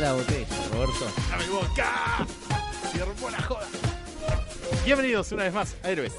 La 0.00 0.12
botella, 0.12 0.46
Roberto. 0.72 1.06
¡A 1.32 1.36
mi 1.38 1.46
boca! 1.46 2.26
¡Cierro 2.92 3.14
la 3.30 3.42
joda! 3.42 3.66
Bienvenidos 4.84 5.32
una 5.32 5.44
vez 5.44 5.54
más 5.54 5.74
a 5.82 5.90
Héroes. 5.90 6.12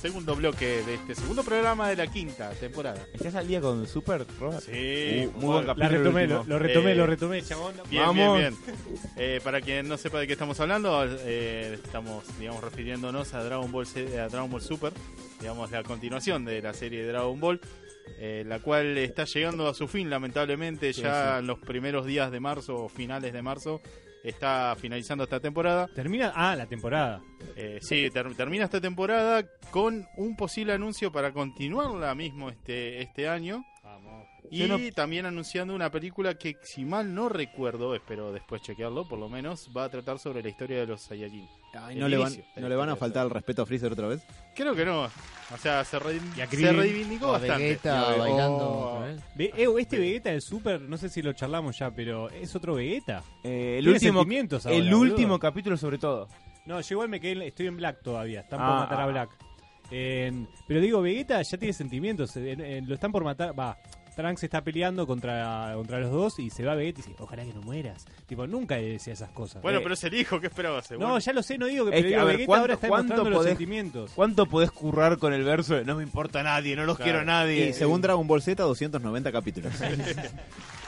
Segundo 0.00 0.34
bloque 0.34 0.82
de 0.82 0.94
este 0.94 1.14
segundo 1.14 1.42
programa 1.44 1.88
de 1.90 1.96
la 1.96 2.06
quinta 2.06 2.50
temporada. 2.52 3.04
¿Estás 3.12 3.34
al 3.34 3.46
día 3.46 3.60
con 3.60 3.86
Super, 3.86 4.24
Robert? 4.38 4.62
Sí, 4.62 5.26
Uh, 5.26 5.38
muy 5.38 5.46
buen 5.52 5.66
capítulo. 5.66 5.90
retomé, 5.98 6.26
lo, 6.26 6.38
último. 6.40 6.54
lo 6.54 6.58
retomé, 6.58 6.92
Eh, 6.92 6.94
lo 6.94 7.06
retomé, 7.06 7.42
chabón. 7.42 7.74
Bien, 7.90 8.02
Vamos. 8.04 8.38
bien, 8.38 8.56
bien. 8.64 8.76
Eh, 9.18 9.40
para 9.44 9.60
quien 9.60 9.88
no 9.88 9.98
sepa 9.98 10.18
de 10.20 10.26
qué 10.26 10.32
estamos 10.32 10.58
hablando, 10.58 11.04
eh, 11.06 11.78
estamos, 11.84 12.24
digamos, 12.38 12.64
refiriéndonos 12.64 13.34
a 13.34 13.44
Dragon 13.44 13.70
Ball, 13.70 13.86
a 14.18 14.28
Dragon 14.28 14.50
Ball 14.50 14.62
Super, 14.62 14.92
digamos, 15.38 15.70
la 15.70 15.82
continuación 15.82 16.46
de 16.46 16.62
la 16.62 16.72
serie 16.72 17.02
de 17.02 17.08
Dragon 17.12 17.38
Ball, 17.38 17.60
eh, 18.18 18.42
la 18.46 18.58
cual 18.60 18.96
está 18.96 19.24
llegando 19.24 19.68
a 19.68 19.74
su 19.74 19.86
fin, 19.86 20.08
lamentablemente, 20.08 20.94
Sí, 20.94 21.02
ya 21.02 21.34
sí. 21.34 21.38
en 21.40 21.46
los 21.46 21.58
primeros 21.58 22.06
días 22.06 22.32
de 22.32 22.40
marzo 22.40 22.84
o 22.84 22.88
finales 22.88 23.34
de 23.34 23.42
marzo. 23.42 23.82
Está 24.22 24.76
finalizando 24.78 25.24
esta 25.24 25.40
temporada. 25.40 25.88
Termina, 25.94 26.32
ah, 26.34 26.54
la 26.54 26.66
temporada. 26.66 27.22
Eh, 27.56 27.78
sí, 27.80 28.10
ter- 28.10 28.34
termina 28.34 28.64
esta 28.64 28.80
temporada 28.80 29.44
con 29.70 30.06
un 30.16 30.36
posible 30.36 30.72
anuncio 30.74 31.10
para 31.10 31.32
continuarla 31.32 32.14
mismo 32.14 32.50
este, 32.50 33.00
este 33.02 33.28
año. 33.28 33.64
Vamos. 33.82 34.26
Y 34.50 34.64
no- 34.64 34.78
también 34.94 35.26
anunciando 35.26 35.74
una 35.74 35.90
película 35.90 36.34
que, 36.34 36.56
si 36.62 36.84
mal 36.84 37.14
no 37.14 37.28
recuerdo, 37.28 37.94
espero 37.94 38.30
después 38.32 38.60
chequearlo, 38.62 39.08
por 39.08 39.18
lo 39.18 39.28
menos, 39.28 39.70
va 39.74 39.84
a 39.84 39.88
tratar 39.90 40.18
sobre 40.18 40.42
la 40.42 40.48
historia 40.48 40.80
de 40.80 40.86
los 40.86 41.00
Saiyajin. 41.02 41.48
Ay, 41.74 41.96
¿no, 41.96 42.08
le 42.08 42.16
van, 42.16 42.32
¿No 42.56 42.68
le 42.68 42.74
van 42.76 42.88
a 42.90 42.96
faltar 42.96 43.24
el 43.24 43.30
respeto 43.30 43.62
a 43.62 43.66
Freezer 43.66 43.92
otra 43.92 44.08
vez? 44.08 44.22
Creo 44.54 44.74
que 44.74 44.84
no. 44.84 45.08
O 45.52 45.56
sea, 45.56 45.84
se, 45.84 45.98
re- 45.98 46.20
Y 46.36 46.40
a 46.40 46.46
se 46.46 46.56
Krillin. 46.56 46.76
reivindicó 46.76 47.32
bastante. 47.32 47.62
Vegeta 47.64 48.16
bailando 48.16 48.58
Oh. 48.60 49.04
Ve- 49.34 49.52
eh, 49.56 49.66
este 49.78 49.98
Vegeta 49.98 50.30
del 50.30 50.42
Super, 50.42 50.80
no 50.82 50.96
sé 50.96 51.08
si 51.08 51.22
lo 51.22 51.32
charlamos 51.32 51.76
ya, 51.78 51.90
pero 51.90 52.30
es 52.30 52.54
otro 52.54 52.74
Vegeta. 52.76 53.22
Eh, 53.42 53.76
el 53.78 53.84
Tiene 53.84 53.92
último, 53.96 54.20
sentimientos 54.20 54.66
ahora, 54.66 54.78
el 54.78 54.84
boludo. 54.84 55.00
último 55.00 55.38
capítulo 55.38 55.76
sobre 55.76 55.98
todo. 55.98 56.28
No, 56.66 56.80
yo 56.80 56.94
igual 56.94 57.08
me 57.08 57.18
quedé, 57.20 57.46
estoy 57.48 57.66
en 57.66 57.76
Black 57.76 58.00
todavía, 58.02 58.40
están 58.40 58.60
por 58.60 58.68
Ah, 58.68 58.74
matar 58.80 59.00
a. 59.00 59.06
Black. 59.06 59.30
Eh, 59.90 60.46
pero 60.68 60.80
digo, 60.80 61.02
Vegeta 61.02 61.42
ya 61.42 61.58
tiene 61.58 61.72
sentimientos, 61.72 62.36
eh, 62.36 62.52
eh, 62.56 62.82
lo 62.86 62.94
están 62.94 63.10
por 63.10 63.24
matar, 63.24 63.58
va, 63.58 63.76
Trunks 64.14 64.42
está 64.44 64.62
peleando 64.62 65.06
contra, 65.06 65.72
contra 65.74 66.00
los 66.00 66.10
dos 66.10 66.38
y 66.38 66.50
se 66.50 66.64
va 66.64 66.74
Vegeta 66.74 67.00
y 67.00 67.02
dice, 67.02 67.16
ojalá 67.18 67.44
que 67.44 67.52
no 67.54 67.62
mueras. 67.62 68.04
Tipo, 68.26 68.46
nunca 68.46 68.76
decía 68.76 69.12
esas 69.12 69.30
cosas. 69.30 69.62
Bueno, 69.62 69.78
Eh, 69.78 69.82
pero 69.82 69.94
es 69.94 70.04
el 70.04 70.14
hijo, 70.14 70.40
¿qué 70.40 70.48
esperabas? 70.48 70.90
no, 70.92 71.18
ya 71.18 71.32
lo 71.32 71.42
sé, 71.42 71.58
no 71.58 71.66
digo 71.66 71.84
que, 71.86 71.90
Es 71.90 71.94
pero 71.96 72.02
que, 72.02 72.08
digo, 72.08 72.20
a 72.20 72.24
ver, 72.24 72.32
Vegeta 72.36 72.46
¿cuánto- 72.46 72.60
ahora 72.62 72.74
está 72.74 72.88
cuánto 72.88 73.02
demostrando 73.14 73.30
los 73.30 73.44
podés- 73.46 73.48
sentimientos. 73.50 74.10
¿Cuánto 74.14 74.46
podés 74.46 74.70
currar 74.70 75.18
con 75.18 75.32
el 75.32 75.44
verso 75.44 75.74
de 75.74 75.84
no 75.84 75.96
me 75.96 76.02
importa 76.02 76.42
nadie, 76.42 76.76
no 76.76 76.84
los 76.84 76.96
Claro. 76.96 77.06
quiero 77.06 77.20
a 77.20 77.24
nadie? 77.24 77.68
Y 77.68 77.72
según 77.72 78.00
Dragon 78.02 78.26
Ball 78.26 78.42
Z, 78.42 78.62
290 78.62 79.32
capítulos. 79.32 79.72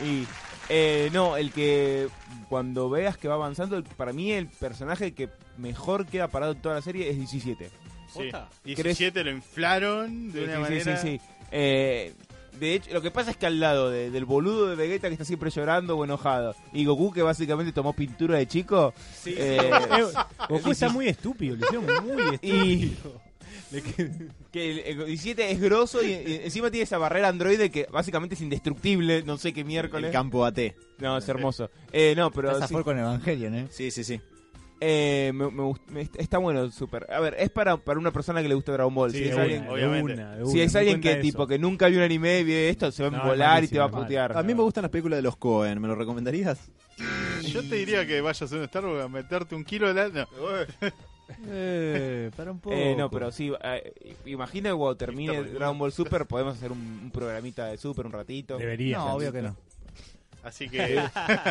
Y, 0.04 0.27
eh, 0.69 1.10
no, 1.12 1.37
el 1.37 1.53
que 1.53 2.09
cuando 2.49 2.91
veas 2.91 3.16
que 3.16 3.28
va 3.28 3.34
avanzando, 3.34 3.77
el- 3.77 3.84
para 3.84 4.12
mí 4.12 4.33
el 4.33 4.47
personaje 4.49 5.12
que 5.12 5.28
mejor 5.59 6.06
queda 6.06 6.28
parado 6.28 6.53
en 6.53 6.60
toda 6.62 6.75
la 6.77 6.83
serie 6.83 7.09
es 7.10 7.16
17. 7.16 7.66
Sí. 8.12 8.19
¿Posta? 8.31 8.49
17 8.65 9.22
lo 9.25 9.31
inflaron 9.31 10.33
de 10.33 10.39
Sí, 10.41 10.44
una 10.44 10.54
sí, 10.56 10.60
manera... 10.60 10.97
sí, 10.97 11.09
sí, 11.09 11.19
sí. 11.19 11.25
Eh, 11.53 12.15
de 12.59 12.75
hecho, 12.75 12.93
lo 12.93 13.03
que 13.03 13.11
pasa 13.11 13.31
es 13.31 13.37
que 13.37 13.47
al 13.47 13.59
lado 13.61 13.91
de- 13.91 14.11
del 14.11 14.25
boludo 14.25 14.69
de 14.69 14.77
Vegeta 14.77 15.09
que 15.09 15.15
está 15.15 15.25
siempre 15.25 15.51
llorando 15.51 15.97
o 15.97 16.05
enojado, 16.05 16.55
y 16.73 16.85
Goku 16.85 17.13
que 17.13 17.23
básicamente 17.23 17.73
tomó 17.73 17.93
pintura 17.93 18.39
de 18.39 18.47
chico, 18.47 18.93
Sí. 19.23 19.35
eh, 19.37 19.59
Eh, 19.71 20.13
Goku 20.49 20.71
está 20.71 20.89
muy 20.89 21.09
estúpido, 21.09 21.57
lo 21.57 21.65
hicieron 21.67 21.87
muy 22.05 22.39
y 22.43 22.85
estúpido. 22.85 23.21
Le 23.71 23.83
qued- 23.83 24.31
que 24.51 24.71
el, 24.71 24.79
el 25.01 25.07
17 25.07 25.51
es 25.51 25.61
grosso 25.61 26.03
y, 26.03 26.11
y 26.13 26.41
encima 26.45 26.71
tiene 26.71 26.85
esa 26.85 26.99
barrera 26.99 27.29
androide 27.29 27.71
que 27.71 27.87
básicamente 27.91 28.35
es 28.35 28.41
indestructible, 28.43 29.23
no 29.25 29.39
sé 29.39 29.53
qué 29.55 29.61
el 29.61 29.67
miércoles. 29.67 30.11
campo 30.13 30.45
AT. 30.45 30.59
No, 30.99 31.17
es 31.17 31.29
hermoso. 31.29 31.71
Eh, 31.91 32.13
no, 32.17 32.31
pero 32.31 32.53
Estás 32.53 32.69
sí, 32.69 32.75
con 32.75 32.99
Evangelion, 32.99 33.55
¿eh? 33.55 33.67
Sí, 33.71 33.91
sí, 33.91 34.05
sí. 34.05 34.21
Eh, 34.84 35.31
me, 35.32 35.48
me 35.50 35.72
me- 35.91 36.09
está 36.19 36.38
bueno, 36.38 36.70
súper. 36.70 37.06
A 37.12 37.20
ver, 37.20 37.37
es 37.38 37.50
para, 37.50 37.76
para 37.76 37.98
una 38.00 38.10
persona 38.10 38.43
que 38.43 38.48
le 38.48 38.54
gusta 38.54 38.72
Dragon 38.72 38.93
Ball. 38.94 39.12
Sí, 39.12 39.19
si 39.19 39.25
es 39.25 39.34
una, 39.34 39.43
alguien, 39.44 39.62
de 39.65 39.70
obviamente. 39.70 40.12
una, 40.15 40.37
de 40.37 40.47
si 40.47 40.60
es 40.60 40.75
me 40.75 40.81
alguien 40.81 41.00
que 41.00 41.12
eso. 41.12 41.20
tipo 41.20 41.47
que 41.47 41.59
nunca 41.59 41.87
vio 41.87 41.98
un 41.98 42.04
anime 42.04 42.41
y 42.41 42.44
ve 42.44 42.69
esto, 42.69 42.91
se 42.91 43.03
va 43.03 43.09
a 43.09 43.22
No, 43.22 43.25
volar 43.28 43.62
y 43.62 43.69
te 43.69 43.78
va 43.78 43.84
a 43.84 43.91
putear. 43.91 44.37
A 44.37 44.42
mí 44.42 44.54
me 44.54 44.62
gustan 44.62 44.82
las 44.82 44.91
películas 44.91 45.19
de 45.19 45.22
los 45.22 45.37
Cohen, 45.37 45.81
¿me 45.81 45.87
lo 45.88 45.94
recomendarías? 45.94 46.69
Yo 47.42 47.62
te 47.69 47.76
diría 47.76 48.06
que 48.06 48.21
vayas 48.21 48.53
a 48.53 48.56
un 48.56 48.66
Starbucks 48.66 49.03
a 49.04 49.09
meterte 49.09 49.54
un 49.54 49.65
kilo 49.65 49.92
de 49.92 49.94
la... 49.94 50.09
no. 50.09 50.26
Eh, 51.48 52.31
para 52.37 52.53
un 52.53 52.59
poco. 52.60 52.76
Eh, 52.76 52.94
no, 52.97 53.10
pero 53.10 53.32
sí, 53.32 53.53
eh, 53.62 53.94
imagina 54.26 54.71
que 54.71 54.76
cuando 54.76 54.97
termine 54.97 55.38
Está 55.38 55.53
Dragon 55.54 55.78
Ball 55.78 55.92
Super 55.92 56.26
podemos 56.26 56.56
hacer 56.56 56.71
un, 56.72 56.78
un 57.04 57.10
programita 57.10 57.66
de 57.66 57.78
Super 57.78 58.04
un 58.06 58.12
ratito. 58.12 58.59
Debería. 58.59 58.98
No, 58.98 59.15
obvio 59.15 59.32
que 59.32 59.42
no. 59.42 59.56
Así 60.42 60.69
que 60.69 61.00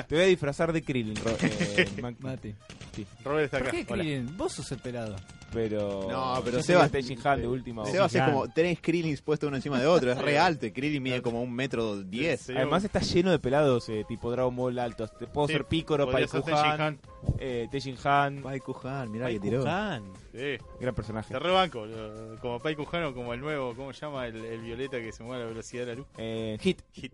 Te 0.07 0.15
voy 0.15 0.23
a 0.23 0.27
disfrazar 0.27 0.73
de 0.73 0.81
Krillin, 0.83 1.15
Ro- 1.15 1.31
eh, 1.41 1.89
Mac- 2.01 2.15
Mati. 2.19 2.53
Robert 3.23 3.45
está 3.45 3.57
¿Por 3.59 3.67
acá. 3.67 3.77
qué, 3.77 3.85
Hola. 3.93 4.03
Krillin? 4.03 4.37
Vos 4.37 4.51
sos 4.53 4.69
el 4.73 4.79
pelado. 4.79 5.15
pero... 5.53 6.07
No, 6.09 6.41
pero 6.43 6.59
Sebas- 6.59 6.91
Han 7.25 7.41
de 7.41 7.47
última. 7.47 7.85
Seba 7.85 8.05
hace 8.05 8.17
claro. 8.17 8.33
como 8.33 8.49
tres 8.53 8.79
Krillins 8.81 9.21
puestos 9.21 9.47
uno 9.47 9.55
encima 9.55 9.79
de 9.79 9.87
otro. 9.87 10.11
Es 10.11 10.17
re 10.17 10.37
alto. 10.37 10.65
y 10.65 10.71
Krillin 10.71 11.01
mide 11.01 11.21
como 11.21 11.41
un 11.41 11.53
metro 11.53 12.01
diez. 12.03 12.41
Sí, 12.41 12.53
Además 12.55 12.83
está 12.83 12.99
lleno 12.99 13.31
de 13.31 13.39
pelados, 13.39 13.87
eh, 13.89 14.03
tipo 14.07 14.29
Dragon 14.29 14.53
Ball 14.55 14.77
altos. 14.79 15.17
Te 15.17 15.25
puedo 15.27 15.47
Sí, 15.47 15.53
ser 15.53 15.65
Piccolo, 15.65 16.05
podría 16.05 16.27
Pai 16.27 16.41
ser 16.43 16.97
eh, 17.39 17.67
Tenshin 17.71 17.95
Han. 18.03 18.41
Pai 18.41 18.59
Kuhan, 18.59 19.09
mirá 19.11 19.29
que 19.29 19.39
tiró. 19.39 19.61
Kuhan. 19.61 20.03
Sí. 20.33 20.57
Gran 20.81 20.95
personaje. 20.95 21.33
Te 21.33 21.39
rebanco, 21.39 21.85
lo- 21.85 22.37
como 22.41 22.59
Pai 22.59 22.75
Cujano, 22.75 23.13
como 23.13 23.33
el 23.33 23.39
nuevo, 23.39 23.73
¿cómo 23.73 23.93
se 23.93 24.01
llama? 24.01 24.27
El, 24.27 24.43
el 24.43 24.59
violeta 24.61 24.97
que 24.99 25.11
se 25.13 25.23
mueve 25.23 25.43
a 25.43 25.45
la 25.45 25.49
velocidad 25.51 25.83
de 25.85 25.87
la 25.87 25.95
luz. 25.95 26.07
Eh, 26.17 26.57
hit. 26.59 26.81
Hit. 26.91 27.13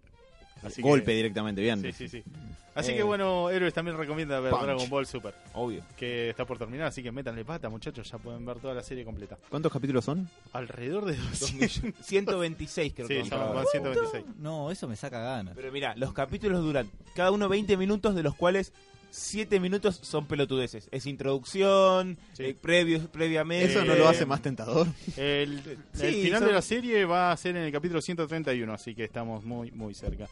Así 0.63 0.81
Golpe 0.81 1.05
que- 1.07 1.15
directamente, 1.15 1.61
bien. 1.61 1.81
Sí, 1.81 1.91
sí, 1.91 2.07
sí. 2.07 2.23
Así 2.75 2.91
Eh. 2.91 2.97
que 2.97 3.01
bueno, 3.03 3.49
Héroes 3.49 3.73
también 3.73 3.97
recomienda 3.97 4.39
ver 4.39 4.51
Punch. 4.51 4.61
Dragon 4.63 4.87
Ball 4.89 5.07
Super, 5.07 5.33
Obvio. 5.55 5.81
que 5.97 6.29
está 6.29 6.45
por 6.45 6.59
terminar, 6.59 6.85
así 6.87 7.01
que 7.01 7.11
métanle 7.11 7.43
pata, 7.43 7.69
muchachos, 7.69 8.07
ya 8.11 8.19
pueden 8.19 8.45
ver 8.45 8.59
toda 8.59 8.75
la 8.75 8.83
serie 8.83 9.03
completa. 9.03 9.35
¿Cuántos 9.49 9.71
capítulos 9.73 10.05
son? 10.05 10.29
Alrededor 10.53 11.05
de 11.05 11.15
Dos 11.15 11.39
200. 11.39 11.81
millones- 11.83 12.05
126 12.05 12.93
creo 12.93 13.07
Sí, 13.07 13.13
que 13.29 13.35
van 13.35 13.65
126. 13.71 14.25
No, 14.37 14.69
eso 14.69 14.87
me 14.87 14.95
saca 14.95 15.19
ganas. 15.19 15.55
Pero 15.55 15.71
mira, 15.71 15.95
los 15.95 16.13
capítulos 16.13 16.61
duran 16.61 16.87
cada 17.15 17.31
uno 17.31 17.49
20 17.49 17.77
minutos, 17.77 18.13
de 18.13 18.21
los 18.21 18.35
cuales 18.35 18.73
7 19.17 19.59
minutos 19.59 19.99
son 20.03 20.27
pelotudeces. 20.27 20.87
Es 20.91 21.05
introducción, 21.05 22.17
Sí. 22.33 22.43
eh, 22.45 22.57
previos, 22.59 23.07
previamente. 23.07 23.71
¿Eso 23.71 23.83
no 23.83 23.93
Eh, 23.93 23.99
lo 23.99 24.07
hace 24.07 24.25
más 24.25 24.41
tentador? 24.41 24.87
El, 25.17 25.61
Sí, 25.93 26.05
el 26.05 26.13
final 26.23 26.39
son- 26.39 26.47
de 26.47 26.53
la 26.53 26.61
serie 26.61 27.05
va 27.05 27.31
a 27.31 27.37
ser 27.37 27.55
en 27.57 27.63
el 27.63 27.71
capítulo 27.71 28.01
131, 28.01 28.73
así 28.73 28.93
que 28.95 29.03
estamos 29.03 29.43
muy, 29.43 29.71
muy 29.71 29.93
cerca. 29.93 30.27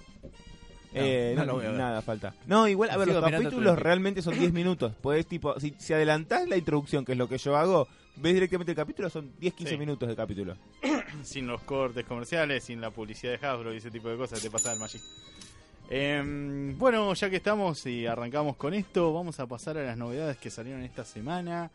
Eh, 0.94 1.34
No, 1.36 1.42
no, 1.42 1.46
no 1.46 1.52
lo 1.52 1.58
voy 1.58 1.66
a 1.66 1.70
ver. 1.72 1.78
nada 1.80 2.02
falta. 2.02 2.34
No, 2.48 2.68
igual, 2.68 2.90
a 2.90 2.98
ver, 2.98 3.10
los 3.10 3.22
capítulos 3.30 3.78
realmente 3.78 4.22
son 4.22 4.38
10 4.40 4.54
minutos. 4.54 4.94
Podés, 5.02 5.26
tipo, 5.28 5.60
si, 5.60 5.74
si 5.78 5.94
adelantás 5.94 6.48
la 6.48 6.56
introducción, 6.56 7.04
que 7.04 7.12
es 7.12 7.18
lo 7.18 7.28
que 7.28 7.38
yo 7.38 7.58
hago, 7.58 7.88
ves 8.16 8.34
directamente 8.34 8.72
el 8.72 8.78
capítulo, 8.78 9.10
son 9.10 9.34
10-15 9.38 9.72
Sí. 9.72 9.78
minutos 9.78 10.08
de 10.08 10.16
capítulo. 10.16 10.56
sin 11.24 11.48
los 11.48 11.62
cortes 11.64 12.06
comerciales, 12.06 12.64
sin 12.64 12.80
la 12.80 12.92
publicidad 12.92 13.38
de 13.38 13.46
Hasbro 13.46 13.74
y 13.74 13.78
ese 13.78 13.92
tipo 13.92 14.08
de 14.10 14.16
cosas, 14.16 14.42
te 14.42 14.50
pasa 14.50 14.72
el 14.72 14.80
Magic. 14.80 15.02
Em, 15.90 16.78
bueno, 16.78 17.14
ya 17.14 17.30
que 17.30 17.36
estamos 17.38 17.86
y 17.86 18.06
arrancamos 18.08 18.56
con 18.56 18.74
esto, 18.74 19.14
vamos 19.14 19.40
a 19.40 19.46
pasar 19.48 19.78
a 19.78 19.84
las 19.84 19.98
novedades 19.98 20.38
que 20.38 20.50
salieron 20.50 20.82
esta 20.84 21.06
semana. 21.06 21.70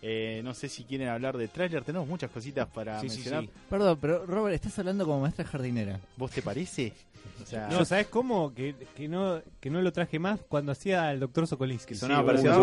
Eh, 0.00 0.42
no 0.44 0.54
sé 0.54 0.68
si 0.68 0.84
quieren 0.84 1.08
hablar 1.08 1.36
de 1.36 1.48
tráiler, 1.48 1.82
tenemos 1.82 2.06
muchas 2.06 2.30
cositas 2.30 2.68
para 2.68 3.00
Sí, 3.00 3.08
sí, 3.08 3.16
mencionar. 3.16 3.44
sí. 3.44 3.50
Perdón, 3.68 3.98
pero 4.00 4.26
Robert, 4.26 4.54
estás 4.54 4.78
hablando 4.78 5.04
como 5.04 5.20
maestra 5.20 5.44
jardinera. 5.44 5.98
¿Vos 6.16 6.30
te 6.30 6.42
parece? 6.42 6.92
O 7.42 7.46
sea, 7.46 7.68
No, 7.68 7.84
¿sabes 7.84 8.06
cómo? 8.08 8.52
Que, 8.54 8.74
que, 8.96 9.06
no, 9.08 9.40
que 9.60 9.70
no 9.70 9.80
lo 9.82 9.92
traje 9.92 10.18
más 10.18 10.40
cuando 10.48 10.72
hacía 10.72 11.12
el 11.12 11.20
doctor 11.20 11.46
Sokolinsky. 11.46 11.94
Sonaba 11.94 12.20
Sí, 12.22 12.26
parecido 12.26 12.52
a 12.54 12.56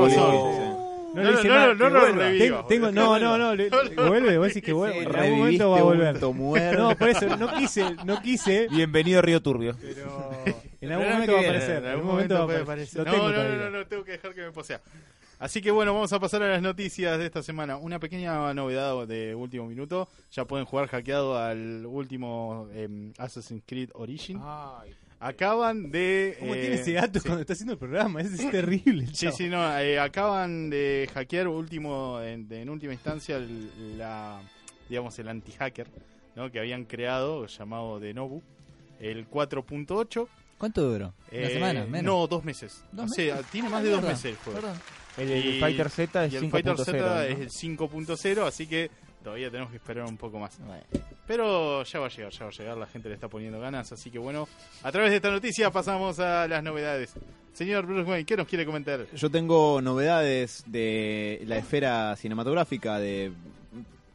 No. 1.16 1.24
No, 1.24 1.32
hice 1.40 1.48
no, 1.48 1.74
no, 1.76 1.90
no 1.90 2.38
Tengo, 2.38 2.66
tengo- 2.66 2.92
no, 2.92 3.18
no, 3.20 3.38
no, 3.38 3.56
le- 3.56 3.70
vuelve, 3.96 4.38
vos 4.38 4.48
decís 4.48 4.64
que 4.64 4.74
vuelve. 4.74 5.04
En 5.04 5.16
algún 5.16 5.38
momento 5.40 5.70
va 5.72 5.80
a 5.80 5.84
volver. 5.84 6.20
No, 6.78 6.96
por 6.98 7.10
eso, 7.10 7.38
no 7.38 7.54
quise, 7.56 7.96
no 8.06 8.22
quise. 8.22 8.68
Bienvenido 8.70 9.20
a 9.20 9.22
Río 9.22 9.42
Turbio. 9.42 9.76
Pero 9.82 10.32
En 10.82 10.92
algún 10.92 11.08
momento 11.10 11.34
va 11.34 11.40
a 11.40 11.42
aparecer. 11.44 11.78
En 11.84 11.90
algún 11.90 12.08
momento 12.08 12.46
puede 12.46 12.62
aparecer. 12.62 13.00
Lo 13.00 13.06
No, 13.06 13.12
tengo 13.12 13.30
no, 13.32 13.56
no, 13.56 13.70
no, 13.70 13.88
tengo 13.88 14.04
que 14.04 14.12
dejar 14.12 14.34
que 14.36 14.42
me 14.42 14.52
posea. 14.52 14.82
Así 15.40 15.62
que 15.62 15.70
bueno, 15.72 15.94
vamos 15.94 16.14
a 16.14 16.20
pasar 16.20 16.44
a 16.44 16.48
las 16.50 16.62
noticias 16.62 17.18
de 17.20 17.26
esta 17.26 17.44
semana. 17.44 17.76
Una 17.78 18.00
pequeña 18.00 18.54
novedad 18.54 19.06
de 19.08 19.36
último 19.36 19.66
minuto. 19.68 20.08
Ya 20.32 20.46
pueden 20.46 20.66
jugar 20.66 20.88
hackeado 20.88 21.38
al 21.38 21.86
último 21.86 22.68
em, 22.74 23.12
Assassin's 23.18 23.64
Creed 23.66 23.90
Origin. 23.94 24.40
Ay, 24.42 24.94
Acaban 25.28 25.90
de... 25.90 26.36
¿Cómo 26.40 26.54
eh, 26.54 26.62
tiene 26.62 26.76
ese 26.76 26.92
gato 26.94 27.20
sí. 27.20 27.26
cuando 27.26 27.42
está 27.42 27.54
haciendo 27.54 27.74
el 27.74 27.80
programa? 27.80 28.22
Ese 28.22 28.36
es 28.46 28.52
terrible. 28.52 29.08
Sí, 29.12 29.28
sí, 29.32 29.50
no, 29.50 29.76
eh, 29.80 30.00
acaban 30.00 30.70
de 30.70 31.10
hackear 31.14 31.48
último, 31.48 32.22
en, 32.22 32.46
en 32.52 32.70
última 32.70 32.94
instancia 32.94 33.38
el- 33.38 33.98
la, 33.98 34.40
digamos, 34.88 35.18
el 35.18 35.28
anti-hacker 35.28 35.88
¿no? 36.36 36.52
que 36.52 36.60
habían 36.60 36.86
creado, 36.86 37.48
llamado 37.48 38.00
de 38.00 38.14
Nobu, 38.14 38.44
el 39.00 39.28
4.8. 39.28 40.28
¿Cuánto 40.60 40.84
duró? 40.84 41.14
¿Una 41.32 41.42
eh, 41.42 41.50
semana? 41.54 41.86
¿Menos? 41.86 42.04
No, 42.04 42.28
dos 42.28 42.44
meses. 42.44 42.84
¿Dos 42.92 43.10
O 43.12 43.14
sea, 43.16 43.36
meses? 43.38 43.52
tiene 43.52 43.68
Ah, 43.68 43.72
más 43.72 43.84
de 43.84 43.90
dos 43.90 44.04
meses 44.04 44.26
el 44.26 44.36
juego. 44.36 44.60
Perdón. 44.60 44.78
el, 45.18 45.60
Fighter 45.60 45.90
Z 45.90 46.26
es 46.26 46.34
Y 46.34 46.36
el 46.38 46.50
Fighter 46.52 46.74
5.0. 46.76 46.86
Z 46.86 46.98
¿no? 47.00 47.22
es 47.22 47.40
el 47.40 47.50
5.0, 47.78 48.48
así 48.48 48.68
que 48.68 48.92
todavía 49.26 49.50
tenemos 49.50 49.72
que 49.72 49.78
esperar 49.78 50.06
un 50.06 50.18
poco 50.18 50.38
más. 50.38 50.56
Bueno. 50.60 50.84
Pero 51.26 51.84
ya 51.84 52.00
va 52.00 52.06
a 52.06 52.10
llegar, 52.10 52.32
ya 52.32 52.46
va 52.46 52.52
a 52.52 52.54
llegar, 52.54 52.78
la 52.78 52.86
gente 52.86 53.10
le 53.10 53.16
está 53.16 53.28
poniendo 53.28 53.60
ganas, 53.60 53.92
así 53.92 54.12
que 54.12 54.20
bueno, 54.20 54.48
a 54.84 54.92
través 54.92 55.10
de 55.10 55.16
esta 55.16 55.32
noticia 55.32 55.72
pasamos 55.72 56.20
a 56.20 56.48
las 56.48 56.64
novedades. 56.64 57.14
Señor 57.52 57.88
Bruce 57.88 58.08
Wayne, 58.08 58.26
¿qué 58.26 58.38
nos 58.38 58.48
quiere 58.48 58.68
comentar? 58.68 59.08
Yo 59.16 59.32
tengo 59.32 59.82
novedades 59.82 60.64
de 60.68 61.42
la 61.48 61.58
esfera 61.58 62.16
cinematográfica 62.18 63.00
de 63.00 63.32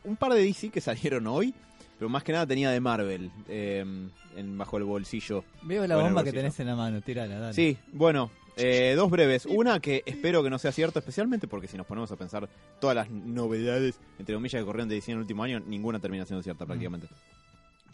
un 0.04 0.14
par 0.14 0.32
de 0.32 0.44
DC 0.44 0.70
que 0.70 0.80
salieron 0.80 1.26
hoy, 1.26 1.52
pero 1.98 2.08
más 2.08 2.22
que 2.22 2.30
nada 2.32 2.46
tenía 2.46 2.70
de 2.70 2.78
Marvel 2.78 3.32
eh, 3.48 3.84
en, 4.36 4.58
bajo 4.58 4.76
el 4.78 4.84
bolsillo. 4.84 5.42
Veo 5.62 5.84
la 5.88 5.96
Bueno, 5.96 6.10
bomba 6.10 6.22
que 6.22 6.32
tenés 6.32 6.60
en 6.60 6.68
la 6.68 6.76
mano, 6.76 7.00
tirala, 7.00 7.36
dale. 7.36 7.54
Sí, 7.54 7.76
bueno, 7.92 8.30
eh, 8.56 8.94
dos 8.97 9.11
breves. 9.11 9.47
Una 9.47 9.81
que 9.81 10.02
espero 10.06 10.43
que 10.43 10.50
no 10.50 10.58
sea 10.58 10.73
cierto, 10.73 10.99
especialmente 10.99 11.49
porque 11.49 11.69
si 11.69 11.76
nos 11.76 11.87
ponemos 11.87 12.11
a 12.12 12.17
pensar 12.17 12.49
todas 12.81 12.97
las 12.97 13.11
novedades, 13.11 14.00
entre 14.19 14.35
comillas, 14.35 14.61
que 14.61 14.67
corrieron 14.67 14.88
de 14.88 14.97
DC 14.97 15.12
en 15.12 15.19
el 15.19 15.23
último 15.23 15.43
año, 15.43 15.61
ninguna 15.61 15.99
termina 15.99 16.25
siendo 16.25 16.43
cierta 16.43 16.67
prácticamente. 16.67 17.08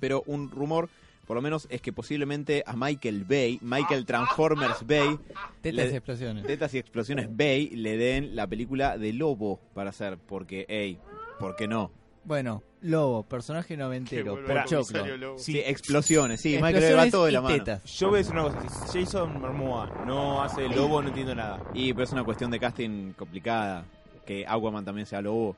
Pero 0.01 0.23
un 0.27 0.51
rumor, 0.51 0.89
por 1.27 1.37
lo 1.37 1.43
menos, 1.43 1.67
es 1.71 1.81
que 1.81 1.93
posiblemente 1.93 2.63
a 2.67 2.77
Michael 2.77 3.25
Bay, 3.25 3.59
Michael 3.63 4.05
Transformers 4.05 4.87
Bay, 4.87 5.19
Tetas 5.63 5.93
y 5.93 5.97
explosiones. 5.97 6.47
Tetas 6.47 6.75
y 6.75 6.79
Explosiones 6.79 7.29
Bay 7.35 7.71
le 7.71 7.97
den 7.97 8.37
la 8.37 8.47
película 8.47 8.99
de 8.99 9.13
Lobo 9.13 9.61
para 9.75 9.91
hacer, 9.91 10.19
porque, 10.19 10.67
hey, 10.69 10.99
¿por 11.39 11.57
qué 11.57 11.67
no? 11.67 11.91
Bueno, 12.27 12.63
Lobo, 12.83 13.23
personaje 13.23 13.77
noventero, 13.77 14.37
el 14.39 14.45
Pochoclo. 14.45 14.79
comisario 14.85 15.17
Lobo. 15.17 15.39
Sí, 15.39 15.59
explosiones, 15.61 16.41
sí, 16.41 16.55
Michael 16.57 16.77
Explosiones 16.77 17.11
todo 17.13 17.25
de 17.27 17.31
y 17.31 17.35
la 17.35 17.41
mano. 17.41 17.57
tetas. 17.57 17.85
Yo 17.99 18.09
voy 18.09 18.17
a 18.17 18.19
decir 18.19 18.33
una 18.35 18.43
cosa: 18.43 18.69
si 18.69 18.99
Jason 19.05 19.41
Momoa 19.41 19.93
no 20.07 20.43
hace 20.43 20.67
el 20.67 20.73
lobo, 20.75 21.01
no 21.03 21.09
entiendo 21.09 21.35
nada. 21.35 21.61
Y 21.73 21.93
pero 21.93 22.05
es 22.05 22.13
una 22.13 22.25
cuestión 22.25 22.51
de 22.51 22.59
casting 22.61 23.13
complicada, 23.13 23.85
que 24.27 24.45
Aquaman 24.47 24.85
también 24.85 25.07
sea 25.07 25.21
Lobo. 25.23 25.57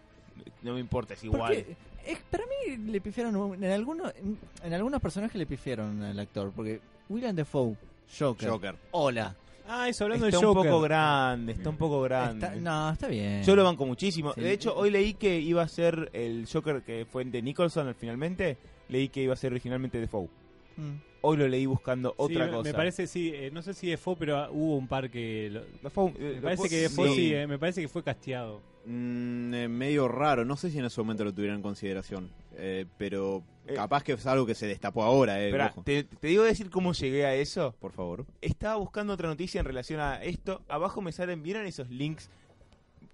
No 0.63 0.75
me 0.75 0.81
importa, 0.81 1.15
es 1.15 1.25
igual. 1.25 1.41
Porque, 1.55 1.77
es, 2.07 2.19
para 2.31 2.45
mí 2.45 2.77
le 2.77 3.01
pifiaron, 3.01 3.35
un- 3.35 3.65
en, 3.65 3.71
algunos 3.73 4.13
en, 4.17 4.39
en 4.63 4.75
algunos 4.75 5.01
personajes 5.01 5.37
le 5.37 5.47
pifiaron 5.47 6.03
al 6.03 6.19
actor, 6.19 6.53
porque 6.55 6.81
William 7.09 7.35
Defoe, 7.35 7.77
Joker, 8.19 8.49
Joker. 8.51 8.77
hola. 8.93 9.35
Ah, 9.69 9.89
eso 9.89 10.05
hablando 10.05 10.27
Está 10.27 10.39
del 10.39 10.47
un 10.49 10.55
Joker. 10.55 10.71
poco 10.71 10.83
grande, 10.83 11.53
está 11.53 11.69
un 11.71 11.77
poco 11.77 12.01
grande. 12.03 12.47
Está- 12.47 12.59
no, 12.59 12.91
está 12.91 13.07
bien. 13.09 13.43
Yo 13.43 13.55
lo 13.55 13.65
banco 13.65 13.85
muchísimo. 13.87 14.33
Sí. 14.35 14.41
De 14.41 14.53
hecho, 14.53 14.75
hoy 14.77 14.91
leí 14.91 15.15
que 15.15 15.39
iba 15.39 15.63
a 15.63 15.69
ser 15.69 16.11
el 16.15 16.47
Joker 16.51 16.83
que 16.83 17.07
fue 17.11 17.25
de 17.25 17.43
Nicholson 17.43 17.95
finalmente. 17.99 18.57
Leí 18.89 19.09
que 19.11 19.23
iba 19.23 19.35
a 19.35 19.37
ser 19.37 19.53
originalmente 19.53 20.01
Defoe. 20.01 20.29
Mm. 20.77 20.93
Hoy 21.21 21.37
lo 21.37 21.49
leí 21.49 21.67
buscando 21.67 22.11
Sí, 22.11 22.17
otra 22.19 22.51
cosa. 22.51 22.63
Me 22.63 22.73
parece, 22.75 23.07
sí, 23.07 23.33
eh, 23.35 23.51
no 23.53 23.61
sé 23.61 23.75
si 23.75 23.89
Defoe, 23.89 24.17
pero 24.19 24.39
ah, 24.39 24.49
hubo 24.51 24.77
un 24.77 24.87
par 24.89 25.11
que... 25.11 25.51
lo- 25.51 25.61
eh, 25.63 26.33
me 26.37 26.41
parece 26.41 26.69
que 26.69 26.77
Defoe 26.83 27.09
sí. 27.11 27.15
sí, 27.17 27.35
eh, 27.35 27.47
me 27.47 27.59
parece 27.59 27.81
que 27.83 27.89
fue 27.89 28.03
casteado. 28.03 28.63
Mm, 28.87 29.53
eh, 29.55 29.69
medio 29.69 30.09
raro, 30.09 30.45
no 30.47 30.57
sé 30.57 30.71
si 30.71 30.79
en 30.79 30.87
ese 30.87 30.99
momento 31.01 31.25
lo 31.25 31.35
tuvieron 31.35 31.57
en 31.57 31.63
consideración, 31.63 32.31
eh, 32.57 32.87
pero 32.97 33.43
Eh. 33.69 33.75
capaz 33.75 34.03
que 34.03 34.13
es 34.13 34.27
algo 34.27 34.47
que 34.47 34.55
se 34.55 34.67
destapó 34.67 35.03
ahora, 35.03 35.41
eh, 35.45 35.53
te, 35.85 36.05
te 36.05 36.27
digo 36.29 36.43
decir 36.45 36.71
cómo 36.71 36.93
llegué 36.93 37.27
a 37.27 37.35
eso. 37.35 37.75
por 37.81 37.93
favor. 37.93 38.27
Estaba 38.41 38.77
buscando 38.77 39.13
otra 39.13 39.29
noticia 39.29 39.61
en 39.61 39.65
relación 39.67 40.01
a 40.01 40.23
esto. 40.23 40.63
Abajo 40.69 41.01
me 41.03 41.13
salen, 41.13 41.43
¿vieron 41.43 41.67
esos 41.67 41.89
links 41.91 42.31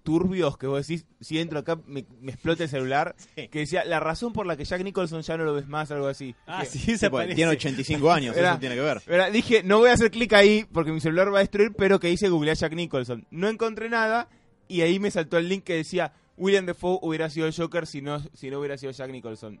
turbios 0.03 0.57
que 0.57 0.67
vos 0.67 0.85
decís? 0.85 1.05
Si 1.19 1.39
entro 1.39 1.59
acá 1.59 1.79
me, 1.87 2.05
me 2.21 2.31
explota 2.31 2.63
el 2.63 2.69
celular. 2.69 3.15
Sí. 3.35 3.47
Que 3.49 3.59
decía, 3.59 3.83
la 3.85 3.99
razón 3.99 4.31
por 4.33 4.45
la 4.45 4.55
que 4.55 4.63
Jack 4.63 4.81
Nicholson 4.83 5.21
ya 5.21 5.35
no 5.35 5.43
lo 5.43 5.53
ves 5.55 5.67
más, 5.67 5.91
algo 5.91 6.07
así. 6.07 6.35
Ah, 6.47 6.61
Que- 6.61 6.67
sí, 6.67 6.85
porque 6.97 7.09
parece. 7.09 7.35
tiene 7.35 7.51
85 7.51 8.11
años, 8.11 8.37
Era- 8.37 8.51
eso 8.51 8.59
tiene 8.59 8.75
que 8.75 8.81
ver. 8.81 9.31
Dije, 9.31 9.61
no 9.63 9.79
voy 9.79 9.89
a 9.89 9.93
hacer 9.93 10.09
clic 10.11 10.31
ahí 10.33 10.65
porque 10.71 10.91
mi 10.93 11.01
celular 11.01 11.33
va 11.33 11.37
a 11.39 11.41
destruir, 11.41 11.73
pero 11.77 11.99
que 11.99 12.09
hice 12.11 12.29
googlear 12.29 12.55
Jack 12.55 12.73
Nicholson. 12.73 13.25
No 13.31 13.49
encontré 13.49 13.89
nada 13.89 14.29
y 14.69 14.81
ahí 14.81 14.99
me 14.99 15.11
saltó 15.11 15.37
el 15.37 15.49
link 15.49 15.63
que 15.65 15.75
decía 15.75 16.13
William 16.37 16.65
Defoe 16.65 16.99
hubiera 17.01 17.29
sido 17.29 17.47
el 17.47 17.53
Joker 17.55 17.85
si 17.87 18.01
no, 18.01 18.19
si 18.33 18.49
no 18.49 18.59
hubiera 18.59 18.77
sido 18.77 18.91
Jack 18.93 19.09
Nicholson. 19.11 19.59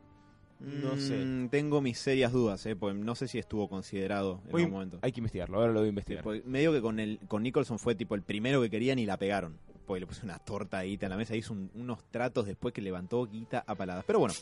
No 0.59 0.97
sé. 0.97 1.15
Mm, 1.25 1.49
tengo 1.49 1.81
mis 1.81 1.97
serias 1.97 2.31
dudas, 2.31 2.65
eh, 2.65 2.75
porque 2.75 2.97
no 2.97 3.13
sé 3.15 3.27
si 3.27 3.37
estuvo 3.39 3.67
considerado 3.67 4.41
en 4.49 4.55
algún 4.55 4.71
momento. 4.71 4.99
hay 5.01 5.11
que 5.11 5.19
investigarlo, 5.19 5.57
ahora 5.59 5.73
lo 5.73 5.79
voy 5.79 5.87
a 5.87 5.89
investigar. 5.89 6.23
Medio 6.45 6.71
que 6.71 6.81
con 6.81 6.99
el 6.99 7.19
con 7.27 7.43
Nicholson 7.43 7.77
fue 7.79 7.93
tipo 7.95 8.15
el 8.15 8.21
primero 8.21 8.61
que 8.61 8.69
querían 8.69 8.97
y 8.99 9.05
la 9.05 9.17
pegaron. 9.17 9.57
Porque 9.85 9.99
le 9.99 10.07
puse 10.07 10.23
una 10.25 10.39
torta 10.39 10.79
ahí 10.79 10.97
en 10.99 11.09
la 11.09 11.17
mesa, 11.17 11.35
hizo 11.35 11.53
un- 11.53 11.69
unos 11.75 12.03
tratos 12.09 12.47
después 12.47 12.73
que 12.73 12.81
levantó 12.81 13.25
guita 13.27 13.63
a 13.67 13.75
paladas. 13.75 14.03
Pero 14.07 14.17
bueno, 14.19 14.33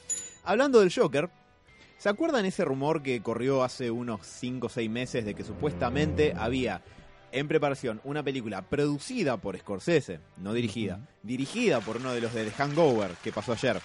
hablando 0.46 0.80
del 0.80 0.94
Joker, 0.94 1.30
¿se 1.98 2.08
acuerdan 2.08 2.46
ese 2.46 2.64
rumor 2.64 3.02
que 3.04 3.20
corrió 3.22 3.62
hace 3.64 3.92
unos 3.92 4.26
5 4.26 4.68
o 4.68 4.70
6 4.70 4.90
meses 4.90 5.26
de 5.26 5.34
que 5.34 5.44
supuestamente 5.44 6.34
había 6.38 6.82
en 7.34 7.48
preparación 7.50 8.00
una 8.06 8.24
película 8.24 8.62
producida 8.62 9.36
por 9.38 9.58
Scorsese, 9.58 10.20
no 10.38 10.54
dirigida, 10.54 11.00
dirigida 11.24 11.82
por 11.82 11.98
uno 11.98 12.14
de 12.14 12.22
los 12.22 12.34
de 12.34 12.46
The 12.46 12.52
Hangover 12.52 13.12
que 13.24 13.32
pasó 13.34 13.52
ayer, 13.52 13.82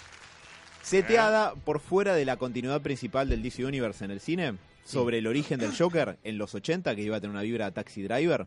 seteada 0.88 1.54
por 1.54 1.80
fuera 1.80 2.14
de 2.14 2.24
la 2.24 2.38
continuidad 2.38 2.80
principal 2.80 3.28
del 3.28 3.42
DC 3.42 3.62
Universe 3.62 4.02
en 4.06 4.10
el 4.10 4.20
cine, 4.20 4.54
sobre 4.84 5.18
el 5.18 5.26
origen 5.26 5.60
del 5.60 5.76
Joker 5.76 6.16
en 6.24 6.38
los 6.38 6.54
80, 6.54 6.96
que 6.96 7.02
iba 7.02 7.18
a 7.18 7.20
tener 7.20 7.34
una 7.34 7.42
vibra 7.42 7.70
Taxi 7.72 8.02
Driver? 8.02 8.46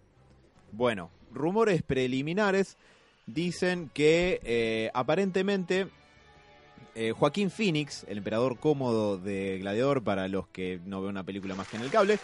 Bueno, 0.71 1.11
rumores 1.31 1.83
preliminares 1.83 2.77
dicen 3.27 3.91
que 3.93 4.41
eh, 4.43 4.89
aparentemente 4.95 5.87
eh, 6.95 7.11
Joaquín 7.11 7.51
Phoenix, 7.51 8.05
el 8.07 8.17
emperador 8.17 8.57
cómodo 8.57 9.19
de 9.19 9.59
Gladiador, 9.59 10.03
para 10.03 10.27
los 10.27 10.47
que 10.47 10.79
no 10.83 10.99
ven 10.99 11.11
una 11.11 11.23
película 11.23 11.53
más 11.53 11.67
que 11.67 11.77
en 11.77 11.83
el 11.83 11.91
cable, 11.91 12.17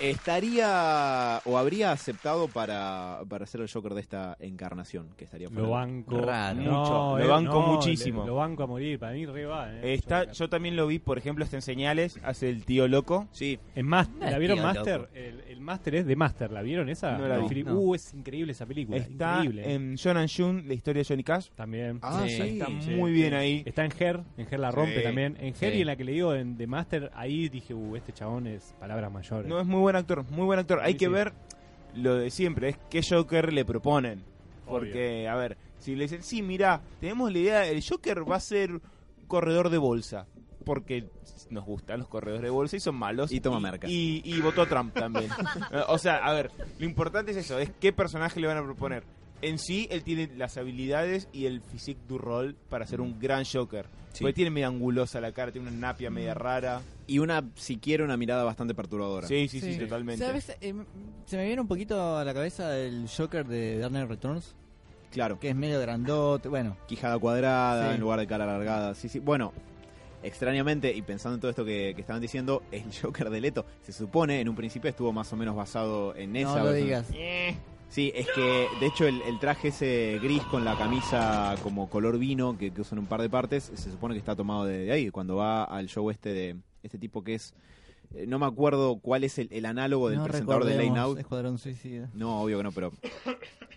estaría 0.00 1.40
o 1.44 1.58
habría 1.58 1.92
aceptado 1.92 2.48
para, 2.48 3.20
para 3.28 3.46
ser 3.46 3.60
el 3.60 3.70
Joker 3.70 3.94
de 3.94 4.00
esta 4.00 4.36
encarnación, 4.40 5.08
que 5.16 5.24
estaría 5.24 5.48
fuera 5.48 5.62
Lo 5.62 5.70
banco. 5.70 6.18
Raro. 6.20 6.60
Mucho, 6.60 7.18
lo 7.18 7.24
eh, 7.24 7.26
banco 7.28 7.60
no, 7.60 7.66
muchísimo. 7.74 8.22
le- 8.22 8.28
Lo 8.28 8.34
banco 8.36 8.62
a 8.62 8.66
morir, 8.66 8.98
para 8.98 9.12
mí 9.12 9.26
re 9.26 9.46
va. 9.46 9.72
eh, 9.72 9.94
Está, 9.94 10.20
Joker. 10.20 10.34
yo 10.34 10.48
también 10.48 10.76
lo 10.76 10.86
vi, 10.86 10.98
por 10.98 11.18
ejemplo, 11.18 11.44
está 11.44 11.56
en 11.56 11.62
señales, 11.62 12.18
hace 12.24 12.48
el 12.48 12.64
tío 12.64 12.88
loco. 12.88 13.28
Sí, 13.32 13.58
En 13.74 13.86
Mas- 13.86 14.08
No 14.10 14.24
es 14.26 14.32
¿La 14.32 14.38
vieron 14.38 14.60
Master? 14.62 15.08
El, 15.14 15.40
el 15.48 15.60
Master 15.60 15.94
es 15.96 16.06
de 16.06 16.16
Master, 16.16 16.50
¿la 16.52 16.62
vieron 16.62 16.88
esa? 16.88 17.16
No 17.18 17.26
la 17.28 17.38
vi. 17.38 17.62
No. 17.64 17.74
Uh, 17.74 17.94
es 17.94 18.14
increíble 18.14 18.52
esa 18.52 18.66
película. 18.66 18.96
Está 18.98 19.36
increíble. 19.44 19.74
en 19.74 19.96
John 20.02 20.16
and 20.16 20.30
June, 20.34 20.62
la 20.66 20.74
historia 20.74 21.00
de 21.02 21.08
Johnny 21.08 21.22
Cash. 21.24 21.48
También. 21.54 21.98
Ah, 22.02 22.22
Sí, 22.26 22.36
sí. 22.36 22.42
Está 22.42 22.66
sí, 22.80 22.90
muy 22.90 23.10
sí. 23.10 23.16
bien 23.16 23.34
ahí. 23.34 23.62
Está 23.66 23.84
en 23.84 23.92
Her, 23.98 24.20
en 24.36 24.46
Her 24.50 24.60
la 24.60 24.70
rompe 24.70 24.96
Sí. 24.98 25.02
también. 25.02 25.36
En 25.40 25.48
Her 25.48 25.72
Sí. 25.72 25.78
y 25.78 25.80
en 25.82 25.86
la 25.86 25.96
que 25.96 26.04
le 26.04 26.12
digo 26.12 26.34
en 26.34 26.56
The 26.56 26.66
Master, 26.66 27.10
ahí 27.14 27.48
dije, 27.48 27.74
uh, 27.74 27.96
este 27.96 28.12
chabón 28.12 28.46
es 28.46 28.74
palabras 28.80 29.10
mayores. 29.12 29.48
No 29.48 29.60
es 29.60 29.66
muy 29.66 29.80
buen 29.82 29.96
actor, 29.96 30.24
muy 30.30 30.44
buen 30.46 30.58
actor. 30.58 30.80
Hay 30.80 30.92
Sí, 30.92 30.98
que 30.98 31.06
sí. 31.06 31.12
ver 31.12 31.32
lo 31.94 32.16
de 32.16 32.30
siempre, 32.30 32.70
es 32.70 32.78
qué 32.90 33.02
Joker 33.02 33.52
le 33.52 33.64
proponen. 33.64 34.24
Porque, 34.66 35.28
a 35.28 35.34
ver, 35.34 35.58
si 35.78 35.94
le 35.94 36.04
dicen, 36.04 36.22
sí, 36.22 36.40
mira, 36.42 36.80
tenemos 37.00 37.30
la 37.30 37.38
idea, 37.38 37.66
el 37.66 37.82
Joker 37.86 38.28
va 38.30 38.36
a 38.36 38.40
ser 38.40 38.80
corredor 39.28 39.68
de 39.70 39.78
bolsa. 39.78 40.26
Porque 40.64 41.06
nos 41.50 41.64
gustan 41.66 41.98
los 41.98 42.08
corredores 42.08 42.42
de 42.42 42.50
bolsa 42.50 42.76
y 42.76 42.80
son 42.80 42.94
malos. 42.94 43.32
Y 43.32 43.40
toma 43.40 43.58
merca. 43.60 43.88
Y, 43.90 44.22
y 44.24 44.40
votó 44.40 44.66
Trump 44.66 44.94
también. 44.94 45.28
O 45.88 45.98
sea, 45.98 46.16
a 46.18 46.32
ver, 46.32 46.50
lo 46.78 46.86
importante 46.86 47.32
es 47.32 47.36
eso, 47.38 47.58
es 47.58 47.70
qué 47.80 47.92
personaje 47.92 48.40
le 48.40 48.46
van 48.46 48.56
a 48.58 48.62
proponer. 48.62 49.02
En 49.42 49.58
sí, 49.58 49.88
él 49.90 50.02
tiene 50.04 50.30
las 50.36 50.56
habilidades 50.56 51.28
y 51.32 51.46
el 51.46 51.60
physique 51.60 52.00
du 52.08 52.16
rol 52.16 52.56
para 52.68 52.86
ser 52.86 53.00
un 53.00 53.18
gran 53.18 53.44
Joker. 53.44 53.86
Sí. 54.12 54.20
Porque 54.24 54.34
tiene 54.34 54.50
media 54.50 54.68
angulosa 54.68 55.20
la 55.20 55.32
cara, 55.32 55.50
tiene 55.52 55.68
una 55.68 55.76
napia 55.76 56.10
media 56.10 56.32
rara. 56.34 56.80
Y 57.06 57.18
una, 57.18 57.42
siquiera 57.56 58.04
una 58.04 58.16
mirada 58.16 58.44
bastante 58.44 58.74
perturbadora. 58.74 59.26
Sí, 59.26 59.48
sí, 59.48 59.60
sí, 59.60 59.76
totalmente. 59.78 60.24
¿Sabes? 60.24 60.56
Eh, 60.60 60.74
se 61.26 61.36
me 61.36 61.44
viene 61.46 61.60
un 61.60 61.66
poquito 61.68 62.16
a 62.16 62.24
la 62.24 62.32
cabeza 62.32 62.78
el 62.78 63.06
Joker 63.14 63.44
de 63.46 63.78
Dark 63.78 63.90
Knight 63.90 64.08
Returns, 64.08 64.54
Claro. 65.10 65.38
que 65.40 65.48
es 65.50 65.56
medio 65.56 65.80
grandote. 65.80 66.48
Bueno, 66.48 66.76
quijada 66.86 67.18
cuadrada 67.18 67.88
Sí. 67.88 67.94
en 67.96 68.00
lugar 68.00 68.20
de 68.20 68.26
cara 68.28 68.44
alargada. 68.44 68.94
Sí, 68.94 69.08
sí. 69.08 69.18
Bueno, 69.18 69.52
extrañamente, 70.22 70.92
y 70.94 71.02
pensando 71.02 71.34
en 71.34 71.40
todo 71.40 71.50
esto 71.50 71.64
que, 71.64 71.92
que 71.94 72.00
estaban 72.00 72.22
diciendo, 72.22 72.62
el 72.70 72.84
Joker 73.02 73.28
de 73.30 73.40
Leto 73.40 73.66
se 73.82 73.92
supone 73.92 74.40
en 74.40 74.48
un 74.48 74.54
principio 74.56 74.88
estuvo 74.88 75.12
más 75.12 75.32
o 75.32 75.36
menos 75.36 75.56
basado 75.56 76.14
en 76.16 76.36
esa. 76.36 76.50
no 76.50 76.58
lo 76.58 76.64
versión. 76.66 76.84
digas. 76.86 77.06
Eh, 77.14 77.56
Sí, 77.92 78.10
es 78.14 78.26
que 78.34 78.68
de 78.80 78.86
hecho 78.86 79.06
el, 79.06 79.20
el 79.20 79.38
traje 79.38 79.68
ese 79.68 80.18
gris 80.22 80.42
con 80.44 80.64
la 80.64 80.78
camisa 80.78 81.54
como 81.62 81.90
color 81.90 82.18
vino 82.18 82.56
que, 82.56 82.70
que 82.70 82.80
usan 82.80 82.98
un 82.98 83.04
par 83.04 83.20
de 83.20 83.28
partes, 83.28 83.70
se 83.74 83.90
supone 83.90 84.14
que 84.14 84.18
está 84.18 84.34
tomado 84.34 84.64
de, 84.64 84.78
de 84.86 84.92
ahí. 84.92 85.10
Cuando 85.10 85.36
va 85.36 85.64
al 85.64 85.88
show 85.88 86.08
este 86.10 86.32
de 86.32 86.56
este 86.82 86.96
tipo 86.96 87.22
que 87.22 87.34
es 87.34 87.54
eh, 88.14 88.26
no 88.26 88.38
me 88.38 88.46
acuerdo 88.46 88.98
cuál 88.98 89.24
es 89.24 89.38
el, 89.38 89.48
el 89.50 89.66
análogo 89.66 90.08
del 90.08 90.20
No 90.20 90.24
presentador 90.24 90.64
de 90.64 90.70
recordemos 90.72 90.98
Out. 90.98 91.18
Escuadrón 91.18 91.58
Suicida. 91.58 92.08
No, 92.14 92.40
obvio 92.40 92.56
que 92.56 92.64
no, 92.64 92.72
pero. 92.72 92.92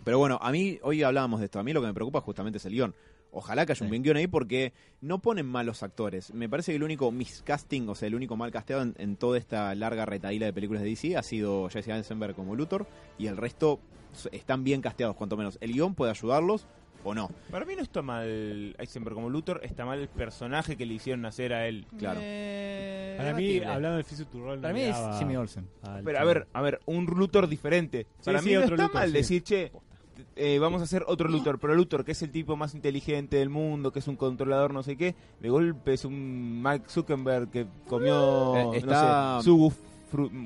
Pero 0.06 0.20
bueno, 0.20 0.38
a 0.42 0.52
mí, 0.52 0.78
hoy 0.84 1.04
hablábamos 1.04 1.40
de 1.40 1.48
esto. 1.48 1.60
A 1.60 1.64
mí 1.64 1.74
lo 1.74 1.82
que 1.82 1.88
me 1.88 1.94
preocupa 1.94 2.22
justamente 2.22 2.58
es 2.60 2.66
el 2.66 2.74
guion. 2.74 2.94
Ojalá 3.32 3.66
que 3.66 3.74
haya 3.74 3.84
un 3.84 3.90
buen 3.90 4.02
guion 4.02 4.18
ahí 4.18 4.28
porque 4.28 4.72
no 5.02 5.20
ponen 5.20 5.46
malos 5.46 5.84
actores. 5.84 6.34
Me 6.34 6.48
parece 6.48 6.72
que 6.72 6.78
el 6.78 6.84
único 6.84 7.12
miscasting, 7.12 7.90
o 7.90 7.96
sea, 7.96 8.08
el 8.08 8.16
único 8.16 8.38
mal 8.38 8.52
casteado 8.52 8.84
en, 8.84 8.96
en 8.98 9.18
toda 9.18 9.38
esta 9.38 9.74
larga 9.76 10.06
retaíla 10.06 10.46
de 10.46 10.54
películas 10.54 10.84
de 10.84 10.90
DC 10.90 11.18
ha 11.18 11.24
sido 11.24 11.70
Jesse 11.70 11.90
Eisenberg 11.90 12.36
como 12.36 12.56
Luthor 12.56 12.88
y 13.18 13.28
el 13.28 13.36
resto 13.36 13.80
están 14.32 14.64
bien 14.64 14.82
casteados, 14.82 15.16
cuanto 15.16 15.38
menos. 15.38 15.58
El 15.62 15.74
guion 15.74 15.96
puede 15.96 16.12
ayudarlos 16.12 16.66
o 17.04 17.14
no. 17.14 17.30
Para 17.52 17.66
mí 17.66 17.76
no 17.76 17.84
está 17.84 18.02
mal 18.02 18.76
Eisenberg 18.80 19.14
como 19.16 19.30
Luthor, 19.30 19.62
está 19.64 19.86
mal 19.86 20.00
el 20.00 20.08
personaje 20.08 20.76
que 20.76 20.86
le 20.88 20.96
hicieron 20.96 21.26
hacer 21.26 21.54
a 21.54 21.68
él. 21.68 21.86
Claro. 22.00 22.20
Eh, 22.24 23.14
Para 23.18 23.34
mí, 23.36 23.60
hablando 23.60 23.98
de 23.98 24.04
Roll, 24.34 24.56
no 24.58 24.62
Para 24.62 24.74
mí 24.74 24.82
es 24.82 24.96
Jimmy 25.20 25.36
Olsen. 25.36 25.68
al 25.84 26.04
Pero 26.04 26.20
a 26.20 26.24
ver, 26.24 26.48
a 26.54 26.62
ver, 26.62 26.80
un 26.86 27.06
Luthor 27.06 27.48
diferente. 27.48 28.08
Sí, 28.20 28.26
Para 28.26 28.40
sí, 28.40 28.48
mí 28.50 28.54
no 28.56 28.62
otro 28.62 28.76
está 28.76 28.84
Luthor, 28.88 29.02
mal 29.02 29.08
sí. 29.10 29.14
decir, 29.14 29.44
che, 29.44 29.72
eh, 30.36 30.58
vamos 30.60 30.82
a 30.82 30.86
hacer 30.86 31.04
otro 31.08 31.30
Luthor, 31.30 31.60
pero 31.60 31.76
Luthor, 31.76 32.04
que 32.04 32.14
es 32.14 32.22
el 32.24 32.32
tipo 32.32 32.56
más 32.58 32.74
inteligente 32.74 33.38
del 33.38 33.50
mundo, 33.50 33.92
que 33.92 34.00
es 34.00 34.08
un 34.08 34.16
controlador, 34.16 34.74
no 34.74 34.82
sé 34.82 34.98
qué, 34.98 35.14
de 35.42 35.50
golpe 35.50 35.94
es 35.94 36.06
un 36.06 36.62
Mike 36.64 36.86
Zuckerberg 36.90 37.52
que 37.52 37.68
comió, 37.88 38.74
Eh, 38.74 38.78
está- 38.80 39.36
no 39.36 39.42
sé, 39.44 39.50
fru- 39.52 39.74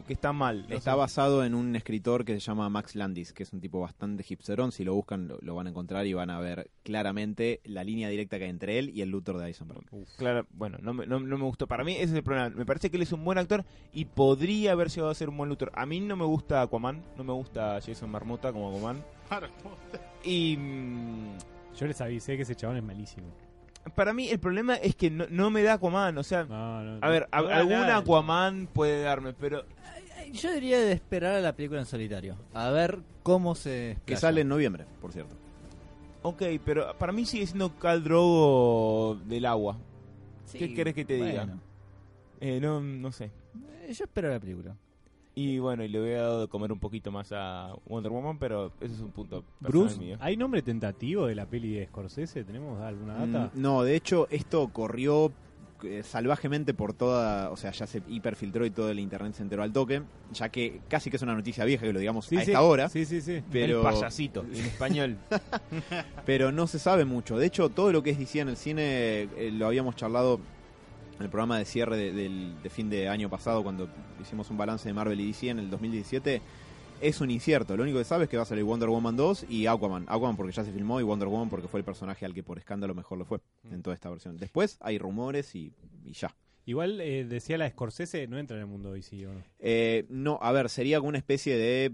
que 0.06 0.14
está 0.14 0.34
mal. 0.34 0.66
no 0.70 0.76
Está 0.76 0.92
sé. 0.92 0.98
basado 0.98 1.44
en 1.44 1.56
un 1.56 1.76
escritor 1.76 2.26
que 2.26 2.34
se 2.34 2.40
llama 2.40 2.70
Max 2.70 2.96
Landis, 2.96 3.34
que 3.34 3.44
es 3.44 3.54
un 3.54 3.62
tipo 3.62 3.80
bastante 3.80 4.24
hipsterón. 4.28 4.72
Si 4.72 4.84
lo 4.84 4.94
buscan, 4.94 5.28
lo, 5.28 5.38
lo 5.42 5.56
van 5.56 5.68
a 5.68 5.70
encontrar 5.70 6.06
y 6.06 6.14
van 6.14 6.30
a 6.30 6.40
ver 6.40 6.70
claramente 6.84 7.62
la 7.64 7.84
línea 7.84 8.10
directa 8.10 8.38
que 8.38 8.46
hay 8.46 8.50
entre 8.50 8.80
él 8.80 8.90
y 8.96 9.02
el 9.02 9.10
Luthor 9.10 9.38
de 9.38 9.48
Eisenberg. 9.48 9.82
Claro, 10.18 10.46
bueno, 10.52 10.78
no 10.82 10.94
me, 10.94 11.06
no, 11.08 11.20
no 11.20 11.38
me 11.38 11.44
gustó. 11.46 11.68
Para 11.68 11.84
mí 11.84 11.94
ese 11.94 12.04
es 12.06 12.14
el 12.14 12.24
problema. 12.24 12.50
Me 12.50 12.66
parece 12.66 12.90
que 12.90 12.98
él 12.98 13.04
es 13.04 13.12
un 13.14 13.24
buen 13.24 13.38
actor 13.38 13.66
y 13.94 14.06
podría 14.06 14.72
haber 14.74 14.90
llegado 14.90 15.10
a 15.12 15.16
ser 15.16 15.30
un 15.30 15.38
buen 15.38 15.50
Luthor. 15.50 15.72
A 15.76 15.86
mí 15.86 16.00
no 16.00 16.16
me 16.16 16.26
gusta 16.26 16.62
Aquaman, 16.62 17.04
no 17.18 17.24
me 17.24 17.34
gusta 17.34 17.80
Jason 17.86 18.10
Marmota 18.10 18.52
como 18.52 18.70
Aquaman. 18.70 19.04
Y 20.24 20.58
mm, 20.58 21.38
Yo 21.78 21.88
les 21.88 22.02
avisé 22.02 22.36
que 22.36 22.44
ese 22.44 22.56
chabón 22.56 22.78
es 22.78 22.84
malísimo. 22.84 23.28
Para 23.96 24.14
mí 24.14 24.30
el 24.30 24.40
problema 24.40 24.76
es 24.76 24.96
que 24.96 25.10
no, 25.10 25.26
no 25.30 25.50
me 25.50 25.64
da 25.64 25.74
Aquaman. 25.74 26.18
O 26.18 26.24
sea, 26.24 26.44
No, 26.46 26.84
no, 26.84 27.00
a 27.02 27.10
ver, 27.10 27.28
a- 27.32 27.38
algún. 27.38 27.74
Aquaman 27.76 28.68
puede 28.72 29.02
darme, 29.02 29.34
pero 29.34 29.64
Yo 30.32 30.52
diría 30.54 30.80
de 30.80 30.92
esperar 30.92 31.36
a 31.36 31.42
la 31.42 31.54
película 31.56 31.80
en 31.80 31.86
solitario. 31.88 32.36
A 32.54 32.70
ver 32.70 33.00
cómo 33.24 33.56
se. 33.56 33.98
Que 34.06 34.16
sale 34.16 34.42
en 34.42 34.48
noviembre, 34.50 34.86
por 35.02 35.12
cierto. 35.12 35.36
ok, 36.22 36.44
pero 36.66 36.96
para 36.98 37.12
mí 37.12 37.26
sigue 37.26 37.48
siendo 37.48 37.76
Cal 37.80 38.04
Drogo 38.04 39.18
del 39.26 39.46
agua. 39.46 39.78
Sí, 40.46 40.58
¿Qué 40.60 40.74
querés 40.74 40.94
que 40.94 41.06
te 41.06 41.14
diga? 41.16 41.46
bueno. 41.46 41.60
Eh, 42.42 42.60
no, 42.62 42.80
no 42.82 43.12
sé. 43.12 43.32
Eh, 43.88 43.94
Yo 43.94 44.06
espero 44.06 44.30
la 44.30 44.40
película. 44.40 44.76
Y 45.40 45.58
bueno, 45.58 45.86
y 45.86 45.88
le 45.88 46.00
voy 46.02 46.12
a 46.12 46.22
dado 46.22 46.42
de 46.42 46.48
comer 46.50 46.70
un 46.74 46.80
poquito 46.80 47.12
más 47.12 47.32
a 47.32 47.74
Wonder 47.88 48.12
Woman, 48.12 48.38
pero 48.40 48.74
ese 48.82 48.94
es 48.96 49.00
un 49.00 49.12
punto 49.12 49.46
Bruce, 49.62 49.98
mío. 49.98 50.18
¿hay 50.20 50.36
nombre 50.36 50.62
tentativo 50.62 51.28
de 51.28 51.36
la 51.36 51.46
peli 51.46 51.72
de 51.72 51.86
Scorsese? 51.86 52.44
¿Tenemos 52.44 52.82
alguna 52.82 53.14
data? 53.26 53.52
Mm, 53.56 53.62
No, 53.62 53.84
de 53.84 53.96
hecho, 53.96 54.28
esto 54.32 54.68
corrió 54.74 55.32
eh, 55.84 56.04
salvajemente 56.04 56.74
por 56.74 56.92
toda, 56.94 57.52
o 57.52 57.56
sea, 57.56 57.72
ya 57.72 57.88
se 57.88 58.02
hiperfiltró 58.10 58.66
y 58.66 58.70
todo 58.72 58.90
el 58.90 59.00
internet 59.00 59.34
se 59.34 59.44
enteró 59.44 59.64
al 59.64 59.72
toque, 59.72 60.02
ya 60.34 60.50
que 60.50 60.82
casi 60.90 61.10
que 61.10 61.16
es 61.16 61.22
una 61.24 61.36
noticia 61.36 61.64
vieja 61.64 61.86
que 61.86 61.94
lo 61.94 62.00
digamos 62.02 62.26
Sí, 62.26 62.36
a 62.36 62.42
sí. 62.44 62.52
esta 62.52 62.62
hora, 62.62 62.90
Sí, 62.90 63.06
sí, 63.06 63.22
sí. 63.22 63.42
pero, 63.50 63.78
El 63.78 63.84
payasito, 63.94 64.42
en 64.44 64.56
español. 64.66 65.16
pero 66.26 66.52
no 66.52 66.68
se 66.68 66.80
sabe 66.80 67.06
mucho. 67.06 67.38
De 67.38 67.46
hecho, 67.46 67.70
todo 67.70 67.94
lo 67.94 68.04
que 68.04 68.10
es 68.10 68.20
DC 68.20 68.42
en 68.42 68.50
el 68.50 68.58
cine 68.58 68.84
eh, 69.38 69.52
lo 69.54 69.68
habíamos 69.68 69.96
charlado 69.96 70.42
el 71.26 71.30
programa 71.30 71.58
de 71.58 71.66
cierre 71.66 71.98
de, 71.98 72.70
fin 72.70 72.90
de 72.90 73.10
año 73.10 73.30
pasado, 73.30 73.64
cuando 73.64 73.90
hicimos 74.22 74.50
un 74.50 74.58
balance 74.58 74.88
de 74.88 74.94
Marvel 74.94 75.20
y 75.20 75.28
DC 75.28 75.50
en 75.50 75.60
el 75.60 75.70
2017. 75.70 76.42
Es 77.02 77.22
un 77.22 77.32
incierto, 77.32 77.78
lo 77.78 77.84
único 77.84 77.98
que 77.98 78.04
sabe 78.04 78.26
es 78.26 78.30
que 78.30 78.36
va 78.36 78.44
a 78.44 78.46
salir 78.46 78.66
Wonder 78.66 78.90
Woman 78.90 79.16
2 79.16 79.46
y 79.48 79.68
Aquaman. 79.68 80.04
Aquaman 80.10 80.36
porque 80.36 80.52
ya 80.52 80.66
se 80.66 80.74
filmó 80.74 81.00
y 81.00 81.04
Wonder 81.04 81.30
Woman 81.30 81.50
porque 81.50 81.70
fue 81.70 81.80
el 81.80 81.86
personaje 81.86 82.26
al 82.26 82.34
que 82.34 82.44
por 82.44 82.58
escándalo 82.58 82.94
mejor 82.94 83.18
lo 83.18 83.24
fue 83.24 83.40
en 83.72 83.82
toda 83.82 83.94
esta 83.94 84.10
versión. 84.10 84.36
Después 84.36 84.78
hay 84.82 84.98
rumores 84.98 85.56
y, 85.56 85.72
y 86.04 86.12
ya. 86.12 86.36
Igual 86.70 87.02
eh, 87.02 87.26
decía 87.26 87.58
la 87.58 87.68
Scorsese, 87.68 88.28
no 88.28 88.38
entra 88.38 88.58
en 88.58 88.62
el 88.62 88.68
mundo 88.68 88.92
DC, 88.92 89.26
¿o 89.26 89.34
no? 89.34 89.44
Eh, 89.58 90.06
no, 90.10 90.38
a 90.42 90.52
ver, 90.52 90.70
sería 90.70 90.98
como 91.00 91.10
una 91.10 91.18
especie 91.18 91.58
de 91.58 91.94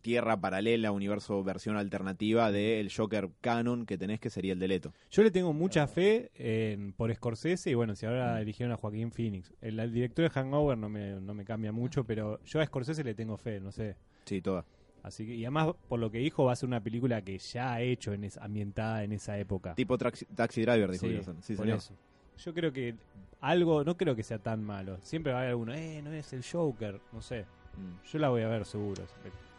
tierra 0.00 0.40
paralela, 0.40 0.92
universo 0.92 1.42
versión 1.44 1.76
alternativa 1.76 2.50
del 2.50 2.90
Joker 2.92 3.30
canon 3.40 3.86
que 3.86 3.98
tenés, 3.98 4.20
que 4.20 4.30
sería 4.30 4.52
el 4.52 4.58
de 4.58 4.68
Leto. 4.68 4.92
Yo 5.10 5.22
le 5.22 5.30
tengo 5.30 5.52
mucha 5.52 5.86
fe 5.86 6.30
en, 6.34 6.92
por 6.92 7.14
Scorsese 7.14 7.70
y 7.70 7.74
bueno, 7.74 7.94
si 7.94 8.06
ahora 8.06 8.40
eligieron 8.40 8.72
a 8.72 8.76
Joaquín 8.76 9.12
Phoenix. 9.12 9.52
El, 9.60 9.78
el 9.78 9.92
director 9.92 10.24
de 10.24 10.30
Hangover 10.30 10.76
no 10.76 10.88
me, 10.88 11.20
no 11.20 11.34
me 11.34 11.44
cambia 11.44 11.72
mucho, 11.72 12.04
pero 12.04 12.42
yo 12.44 12.60
a 12.60 12.66
Scorsese 12.66 13.04
le 13.04 13.14
tengo 13.14 13.36
fe, 13.36 13.60
no 13.60 13.72
sé. 13.72 13.96
Sí, 14.24 14.40
toda. 14.40 14.64
Así 15.02 15.24
que, 15.24 15.36
y 15.36 15.44
además, 15.44 15.68
por 15.88 16.00
lo 16.00 16.10
que 16.10 16.18
dijo, 16.18 16.44
va 16.44 16.52
a 16.52 16.56
ser 16.56 16.66
una 16.68 16.82
película 16.82 17.22
que 17.22 17.38
ya 17.38 17.74
ha 17.74 17.80
hecho 17.80 18.12
en 18.12 18.24
esa, 18.24 18.44
ambientada 18.44 19.04
en 19.04 19.12
esa 19.12 19.38
época. 19.38 19.74
Tipo 19.74 19.96
Taxi, 19.96 20.24
Taxi 20.24 20.62
Driver, 20.62 20.90
dijo 20.90 21.06
Sí. 21.06 21.20
Sí, 21.42 21.54
por 21.54 21.64
señor. 21.64 21.78
eso. 21.78 21.94
Yo 22.38 22.52
creo 22.52 22.72
que 22.72 22.96
algo, 23.40 23.84
no 23.84 23.96
creo 23.96 24.16
que 24.16 24.24
sea 24.24 24.38
tan 24.38 24.64
malo. 24.64 24.98
Siempre 25.02 25.32
va 25.32 25.38
a 25.38 25.40
haber 25.42 25.50
alguno, 25.50 25.74
eh, 25.74 26.02
no 26.02 26.12
es 26.12 26.32
el 26.32 26.44
Joker, 26.44 27.00
no 27.12 27.22
sé. 27.22 27.42
Mm. 27.76 28.04
Yo 28.04 28.18
la 28.18 28.30
voy 28.30 28.42
a 28.42 28.48
ver 28.48 28.64
seguro. 28.64 29.04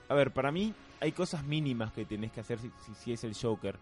A 0.10 0.14
ver, 0.14 0.32
para 0.32 0.52
mí 0.52 0.74
hay 1.00 1.12
cosas 1.12 1.44
mínimas 1.44 1.92
que 1.94 2.06
tenés 2.06 2.32
que 2.32 2.40
hacer 2.40 2.60
si, 2.60 2.72
si, 2.86 2.94
si 2.96 3.14
es 3.14 3.24
el 3.24 3.36
Joker. 3.36 3.76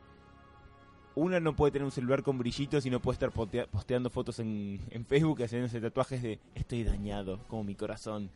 Una 1.15 1.39
no 1.39 1.55
puede 1.55 1.71
tener 1.71 1.85
un 1.85 1.91
celular 1.91 2.23
con 2.23 2.37
brillitos 2.37 2.85
y 2.85 2.89
no 2.89 2.99
puede 2.99 3.13
estar 3.15 3.31
posteando 3.31 4.09
fotos 4.09 4.39
en, 4.39 4.81
en 4.89 5.05
Facebook 5.05 5.41
haciéndose 5.41 5.79
tatuajes 5.79 6.21
de 6.21 6.39
estoy 6.55 6.83
dañado, 6.83 7.39
como 7.47 7.63
mi 7.63 7.73
corazón. 7.75 8.29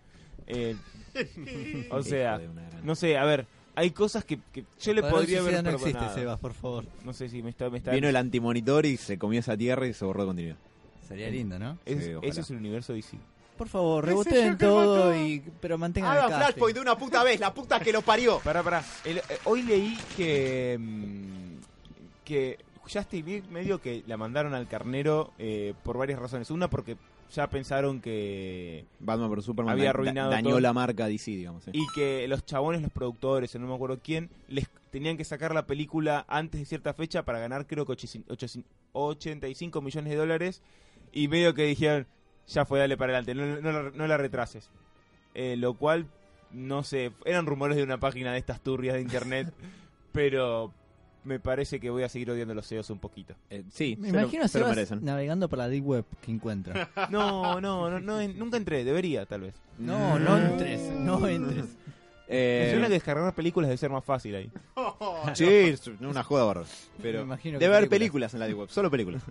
Eh, 0.47 0.77
o 1.91 2.01
sea, 2.01 2.39
no 2.83 2.95
sé, 2.95 3.17
a 3.17 3.25
ver, 3.25 3.47
hay 3.75 3.91
cosas 3.91 4.23
que, 4.23 4.39
que 4.53 4.63
yo 4.81 4.93
le 4.93 5.01
podría 5.03 5.39
haber 5.41 5.61
no 5.61 5.71
existe. 5.71 6.09
Sebas, 6.13 6.39
por 6.39 6.53
favor. 6.53 6.85
No 7.03 7.11
sé 7.11 7.27
si 7.27 7.43
me 7.43 7.49
está... 7.49 7.69
Me 7.69 7.79
está 7.79 7.91
Vino 7.91 8.07
el 8.07 8.15
antimonitor 8.15 8.85
y 8.85 8.95
se 8.95 9.17
comió 9.17 9.41
esa 9.41 9.57
tierra 9.57 9.85
y 9.85 9.93
se 9.93 10.05
borró 10.05 10.21
de 10.21 10.27
continuidad. 10.27 10.57
Sería 11.05 11.29
lindo, 11.29 11.59
¿no? 11.59 11.77
es- 11.85 12.05
Sí. 12.05 12.11
Eso 12.21 12.41
es 12.41 12.49
el 12.49 12.57
universo 12.57 12.93
DC. 12.93 13.17
Por 13.59 13.67
favor, 13.67 14.11
Joker 14.11 14.57
todo, 14.57 15.15
y, 15.15 15.43
pero 15.61 15.77
mantengan 15.77 16.15
el 16.17 16.29
casting. 16.29 16.73
de 16.73 16.79
una 16.79 16.97
puta 16.97 17.23
vez, 17.23 17.39
la 17.39 17.53
puta 17.53 17.79
que 17.79 17.91
lo 17.91 18.01
parió. 18.01 18.39
Pará, 18.43 18.63
pará. 18.63 18.83
El- 19.05 19.17
eh, 19.19 19.23
hoy 19.43 19.61
leí 19.61 19.97
que. 20.17 20.77
mm, 20.79 21.59
que 22.25 22.57
Justice 22.83 23.23
League 23.23 23.43
medio 23.51 23.79
que 23.81 24.03
la 24.07 24.17
mandaron 24.17 24.53
al 24.55 24.67
carnero 24.67 25.31
eh, 25.37 25.73
por 25.83 25.97
varias 25.97 26.19
razones. 26.19 26.49
Una, 26.49 26.69
porque 26.69 26.97
ya 27.35 27.47
pensaron 27.49 28.01
que. 28.01 28.85
Batman 28.99 29.29
vs 29.29 29.45
Superman 29.45 29.73
Había 29.73 29.83
da- 29.85 29.89
arruinado 29.91 30.31
dañó 30.31 30.49
todo. 30.51 30.59
la 30.61 30.73
marca 30.73 31.07
DC, 31.07 31.31
digamos. 31.31 31.63
sí. 31.65 31.71
Y 31.73 31.85
que 31.93 32.27
los 32.27 32.45
chabones, 32.45 32.81
los 32.81 32.91
productores, 32.91 33.53
o 33.53 33.59
no 33.59 33.67
me 33.67 33.75
acuerdo 33.75 33.99
quién, 34.03 34.29
les 34.47 34.67
tenían 34.89 35.17
que 35.17 35.23
sacar 35.25 35.53
la 35.53 35.67
película 35.67 36.25
antes 36.27 36.59
de 36.61 36.65
cierta 36.65 36.93
fecha 36.93 37.23
para 37.25 37.39
ganar, 37.39 37.67
creo 37.67 37.85
que 37.85 37.91
85 37.91 38.65
85 38.93 39.81
millones 39.81 40.09
de 40.11 40.17
dólares. 40.17 40.61
Y 41.11 41.27
medio 41.27 41.53
que 41.53 41.63
dijeron, 41.63 42.07
ya 42.49 42.65
fue, 42.65 42.79
dale 42.79 42.97
para 42.97 43.17
adelante, 43.17 43.33
no, 43.35 43.61
no 43.61 43.71
la- 43.83 43.91
no 43.95 44.07
la 44.07 44.17
retrases. 44.17 44.69
Eh, 45.33 45.55
lo 45.57 45.75
cual, 45.75 46.07
no 46.51 46.83
sé, 46.83 47.11
eran 47.25 47.45
rumores 47.45 47.77
de 47.77 47.83
una 47.83 47.99
página 47.99 48.33
de 48.33 48.39
estas 48.39 48.59
turbias 48.61 48.95
de 48.95 49.01
internet, 49.01 49.53
pero 50.11 50.73
me 51.23 51.39
parece 51.39 51.79
que 51.79 51.89
voy 51.89 52.03
a 52.03 52.09
seguir 52.09 52.31
odiando 52.31 52.53
a 52.53 52.55
los 52.55 52.67
CEOs 52.67 52.89
un 52.89 52.99
poquito. 52.99 53.35
Eh, 53.49 53.63
sí, 53.71 53.95
Me 53.99 54.09
imagino 54.09 54.43
merecen. 54.67 55.03
navegando 55.05 55.47
por 55.49 55.59
la 55.59 55.67
Deep 55.69 55.85
Web 55.85 56.05
que 56.21 56.31
encuentra. 56.31 56.89
No, 57.09 57.59
no, 57.61 57.89
no, 57.89 57.99
no, 57.99 58.21
en- 58.21 58.37
nunca 58.39 58.57
entré, 58.57 58.83
debería 58.83 59.25
tal 59.25 59.41
vez. 59.41 59.55
No, 59.77 60.17
no 60.19 60.37
entres, 60.37 60.81
no 60.91 61.25
entres. 61.27 61.65
Eh, 62.31 62.65
Me 62.65 62.71
suena 62.73 62.87
que 62.89 62.93
descargar 62.93 63.33
películas 63.33 63.69
debe 63.69 63.77
ser 63.79 63.89
más 63.89 64.05
fácil 64.05 64.35
ahí. 64.35 64.51
Sí, 65.33 65.45
es 65.47 65.87
una 65.99 66.21
joda 66.23 66.43
bárbara. 66.43 66.67
Pero 67.01 67.17
Me 67.21 67.23
imagino 67.25 67.57
que 67.57 67.65
debe 67.65 67.75
haber 67.75 67.89
películas. 67.89 68.29
películas 68.29 68.33
en 68.35 68.39
la 68.41 68.45
Deep 68.45 68.59
Web, 68.59 68.69
solo 68.69 68.91
películas. 68.91 69.23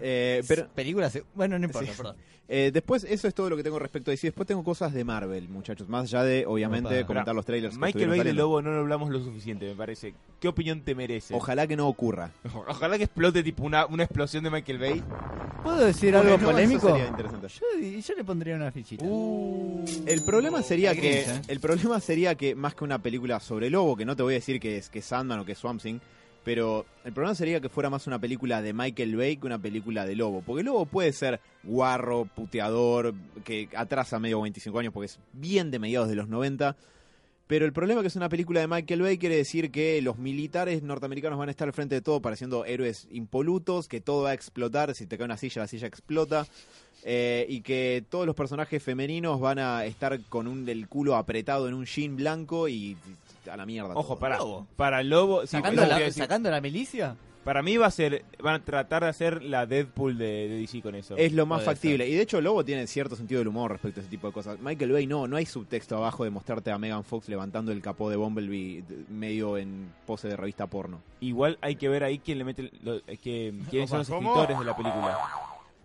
Eh, 0.00 0.42
pero 0.46 0.68
Películas, 0.68 1.18
bueno, 1.34 1.58
no 1.58 1.64
importa, 1.66 1.90
Sí. 1.90 1.96
perdón. 1.96 2.16
eh, 2.48 2.70
después, 2.72 3.04
eso 3.04 3.28
es 3.28 3.34
todo 3.34 3.48
lo 3.50 3.56
que 3.56 3.62
tengo 3.62 3.78
respecto 3.78 4.10
a 4.10 4.12
DC. 4.12 4.28
Después 4.28 4.46
tengo 4.46 4.62
cosas 4.64 4.92
de 4.92 5.04
Marvel, 5.04 5.48
muchachos. 5.48 5.88
Más 5.88 6.04
allá 6.04 6.24
de, 6.24 6.44
obviamente, 6.46 6.98
Opa. 6.98 7.06
comentar 7.06 7.34
los 7.34 7.44
trailers. 7.44 7.76
Michael 7.78 8.08
Bay 8.08 8.20
de. 8.22 8.32
Lobo 8.32 8.60
no 8.62 8.70
lo 8.72 8.80
hablamos 8.80 9.10
lo 9.10 9.22
suficiente, 9.22 9.66
me 9.66 9.74
parece. 9.74 10.14
¿Qué 10.40 10.48
opinión 10.48 10.82
te 10.82 10.94
merece? 10.94 11.34
Ojalá 11.34 11.66
que 11.66 11.76
no 11.76 11.86
ocurra. 11.88 12.30
Ojalá 12.68 12.98
que 12.98 13.04
explote 13.04 13.42
tipo 13.42 13.62
una, 13.64 13.86
una 13.86 14.04
explosión 14.04 14.44
de 14.44 14.50
Michael 14.50 14.78
Bay. 14.78 15.02
¿Puedo 15.62 15.84
decir 15.84 16.16
algo 16.16 16.38
polémico? 16.38 16.88
sería 16.88 17.06
interesante. 17.08 17.48
Yo, 17.48 18.00
yo 18.00 18.14
le 18.14 18.24
pondría 18.24 18.56
una 18.56 18.72
fichita. 18.72 19.04
El 20.06 20.22
problema 20.24 20.62
sería 20.62 20.94
que 20.94 21.00
gris, 21.00 21.28
¿eh? 21.28 21.42
el 21.48 21.60
problema 21.60 22.00
sería 22.00 22.34
que 22.34 22.54
más 22.54 22.74
que 22.74 22.84
una 22.84 22.98
película 23.02 23.38
sobre 23.40 23.68
lobo, 23.70 23.96
que 23.96 24.04
no 24.04 24.16
te 24.16 24.22
voy 24.22 24.34
a 24.34 24.36
decir 24.36 24.58
que 24.60 24.78
es 24.78 24.88
que 24.88 25.00
es 25.00 25.04
Sandman 25.04 25.40
o 25.40 25.44
que 25.44 25.52
es 25.52 25.58
Swamp 25.58 25.80
Thing, 25.82 25.98
pero 26.44 26.86
el 27.04 27.12
problema 27.12 27.34
sería 27.34 27.60
que 27.60 27.68
fuera 27.68 27.90
más 27.90 28.06
una 28.06 28.18
película 28.18 28.62
de 28.62 28.72
Michael 28.72 29.16
Bay 29.16 29.36
que 29.36 29.46
una 29.46 29.58
película 29.58 30.06
de 30.06 30.16
lobo, 30.16 30.42
porque 30.44 30.62
lobo 30.62 30.86
puede 30.86 31.12
ser 31.12 31.40
guarro, 31.62 32.24
puteador, 32.24 33.14
que 33.44 33.68
atrasa 33.76 34.18
medio 34.18 34.40
25 34.40 34.78
años 34.78 34.92
porque 34.92 35.06
es 35.06 35.18
bien 35.32 35.70
de 35.70 35.78
mediados 35.78 36.08
de 36.08 36.14
los 36.14 36.28
90. 36.28 36.76
Pero 37.46 37.66
el 37.66 37.72
problema 37.72 38.00
que 38.00 38.06
es 38.06 38.14
una 38.14 38.28
película 38.28 38.60
de 38.60 38.68
Michael 38.68 39.02
Bay 39.02 39.18
quiere 39.18 39.34
decir 39.34 39.72
que 39.72 40.00
los 40.02 40.18
militares 40.18 40.84
norteamericanos 40.84 41.36
van 41.36 41.48
a 41.48 41.50
estar 41.50 41.66
al 41.66 41.74
frente 41.74 41.96
de 41.96 42.00
todo 42.00 42.22
pareciendo 42.22 42.64
héroes 42.64 43.08
impolutos, 43.10 43.88
que 43.88 44.00
todo 44.00 44.22
va 44.22 44.30
a 44.30 44.34
explotar, 44.34 44.94
si 44.94 45.06
te 45.06 45.18
cae 45.18 45.24
una 45.24 45.36
silla, 45.36 45.62
la 45.62 45.66
silla 45.66 45.88
explota. 45.88 46.46
Eh, 47.02 47.46
y 47.48 47.62
que 47.62 48.04
todos 48.08 48.24
los 48.26 48.36
personajes 48.36 48.82
femeninos 48.82 49.40
van 49.40 49.58
a 49.58 49.84
estar 49.86 50.20
con 50.28 50.46
un 50.46 50.68
el 50.68 50.86
culo 50.86 51.16
apretado 51.16 51.66
en 51.66 51.74
un 51.74 51.86
jean 51.86 52.14
blanco 52.14 52.68
y 52.68 52.96
a 53.50 53.56
la 53.56 53.66
mierda. 53.66 53.94
Ojo, 53.94 54.08
todo. 54.14 54.18
para, 54.18 54.38
Lobo. 54.38 54.66
para 54.76 55.02
Lobo. 55.02 55.42
sí, 55.42 55.48
¿Sacando, 55.48 55.82
eso 55.82 55.90
la. 55.98 56.10
¿Sacando 56.12 56.50
la 56.50 56.60
milicia? 56.60 57.16
Para 57.44 57.62
mí 57.62 57.78
va 57.78 57.86
a 57.86 57.90
ser. 57.90 58.22
Van 58.42 58.56
a 58.56 58.64
tratar 58.64 59.02
de 59.02 59.08
hacer 59.08 59.42
la 59.42 59.64
Deadpool 59.64 60.18
de, 60.18 60.48
de 60.50 60.58
DC 60.60 60.82
con 60.82 60.94
eso. 60.94 61.16
Es 61.16 61.32
lo 61.32 61.46
más 61.46 61.60
Puede 61.62 61.74
factible. 61.74 62.06
Y 62.08 62.14
de 62.14 62.20
hecho, 62.20 62.40
Lobo 62.42 62.64
tiene 62.66 62.86
cierto 62.86 63.16
sentido 63.16 63.38
del 63.38 63.48
humor 63.48 63.72
respecto 63.72 64.00
a 64.00 64.02
ese 64.02 64.10
tipo 64.10 64.26
de 64.26 64.32
cosas. 64.34 64.58
Michael 64.60 64.92
Bay 64.92 65.06
no, 65.06 65.26
no 65.26 65.36
hay 65.36 65.46
subtexto 65.46 65.96
abajo 65.96 66.24
de 66.24 66.30
mostrarte 66.30 66.70
a 66.70 66.76
Megan 66.76 67.02
Fox 67.02 67.30
levantando 67.30 67.72
el 67.72 67.80
capó 67.80 68.10
de 68.10 68.16
Bumblebee 68.16 68.84
medio 69.08 69.56
en 69.56 69.90
pose 70.06 70.28
de 70.28 70.36
revista 70.36 70.66
porno. 70.66 71.00
Igual 71.20 71.56
hay 71.62 71.76
que 71.76 71.88
ver 71.88 72.04
ahí 72.04 72.18
quién 72.18 72.36
le 72.36 72.44
mete. 72.44 72.70
lo- 72.82 72.96
eh, 73.06 73.16
que, 73.16 73.54
quiénes 73.70 73.88
son 73.88 74.00
los 74.00 74.08
¿Cómo? 74.10 74.32
escritores 74.34 74.58
de 74.58 74.64
la 74.66 74.76
película. 74.76 75.18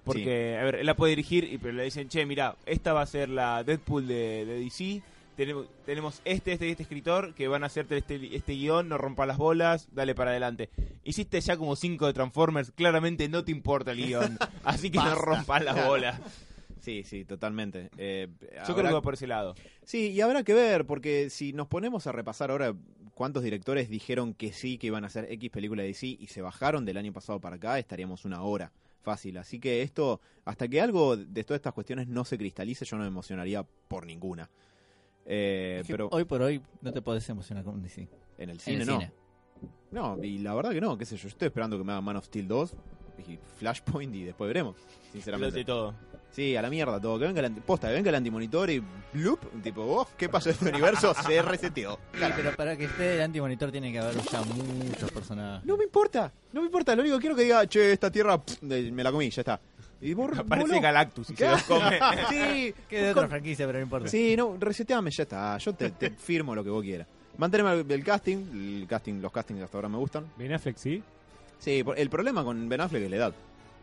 Porque, 0.04 0.58
a 0.60 0.64
ver, 0.66 0.76
él 0.76 0.86
la 0.86 0.96
puede 0.96 1.12
dirigir, 1.12 1.46
y 1.52 1.58
pero 1.58 1.74
le 1.74 1.84
dicen, 1.84 2.08
che, 2.10 2.26
mira, 2.28 2.56
esta 2.68 2.94
va 2.94 3.02
a 3.02 3.06
ser 3.08 3.28
la 3.30 3.64
Deadpool 3.64 4.08
de, 4.08 4.46
de 4.46 4.60
DC. 4.60 5.02
Tenemos, 5.36 5.68
tenemos 5.86 6.22
este, 6.24 6.54
este 6.54 6.68
y 6.68 6.72
este 6.72 6.84
escritor 6.84 7.34
que 7.34 7.48
van 7.48 7.64
a 7.64 7.68
hacerte 7.68 7.98
este, 7.98 8.36
este 8.36 8.54
guion, 8.54 8.88
no 8.88 8.98
rompa 8.98 9.26
las 9.26 9.38
bolas, 9.38 9.90
dale 9.92 10.16
para 10.16 10.32
adelante. 10.32 10.70
Hiciste 11.04 11.42
ya 11.42 11.58
como 11.58 11.76
cinco 11.76 12.08
de 12.08 12.14
Transformers, 12.14 12.72
claramente 12.72 13.28
no 13.28 13.44
te 13.44 13.52
importa 13.52 13.92
el 13.92 13.98
guion, 14.06 14.38
así 14.64 14.90
que 14.90 14.98
no 15.00 15.14
rompas 15.16 15.64
las 15.64 15.86
bolas. 15.86 16.22
Sí, 16.80 17.04
sí, 17.04 17.26
totalmente. 17.26 17.90
Eh, 17.98 18.28
Yo 18.40 18.48
habrá- 18.62 18.74
creo 18.76 18.88
que 18.88 18.94
va 18.94 19.02
por 19.02 19.16
ese 19.16 19.28
lado. 19.28 19.56
Sí, 19.84 20.12
y 20.12 20.22
habrá 20.22 20.44
que 20.44 20.54
ver, 20.54 20.86
porque 20.86 21.30
si 21.30 21.52
nos 21.52 21.68
ponemos 21.68 22.06
a 22.08 22.12
repasar 22.12 22.52
ahora 22.52 22.74
cuántos 23.16 23.44
directores 23.44 23.90
dijeron 23.90 24.34
que 24.36 24.54
sí, 24.54 24.78
que 24.78 24.88
iban 24.88 25.04
a 25.04 25.08
hacer 25.08 25.26
X 25.32 25.50
película 25.50 25.82
de 25.82 25.88
DC 25.90 26.06
y 26.08 26.28
se 26.28 26.42
bajaron 26.42 26.86
del 26.86 26.98
año 26.98 27.12
pasado 27.12 27.42
para 27.42 27.56
acá, 27.56 27.80
estaríamos 27.80 28.24
una 28.24 28.44
hora 28.44 28.72
fácil. 29.02 29.38
Así 29.38 29.60
que 29.60 29.82
esto, 29.82 30.22
hasta 30.46 30.68
que 30.68 30.80
algo 30.80 31.18
de 31.18 31.44
todas 31.44 31.58
estas 31.60 31.74
cuestiones 31.74 32.08
no 32.08 32.24
se 32.24 32.38
cristalice, 32.38 32.86
yo 32.86 32.98
no 32.98 33.04
me 33.04 33.10
emocionaría 33.10 33.64
por 33.88 34.06
ninguna. 34.06 34.50
Eh, 35.26 35.78
Es 35.82 35.88
que 35.88 35.94
pero 35.94 36.10
Hoy 36.12 36.24
por 36.26 36.42
hoy 36.42 36.62
no 36.82 36.94
te 36.94 37.02
podés 37.02 37.28
emocionar 37.30 37.64
con 37.64 37.82
DC. 37.82 38.08
en 38.38 38.50
el 38.50 38.56
En 38.58 38.60
cine 38.60 38.82
el 38.82 38.88
no. 38.88 38.94
cine. 39.00 39.12
No, 39.92 40.22
y 40.24 40.40
la 40.40 40.54
verdad 40.54 40.72
que 40.72 40.82
no, 40.82 40.98
qué 40.98 41.06
sé 41.06 41.16
yo, 41.16 41.24
yo 41.24 41.28
estoy 41.30 41.48
esperando 41.48 41.78
que 41.78 41.84
me 41.84 41.92
hagan 41.94 42.04
Man 42.04 42.18
of 42.18 42.26
Steel 42.26 42.48
2 42.48 42.74
y 43.30 43.40
Flashpoint 43.58 44.14
y 44.14 44.24
después 44.26 44.48
veremos, 44.50 44.76
sinceramente. 45.14 45.64
Todo. 45.64 45.96
Sí, 46.32 46.54
a 46.58 46.62
la 46.62 46.70
mierda 46.70 47.00
todo. 47.00 47.18
Que 47.18 47.26
venga 47.28 47.40
el 47.40 47.46
anti- 47.46 47.62
posta, 47.62 47.88
que 47.88 47.94
venga 47.94 48.10
el 48.10 48.16
antimonitor 48.16 48.70
y 48.70 48.84
bloop, 49.14 49.40
tipo, 49.64 49.82
oh, 49.84 50.06
¿qué 50.18 50.28
pasó 50.28 50.50
en 50.50 50.56
este 50.56 50.70
universo? 50.70 51.14
Se 51.26 51.42
reseteó. 51.42 51.98
Sí, 52.14 52.20
pero 52.36 52.54
para 52.58 52.76
que 52.76 52.86
esté 52.86 53.16
el 53.16 53.22
antimonitor 53.22 53.72
tiene 53.72 53.90
que 53.94 54.00
haber 54.00 54.18
ya 54.22 54.42
muchos 54.44 55.10
personajes. 55.12 55.66
No 55.66 55.78
me 55.78 55.86
importa, 55.86 56.34
no 56.52 56.60
me 56.60 56.66
importa. 56.66 56.94
Lo 56.94 57.04
único 57.04 57.16
que 57.18 57.22
quiero 57.22 57.36
que 57.38 57.44
diga, 57.44 57.66
che, 57.68 57.94
esta 57.94 58.12
tierra 58.12 58.38
pff, 58.44 58.62
me 58.64 59.02
la 59.02 59.14
comí, 59.14 59.30
ya 59.30 59.42
está. 59.44 59.62
Y 60.02 60.14
borra, 60.14 60.42
Aparece. 60.42 60.80
Galactus 60.80 61.30
y 61.32 61.36
se 61.36 61.48
los 61.50 61.64
come. 61.64 62.00
Sí, 62.30 62.74
Que 62.90 62.98
de 63.02 63.14
con- 63.14 63.24
otra 63.24 63.28
franquicia, 63.30 63.66
pero 63.66 63.80
no 63.80 63.84
importa. 63.84 64.08
sí, 64.08 64.36
no, 64.36 64.58
reseteame, 64.60 65.10
ya 65.12 65.24
está. 65.24 65.58
Yo 65.58 65.74
te, 65.74 65.92
te 65.92 66.10
firmo 66.18 66.54
lo 66.54 66.64
que 66.64 66.70
vos 66.70 66.84
quieras. 66.84 67.08
Manteneme 67.38 67.74
el, 67.74 67.92
el 67.92 68.04
casting, 68.04 68.38
el 68.82 68.86
casting, 68.88 69.22
los 69.22 69.32
castings 69.32 69.62
hasta 69.62 69.78
ahora 69.78 69.90
me 69.90 69.98
gustan. 69.98 70.26
Ben 70.38 70.54
Affleck, 70.54 70.78
sí. 70.78 71.04
Sí, 71.60 71.84
el 71.96 72.10
problema 72.10 72.44
con 72.44 72.68
Ben 72.70 72.82
Affleck 72.82 73.04
es 73.04 73.10
la 73.10 73.16
edad. 73.16 73.34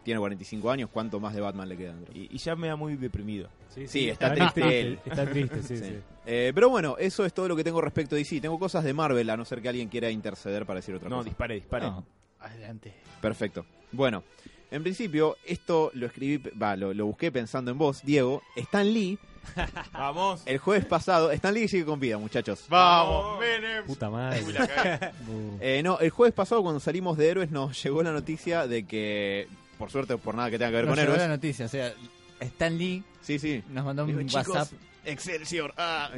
Tiene 0.04 0.18
45 0.18 0.70
años, 0.70 0.90
¿cuánto 0.92 1.20
más 1.20 1.32
de 1.34 1.40
Batman 1.40 1.68
le 1.68 1.76
queda? 1.76 1.94
Y, 2.12 2.34
y 2.34 2.38
ya 2.38 2.56
me 2.56 2.66
da 2.68 2.76
muy 2.76 2.96
deprimido. 2.96 3.48
Sí, 3.86 4.08
está 4.10 4.34
triste 4.34 4.80
él. 4.80 4.98
Está 5.06 5.24
triste, 5.26 5.62
sí, 5.62 5.76
Sí. 5.76 5.84
sí. 5.84 5.96
Eh, 6.26 6.52
pero 6.54 6.68
bueno, 6.70 6.96
eso 6.98 7.24
es 7.24 7.32
todo 7.32 7.46
lo 7.48 7.54
que 7.56 7.62
tengo 7.64 7.80
respecto 7.80 8.14
de 8.16 8.20
DC. 8.22 8.40
Tengo 8.40 8.58
cosas 8.58 8.84
de 8.84 8.92
Marvel, 8.92 9.28
a 9.30 9.36
no 9.36 9.44
ser 9.44 9.62
que 9.62 9.68
alguien 9.68 9.88
quiera 9.88 10.10
interceder 10.10 10.66
para 10.66 10.78
decir 10.80 10.94
otra 10.94 11.08
No, 11.08 11.16
cosa. 11.18 11.28
dispare, 11.28 11.54
dispare. 11.54 11.86
No. 11.86 12.04
Adelante. 12.40 12.92
Perfecto. 13.20 13.64
Bueno, 13.92 14.24
en 14.72 14.82
principio, 14.82 15.36
esto 15.46 15.90
lo 15.94 16.06
escribí, 16.06 16.50
va, 16.60 16.74
lo, 16.76 16.92
lo 16.94 17.06
busqué 17.06 17.30
pensando 17.30 17.70
en 17.70 17.78
vos, 17.78 18.00
Diego. 18.02 18.42
Stan 18.56 18.92
Lee, 18.92 19.18
Vamos. 19.92 20.42
el 20.46 20.58
jueves 20.58 20.84
pasado, 20.86 21.30
Stan 21.32 21.52
Lee 21.54 21.68
sigue 21.68 21.84
con 21.84 22.00
vida, 22.00 22.18
muchachos. 22.18 22.64
Vamos, 22.68 23.38
Menem. 23.40 23.84
Puta 23.86 24.08
madre. 24.10 24.42
Uy, 24.44 24.52
la 24.52 24.66
cagué. 24.66 25.10
Uh. 25.28 25.58
Eh, 25.60 25.82
no, 25.82 25.98
el 26.00 26.10
jueves 26.10 26.34
pasado 26.34 26.62
cuando 26.62 26.80
salimos 26.80 27.16
de 27.18 27.28
Héroes 27.28 27.50
nos 27.50 27.80
llegó 27.82 28.02
la 28.02 28.12
noticia 28.12 28.66
de 28.66 28.84
que, 28.84 29.48
por 29.78 29.90
suerte, 29.90 30.16
por 30.16 30.34
nada 30.34 30.50
que 30.50 30.58
tenga 30.58 30.70
que 30.70 30.76
ver 30.76 30.84
Nos 30.86 30.92
con 30.94 30.98
llegó 31.04 31.12
Héroes. 31.14 31.28
la 31.28 31.34
noticia, 31.36 31.66
o 31.66 31.68
sea, 31.68 31.92
Stan 32.40 32.76
Lee 32.78 33.02
Sí, 33.20 33.38
sí. 33.38 33.62
nos 33.68 33.84
mandó 33.84 34.02
un 34.04 34.08
Digo, 34.16 34.22
chicos, 34.22 34.48
WhatsApp. 34.48 34.78
Excelsior. 35.04 35.74
Ah, 35.76 36.10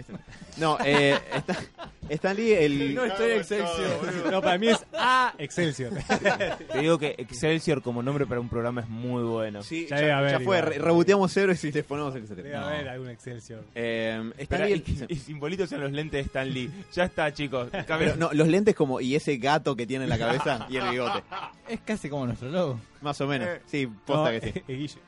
no, 0.58 0.76
eh, 0.84 1.18
Stan, 1.36 1.56
Stan 2.08 2.36
Lee, 2.36 2.52
el... 2.52 2.94
No 2.94 3.04
estoy 3.04 3.30
Excelsior. 3.32 4.30
No, 4.30 4.40
para 4.42 4.58
mí 4.58 4.68
es 4.68 4.84
A 4.92 5.34
Excelsior. 5.38 5.92
Te 6.72 6.78
digo 6.78 6.98
que 6.98 7.14
Excelsior 7.18 7.82
como 7.82 8.02
nombre 8.02 8.26
para 8.26 8.40
un 8.40 8.48
programa 8.48 8.80
es 8.82 8.88
muy 8.88 9.22
bueno. 9.22 9.62
Sí, 9.62 9.86
Ya 9.88 10.00
ya, 10.00 10.18
haber, 10.18 10.30
ya 10.32 10.40
fue, 10.40 10.60
re- 10.60 10.78
reboteamos 10.78 11.36
Héroes 11.36 11.62
y 11.64 11.72
les 11.72 11.84
ponemos 11.84 12.14
Excelsior. 12.14 12.44
Debe 12.44 12.56
haber 12.56 12.88
algún 12.88 13.10
Excelsior. 13.10 13.64
Eh, 13.74 14.30
Stan 14.38 14.62
Lee, 14.66 14.70
y, 14.70 14.72
el- 15.00 15.06
y 15.08 15.16
simbolitos 15.16 15.70
en 15.72 15.80
los 15.80 15.92
lentes 15.92 16.18
de 16.18 16.20
Stan 16.26 16.48
Lee. 16.52 16.70
Ya 16.92 17.04
está, 17.04 17.32
chicos. 17.32 17.68
Pero 17.86 18.16
no, 18.16 18.30
los 18.32 18.48
lentes 18.48 18.74
como 18.74 19.00
y 19.00 19.14
ese 19.16 19.36
gato 19.38 19.74
que 19.76 19.86
tiene 19.86 20.04
en 20.04 20.10
la 20.10 20.18
cabeza 20.18 20.66
y 20.68 20.76
el 20.76 20.88
bigote. 20.90 21.22
Es 21.68 21.80
casi 21.80 22.08
como 22.08 22.26
nuestro 22.26 22.48
logo. 22.50 22.80
Más 23.04 23.20
o 23.20 23.26
menos. 23.28 23.48
Sí, 23.66 23.86
posta 23.86 24.32
No, 24.32 24.40
que 24.40 24.52
sí. 24.52 24.58
eh, 24.68 24.74
Guille. 24.76 24.98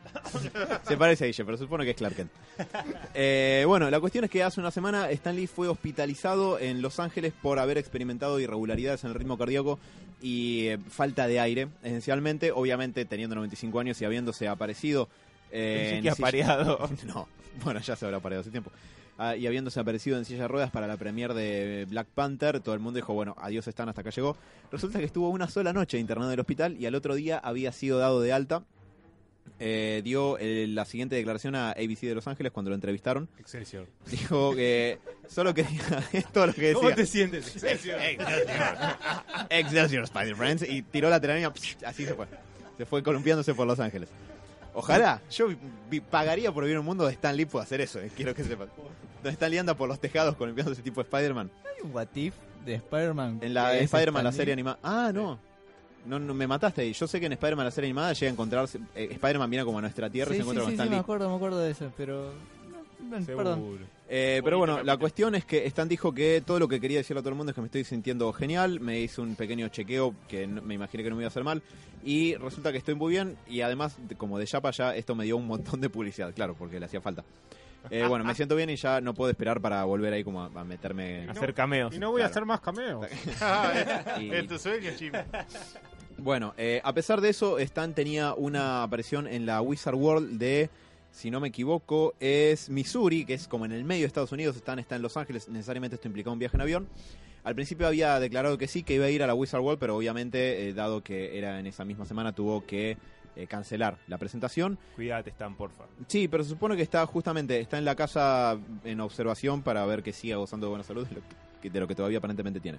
Se 0.86 0.96
parece 0.96 1.24
a 1.24 1.26
Guille, 1.26 1.44
pero 1.44 1.56
supone 1.58 1.84
que 1.84 1.90
es 1.90 1.96
Clark 1.96 2.14
Kent. 2.14 2.30
Eh, 3.14 3.64
bueno, 3.66 3.90
la 3.90 3.98
cuestión 4.00 4.24
es 4.24 4.30
que 4.30 4.42
hace 4.42 4.60
una 4.60 4.70
semana 4.70 5.10
Stan 5.10 5.34
Lee 5.34 5.46
fue 5.46 5.68
hospitalizado 5.68 6.58
en 6.58 6.82
Los 6.82 7.00
Ángeles 7.00 7.32
por 7.40 7.58
haber 7.58 7.78
experimentado 7.78 8.38
irregularidades 8.38 9.02
en 9.04 9.10
el 9.10 9.14
ritmo 9.14 9.36
cardíaco 9.38 9.78
y 10.20 10.66
eh, 10.68 10.78
falta 10.88 11.26
de 11.26 11.40
aire, 11.40 11.68
esencialmente. 11.82 12.52
Obviamente, 12.52 13.04
teniendo 13.06 13.34
95 13.36 13.80
años 13.80 14.00
y 14.00 14.04
habiéndose 14.04 14.46
aparecido. 14.48 15.08
eh, 15.50 16.00
que 16.02 16.10
silla- 16.10 16.12
apareado. 16.12 16.88
No, 17.06 17.28
bueno, 17.64 17.80
ya 17.80 17.96
se 17.96 18.04
habrá 18.04 18.18
apareado 18.18 18.42
hace 18.42 18.50
tiempo. 18.50 18.70
Ah, 19.18 19.34
y 19.34 19.46
habiéndose 19.46 19.80
aparecido 19.80 20.18
en 20.18 20.26
silla 20.26 20.42
de 20.42 20.48
ruedas 20.48 20.70
para 20.70 20.86
la 20.86 20.98
premier 20.98 21.32
de 21.32 21.86
Black 21.88 22.06
Panther, 22.08 22.60
todo 22.60 22.74
el 22.74 22.80
mundo 22.80 22.96
dijo, 22.98 23.14
bueno, 23.14 23.34
adiós 23.38 23.66
Stan, 23.66 23.88
hasta 23.88 24.02
acá 24.02 24.10
llegó. 24.10 24.36
Resulta 24.70 24.98
que 24.98 25.06
estuvo 25.06 25.30
una 25.30 25.48
sola 25.48 25.72
noche 25.72 25.98
internado 25.98 26.30
en 26.30 26.34
el 26.34 26.40
hospital 26.40 26.76
y 26.78 26.84
al 26.84 26.94
otro 26.94 27.14
día 27.14 27.38
había 27.38 27.72
sido 27.72 27.98
dado 27.98 28.20
de 28.20 28.32
alta. 28.32 28.62
Eh, 29.58 30.02
dio 30.04 30.36
eh, 30.38 30.66
la 30.68 30.84
siguiente 30.84 31.16
declaración 31.16 31.54
a 31.54 31.70
ABC 31.70 32.00
de 32.00 32.14
Los 32.14 32.26
Ángeles 32.26 32.52
cuando 32.52 32.68
lo 32.70 32.74
entrevistaron. 32.74 33.26
Excelsior. 33.38 33.86
Dijo 34.10 34.54
que 34.54 34.98
solo 35.28 35.54
quería... 35.54 35.80
es 36.12 36.30
todo 36.30 36.48
lo 36.48 36.52
que 36.52 36.60
decía. 36.60 36.74
¿Cómo 36.74 36.94
te 36.94 37.06
sientes? 37.06 37.46
Excelsior. 37.56 37.98
Excelsior 39.48 40.04
Spider-Friends 40.04 40.68
y 40.68 40.82
tiró 40.82 41.08
la 41.08 41.20
telaraña, 41.20 41.50
así 41.86 42.04
se 42.04 42.14
fue. 42.14 42.26
Se 42.76 42.84
fue 42.84 43.02
columpiándose 43.02 43.54
por 43.54 43.66
Los 43.66 43.80
Ángeles. 43.80 44.10
Ojalá, 44.78 45.22
yo 45.30 45.48
pagaría 46.10 46.52
por 46.52 46.64
vivir 46.64 46.74
en 46.74 46.80
un 46.80 46.86
mundo 46.86 47.04
donde 47.04 47.14
Stan 47.14 47.34
Lee 47.36 47.46
pueda 47.46 47.64
hacer 47.64 47.80
eso, 47.80 47.98
eh, 47.98 48.10
quiero 48.14 48.34
que 48.34 48.44
sepan. 48.44 48.68
Donde 49.16 49.30
Stan 49.30 49.50
Lee 49.50 49.58
anda 49.58 49.74
por 49.74 49.88
los 49.88 49.98
tejados 49.98 50.36
columpiándose 50.36 50.82
tipo 50.82 51.00
Spider-Man. 51.00 51.50
Hay 51.64 51.82
un 51.82 51.94
What 51.94 52.08
If 52.14 52.34
de 52.64 52.74
Spider-Man. 52.74 53.38
En 53.40 53.54
la 53.54 53.76
Spider-Man, 53.78 54.22
la 54.24 54.32
serie 54.32 54.52
animada. 54.52 54.78
Ah, 54.82 55.10
no. 55.14 55.38
No, 56.04 56.18
no, 56.20 56.34
me 56.34 56.46
mataste 56.46 56.82
ahí. 56.82 56.92
Yo 56.92 57.08
sé 57.08 57.18
que 57.18 57.26
en 57.26 57.32
Spider-Man, 57.32 57.64
la 57.64 57.70
serie 57.70 57.88
animada, 57.88 58.12
llega 58.12 58.28
a 58.28 58.32
encontrarse. 58.32 58.78
eh, 58.94 59.08
Spider-Man 59.12 59.50
viene 59.50 59.64
como 59.64 59.78
a 59.78 59.80
nuestra 59.80 60.08
tierra 60.10 60.30
y 60.30 60.34
Sí, 60.34 60.38
se 60.38 60.42
sí, 60.42 60.50
encuentra 60.50 60.62
sí, 60.62 60.66
con 60.66 60.70
sí, 60.70 60.74
Stan 60.74 60.88
me 60.90 60.94
Lee. 60.96 61.00
acuerdo, 61.00 61.30
me 61.30 61.36
acuerdo 61.36 61.58
de 61.58 61.70
eso, 61.72 61.90
pero... 61.96 62.32
no, 63.10 63.18
no, 63.18 63.26
perdón. 63.26 63.78
Eh, 64.08 64.40
pero 64.44 64.58
bueno, 64.58 64.82
la 64.84 64.96
cuestión 64.98 65.34
es 65.34 65.44
que 65.44 65.66
Stan 65.66 65.88
dijo 65.88 66.14
que 66.14 66.40
todo 66.46 66.60
lo 66.60 66.68
que 66.68 66.80
quería 66.80 66.98
decirle 66.98 67.18
a 67.20 67.22
todo 67.22 67.30
el 67.30 67.34
mundo 67.36 67.50
es 67.50 67.54
que 67.54 67.60
me 67.60 67.66
estoy 67.66 67.82
sintiendo 67.84 68.32
genial. 68.32 68.78
Me 68.80 69.00
hizo 69.00 69.20
un 69.22 69.34
pequeño 69.34 69.66
chequeo 69.68 70.14
que 70.28 70.46
no- 70.46 70.62
me 70.62 70.74
imaginé 70.74 71.02
que 71.02 71.10
no 71.10 71.16
me 71.16 71.22
iba 71.22 71.26
a 71.26 71.30
hacer 71.30 71.42
mal. 71.44 71.60
Y 72.04 72.36
resulta 72.36 72.70
que 72.70 72.78
estoy 72.78 72.94
muy 72.94 73.10
bien. 73.10 73.36
Y 73.48 73.62
además, 73.62 73.96
de- 74.08 74.14
como 74.14 74.38
de 74.38 74.46
ya, 74.46 74.94
esto 74.94 75.14
me 75.16 75.24
dio 75.24 75.36
un 75.36 75.46
montón 75.46 75.80
de 75.80 75.90
publicidad, 75.90 76.32
claro, 76.34 76.54
porque 76.56 76.78
le 76.78 76.86
hacía 76.86 77.00
falta. 77.00 77.24
Eh, 77.90 78.04
bueno, 78.08 78.24
me 78.24 78.34
siento 78.34 78.56
bien 78.56 78.68
y 78.70 78.76
ya 78.76 79.00
no 79.00 79.14
puedo 79.14 79.30
esperar 79.30 79.60
para 79.60 79.84
volver 79.84 80.12
ahí 80.12 80.24
como 80.24 80.42
a, 80.42 80.46
a 80.54 80.64
meterme. 80.64 81.28
Hacer 81.28 81.54
cameos. 81.54 81.94
Y 81.94 81.98
no 82.00 82.10
voy 82.10 82.22
a 82.22 82.26
hacer 82.26 82.44
más 82.44 82.60
cameos. 82.60 83.06
Y- 84.20 84.30
Es 84.32 84.46
tu 84.46 84.58
sueño, 84.58 84.90
Jim. 84.96 85.12
Bueno, 86.18 86.54
eh, 86.56 86.80
a 86.82 86.92
pesar 86.94 87.20
de 87.20 87.28
eso, 87.28 87.58
Stan 87.58 87.94
tenía 87.94 88.34
una 88.34 88.82
aparición 88.82 89.26
en 89.26 89.46
la 89.46 89.60
Wizard 89.60 89.94
World 89.94 90.38
de, 90.38 90.70
si 91.10 91.30
no 91.30 91.40
me 91.40 91.48
equivoco, 91.48 92.14
es 92.20 92.68
Missouri, 92.68 93.24
que 93.24 93.34
es 93.34 93.48
como 93.48 93.64
en 93.64 93.72
el 93.72 93.84
medio 93.84 94.02
de 94.02 94.08
Estados 94.08 94.32
Unidos. 94.32 94.56
Stan 94.56 94.78
está 94.78 94.96
en 94.96 95.02
Los 95.02 95.16
Ángeles, 95.16 95.48
necesariamente 95.48 95.96
esto 95.96 96.08
implicaba 96.08 96.32
un 96.32 96.38
viaje 96.38 96.56
en 96.56 96.60
avión. 96.60 96.88
Al 97.44 97.54
principio 97.54 97.86
había 97.86 98.18
declarado 98.18 98.58
que 98.58 98.66
sí, 98.66 98.82
que 98.82 98.94
iba 98.94 99.06
a 99.06 99.10
ir 99.10 99.22
a 99.22 99.26
la 99.26 99.34
Wizard 99.34 99.60
World, 99.60 99.78
pero 99.78 99.96
obviamente, 99.96 100.68
eh, 100.68 100.74
dado 100.74 101.02
que 101.02 101.38
era 101.38 101.60
en 101.60 101.66
esa 101.66 101.84
misma 101.84 102.04
semana, 102.04 102.32
tuvo 102.32 102.66
que 102.66 102.98
eh, 103.36 103.46
cancelar 103.46 103.98
la 104.08 104.18
presentación. 104.18 104.78
Cuídate, 104.96 105.30
Stan, 105.30 105.54
porfa. 105.54 105.84
Sí, 106.08 106.26
pero 106.26 106.42
se 106.42 106.50
supone 106.50 106.76
que 106.76 106.82
está 106.82 107.06
justamente, 107.06 107.60
está 107.60 107.78
en 107.78 107.84
la 107.84 107.94
casa 107.94 108.58
en 108.82 109.00
observación 109.00 109.62
para 109.62 109.86
ver 109.86 110.02
que 110.02 110.12
siga 110.12 110.36
gozando 110.36 110.66
de 110.66 110.70
buena 110.70 110.84
salud, 110.84 111.06
de 111.06 111.14
lo 111.14 111.22
que, 111.62 111.70
de 111.70 111.80
lo 111.80 111.86
que 111.86 111.94
todavía 111.94 112.18
aparentemente 112.18 112.60
tiene. 112.60 112.78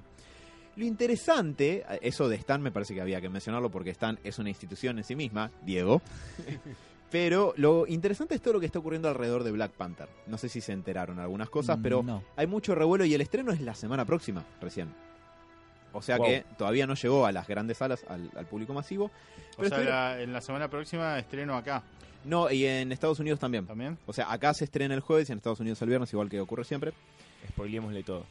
Lo 0.76 0.86
interesante, 0.86 1.86
eso 2.02 2.28
de 2.28 2.36
Stan 2.36 2.62
me 2.62 2.72
parece 2.72 2.94
que 2.94 3.02
había 3.02 3.22
que 3.22 3.30
mencionarlo 3.30 3.72
porque 3.72 3.90
Stan 3.92 4.20
es 4.24 4.38
una 4.38 4.50
institución 4.50 4.98
en 4.98 5.04
sí 5.04 5.16
misma, 5.16 5.50
Diego. 5.63 6.02
Pero 7.10 7.54
lo 7.56 7.88
interesante 7.88 8.36
es 8.36 8.41
todo 8.41 8.56
lo 8.56 8.60
que 8.60 8.65
está 8.65 8.80
ocurriendo 8.80 9.08
alrededor 9.08 9.43
de 9.43 9.52
Black 9.52 9.72
Panther. 9.72 10.10
No 10.28 10.38
sé 10.38 10.50
si 10.50 10.60
se 10.60 10.74
enteraron 10.74 11.20
algunas 11.20 11.50
cosas, 11.50 11.78
Mm, 11.80 11.82
pero 11.82 12.04
no. 12.04 12.24
hay 12.36 12.48
mucho 12.48 12.76
revuelo 12.76 13.06
y 13.06 13.13
el 13.13 13.22
estreno 13.22 13.52
es 13.54 13.62
la 13.62 13.76
semana 13.76 14.04
próxima, 14.04 14.43
recién. 14.60 14.93
O 15.93 16.02
sea 16.02 16.17
Wow. 16.17 16.28
que 16.28 16.46
todavía 16.58 16.86
no 16.86 16.96
llegó 16.96 17.26
a 17.26 17.32
las 17.32 17.48
grandes 17.48 17.78
salas, 17.78 18.04
al, 18.10 18.30
al 18.36 18.46
público 18.46 18.74
masivo. 18.74 19.10
O 19.58 19.63
sea, 19.65 19.80
la- 19.80 20.22
en 20.22 20.34
la 20.34 20.41
semana 20.41 20.67
próxima 20.70 21.17
estreno 21.17 21.56
acá 21.56 21.82
No, 22.26 22.52
y 22.52 22.65
en 22.65 22.91
Estados 22.91 23.20
Unidos 23.20 23.39
también. 23.39 23.65
también. 23.65 23.98
O 24.06 24.12
sea, 24.12 24.30
acá 24.32 24.54
se 24.54 24.65
estrena 24.65 24.93
el 24.93 25.00
jueves 25.00 25.30
y 25.30 25.32
en 25.32 25.38
Estados 25.38 25.62
Unidos 25.62 25.82
el 25.82 25.88
viernes, 25.88 26.12
igual 26.12 26.30
que 26.30 26.41
ocurre 26.41 26.65
siempre. 26.65 26.91
Spoilémosle 27.50 28.04
todo. 28.04 28.26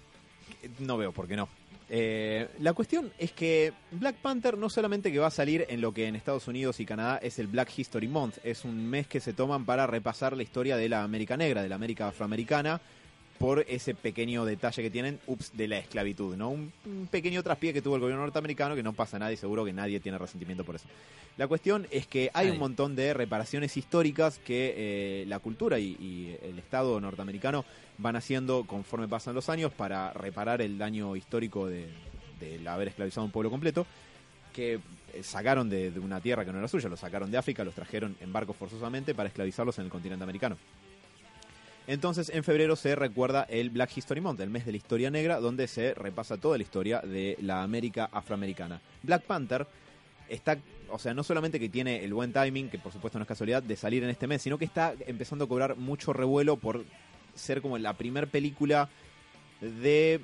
No 0.80 0.98
veo 0.98 1.12
por 1.12 1.26
qué 1.26 1.34
no. 1.36 1.48
Eh, 1.88 2.48
la 2.58 2.72
cuestión 2.72 3.12
es 3.18 3.32
que 3.32 3.72
Black 3.92 4.16
Panther 4.16 4.58
no 4.58 4.68
solamente 4.68 5.12
que 5.12 5.20
va 5.20 5.28
a 5.28 5.30
salir 5.30 5.66
en 5.68 5.80
lo 5.80 5.92
que 5.92 6.08
en 6.08 6.16
Estados 6.16 6.48
Unidos 6.48 6.80
y 6.80 6.86
Canadá 6.86 7.18
es 7.22 7.38
el 7.38 7.46
Black 7.46 7.78
History 7.78 8.08
Month, 8.08 8.38
es 8.42 8.64
un 8.64 8.88
mes 8.88 9.06
que 9.06 9.20
se 9.20 9.32
toman 9.32 9.64
para 9.64 9.86
repasar 9.86 10.36
la 10.36 10.42
historia 10.42 10.76
de 10.76 10.88
la 10.88 11.04
América 11.04 11.36
Negra, 11.36 11.62
de 11.62 11.68
la 11.68 11.76
América 11.76 12.08
afroamericana, 12.08 12.80
por 13.38 13.64
ese 13.68 13.94
pequeño 13.94 14.44
detalle 14.44 14.82
que 14.82 14.90
tienen, 14.90 15.20
ups, 15.26 15.56
de 15.56 15.68
la 15.68 15.78
esclavitud, 15.78 16.36
¿no? 16.36 16.50
Un, 16.50 16.72
un 16.84 17.06
pequeño 17.10 17.42
traspié 17.42 17.72
que 17.72 17.82
tuvo 17.82 17.96
el 17.96 18.00
gobierno 18.00 18.22
norteamericano 18.22 18.74
que 18.74 18.82
no 18.82 18.92
pasa 18.92 19.18
nada 19.18 19.32
y 19.32 19.36
seguro 19.36 19.64
que 19.64 19.72
nadie 19.72 20.00
tiene 20.00 20.18
resentimiento 20.18 20.64
por 20.64 20.76
eso. 20.76 20.86
La 21.36 21.46
cuestión 21.46 21.86
es 21.90 22.06
que 22.06 22.30
hay 22.32 22.48
un 22.48 22.58
montón 22.58 22.96
de 22.96 23.12
reparaciones 23.12 23.76
históricas 23.76 24.38
que 24.38 24.74
eh, 24.76 25.24
la 25.26 25.38
cultura 25.38 25.78
y, 25.78 25.96
y 26.00 26.36
el 26.42 26.58
Estado 26.58 26.98
norteamericano 26.98 27.66
van 27.98 28.16
haciendo 28.16 28.64
conforme 28.64 29.06
pasan 29.06 29.34
los 29.34 29.50
años 29.50 29.72
para 29.72 30.12
reparar 30.12 30.62
el 30.62 30.78
daño 30.78 31.14
histórico 31.14 31.66
de, 31.66 31.88
haber 32.66 32.88
esclavizado 32.88 33.22
a 33.22 33.24
un 33.26 33.30
pueblo 33.32 33.50
completo 33.50 33.86
que 34.52 34.74
eh, 35.12 35.22
sacaron 35.22 35.68
de, 35.68 35.90
de 35.90 36.00
una 36.00 36.20
tierra 36.20 36.44
que 36.44 36.52
no 36.52 36.58
era 36.58 36.68
suya, 36.68 36.88
los 36.88 37.00
sacaron 37.00 37.30
de 37.30 37.36
África, 37.36 37.64
los 37.64 37.74
trajeron 37.74 38.16
en 38.20 38.32
barcos 38.32 38.56
forzosamente 38.56 39.14
para 39.14 39.28
esclavizarlos 39.28 39.78
en 39.78 39.84
el 39.84 39.90
continente 39.90 40.22
americano. 40.22 40.56
Entonces, 41.86 42.30
en 42.34 42.42
febrero 42.42 42.74
se 42.74 42.96
recuerda 42.96 43.44
el 43.48 43.70
Black 43.70 43.96
History 43.96 44.20
Month, 44.20 44.40
el 44.40 44.50
mes 44.50 44.66
de 44.66 44.72
la 44.72 44.76
historia 44.76 45.10
negra, 45.10 45.38
donde 45.38 45.68
se 45.68 45.94
repasa 45.94 46.36
toda 46.36 46.56
la 46.56 46.64
historia 46.64 47.00
de 47.00 47.36
la 47.40 47.62
América 47.62 48.08
afroamericana. 48.12 48.80
Black 49.02 49.22
Panther 49.22 49.66
está, 50.28 50.58
o 50.90 50.98
sea, 50.98 51.14
no 51.14 51.22
solamente 51.22 51.60
que 51.60 51.68
tiene 51.68 52.04
el 52.04 52.12
buen 52.12 52.32
timing, 52.32 52.70
que 52.70 52.78
por 52.78 52.92
supuesto 52.92 53.18
no 53.18 53.22
es 53.22 53.28
casualidad, 53.28 53.62
de 53.62 53.76
salir 53.76 54.02
en 54.02 54.10
este 54.10 54.26
mes, 54.26 54.42
sino 54.42 54.58
que 54.58 54.64
está 54.64 54.94
empezando 55.06 55.44
a 55.44 55.48
cobrar 55.48 55.76
mucho 55.76 56.12
revuelo 56.12 56.56
por 56.56 56.84
ser 57.36 57.62
como 57.62 57.78
la 57.78 57.92
primer 57.92 58.26
película 58.26 58.88
de, 59.60 60.20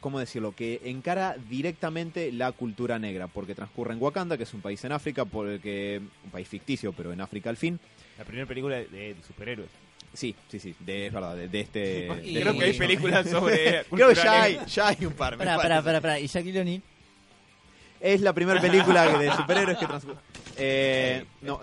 ¿cómo 0.00 0.18
decirlo?, 0.18 0.52
que 0.52 0.80
encara 0.84 1.36
directamente 1.50 2.32
la 2.32 2.52
cultura 2.52 2.98
negra, 2.98 3.26
porque 3.26 3.54
transcurre 3.54 3.92
en 3.92 4.02
Wakanda, 4.02 4.38
que 4.38 4.44
es 4.44 4.54
un 4.54 4.62
país 4.62 4.82
en 4.84 4.92
África, 4.92 5.26
porque, 5.26 6.00
un 6.24 6.30
país 6.30 6.48
ficticio, 6.48 6.94
pero 6.94 7.12
en 7.12 7.20
África 7.20 7.50
al 7.50 7.58
fin. 7.58 7.78
La 8.16 8.24
primera 8.24 8.46
película 8.46 8.76
de, 8.76 8.86
de 8.86 9.16
superhéroes. 9.26 9.68
Sí, 10.16 10.34
sí, 10.48 10.58
sí, 10.58 10.74
de, 10.80 11.06
es 11.06 11.12
verdad, 11.12 11.36
de, 11.36 11.48
de 11.48 11.60
este... 11.60 12.08
Y- 12.24 12.34
de 12.34 12.40
Creo 12.40 12.52
este 12.52 12.58
que 12.58 12.64
hay 12.72 12.78
películas 12.78 13.28
sobre. 13.28 13.84
Creo 13.90 14.08
que 14.08 14.14
ya 14.14 14.42
hay, 14.42 14.58
ya 14.66 14.88
hay 14.88 15.04
un 15.06 15.12
par. 15.12 15.36
Pará, 15.36 15.56
pará, 15.56 15.82
pará, 15.82 16.00
pará. 16.00 16.18
¿Y 16.18 16.26
Shaquille 16.26 16.60
O'Neal? 16.60 16.82
Es 18.00 18.20
la 18.20 18.32
primera 18.32 18.60
película 18.60 19.18
de 19.18 19.32
superhéroes 19.32 19.78
que 19.78 19.86
transcurre. 19.86 20.16
Eh, 20.58 21.22
no, 21.42 21.60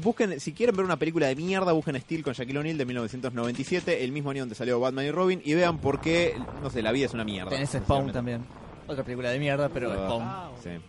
busquen, 0.00 0.38
si 0.38 0.52
quieren 0.52 0.76
ver 0.76 0.84
una 0.84 0.96
película 0.96 1.26
de 1.26 1.34
mierda, 1.34 1.72
busquen 1.72 2.00
Steel 2.00 2.22
con 2.22 2.32
Shaquille 2.32 2.60
O'Neal 2.60 2.78
de 2.78 2.84
1997, 2.84 4.04
el 4.04 4.12
mismo 4.12 4.30
año 4.30 4.42
donde 4.42 4.54
salió 4.54 4.78
Batman 4.78 5.04
y 5.06 5.10
Robin, 5.10 5.42
y 5.44 5.54
vean 5.54 5.78
por 5.78 6.00
qué, 6.00 6.36
no 6.62 6.70
sé, 6.70 6.80
la 6.80 6.92
vida 6.92 7.06
es 7.06 7.12
una 7.12 7.24
mierda. 7.24 7.50
Tenés 7.50 7.70
Spawn 7.70 8.12
también. 8.12 8.44
Otra 8.86 9.02
película 9.02 9.30
de 9.30 9.40
mierda, 9.40 9.68
pero 9.68 9.90
Ah. 9.90 9.96
Spawn. 9.96 10.62
Sí. 10.62 10.84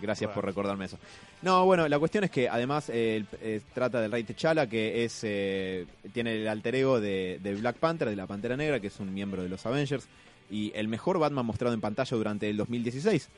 Gracias 0.00 0.30
por 0.30 0.44
recordarme 0.44 0.84
eso. 0.84 0.98
No, 1.42 1.64
bueno, 1.64 1.88
la 1.88 1.98
cuestión 1.98 2.24
es 2.24 2.30
que 2.30 2.48
además 2.48 2.88
eh, 2.88 3.24
eh, 3.42 3.60
trata 3.74 4.00
del 4.00 4.12
Rey 4.12 4.22
T'Challa, 4.24 4.68
que 4.68 5.04
es 5.04 5.20
eh, 5.24 5.86
tiene 6.12 6.36
el 6.36 6.46
alter 6.48 6.74
ego 6.76 7.00
de, 7.00 7.40
de 7.42 7.54
Black 7.56 7.76
Panther, 7.76 8.08
de 8.08 8.16
la 8.16 8.26
Pantera 8.26 8.56
Negra, 8.56 8.78
que 8.80 8.86
es 8.88 9.00
un 9.00 9.12
miembro 9.12 9.42
de 9.42 9.48
los 9.48 9.66
Avengers, 9.66 10.06
y 10.50 10.72
el 10.74 10.88
mejor 10.88 11.18
Batman 11.18 11.44
mostrado 11.44 11.74
en 11.74 11.80
pantalla 11.80 12.16
durante 12.16 12.48
el 12.48 12.56
2016. 12.56 13.28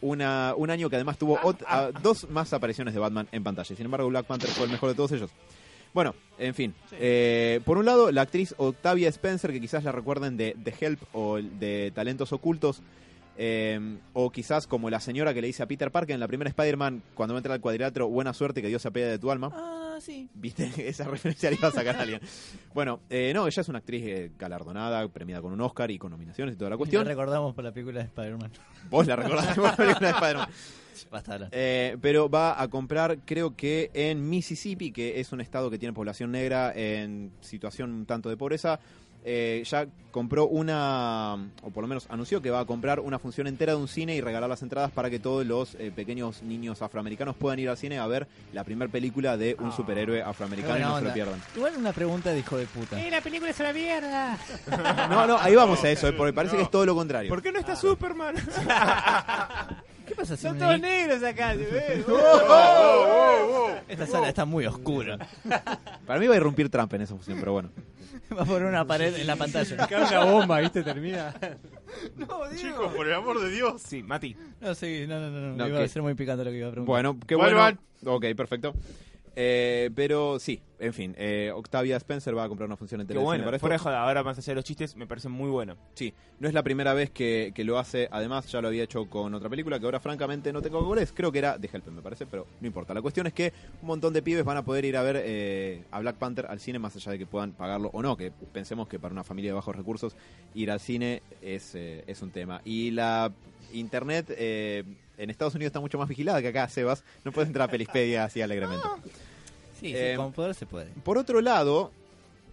Una, 0.00 0.52
un 0.56 0.68
año 0.70 0.90
que 0.90 0.96
además 0.96 1.16
tuvo 1.16 1.38
ot- 1.38 1.64
a- 1.66 1.90
dos 2.02 2.28
más 2.28 2.52
apariciones 2.52 2.92
de 2.92 3.00
Batman 3.00 3.26
en 3.32 3.42
pantalla. 3.42 3.74
Sin 3.74 3.84
embargo, 3.86 4.08
Black 4.08 4.26
Panther 4.26 4.50
fue 4.50 4.66
el 4.66 4.72
mejor 4.72 4.90
de 4.90 4.94
todos 4.94 5.12
ellos. 5.12 5.30
Bueno, 5.94 6.14
en 6.38 6.54
fin. 6.54 6.74
Eh, 6.92 7.60
por 7.64 7.78
un 7.78 7.86
lado, 7.86 8.10
la 8.12 8.22
actriz 8.22 8.54
Octavia 8.58 9.08
Spencer, 9.08 9.52
que 9.52 9.60
quizás 9.60 9.84
la 9.84 9.92
recuerden 9.92 10.36
de 10.36 10.56
The 10.62 10.74
Help 10.78 11.00
o 11.14 11.36
de 11.40 11.92
Talentos 11.94 12.32
Ocultos, 12.32 12.82
eh, 13.36 13.98
o 14.12 14.30
quizás 14.30 14.66
como 14.66 14.90
la 14.90 15.00
señora 15.00 15.34
que 15.34 15.40
le 15.40 15.48
dice 15.48 15.62
a 15.62 15.66
Peter 15.66 15.90
Parker 15.90 16.14
en 16.14 16.20
la 16.20 16.28
primera 16.28 16.48
Spider-Man, 16.48 17.02
cuando 17.14 17.36
entra 17.36 17.54
al 17.54 17.60
cuadrilátero, 17.60 18.08
buena 18.08 18.32
suerte, 18.32 18.62
que 18.62 18.68
Dios 18.68 18.82
se 18.82 18.88
apiade 18.88 19.10
de 19.10 19.18
tu 19.18 19.30
alma. 19.30 19.50
Ah, 19.54 19.98
sí. 20.00 20.28
¿Viste? 20.34 20.70
Esa 20.88 21.04
referencia 21.04 21.50
la 21.50 21.56
iba 21.56 21.68
a 21.68 21.72
sacar 21.72 21.96
a 21.96 22.02
alguien. 22.02 22.20
Bueno, 22.74 23.00
eh, 23.10 23.32
no, 23.34 23.46
ella 23.46 23.60
es 23.60 23.68
una 23.68 23.78
actriz 23.78 24.02
eh, 24.06 24.30
galardonada, 24.38 25.06
premiada 25.08 25.42
con 25.42 25.52
un 25.52 25.60
Oscar 25.60 25.90
y 25.90 25.98
con 25.98 26.10
nominaciones 26.10 26.54
y 26.54 26.58
toda 26.58 26.70
la 26.70 26.74
La 26.74 26.78
cuestión. 26.78 27.06
recordamos 27.06 27.54
por 27.54 27.64
la 27.64 27.72
película 27.72 28.00
de 28.00 28.06
Spider-Man. 28.06 28.50
Vos 28.90 29.06
la 29.06 29.16
recordás 29.16 29.54
por 29.54 29.64
la 29.64 29.76
película 29.76 30.08
de 30.08 30.14
Spider-Man. 30.14 30.48
Eh, 31.50 31.96
pero 32.00 32.28
va 32.30 32.60
a 32.60 32.68
comprar, 32.68 33.18
creo 33.24 33.56
que 33.56 33.90
en 33.94 34.28
Mississippi, 34.28 34.92
que 34.92 35.20
es 35.20 35.32
un 35.32 35.40
estado 35.40 35.70
que 35.70 35.78
tiene 35.78 35.92
población 35.92 36.30
negra 36.30 36.72
en 36.74 37.32
situación 37.40 37.92
un 37.92 38.06
tanto 38.06 38.28
de 38.28 38.36
pobreza, 38.36 38.78
eh, 39.24 39.62
ya 39.64 39.86
compró 40.10 40.46
una, 40.46 41.34
o 41.62 41.70
por 41.70 41.82
lo 41.82 41.88
menos 41.88 42.06
anunció 42.08 42.40
que 42.40 42.50
va 42.50 42.60
a 42.60 42.64
comprar 42.66 43.00
una 43.00 43.18
función 43.18 43.46
entera 43.48 43.72
de 43.72 43.78
un 43.80 43.88
cine 43.88 44.14
y 44.14 44.20
regalar 44.20 44.48
las 44.48 44.62
entradas 44.62 44.92
para 44.92 45.10
que 45.10 45.18
todos 45.18 45.44
los 45.44 45.74
eh, 45.74 45.90
pequeños 45.94 46.42
niños 46.42 46.82
afroamericanos 46.82 47.34
puedan 47.34 47.58
ir 47.58 47.68
al 47.68 47.76
cine 47.76 47.98
a 47.98 48.06
ver 48.06 48.28
la 48.52 48.62
primera 48.62 48.92
película 48.92 49.36
de 49.36 49.56
un 49.58 49.72
superhéroe 49.72 50.22
afroamericano 50.22 50.76
y 50.76 50.82
no 50.82 50.90
buena 50.90 50.98
se 50.98 51.02
lo 51.02 51.08
onda. 51.08 51.14
pierdan. 51.14 51.40
Igual 51.56 51.76
una 51.78 51.92
pregunta 51.92 52.30
de 52.32 52.38
hijo 52.38 52.56
de 52.56 52.66
puta. 52.66 52.96
la 53.10 53.20
película 53.20 53.50
es 53.50 53.58
una 53.60 53.72
mierda! 53.72 54.38
No, 55.08 55.26
no, 55.26 55.38
ahí 55.38 55.54
vamos 55.54 55.82
a 55.82 55.90
eso, 55.90 56.06
eh, 56.08 56.12
porque 56.12 56.32
parece 56.32 56.56
que 56.56 56.62
es 56.62 56.70
todo 56.70 56.86
lo 56.86 56.94
contrario. 56.94 57.28
¿Por 57.28 57.42
qué 57.42 57.50
no 57.50 57.58
está 57.58 57.74
Superman? 57.74 58.36
¿Qué 60.06 60.14
pasa 60.14 60.36
si 60.36 60.42
Son 60.42 60.58
todos 60.58 60.78
negros 60.80 61.22
acá, 61.22 61.52
¿se 61.52 61.64
ve? 61.64 62.04
Esta 63.88 64.06
sala 64.06 64.28
está 64.28 64.44
muy 64.44 64.66
oscura. 64.66 65.18
Para 66.06 66.20
mí 66.20 66.26
va 66.26 66.34
a 66.34 66.36
irrumpir 66.36 66.68
Trump 66.68 66.92
en 66.94 67.02
esa 67.02 67.14
función, 67.14 67.38
pero 67.38 67.52
bueno. 67.52 67.70
Va 68.36 68.42
a 68.42 68.44
poner 68.44 68.64
una 68.64 68.86
pared 68.86 69.14
en 69.16 69.26
la 69.26 69.36
pantalla. 69.36 69.86
Cae 69.88 70.02
una 70.08 70.24
bomba, 70.24 70.60
¿viste? 70.60 70.82
Termina. 70.82 71.34
Chicos, 72.56 72.92
por 72.94 73.06
el 73.06 73.14
amor 73.14 73.40
de 73.40 73.50
Dios. 73.50 73.82
Sí, 73.82 74.02
Mati. 74.02 74.36
No, 74.60 74.74
sí, 74.74 75.04
no, 75.06 75.20
no, 75.20 75.30
no. 75.30 75.40
no, 75.40 75.56
No, 75.56 75.68
iba 75.68 75.78
¿qué? 75.78 75.84
a 75.84 75.88
ser 75.88 76.02
muy 76.02 76.14
picante 76.14 76.44
lo 76.44 76.50
que 76.50 76.58
iba 76.58 76.68
a 76.68 76.70
preguntar. 76.72 76.86
Bueno, 76.92 77.18
qué 77.26 77.34
Vuelvan. 77.34 77.78
bueno. 78.02 78.16
Ok, 78.16 78.24
perfecto. 78.36 78.74
Eh, 79.36 79.90
pero 79.94 80.38
sí, 80.38 80.60
en 80.78 80.92
fin, 80.92 81.14
eh, 81.16 81.50
Octavia 81.54 81.96
Spencer 81.96 82.36
va 82.36 82.44
a 82.44 82.48
comprar 82.48 82.66
una 82.68 82.76
función 82.76 83.00
en 83.00 83.06
televisión 83.06 83.42
bueno. 83.42 83.50
de 83.50 83.78
joda, 83.78 84.02
ahora 84.02 84.22
más 84.22 84.38
allá 84.38 84.50
de 84.52 84.54
los 84.56 84.64
chistes, 84.64 84.96
me 84.96 85.06
parece 85.06 85.28
muy 85.28 85.50
bueno. 85.50 85.76
Sí, 85.94 86.12
no 86.38 86.48
es 86.48 86.54
la 86.54 86.62
primera 86.62 86.94
vez 86.94 87.10
que, 87.10 87.52
que 87.54 87.64
lo 87.64 87.78
hace. 87.78 88.08
Además, 88.10 88.46
ya 88.50 88.60
lo 88.60 88.68
había 88.68 88.84
hecho 88.84 89.06
con 89.06 89.34
otra 89.34 89.48
película 89.48 89.78
que 89.78 89.86
ahora, 89.86 90.00
francamente, 90.00 90.52
no 90.52 90.62
tengo 90.62 90.86
cuál 90.86 90.98
es. 90.98 91.12
Creo 91.12 91.32
que 91.32 91.38
era 91.38 91.58
The 91.58 91.70
Help, 91.72 91.86
me 91.88 92.02
parece, 92.02 92.26
pero 92.26 92.46
no 92.60 92.66
importa. 92.66 92.94
La 92.94 93.02
cuestión 93.02 93.26
es 93.26 93.32
que 93.32 93.52
un 93.80 93.88
montón 93.88 94.12
de 94.12 94.22
pibes 94.22 94.44
van 94.44 94.56
a 94.56 94.64
poder 94.64 94.84
ir 94.84 94.96
a 94.96 95.02
ver 95.02 95.20
eh, 95.24 95.84
a 95.90 96.00
Black 96.00 96.16
Panther 96.16 96.46
al 96.46 96.60
cine, 96.60 96.78
más 96.78 96.94
allá 96.96 97.12
de 97.12 97.18
que 97.18 97.26
puedan 97.26 97.52
pagarlo 97.52 97.90
o 97.92 98.02
no. 98.02 98.16
Que 98.16 98.30
pensemos 98.30 98.88
que 98.88 98.98
para 98.98 99.12
una 99.12 99.24
familia 99.24 99.50
de 99.50 99.54
bajos 99.54 99.74
recursos, 99.74 100.16
ir 100.54 100.70
al 100.70 100.80
cine 100.80 101.22
es, 101.40 101.74
eh, 101.74 102.04
es 102.06 102.22
un 102.22 102.30
tema. 102.30 102.60
Y 102.64 102.90
la 102.90 103.32
internet 103.72 104.26
eh, 104.30 104.84
en 105.18 105.30
Estados 105.30 105.54
Unidos 105.54 105.70
está 105.70 105.80
mucho 105.80 105.98
más 105.98 106.08
vigilada 106.08 106.40
que 106.42 106.48
acá, 106.48 106.68
Sebas. 106.68 107.04
No 107.24 107.32
puedes 107.32 107.48
entrar 107.48 107.68
a 107.68 107.70
Pelispedia 107.70 108.24
así 108.24 108.42
alegremente. 108.42 108.86
Sí, 109.80 109.88
sí, 109.88 109.92
Eh, 109.96 110.14
con 110.16 110.32
poder 110.32 110.54
se 110.54 110.66
puede. 110.66 110.86
Por 111.02 111.18
otro 111.18 111.40
lado, 111.40 111.90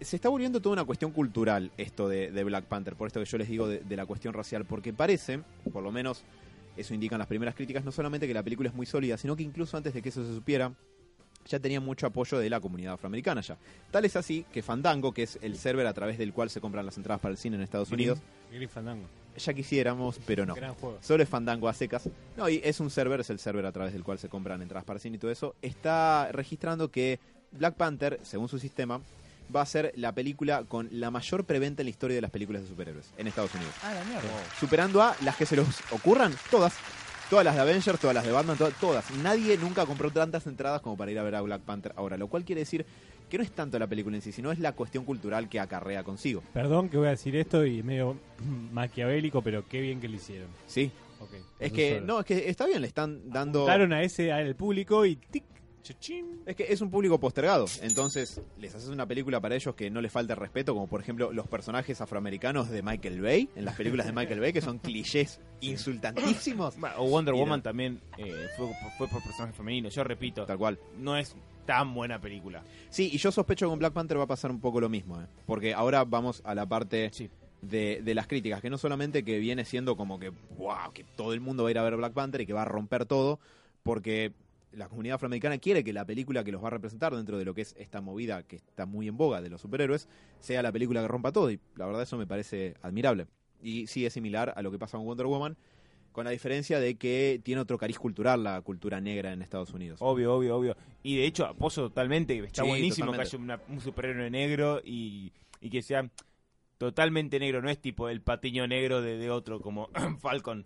se 0.00 0.16
está 0.16 0.28
volviendo 0.28 0.60
toda 0.60 0.72
una 0.74 0.84
cuestión 0.84 1.12
cultural 1.12 1.70
esto 1.76 2.08
de, 2.08 2.30
de 2.30 2.44
Black 2.44 2.64
Panther, 2.66 2.94
por 2.96 3.06
esto 3.06 3.20
que 3.20 3.26
yo 3.26 3.38
les 3.38 3.48
digo 3.48 3.68
de, 3.68 3.78
de 3.80 3.96
la 3.96 4.06
cuestión 4.06 4.34
racial, 4.34 4.64
porque 4.64 4.92
parece, 4.92 5.40
por 5.72 5.82
lo 5.82 5.92
menos 5.92 6.22
eso 6.76 6.94
indican 6.94 7.18
las 7.18 7.28
primeras 7.28 7.54
críticas, 7.54 7.84
no 7.84 7.92
solamente 7.92 8.26
que 8.26 8.34
la 8.34 8.42
película 8.42 8.68
es 8.68 8.74
muy 8.74 8.86
sólida, 8.86 9.16
sino 9.16 9.36
que 9.36 9.42
incluso 9.42 9.76
antes 9.76 9.92
de 9.94 10.02
que 10.02 10.08
eso 10.08 10.24
se 10.26 10.34
supiera, 10.34 10.72
ya 11.46 11.58
tenía 11.58 11.80
mucho 11.80 12.06
apoyo 12.06 12.38
de 12.38 12.48
la 12.48 12.60
comunidad 12.60 12.94
afroamericana 12.94 13.40
ya. 13.40 13.56
Tal 13.90 14.04
es 14.04 14.16
así 14.16 14.44
que 14.52 14.62
Fandango, 14.62 15.12
que 15.12 15.24
es 15.24 15.38
el 15.42 15.56
server 15.56 15.86
a 15.86 15.92
través 15.92 16.16
del 16.18 16.32
cual 16.32 16.50
se 16.50 16.60
compran 16.60 16.86
las 16.86 16.96
entradas 16.96 17.20
para 17.20 17.32
el 17.32 17.38
cine 17.38 17.56
en 17.56 17.62
Estados 17.62 17.90
Unidos, 17.90 18.20
Green 18.50 18.68
Fandango. 18.68 19.06
Ya 19.36 19.52
quisiéramos, 19.54 20.18
pero 20.26 20.44
no. 20.46 20.54
Gran 20.54 20.74
juego. 20.74 20.98
Solo 21.00 21.22
es 21.22 21.28
Fandango 21.28 21.68
a 21.68 21.74
secas. 21.74 22.08
No, 22.36 22.48
y 22.48 22.60
es 22.64 22.80
un 22.80 22.90
server, 22.90 23.20
es 23.20 23.30
el 23.30 23.38
server 23.38 23.66
a 23.66 23.72
través 23.72 23.92
del 23.92 24.04
cual 24.04 24.18
se 24.18 24.28
compran 24.28 24.62
entradas 24.62 24.84
para 24.84 24.98
cine 24.98 25.16
y 25.16 25.18
todo 25.18 25.30
eso. 25.30 25.54
Está 25.62 26.28
registrando 26.32 26.90
que 26.90 27.18
Black 27.52 27.74
Panther, 27.74 28.18
según 28.22 28.48
su 28.48 28.58
sistema, 28.58 29.00
va 29.54 29.62
a 29.62 29.66
ser 29.66 29.92
la 29.96 30.12
película 30.12 30.64
con 30.64 30.88
la 30.92 31.10
mayor 31.10 31.44
preventa 31.44 31.82
en 31.82 31.86
la 31.86 31.90
historia 31.90 32.14
de 32.14 32.22
las 32.22 32.30
películas 32.30 32.62
de 32.62 32.68
superhéroes 32.68 33.06
en 33.18 33.26
Estados 33.26 33.54
Unidos. 33.54 33.74
Ah, 33.82 33.92
la 33.94 34.04
mierda. 34.04 34.22
Superando 34.58 35.02
a 35.02 35.14
las 35.22 35.36
que 35.36 35.44
se 35.46 35.56
los 35.56 35.66
ocurran, 35.90 36.34
todas. 36.50 36.74
Todas 37.30 37.46
las 37.46 37.54
de 37.54 37.62
Avengers, 37.62 37.98
todas 37.98 38.14
las 38.14 38.24
de 38.26 38.30
Batman, 38.32 38.58
to- 38.58 38.70
todas. 38.78 39.10
Nadie 39.22 39.56
nunca 39.56 39.86
compró 39.86 40.10
tantas 40.10 40.46
entradas 40.46 40.82
como 40.82 40.98
para 40.98 41.10
ir 41.12 41.18
a 41.18 41.22
ver 41.22 41.34
a 41.34 41.40
Black 41.40 41.62
Panther 41.62 41.94
ahora. 41.96 42.18
Lo 42.18 42.26
cual 42.28 42.44
quiere 42.44 42.60
decir 42.60 42.84
que 43.32 43.38
no 43.38 43.44
es 43.44 43.52
tanto 43.52 43.78
la 43.78 43.86
película 43.86 44.14
en 44.14 44.20
sí, 44.20 44.30
sino 44.30 44.52
es 44.52 44.58
la 44.58 44.72
cuestión 44.72 45.06
cultural 45.06 45.48
que 45.48 45.58
acarrea 45.58 46.04
consigo. 46.04 46.42
Perdón 46.52 46.90
que 46.90 46.98
voy 46.98 47.06
a 47.06 47.10
decir 47.12 47.34
esto 47.34 47.64
y 47.64 47.82
medio 47.82 48.18
maquiavélico, 48.72 49.40
pero 49.40 49.66
qué 49.66 49.80
bien 49.80 50.02
que 50.02 50.08
lo 50.10 50.16
hicieron. 50.16 50.48
Sí. 50.66 50.92
Es 51.58 51.72
que, 51.72 51.94
solo. 51.94 52.06
no, 52.06 52.20
es 52.20 52.26
que 52.26 52.50
está 52.50 52.66
bien, 52.66 52.82
le 52.82 52.88
están 52.88 53.30
dando... 53.30 53.60
Juntaron 53.60 53.94
a 53.94 54.02
ese 54.02 54.32
al 54.32 54.54
público 54.54 55.06
y 55.06 55.16
tic. 55.16 55.44
Es 56.46 56.54
que 56.56 56.64
es 56.72 56.80
un 56.80 56.90
público 56.90 57.18
postergado, 57.18 57.66
entonces 57.82 58.40
les 58.58 58.74
haces 58.74 58.88
una 58.88 59.06
película 59.06 59.40
para 59.40 59.54
ellos 59.56 59.74
que 59.74 59.90
no 59.90 60.00
les 60.00 60.12
falte 60.12 60.34
respeto, 60.34 60.74
como 60.74 60.86
por 60.86 61.00
ejemplo 61.00 61.32
los 61.32 61.48
personajes 61.48 62.00
afroamericanos 62.00 62.70
de 62.70 62.82
Michael 62.82 63.20
Bay, 63.20 63.48
en 63.56 63.64
las 63.64 63.74
películas 63.76 64.06
de 64.06 64.12
Michael 64.12 64.40
Bay, 64.40 64.52
que 64.52 64.60
son 64.60 64.78
clichés 64.78 65.40
insultantísimos. 65.60 66.76
O 66.98 67.08
Wonder 67.08 67.34
no. 67.34 67.40
Woman 67.40 67.62
también 67.62 68.00
eh, 68.18 68.32
fue, 68.56 68.68
fue 68.96 69.08
por 69.08 69.22
personajes 69.22 69.56
femeninos. 69.56 69.94
Yo 69.94 70.04
repito, 70.04 70.46
Tal 70.46 70.58
cual. 70.58 70.78
no 70.98 71.16
es 71.16 71.34
tan 71.66 71.94
buena 71.94 72.20
película. 72.20 72.62
Sí, 72.90 73.10
y 73.12 73.18
yo 73.18 73.30
sospecho 73.32 73.66
que 73.66 73.70
con 73.70 73.78
Black 73.78 73.92
Panther 73.92 74.18
va 74.18 74.24
a 74.24 74.28
pasar 74.28 74.50
un 74.50 74.60
poco 74.60 74.80
lo 74.80 74.88
mismo, 74.88 75.20
¿eh? 75.20 75.26
porque 75.46 75.74
ahora 75.74 76.04
vamos 76.04 76.42
a 76.44 76.54
la 76.54 76.66
parte 76.66 77.10
Sí. 77.12 77.30
de, 77.60 78.00
de 78.02 78.14
las 78.14 78.26
críticas, 78.26 78.60
que 78.60 78.70
no 78.70 78.78
solamente 78.78 79.24
que 79.24 79.38
viene 79.38 79.64
siendo 79.64 79.96
como 79.96 80.18
que, 80.18 80.30
wow, 80.56 80.92
que 80.92 81.04
todo 81.16 81.32
el 81.32 81.40
mundo 81.40 81.62
va 81.64 81.68
a 81.68 81.72
ir 81.72 81.78
a 81.78 81.82
ver 81.82 81.96
Black 81.96 82.12
Panther 82.12 82.40
y 82.40 82.46
que 82.46 82.52
va 82.52 82.62
a 82.62 82.66
romper 82.66 83.06
todo, 83.06 83.38
porque 83.84 84.32
la 84.72 84.88
comunidad 84.88 85.16
afroamericana 85.16 85.58
quiere 85.58 85.84
que 85.84 85.92
la 85.92 86.04
película 86.04 86.44
que 86.44 86.52
los 86.52 86.62
va 86.62 86.68
a 86.68 86.70
representar 86.70 87.14
dentro 87.14 87.38
de 87.38 87.44
lo 87.44 87.54
que 87.54 87.60
es 87.62 87.74
esta 87.78 88.00
movida 88.00 88.42
que 88.42 88.56
está 88.56 88.86
muy 88.86 89.08
en 89.08 89.16
boga 89.16 89.40
de 89.42 89.50
los 89.50 89.60
superhéroes 89.60 90.08
sea 90.40 90.62
la 90.62 90.72
película 90.72 91.00
que 91.02 91.08
rompa 91.08 91.30
todo, 91.32 91.50
y 91.50 91.60
la 91.76 91.86
verdad 91.86 92.02
eso 92.02 92.16
me 92.16 92.26
parece 92.26 92.74
admirable. 92.82 93.26
Y 93.62 93.86
sí 93.86 94.04
es 94.06 94.12
similar 94.12 94.52
a 94.56 94.62
lo 94.62 94.70
que 94.72 94.78
pasa 94.78 94.96
con 94.98 95.06
Wonder 95.06 95.26
Woman, 95.26 95.56
con 96.10 96.24
la 96.24 96.30
diferencia 96.30 96.80
de 96.80 96.96
que 96.96 97.40
tiene 97.42 97.60
otro 97.60 97.78
cariz 97.78 97.98
cultural 97.98 98.42
la 98.44 98.60
cultura 98.60 99.00
negra 99.00 99.32
en 99.32 99.40
Estados 99.40 99.72
Unidos. 99.72 99.98
Obvio, 100.02 100.34
obvio, 100.34 100.56
obvio. 100.56 100.76
Y 101.02 101.16
de 101.16 101.26
hecho, 101.26 101.46
apoyo 101.46 101.82
totalmente. 101.84 102.36
Está 102.38 102.62
Sí, 102.64 102.68
buenísimo 102.68 103.12
totalmente. 103.12 103.30
que 103.30 103.36
haya 103.36 103.44
una- 103.44 103.60
un 103.74 103.80
superhéroe 103.80 104.30
negro 104.30 104.80
y, 104.84 105.32
y 105.60 105.70
que 105.70 105.80
sea 105.80 106.10
totalmente 106.78 107.38
negro. 107.38 107.62
No 107.62 107.70
es 107.70 107.78
tipo 107.78 108.08
el 108.08 108.20
patiño 108.20 108.66
negro 108.66 109.00
de, 109.00 109.16
de 109.16 109.30
otro 109.30 109.60
como 109.60 109.88
Falcon. 110.20 110.64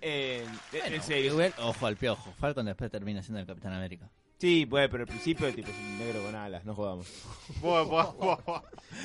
Eh, 0.00 0.44
en 0.72 1.02
serio. 1.02 1.32
Igual, 1.32 1.54
ojo 1.58 1.86
al 1.86 1.96
piojo. 1.96 2.32
Falcon 2.38 2.66
después 2.66 2.90
termina 2.90 3.22
siendo 3.22 3.40
el 3.40 3.46
Capitán 3.46 3.72
América. 3.72 4.10
Sí, 4.38 4.66
pues, 4.68 4.88
pero 4.90 5.04
al 5.04 5.08
principio 5.08 5.50
tipo 5.54 5.70
es 5.70 5.76
un 5.78 5.98
negro 5.98 6.22
con 6.22 6.34
alas, 6.34 6.62
no 6.66 6.74
jodamos. 6.74 7.06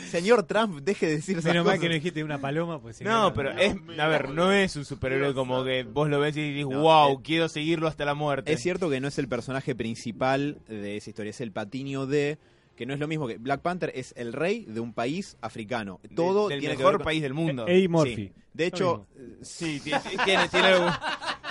Señor 0.10 0.43
Trump, 0.43 0.82
deje 0.82 1.06
de 1.08 1.15
decir 1.15 1.38
esas 1.38 1.51
Menos 1.51 1.65
mal 1.65 1.75
cosas. 1.75 1.82
que 1.84 1.88
no 1.88 1.93
dijiste 1.95 2.23
una 2.23 2.39
paloma, 2.39 2.82
pues 2.82 2.97
si 2.97 3.04
No, 3.06 3.34
pero 3.34 3.54
no. 3.54 3.60
es, 3.62 3.75
a 3.97 4.08
ver, 4.08 4.30
no 4.30 4.51
es 4.51 4.75
un 4.75 4.84
superhéroe 4.86 5.34
como 5.34 5.63
que 5.63 5.84
vos 5.84 6.10
lo 6.10 6.19
ves 6.19 6.36
y 6.36 6.51
dices, 6.54 6.69
No, 6.69 6.82
wow, 6.82 7.13
eh, 7.13 7.21
quiero 7.23 7.47
seguirlo 7.47 7.88
hasta 7.88 8.04
la 8.04 8.13
muerte. 8.13 8.51
Es 8.51 8.62
cierto 8.62 8.89
que 8.89 8.99
no 8.99 9.08
es 9.08 9.17
el 9.19 9.27
personaje 9.30 9.73
principal 9.73 10.60
de 10.67 10.97
esa 10.97 11.10
historia, 11.10 11.30
es 11.30 11.39
el 11.41 11.51
patiño 11.54 12.08
de 12.08 12.38
que 12.75 12.86
no 12.86 12.93
es 12.93 12.99
lo 12.99 13.07
mismo 13.07 13.27
que 13.27 13.38
Black 13.38 13.62
Panther 13.62 13.91
es 13.95 14.13
el 14.17 14.34
rey 14.34 14.65
de 14.67 14.79
un 14.79 14.93
país 14.93 15.38
africano. 15.41 15.99
De- 16.03 16.10
Todo 16.15 16.47
del 16.49 16.60
tiene 16.60 16.73
que 16.75 16.79
mejor 16.79 16.93
ver 16.93 16.99
con- 16.99 17.05
país 17.05 17.21
del 17.21 17.34
mundo. 17.34 17.67
Eddie 17.67 17.88
Murphy. 17.89 18.15
Sí. 18.15 18.31
De 18.53 18.65
hecho, 18.65 19.07
eh, 19.17 19.38
Sí, 19.41 19.79
tiene, 19.81 19.99
tiene, 20.25 20.49
tiene 20.49 20.69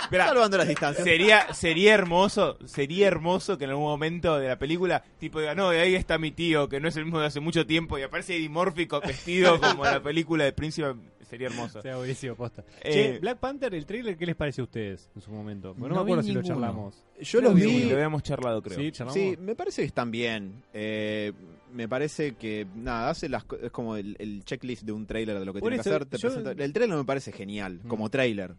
Esperá, 0.03 0.27
salvando 0.27 0.57
las 0.57 0.67
distancias. 0.67 1.03
sería, 1.03 1.53
sería 1.53 1.93
hermoso, 1.93 2.57
sería 2.65 3.07
hermoso 3.07 3.57
que 3.57 3.63
en 3.63 3.71
algún 3.71 3.85
momento 3.85 4.37
de 4.37 4.47
la 4.49 4.59
película, 4.59 5.03
tipo 5.19 5.39
diga, 5.39 5.55
no, 5.55 5.69
ahí 5.69 5.95
está 5.95 6.17
mi 6.17 6.31
tío, 6.31 6.67
que 6.69 6.79
no 6.79 6.87
es 6.89 6.95
el 6.97 7.05
mismo 7.05 7.19
de 7.19 7.27
hace 7.27 7.39
mucho 7.39 7.65
tiempo, 7.65 7.97
y 7.97 8.03
aparece 8.03 8.35
Eddie 8.35 8.49
Murphy 8.49 8.87
vestido 9.05 9.59
como 9.61 9.85
en 9.85 9.93
la 9.93 10.03
película 10.03 10.43
de 10.43 10.51
Príncipe, 10.53 10.93
sería 11.31 11.47
hermoso. 11.47 11.81
Sea 11.81 11.97
buenísimo, 11.97 12.35
posta. 12.35 12.63
Eh, 12.83 12.91
Che, 12.91 13.19
Black 13.19 13.39
Panther, 13.39 13.73
el 13.73 13.85
trailer, 13.87 14.15
¿qué 14.17 14.25
les 14.27 14.35
parece 14.35 14.61
a 14.61 14.65
ustedes 14.65 15.09
en 15.15 15.21
su 15.21 15.31
momento? 15.31 15.73
No, 15.75 15.87
No 15.87 15.95
me 15.95 16.01
acuerdo 16.01 16.21
si 16.23 16.31
lo 16.31 16.43
charlamos. 16.43 17.03
Yo 17.19 17.39
Creo 17.39 17.51
los 17.51 17.59
que 17.59 17.65
vi. 17.65 17.83
Lo 17.89 17.95
habíamos 17.95 18.21
charlado, 18.21 18.61
creo. 18.61 18.77
Sí, 18.77 18.91
charlamos. 18.91 19.13
Sí, 19.19 19.35
me 19.39 19.55
parece 19.55 19.81
que 19.81 19.87
están 19.87 20.11
bien. 20.11 20.61
Eh, 20.73 21.33
me 21.73 21.87
parece 21.87 22.33
que, 22.35 22.67
nada, 22.75 23.09
hace 23.09 23.29
las 23.29 23.45
co- 23.45 23.55
es 23.57 23.71
como 23.71 23.95
el, 23.95 24.15
el 24.19 24.43
checklist 24.43 24.83
de 24.83 24.91
un 24.91 25.05
trailer 25.07 25.39
de 25.39 25.45
lo 25.45 25.53
que 25.53 25.61
Por 25.61 25.69
tiene 25.71 25.81
que 25.83 25.89
hacer. 25.89 26.05
te 26.05 26.17
yo- 26.17 26.27
presenta- 26.29 26.51
el 26.51 26.73
trailer 26.73 26.97
me 26.97 27.05
parece 27.05 27.31
genial, 27.31 27.79
Mm. 27.83 27.87
como 27.87 28.09
trailer. 28.09 28.55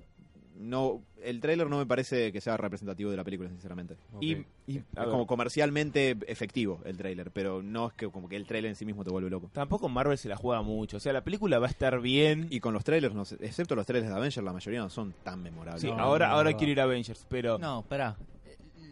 No, 0.63 1.03
el 1.23 1.41
trailer 1.41 1.69
no 1.69 1.79
me 1.79 1.87
parece 1.87 2.33
que 2.33 2.41
sea 2.41 2.57
representativo 2.57 3.11
de 3.11 3.17
la 3.17 3.25
película, 3.25 3.49
sinceramente. 3.51 3.97
Y, 4.21 4.33
y, 4.67 4.79
a 4.79 4.81
Es 4.81 4.85
ver, 4.95 5.09
como 5.09 5.27
comercialmente 5.27 6.17
efectivo 6.27 6.81
el 6.85 6.97
trailer, 6.97 7.31
pero 7.31 7.63
no 7.63 7.89
es 7.89 7.93
que 7.95 8.09
como 8.09 8.29
que 8.29 8.37
el 8.37 8.47
trailer 8.47 8.71
en 8.71 8.77
sí 8.77 8.85
mismo 8.85 9.05
te 9.05 9.11
vuelve 9.11 9.29
loco. 9.31 9.51
tampoco 9.53 9.89
Marvel 9.89 10.17
se 10.19 10.29
la 10.29 10.37
juega 10.37 10.63
mucho. 10.63 10.97
O 10.97 11.01
sea, 11.01 11.13
la 11.13 11.25
película 11.25 11.59
va 11.59 11.67
a 11.67 11.71
estar 11.71 12.01
bien. 12.01 12.47
Y 12.51 12.61
con 12.61 12.73
los 12.75 12.85
trailers, 12.85 13.15
no 13.15 13.25
sé, 13.25 13.37
excepto 13.41 13.75
los 13.75 13.87
trailers 13.87 14.11
de 14.11 14.17
Avengers, 14.17 14.45
la 14.45 14.53
mayoría 14.53 14.81
no 14.81 14.91
son 14.91 15.13
tan 15.23 15.43
memorables. 15.43 15.83
Sí, 15.83 15.89
No, 15.89 15.99
ahora, 15.99 16.29
no, 16.29 16.35
ahora 16.35 16.51
no. 16.53 16.57
quiero 16.57 16.73
ir 16.73 16.81
a 16.81 16.85
Avengers, 16.85 17.27
pero... 17.29 17.59
No, 17.59 17.81
espera. 17.81 18.17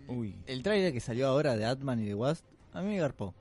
Uy. 0.09 0.35
El 0.47 0.63
trailer 0.63 0.93
que 0.93 1.01
salió 1.01 1.29
ahora 1.29 1.57
de 1.57 1.65
Atman 1.65 2.01
y 2.01 2.07
de 2.07 2.15
Wasp, 2.15 2.45
a 2.73 2.83
mí 2.83 2.89
me 2.89 2.99
garpó. 2.99 3.35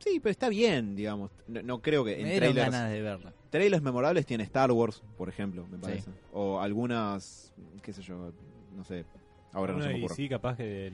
Sí, 0.00 0.18
pero 0.20 0.30
está 0.30 0.48
bien, 0.48 0.96
digamos. 0.96 1.30
No, 1.46 1.62
no 1.62 1.80
creo 1.80 2.04
que 2.04 2.16
Me 2.16 2.32
en 2.34 2.38
trailers, 2.38 2.70
ganas 2.72 2.90
de 2.90 3.02
verla. 3.02 3.32
trailers 3.50 3.82
memorables 3.82 4.26
tiene 4.26 4.44
Star 4.44 4.72
Wars, 4.72 5.02
por 5.16 5.28
ejemplo, 5.28 5.64
me 5.70 5.76
Sí. 5.76 5.82
parece. 5.82 6.10
O 6.32 6.60
algunas, 6.60 7.52
qué 7.82 7.92
sé 7.92 8.02
yo, 8.02 8.32
no 8.76 8.84
sé, 8.84 9.04
ahora 9.52 9.74
no 9.74 9.82
se 9.82 9.88
me 9.88 9.98
ocurre. 9.98 10.14
DC, 10.16 10.28
capaz 10.28 10.56
que 10.56 10.90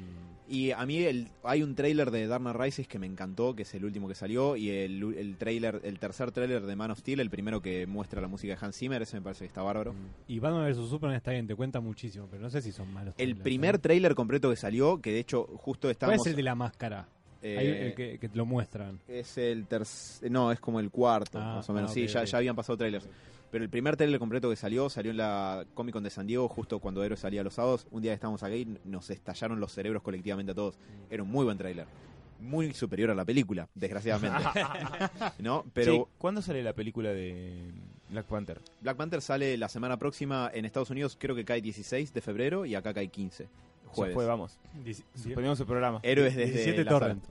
Y 0.49 0.71
a 0.71 0.87
mí 0.87 0.99
el, 1.03 1.29
hay 1.43 1.63
un 1.65 1.75
trailer 1.75 2.13
de 2.13 2.27
Dark 2.29 2.41
Knight 2.41 2.57
Rises 2.57 2.87
que 2.89 3.01
me 3.01 3.07
encantó, 3.07 3.57
que 3.57 3.63
es 3.63 3.75
el 3.75 3.85
último 3.85 4.07
que 4.07 4.15
salió, 4.15 4.55
y 4.57 4.71
el, 4.71 5.03
el 5.19 5.37
trailer, 5.39 5.81
el 5.83 5.99
tercer 5.99 6.31
trailer 6.31 6.65
de 6.67 6.77
Man 6.77 6.93
of 6.93 6.99
Steel, 7.01 7.19
el 7.19 7.31
primero 7.31 7.61
que 7.61 7.87
muestra 7.89 8.21
la 8.21 8.29
música 8.29 8.55
de 8.57 8.65
Hans 8.65 8.77
Zimmer, 8.77 9.03
ese 9.03 9.17
me 9.17 9.23
parece 9.23 9.41
que 9.41 9.49
está 9.49 9.63
bárbaro. 9.63 9.93
Y 10.29 10.39
Batman 10.39 10.71
vs 10.71 10.89
Superman 10.89 11.17
está 11.17 11.33
bien, 11.33 11.47
te 11.49 11.57
cuenta 11.57 11.81
muchísimo, 11.81 12.29
pero 12.31 12.43
no 12.43 12.51
sé 12.51 12.63
si 12.63 12.71
son 12.71 12.93
malos. 12.93 13.15
El 13.19 13.31
trailers, 13.31 13.43
primer 13.43 13.75
¿eh? 13.75 13.79
trailer 13.79 14.15
completo 14.15 14.49
que 14.51 14.57
salió, 14.57 15.01
que 15.01 15.11
de 15.13 15.19
hecho 15.19 15.45
justo 15.57 15.83
¿Cuál 15.89 15.93
estábamos... 15.93 16.27
es 16.27 16.31
el 16.31 16.37
de 16.37 16.43
la 16.45 16.55
máscara? 16.55 17.09
Eh, 17.55 17.59
Hay 17.59 17.67
el 17.89 17.95
que, 17.95 18.19
que 18.19 18.29
te 18.29 18.37
lo 18.37 18.47
muestran. 18.47 18.99
Es 19.09 19.39
el 19.39 19.67
tercer... 19.67 20.31
No, 20.31 20.51
es 20.53 20.61
como 20.61 20.81
el 20.81 20.91
cuarto, 20.91 21.39
Ah, 21.41 21.57
más 21.57 21.69
o 21.71 21.73
menos. 21.73 21.91
ah, 21.91 21.95
sí, 21.95 22.07
ya, 22.07 22.25
ya 22.25 22.39
habían 22.39 22.57
pasado 22.57 22.77
trailers. 22.79 23.09
Pero 23.51 23.63
el 23.65 23.71
primer 23.71 23.97
trailer 23.97 24.19
completo 24.19 24.51
que 24.51 24.57
salió, 24.57 24.91
salió 24.91 25.13
en 25.13 25.19
la 25.19 25.65
Comic 25.75 25.93
Con 25.93 26.03
de 26.03 26.11
San 26.11 26.27
Diego, 26.27 26.49
justo 26.49 26.79
cuando 26.81 27.03
Héroes 27.05 27.21
salía 27.21 27.43
los 27.45 27.55
sábados. 27.55 27.87
Un 27.91 28.03
día 28.03 28.11
que 28.11 28.17
estábamos 28.17 28.43
aquí, 28.43 28.67
nos 28.85 29.09
estallaron 29.11 29.61
los 29.61 29.73
cerebros 29.73 30.03
colectivamente 30.03 30.53
a 30.53 30.55
todos. 30.55 30.79
Era 31.11 31.23
un 31.23 31.31
muy 31.31 31.45
buen 31.45 31.57
trailer. 31.57 31.87
Muy 32.41 32.75
superior 32.75 33.11
a 33.11 33.15
la 33.15 33.25
película, 33.25 33.67
desgraciadamente. 33.75 34.37
¿No? 35.39 35.65
Pero 35.73 35.93
Che, 35.93 36.05
¿cuándo 36.19 36.43
sale 36.43 36.63
la 36.63 36.75
película 36.75 37.11
de 37.11 37.73
Black 38.11 38.27
Panther? 38.27 38.61
Black 38.83 38.97
Panther 38.97 39.23
sale 39.23 39.57
la 39.57 39.69
semana 39.71 39.97
próxima 39.97 40.51
en 40.53 40.65
Estados 40.67 40.91
Unidos, 40.91 41.17
creo 41.19 41.35
que 41.35 41.45
cae 41.47 41.63
16 41.63 42.13
de 42.13 42.21
febrero 42.21 42.67
y 42.67 42.75
acá 42.75 42.93
cae 42.93 43.09
15. 43.09 43.49
Jueves. 43.97 44.15
fue, 44.15 44.27
vamos. 44.27 44.59
Suspendemos 45.15 45.59
el 45.61 45.67
programa. 45.67 46.01
Héroes 46.03 46.35
desde 46.37 46.53
17 46.53 46.85
la 46.85 46.91
torrent. 46.91 47.25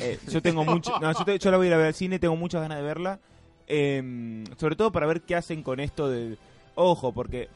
Eh, 0.00 0.18
yo 0.28 0.40
tengo 0.42 0.64
mucho. 0.64 0.92
No, 1.00 1.12
yo, 1.12 1.24
te- 1.24 1.38
yo 1.38 1.50
la 1.50 1.56
voy 1.56 1.66
a 1.66 1.68
ir 1.70 1.74
a 1.74 1.78
ver 1.78 1.86
al 1.86 1.94
cine, 1.94 2.18
tengo 2.18 2.36
muchas 2.36 2.60
ganas 2.62 2.78
de 2.78 2.84
verla. 2.84 3.18
Eh, 3.66 4.44
sobre 4.58 4.76
todo 4.76 4.92
para 4.92 5.06
ver 5.06 5.22
qué 5.22 5.34
hacen 5.36 5.62
con 5.62 5.80
esto 5.80 6.08
de. 6.08 6.36
Ojo, 6.74 7.12
porque 7.12 7.48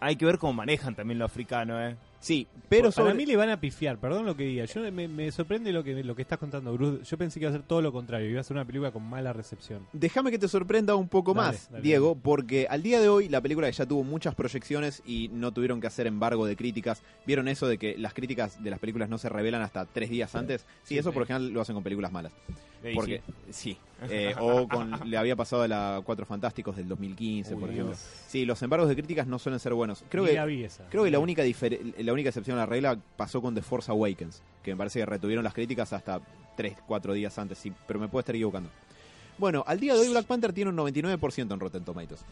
hay 0.00 0.16
que 0.16 0.24
ver 0.24 0.38
cómo 0.38 0.52
manejan 0.54 0.94
también 0.94 1.18
lo 1.18 1.24
africano, 1.24 1.80
¿eh? 1.86 1.96
Sí, 2.22 2.46
pero 2.68 2.84
Para 2.84 2.92
sobre... 2.92 3.14
mí 3.14 3.26
le 3.26 3.34
van 3.36 3.50
a 3.50 3.58
pifiar, 3.60 3.98
perdón 3.98 4.24
lo 4.26 4.36
que 4.36 4.44
diga. 4.44 4.64
Yo 4.64 4.80
me, 4.92 5.08
me 5.08 5.32
sorprende 5.32 5.72
lo 5.72 5.82
que, 5.82 6.04
lo 6.04 6.14
que 6.14 6.22
estás 6.22 6.38
contando, 6.38 6.72
Bruce. 6.72 7.02
Yo 7.02 7.18
pensé 7.18 7.40
que 7.40 7.46
iba 7.46 7.50
a 7.50 7.52
ser 7.52 7.64
todo 7.64 7.82
lo 7.82 7.90
contrario, 7.90 8.30
iba 8.30 8.40
a 8.40 8.44
ser 8.44 8.56
una 8.56 8.64
película 8.64 8.92
con 8.92 9.02
mala 9.02 9.32
recepción. 9.32 9.84
Déjame 9.92 10.30
que 10.30 10.38
te 10.38 10.46
sorprenda 10.46 10.94
un 10.94 11.08
poco 11.08 11.34
Dale, 11.34 11.48
más, 11.48 11.68
dale, 11.68 11.82
Diego, 11.82 12.10
dale. 12.10 12.20
porque 12.22 12.66
al 12.70 12.84
día 12.84 13.00
de 13.00 13.08
hoy 13.08 13.28
la 13.28 13.40
película 13.40 13.68
ya 13.68 13.86
tuvo 13.86 14.04
muchas 14.04 14.36
proyecciones 14.36 15.02
y 15.04 15.30
no 15.32 15.50
tuvieron 15.52 15.80
que 15.80 15.88
hacer 15.88 16.06
embargo 16.06 16.46
de 16.46 16.54
críticas. 16.54 17.02
¿Vieron 17.26 17.48
eso 17.48 17.66
de 17.66 17.76
que 17.76 17.98
las 17.98 18.14
críticas 18.14 18.62
de 18.62 18.70
las 18.70 18.78
películas 18.78 19.08
no 19.08 19.18
se 19.18 19.28
revelan 19.28 19.60
hasta 19.62 19.84
tres 19.86 20.08
días 20.08 20.32
antes? 20.36 20.60
Sí, 20.84 20.94
Sí, 20.94 20.98
eso 20.98 21.10
sí. 21.10 21.14
por 21.14 21.26
general 21.26 21.48
lo 21.50 21.60
hacen 21.60 21.74
con 21.74 21.82
películas 21.82 22.12
malas. 22.12 22.32
Porque, 22.94 23.22
sí. 23.50 23.76
Eh, 24.10 24.34
o 24.40 24.66
con, 24.66 24.90
le 25.08 25.16
había 25.16 25.36
pasado 25.36 25.62
a 25.62 25.68
la 25.68 26.02
Cuatro 26.04 26.26
Fantásticos 26.26 26.74
del 26.74 26.88
2015, 26.88 27.54
por 27.54 27.62
Uy, 27.62 27.70
ejemplo. 27.70 27.92
Dios. 27.92 28.04
Sí, 28.26 28.44
los 28.44 28.60
embargos 28.60 28.88
de 28.88 28.96
críticas 28.96 29.28
no 29.28 29.38
suelen 29.38 29.60
ser 29.60 29.74
buenos. 29.74 30.02
Creo 30.08 30.24
Ni 30.24 30.30
que 30.30 30.34
la. 30.34 30.44
Creo 30.90 31.04
que 31.04 31.10
la 31.12 31.20
única, 31.20 31.44
la 31.98 32.12
única 32.12 32.30
excepción 32.30 32.56
a 32.56 32.62
la 32.62 32.66
regla 32.66 32.98
pasó 33.16 33.40
con 33.40 33.54
The 33.54 33.62
Force 33.62 33.92
Awakens, 33.92 34.42
que 34.64 34.72
me 34.72 34.76
parece 34.76 34.98
que 34.98 35.06
retuvieron 35.06 35.44
las 35.44 35.54
críticas 35.54 35.92
hasta 35.92 36.20
3, 36.56 36.78
4 36.84 37.12
días 37.12 37.38
antes, 37.38 37.58
sí, 37.58 37.72
pero 37.86 38.00
me 38.00 38.08
puedo 38.08 38.18
estar 38.20 38.34
equivocando. 38.34 38.70
Bueno, 39.38 39.62
al 39.68 39.78
día 39.78 39.94
de 39.94 40.00
hoy 40.00 40.08
Black 40.08 40.26
Panther 40.26 40.52
tiene 40.52 40.70
un 40.70 40.76
99% 40.78 41.52
en 41.52 41.60
Rotten 41.60 41.84
Tomatoes. 41.84 42.24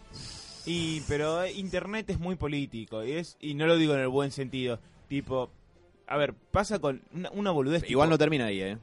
Y, 0.66 1.02
pero 1.02 1.44
eh, 1.44 1.52
internet 1.52 2.10
es 2.10 2.18
muy 2.18 2.34
político. 2.34 3.04
Y, 3.04 3.12
es, 3.12 3.36
y 3.40 3.54
no 3.54 3.66
lo 3.68 3.76
digo 3.76 3.94
en 3.94 4.00
el 4.00 4.08
buen 4.08 4.32
sentido. 4.32 4.80
Tipo. 5.08 5.50
A 6.08 6.16
ver, 6.16 6.34
pasa 6.34 6.80
con 6.80 7.00
una, 7.14 7.30
una 7.30 7.50
boludez. 7.52 7.88
Igual 7.88 8.08
tipo- 8.08 8.14
no 8.14 8.18
termina 8.18 8.46
ahí, 8.46 8.60
¿eh? 8.60 8.78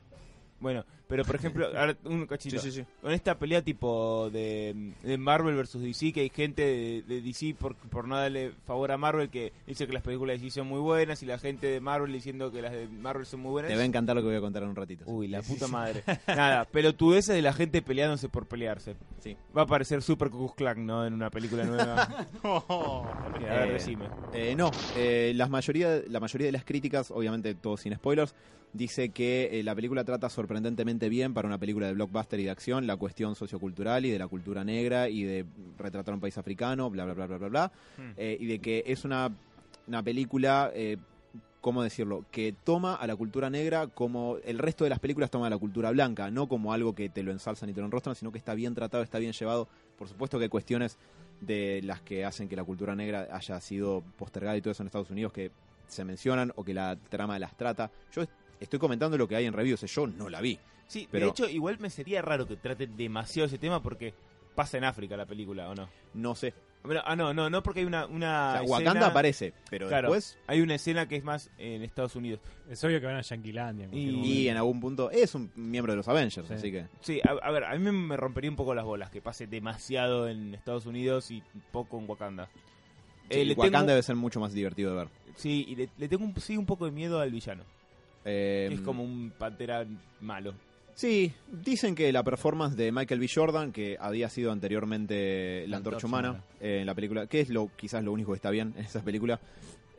Bueno, 0.62 0.86
pero 1.08 1.24
por 1.24 1.36
ejemplo, 1.36 1.68
ahora, 1.78 1.96
un 2.06 2.26
cachito. 2.26 2.60
sí. 2.60 2.84
Con 3.02 3.12
esta 3.12 3.38
pelea 3.38 3.62
tipo 3.62 4.30
de, 4.30 4.94
de 5.04 5.18
Marvel 5.18 5.56
versus 5.56 5.82
DC, 5.82 6.12
que 6.14 6.22
hay 6.22 6.30
gente 6.30 6.62
de, 6.62 7.04
de 7.08 7.22
DC 7.22 7.56
por, 7.60 7.76
por 7.76 8.08
no 8.08 8.18
darle 8.18 8.52
favor 8.66 8.92
a 8.92 8.98
Marvel 8.98 9.30
que 9.30 9.54
dice 9.66 9.88
que 9.88 9.94
las 9.94 10.04
películas 10.04 10.38
de 10.38 10.44
DC 10.46 10.60
son 10.60 10.68
muy 10.68 10.80
buenas 10.80 11.22
y 11.24 11.26
la 11.26 11.38
gente 11.40 11.68
de 11.68 11.80
Marvel 11.80 12.12
diciendo 12.12 12.52
que 12.52 12.62
las 12.62 12.72
de 12.74 12.88
Marvel 12.88 13.26
son 13.26 13.40
muy 13.42 13.52
buenas. 13.52 13.70
Te 13.72 13.76
va 13.78 13.84
a 13.84 13.86
encantar 13.86 14.16
lo 14.16 14.22
que 14.22 14.28
voy 14.28 14.38
a 14.38 14.42
contar 14.42 14.64
en 14.64 14.70
un 14.70 14.76
ratito. 14.76 15.06
Uy, 15.08 15.28
la 15.28 15.42
puta 15.42 15.68
madre. 15.68 16.04
Nada, 16.28 16.66
pelotudeces 16.66 17.36
de 17.36 17.42
la 17.42 17.54
gente 17.54 17.82
peleándose 17.82 18.30
por 18.30 18.46
pelearse. 18.48 18.96
Sí. 19.20 19.38
Va 19.56 19.62
a 19.62 19.66
aparecer 19.66 20.02
Super 20.02 20.30
Klux 20.30 20.54
Klan, 20.56 20.86
¿no? 20.86 21.06
En 21.06 21.14
una 21.14 21.30
película 21.30 21.64
nueva. 21.64 22.26
Oh, 22.44 23.06
a 23.06 23.30
ver, 23.40 23.70
Eh, 23.70 23.74
decime. 23.74 24.10
Eh, 24.34 24.56
no, 24.56 24.72
eh, 24.96 25.34
las 25.36 25.50
mayoría, 25.50 26.02
la 26.08 26.20
mayoría 26.20 26.48
de 26.48 26.52
las 26.52 26.64
críticas, 26.64 27.12
obviamente 27.12 27.56
todo 27.56 27.78
sin 27.78 27.94
spoilers, 27.96 28.34
dice 28.74 29.10
que 29.10 29.50
eh, 29.60 29.64
la 29.64 29.76
película 29.76 30.04
trata 30.04 30.30
sorprendentemente 30.30 30.97
bien 31.10 31.34
para 31.34 31.48
una 31.48 31.58
película 31.58 31.88
de 31.88 31.94
blockbuster 31.94 32.40
y 32.40 32.44
de 32.46 32.50
acción 32.50 32.88
la 32.88 32.98
cuestión 32.98 33.36
sociocultural 33.36 34.06
y 34.06 34.12
de 34.12 34.20
la 34.20 34.28
cultura 34.28 34.64
negra 34.64 35.08
y 35.10 35.24
de 35.24 35.46
retratar 35.78 36.14
un 36.14 36.20
país 36.20 36.38
africano, 36.38 36.90
bla, 36.90 37.06
bla, 37.06 37.14
bla, 37.14 37.28
bla, 37.28 37.38
bla, 37.38 37.48
bla. 37.48 37.72
Hmm. 37.98 38.12
Eh, 38.18 38.38
y 38.40 38.46
de 38.48 38.60
que 38.60 38.84
es 38.88 39.06
una, 39.06 39.30
una 39.88 40.02
película 40.04 40.72
eh, 40.74 40.98
¿cómo 41.62 41.84
decirlo? 41.84 42.26
Que 42.32 42.54
toma 42.64 42.96
a 42.96 43.06
la 43.08 43.16
cultura 43.16 43.50
negra 43.50 43.88
como 43.88 44.38
el 44.46 44.58
resto 44.58 44.84
de 44.84 44.90
las 44.90 45.00
películas 45.00 45.30
toma 45.30 45.48
a 45.48 45.50
la 45.50 45.58
cultura 45.58 45.92
blanca, 45.92 46.32
no 46.32 46.48
como 46.48 46.74
algo 46.74 46.96
que 46.96 47.10
te 47.10 47.24
lo 47.24 47.32
ensalzan 47.32 47.70
y 47.70 47.74
te 47.74 47.80
lo 47.82 47.86
enrostran, 47.86 48.16
sino 48.16 48.32
que 48.32 48.38
está 48.38 48.54
bien 48.54 48.74
tratado, 48.74 49.04
está 49.04 49.20
bien 49.20 49.34
llevado. 49.34 49.68
Por 49.98 50.08
supuesto 50.08 50.38
que 50.38 50.46
hay 50.46 50.50
cuestiones 50.50 50.98
de 51.42 51.82
las 51.84 52.02
que 52.02 52.26
hacen 52.26 52.48
que 52.48 52.56
la 52.56 52.64
cultura 52.64 52.96
negra 52.96 53.28
haya 53.32 53.60
sido 53.60 54.02
postergada 54.18 54.56
y 54.58 54.62
todo 54.62 54.72
eso 54.72 54.82
en 54.84 54.88
Estados 54.88 55.10
Unidos 55.12 55.34
que 55.34 55.52
se 55.88 56.04
mencionan 56.06 56.52
o 56.56 56.64
que 56.64 56.74
la 56.74 56.96
trama 57.10 57.38
las 57.38 57.56
trata. 57.58 57.92
Yo 58.14 58.22
est- 58.22 58.32
estoy 58.60 58.80
comentando 58.80 59.18
lo 59.18 59.28
que 59.28 59.36
hay 59.36 59.46
en 59.46 59.54
reviews, 59.54 59.82
yo 59.82 60.08
no 60.08 60.30
la 60.30 60.42
vi. 60.42 60.58
Sí, 60.88 61.08
Pero- 61.12 61.26
de 61.26 61.32
hecho, 61.32 61.50
igual 61.50 61.78
me 61.80 61.90
sería 61.90 62.22
raro 62.22 62.48
que 62.48 62.56
traten 62.56 62.96
demasiado 62.96 63.48
ese 63.48 63.58
tema 63.58 63.82
porque 63.84 64.14
pasa 64.56 64.78
en 64.78 64.84
África 64.86 65.16
la 65.18 65.26
película, 65.26 65.70
¿o 65.70 65.76
no? 65.76 65.88
No 66.14 66.34
sé. 66.36 66.54
Ah, 67.04 67.16
no, 67.18 67.34
no, 67.34 67.50
no, 67.50 67.62
porque 67.64 67.82
hay 67.82 67.86
una, 67.86 68.06
una 68.06 68.50
O 68.50 68.54
sea, 68.54 68.62
escena- 68.62 68.78
Wakanda 68.78 69.08
aparece, 69.08 69.54
pero 69.70 69.90
Claro, 69.90 70.08
después 70.10 70.38
hay 70.48 70.62
una 70.62 70.76
escena 70.76 71.06
que 71.08 71.18
es 71.18 71.24
más 71.24 71.50
en 71.58 71.84
Estados 71.84 72.16
Unidos. 72.16 72.40
Es 72.70 72.82
obvio 72.84 73.02
que 73.02 73.06
van 73.08 73.18
a 73.18 73.22
Yanquilandia. 73.22 73.90
Y- 73.92 74.10
y 74.44 74.48
en 74.48 74.56
algún 74.56 74.80
punto 74.80 75.12
es 75.12 75.36
un 75.36 75.52
miembro 75.56 75.92
de 75.92 75.98
los 75.98 76.08
Avengers, 76.08 76.48
Sí. 76.48 76.54
así 76.54 76.72
que 76.72 76.86
Sí, 77.02 77.20
a, 77.28 77.32
a 77.46 77.52
ver, 77.52 77.66
a 77.66 77.74
mí 77.74 77.80
me, 77.80 77.92
me 77.92 78.16
rompería 78.16 78.50
un 78.50 78.56
poco 78.56 78.74
las 78.74 78.86
bolas 78.86 79.10
que 79.10 79.22
pase 79.22 79.48
demasiado 79.48 80.30
en 80.30 80.56
Estados 80.56 80.86
Unidos 80.86 81.30
y 81.30 81.44
poco 81.74 82.00
en 82.00 82.10
Wakanda. 82.10 82.48
sí, 83.30 83.40
Eh, 83.42 83.46
le 83.46 83.54
Wakanda 83.56 83.80
tengo- 83.80 83.90
debe 83.92 84.04
ser 84.04 84.16
mucho 84.16 84.40
más 84.40 84.54
divertido 84.54 84.92
de 84.92 84.98
ver. 85.00 85.08
Sí, 85.36 85.66
y 85.68 85.76
le, 85.76 85.90
le 85.98 86.08
tengo 86.08 86.24
un, 86.24 86.34
sí, 86.40 86.56
un 86.56 86.66
poco 86.66 86.86
de 86.86 86.92
miedo 86.92 87.20
al 87.20 87.32
villano. 87.32 87.64
Eh, 88.24 88.68
que 88.70 88.76
es 88.76 88.82
como 88.82 89.04
un 89.04 89.32
pantera 89.38 89.86
malo. 90.22 90.54
Sí, 90.98 91.32
dicen 91.52 91.94
que 91.94 92.12
la 92.12 92.24
performance 92.24 92.76
de 92.76 92.92
Michael 92.92 93.20
B. 93.20 93.28
Jordan, 93.32 93.72
que 93.72 93.98
había 94.00 94.30
sido 94.30 94.52
anteriormente 94.52 95.62
la, 95.66 95.72
La 95.72 95.78
antorcha 95.78 96.08
humana 96.08 96.30
Humana. 96.32 96.44
eh, 96.60 96.80
en 96.82 96.88
la 96.88 96.96
película, 96.96 97.28
que 97.28 97.40
es 97.42 97.50
lo 97.50 97.70
quizás 97.76 98.04
lo 98.04 98.12
único 98.12 98.32
que 98.32 98.38
está 98.38 98.50
bien 98.50 98.74
en 98.76 98.84
esa 98.86 99.04
película. 99.04 99.40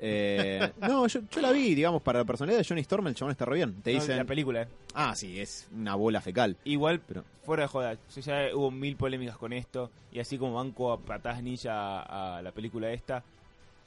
Eh, 0.00 0.72
no, 0.80 1.06
yo, 1.06 1.20
yo 1.30 1.40
la 1.40 1.52
vi, 1.52 1.76
digamos, 1.76 2.02
para 2.02 2.18
la 2.18 2.24
personalidad 2.24 2.58
de 2.58 2.64
Johnny 2.64 2.80
Storm, 2.80 3.06
el 3.06 3.14
chabón 3.14 3.30
está 3.30 3.44
re 3.44 3.54
bien. 3.54 3.74
Te 3.80 3.92
No, 3.94 4.00
dicen, 4.00 4.16
la 4.16 4.24
película, 4.24 4.62
eh. 4.62 4.68
ah, 4.94 5.14
sí, 5.14 5.38
es 5.38 5.68
una 5.72 5.94
bola 5.94 6.20
fecal. 6.20 6.56
Igual, 6.64 7.00
Pero- 7.06 7.24
fuera 7.44 7.62
de 7.62 7.68
joda, 7.68 7.94
yo 7.94 8.20
ya 8.20 8.48
hubo 8.56 8.72
mil 8.72 8.96
polémicas 8.96 9.38
con 9.38 9.52
esto. 9.52 9.92
Y 10.10 10.18
así 10.18 10.36
como 10.36 10.54
banco 10.54 10.90
a 10.92 10.98
patas 11.00 11.40
ninja 11.44 12.00
a, 12.02 12.38
a 12.38 12.42
la 12.42 12.50
película 12.50 12.90
esta, 12.92 13.22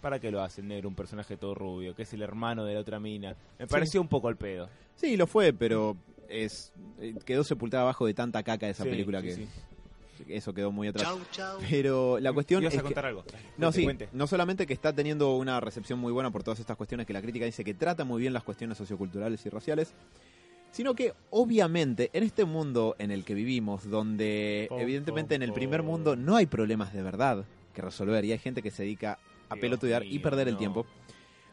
¿para 0.02 0.17
qué 0.19 0.32
lo 0.32 0.41
hacen 0.41 0.69
negro? 0.69 0.88
Un 0.88 0.95
personaje 0.95 1.36
todo 1.36 1.56
rubio, 1.56 1.93
que 1.93 2.04
es 2.04 2.13
el 2.13 2.21
hermano 2.21 2.63
de 2.63 2.74
la 2.76 2.80
otra 2.80 3.02
mina. 3.02 3.36
Me 3.60 3.67
pareció 3.67 4.00
un 4.00 4.08
poco 4.08 4.30
al 4.30 4.38
pedo. 4.38 4.69
Sí, 4.95 5.17
lo 5.17 5.28
fue, 5.28 5.52
pero 5.52 5.97
es 6.31 6.71
eh, 6.99 7.13
quedó 7.25 7.43
sepultada 7.43 7.83
abajo 7.83 8.05
de 8.05 8.13
tanta 8.13 8.43
caca 8.43 8.65
de 8.65 8.71
esa 8.71 8.83
Sí, 8.83 8.89
película 8.89 9.21
sí, 9.21 9.27
que 9.27 9.35
sí. 9.35 9.47
eso 10.29 10.53
quedó 10.53 10.71
muy 10.71 10.87
atrás. 10.87 11.09
Pero 11.69 12.19
la 12.19 12.31
cuestión 12.31 12.61
Ibas 12.63 12.73
es 12.73 12.79
a 12.79 12.81
que- 12.81 12.85
contar 12.87 13.05
algo. 13.07 13.23
No, 13.57 13.71
sí, 13.71 13.87
solamente 14.27 14.65
que 14.67 14.73
está 14.73 14.93
teniendo 14.93 15.35
una 15.35 15.59
recepción 15.59 15.99
muy 15.99 16.11
buena 16.11 16.31
por 16.31 16.43
todas 16.43 16.59
estas 16.59 16.77
cuestiones 16.77 17.05
que 17.07 17.13
la 17.13 17.21
crítica 17.21 17.45
dice 17.45 17.63
que 17.63 17.73
trata 17.73 18.03
muy 18.05 18.21
bien 18.21 18.33
las 18.33 18.43
cuestiones 18.43 18.77
socioculturales 18.77 19.45
y 19.45 19.49
raciales, 19.49 19.93
sino 20.71 20.93
que 20.95 21.13
obviamente 21.31 22.09
en 22.13 22.23
este 22.23 22.45
mundo 22.45 22.95
en 22.97 23.11
el 23.11 23.25
que 23.25 23.33
vivimos, 23.33 23.89
donde 23.89 24.69
evidentemente 24.71 25.35
en 25.35 25.43
el 25.43 25.51
primer 25.53 25.83
mundo 25.83 26.15
no 26.15 26.35
hay 26.37 26.45
problemas 26.45 26.93
de 26.93 27.01
verdad 27.03 27.45
que 27.73 27.81
resolver 27.81 28.23
y 28.25 28.31
hay 28.31 28.37
gente 28.39 28.61
que 28.61 28.71
se 28.71 28.83
dedica 28.83 29.17
a 29.49 29.55
pelotudear 29.57 30.05
y 30.05 30.19
perder 30.19 30.47
el 30.47 30.55
tiempo, 30.55 30.85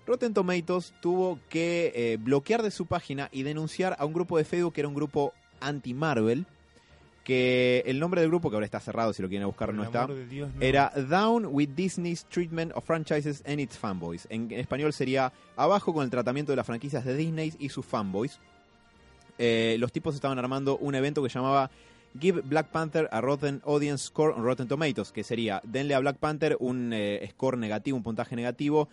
Rotten 0.08 0.32
Tomatoes 0.32 0.94
tuvo 1.02 1.38
que 1.50 1.92
eh, 1.94 2.16
bloquear 2.18 2.62
de 2.62 2.70
su 2.70 2.86
página 2.86 3.28
y 3.30 3.42
denunciar 3.42 3.94
a 3.98 4.06
un 4.06 4.14
grupo 4.14 4.38
de 4.38 4.44
Facebook 4.44 4.72
que 4.72 4.80
era 4.80 4.88
un 4.88 4.94
grupo 4.94 5.34
anti-Marvel, 5.60 6.46
que 7.24 7.82
el 7.84 8.00
nombre 8.00 8.22
del 8.22 8.30
grupo, 8.30 8.48
que 8.48 8.56
ahora 8.56 8.64
está 8.64 8.80
cerrado, 8.80 9.12
si 9.12 9.20
lo 9.20 9.28
quieren 9.28 9.46
buscar 9.46 9.68
Por 9.68 9.74
no 9.74 9.84
está, 9.84 10.06
Dios, 10.06 10.48
no. 10.54 10.62
era 10.62 10.90
Down 10.96 11.46
with 11.50 11.68
Disney's 11.76 12.24
Treatment 12.24 12.72
of 12.74 12.84
Franchises 12.86 13.42
and 13.46 13.60
its 13.60 13.76
Fanboys. 13.76 14.26
En 14.30 14.50
español 14.50 14.94
sería 14.94 15.30
Abajo 15.56 15.92
con 15.92 16.04
el 16.04 16.10
tratamiento 16.10 16.52
de 16.52 16.56
las 16.56 16.64
franquicias 16.64 17.04
de 17.04 17.14
Disney 17.14 17.52
y 17.58 17.68
sus 17.68 17.84
fanboys. 17.84 18.40
Eh, 19.36 19.76
los 19.78 19.92
tipos 19.92 20.14
estaban 20.14 20.38
armando 20.38 20.78
un 20.78 20.94
evento 20.94 21.22
que 21.22 21.28
llamaba 21.28 21.70
Give 22.18 22.40
Black 22.40 22.68
Panther 22.68 23.10
a 23.12 23.20
Rotten 23.20 23.60
Audience 23.66 24.06
Score 24.06 24.32
on 24.34 24.42
Rotten 24.42 24.68
Tomatoes, 24.68 25.12
que 25.12 25.22
sería 25.22 25.60
denle 25.64 25.94
a 25.94 25.98
Black 25.98 26.16
Panther 26.16 26.56
un 26.60 26.94
eh, 26.94 27.28
score 27.32 27.58
negativo, 27.58 27.98
un 27.98 28.02
puntaje 28.02 28.34
negativo 28.36 28.88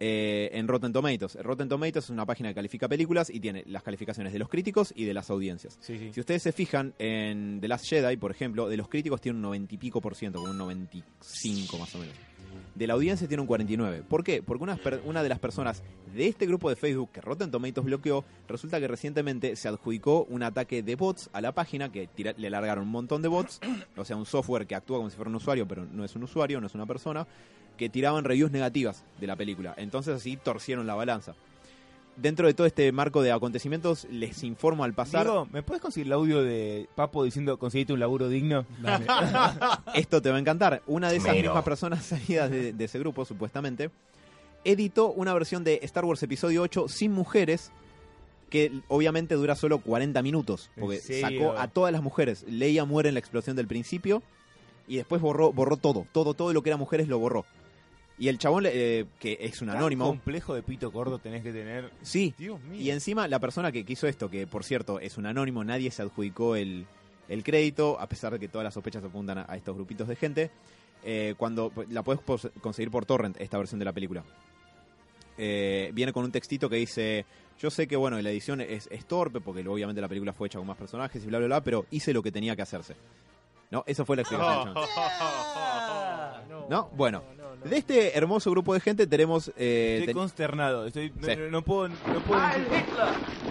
eh, 0.00 0.50
en 0.52 0.68
Rotten 0.68 0.92
Tomatoes. 0.92 1.36
Rotten 1.42 1.68
Tomatoes 1.68 2.04
es 2.04 2.10
una 2.10 2.26
página 2.26 2.50
que 2.50 2.54
califica 2.56 2.88
películas 2.88 3.30
y 3.30 3.40
tiene 3.40 3.62
las 3.66 3.82
calificaciones 3.82 4.32
de 4.32 4.38
los 4.38 4.48
críticos 4.48 4.92
y 4.96 5.04
de 5.04 5.14
las 5.14 5.30
audiencias. 5.30 5.78
Sí, 5.80 5.98
sí. 5.98 6.10
Si 6.12 6.20
ustedes 6.20 6.42
se 6.42 6.52
fijan 6.52 6.94
en 6.98 7.60
The 7.60 7.68
Last 7.68 7.86
Jedi, 7.88 8.16
por 8.16 8.30
ejemplo, 8.30 8.68
de 8.68 8.76
los 8.76 8.88
críticos 8.88 9.20
tiene 9.20 9.36
un 9.36 9.42
90 9.42 9.74
y 9.74 9.78
pico 9.78 10.00
por 10.00 10.14
ciento, 10.14 10.38
como 10.40 10.50
un 10.52 10.58
95 10.58 11.78
más 11.78 11.94
o 11.94 11.98
menos. 11.98 12.14
De 12.74 12.86
la 12.86 12.92
audiencia 12.92 13.26
tiene 13.26 13.40
un 13.40 13.46
49. 13.46 14.02
¿Por 14.06 14.22
qué? 14.22 14.42
Porque 14.42 14.62
una, 15.06 15.22
de 15.22 15.28
las 15.30 15.38
personas 15.38 15.82
de 16.14 16.26
este 16.28 16.46
grupo 16.46 16.68
de 16.68 16.76
Facebook 16.76 17.10
que 17.12 17.22
Rotten 17.22 17.50
Tomatoes 17.50 17.86
bloqueó, 17.86 18.22
resulta 18.48 18.78
que 18.80 18.86
recientemente 18.86 19.56
se 19.56 19.68
adjudicó 19.68 20.24
un 20.24 20.42
ataque 20.42 20.82
de 20.82 20.94
bots 20.94 21.30
a 21.32 21.40
la 21.40 21.52
página, 21.52 21.90
que 21.90 22.06
tira- 22.06 22.34
le 22.36 22.50
largaron 22.50 22.84
un 22.84 22.90
montón 22.90 23.22
de 23.22 23.28
bots, 23.28 23.60
o 23.96 24.04
sea, 24.04 24.16
un 24.16 24.26
software 24.26 24.66
que 24.66 24.74
actúa 24.74 24.98
como 24.98 25.08
si 25.08 25.16
fuera 25.16 25.30
un 25.30 25.36
usuario, 25.36 25.66
pero 25.66 25.86
no 25.86 26.04
es 26.04 26.14
un 26.16 26.24
usuario, 26.24 26.60
no 26.60 26.66
es 26.66 26.74
una 26.74 26.84
persona, 26.84 27.26
que 27.76 27.88
tiraban 27.88 28.24
reviews 28.24 28.50
negativas 28.50 29.04
de 29.20 29.26
la 29.26 29.36
película. 29.36 29.74
Entonces 29.76 30.16
así 30.16 30.36
torcieron 30.36 30.86
la 30.86 30.94
balanza. 30.94 31.34
Dentro 32.16 32.46
de 32.46 32.54
todo 32.54 32.66
este 32.66 32.90
marco 32.92 33.20
de 33.20 33.30
acontecimientos, 33.30 34.06
les 34.10 34.42
informo 34.42 34.84
al 34.84 34.94
pasar... 34.94 35.24
Diego, 35.24 35.46
¿me 35.52 35.62
puedes 35.62 35.82
conseguir 35.82 36.06
el 36.06 36.14
audio 36.14 36.42
de 36.42 36.88
Papo 36.94 37.24
diciendo 37.24 37.58
conseguiste 37.58 37.92
un 37.92 38.00
laburo 38.00 38.30
digno? 38.30 38.64
Dale. 38.80 39.06
Esto 39.94 40.22
te 40.22 40.30
va 40.30 40.36
a 40.36 40.40
encantar. 40.40 40.82
Una 40.86 41.10
de 41.10 41.18
esas 41.18 41.34
mismas 41.34 41.62
personas 41.62 42.04
salidas 42.06 42.50
de, 42.50 42.72
de 42.72 42.84
ese 42.84 42.98
grupo, 42.98 43.26
supuestamente, 43.26 43.90
editó 44.64 45.12
una 45.12 45.32
versión 45.32 45.62
de 45.62 45.78
Star 45.82 46.04
Wars 46.04 46.22
Episodio 46.22 46.62
8 46.62 46.88
sin 46.88 47.12
mujeres, 47.12 47.70
que 48.50 48.72
obviamente 48.88 49.34
dura 49.36 49.54
solo 49.54 49.78
40 49.78 50.22
minutos, 50.22 50.70
¿En 50.74 50.80
porque 50.80 50.98
sacó 50.98 51.52
a 51.58 51.68
todas 51.68 51.92
las 51.92 52.02
mujeres. 52.02 52.44
Leia 52.48 52.84
muere 52.84 53.08
en 53.08 53.14
la 53.14 53.20
explosión 53.20 53.56
del 53.56 53.66
principio 53.66 54.22
y 54.88 54.96
después 54.96 55.20
borró, 55.20 55.52
borró 55.52 55.76
todo, 55.76 56.06
todo, 56.12 56.34
todo 56.34 56.52
lo 56.52 56.62
que 56.62 56.70
era 56.70 56.76
mujeres 56.76 57.08
lo 57.08 57.18
borró. 57.18 57.44
Y 58.18 58.28
el 58.28 58.38
chabón, 58.38 58.64
eh, 58.66 59.04
que 59.20 59.36
es 59.40 59.60
un 59.60 59.68
¿Tan 59.68 59.76
anónimo, 59.76 60.06
complejo 60.06 60.54
de 60.54 60.62
pito 60.62 60.90
gordo 60.90 61.18
tenés 61.18 61.42
que 61.42 61.52
tener? 61.52 61.90
sí, 62.00 62.34
Dios 62.38 62.58
mío. 62.62 62.80
y 62.80 62.90
encima 62.90 63.28
la 63.28 63.38
persona 63.38 63.70
que 63.72 63.84
quiso 63.84 64.06
esto, 64.06 64.30
que 64.30 64.46
por 64.46 64.64
cierto 64.64 64.98
es 65.00 65.18
un 65.18 65.26
anónimo, 65.26 65.62
nadie 65.64 65.90
se 65.90 66.00
adjudicó 66.02 66.56
el, 66.56 66.86
el 67.28 67.44
crédito, 67.44 68.00
a 68.00 68.08
pesar 68.08 68.32
de 68.32 68.38
que 68.38 68.48
todas 68.48 68.64
las 68.64 68.72
sospechas 68.74 69.04
apuntan 69.04 69.38
a, 69.38 69.46
a 69.48 69.56
estos 69.56 69.74
grupitos 69.76 70.08
de 70.08 70.16
gente, 70.16 70.50
eh, 71.04 71.34
cuando 71.36 71.70
la 71.90 72.02
puedes 72.02 72.22
conseguir 72.62 72.90
por 72.90 73.04
torrent, 73.04 73.38
esta 73.38 73.58
versión 73.58 73.78
de 73.78 73.84
la 73.84 73.92
película. 73.92 74.24
Eh, 75.38 75.90
viene 75.92 76.12
con 76.14 76.24
un 76.24 76.32
textito 76.32 76.70
que 76.70 76.76
dice, 76.76 77.26
yo 77.58 77.70
sé 77.70 77.86
que 77.86 77.96
bueno, 77.96 78.18
la 78.22 78.30
edición 78.30 78.62
es, 78.62 78.88
es 78.90 79.04
torpe, 79.04 79.40
porque 79.40 79.66
obviamente 79.68 80.00
la 80.00 80.08
película 80.08 80.32
fue 80.32 80.46
hecha 80.48 80.56
con 80.58 80.66
más 80.66 80.78
personajes 80.78 81.22
y 81.22 81.26
bla, 81.26 81.36
bla, 81.38 81.46
bla, 81.48 81.60
pero 81.62 81.84
hice 81.90 82.14
lo 82.14 82.22
que 82.22 82.32
tenía 82.32 82.56
que 82.56 82.62
hacerse. 82.62 82.96
¿No? 83.70 83.84
Esa 83.86 84.04
fue 84.04 84.16
la 84.16 84.22
explicación. 84.22 84.74
chabón. 84.74 84.88
¿No? 86.70 86.88
Bueno, 86.94 87.22
de 87.64 87.76
este 87.76 88.16
hermoso 88.16 88.50
grupo 88.50 88.74
de 88.74 88.80
gente 88.80 89.06
tenemos... 89.06 89.48
eh, 89.56 89.96
Estoy 90.00 90.06
ten- 90.06 90.16
consternado. 90.16 90.86
Estoy, 90.86 91.12
no, 91.16 91.26
Sí. 91.26 91.36
no- 91.36 91.50
no 91.50 91.62
puedo. 91.62 91.88
No 91.88 92.20
puedo 92.26 92.40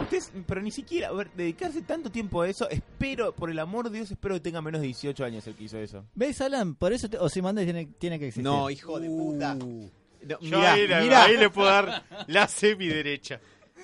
Ustedes, 0.02 0.32
pero 0.48 0.62
ni 0.62 0.72
siquiera, 0.72 1.10
a 1.10 1.12
ver, 1.14 1.30
dedicarse 1.36 1.82
tanto 1.82 2.10
tiempo 2.12 2.42
a 2.42 2.48
eso, 2.50 2.70
espero, 2.70 3.34
por 3.34 3.50
el 3.50 3.60
amor 3.60 3.90
de 3.90 3.98
Dios, 3.98 4.12
espero 4.12 4.36
que 4.36 4.42
tenga 4.42 4.62
menos 4.62 4.82
de 4.82 4.88
18 4.88 5.24
años 5.26 5.46
el 5.48 5.56
que 5.56 5.64
hizo 5.66 5.78
eso. 5.78 6.06
¿Ves, 6.14 6.40
Alan? 6.42 6.76
Por 6.76 6.94
eso 6.94 7.10
te- 7.10 7.18
Ozymandias 7.18 7.66
tiene, 7.66 7.88
tiene 7.98 8.20
que 8.20 8.28
existir. 8.28 8.44
No, 8.44 8.70
hijo 8.70 9.00
de 9.00 9.08
puta. 9.10 9.56
Uh, 9.56 9.90
No, 10.28 10.40
Yo 10.40 10.58
mirá, 10.58 10.74
ahí, 10.74 10.88
le- 10.88 11.02
mirá. 11.02 11.24
ahí 11.26 11.38
le 11.38 11.50
puedo 11.50 11.68
dar 11.70 12.04
la 12.28 12.48
semi-derecha. 12.48 13.40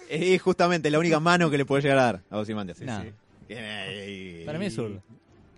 Es 0.10 0.41
justamente 0.41 0.89
la 0.89 0.97
única 0.99 1.19
mano 1.19 1.49
que 1.49 1.57
le 1.57 1.65
puede 1.65 1.84
llegar 1.84 1.97
a 1.99 2.03
dar 2.03 2.21
a 2.29 2.38
Ozymandias. 2.39 2.81
No. 2.81 3.03
Eh, 3.47 4.43
Para 4.45 4.57
mí 4.57 4.65
es 4.65 4.73
zurdo. 4.75 5.01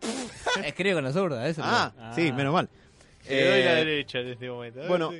Escribe 0.65 0.93
con 0.95 1.03
la 1.03 1.13
zurda, 1.13 1.47
eso. 1.47 1.61
Ah, 1.63 1.93
Ah. 1.97 2.11
sí, 2.15 2.31
menos 2.33 2.53
mal. 2.53 2.69
Le 3.29 3.45
doy 3.49 3.63
la 3.63 3.73
Eh, 3.79 3.85
derecha 3.85 4.19
en 4.19 4.27
este 4.27 4.49
momento. 4.49 4.81
bueno. 4.87 5.11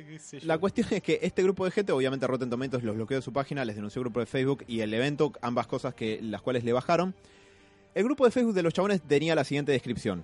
La 0.42 0.58
cuestión 0.58 0.86
es 0.90 1.02
que 1.02 1.18
este 1.22 1.42
grupo 1.42 1.64
de 1.64 1.70
gente, 1.70 1.92
obviamente 1.92 2.26
Rotten 2.26 2.50
Tomatoes 2.50 2.84
los 2.84 2.94
bloqueó 2.96 3.16
de 3.16 3.22
su 3.22 3.32
página, 3.32 3.64
les 3.64 3.76
denunció 3.76 4.00
el 4.00 4.04
grupo 4.04 4.20
de 4.20 4.26
Facebook 4.26 4.64
y 4.68 4.80
el 4.80 4.92
evento, 4.92 5.32
ambas 5.40 5.66
cosas 5.66 5.94
que 5.94 6.20
las 6.22 6.42
cuales 6.42 6.64
le 6.64 6.72
bajaron. 6.72 7.14
El 7.94 8.04
grupo 8.04 8.24
de 8.24 8.30
Facebook 8.30 8.54
de 8.54 8.62
los 8.62 8.74
chabones 8.74 9.00
tenía 9.02 9.34
la 9.34 9.44
siguiente 9.44 9.72
descripción. 9.72 10.22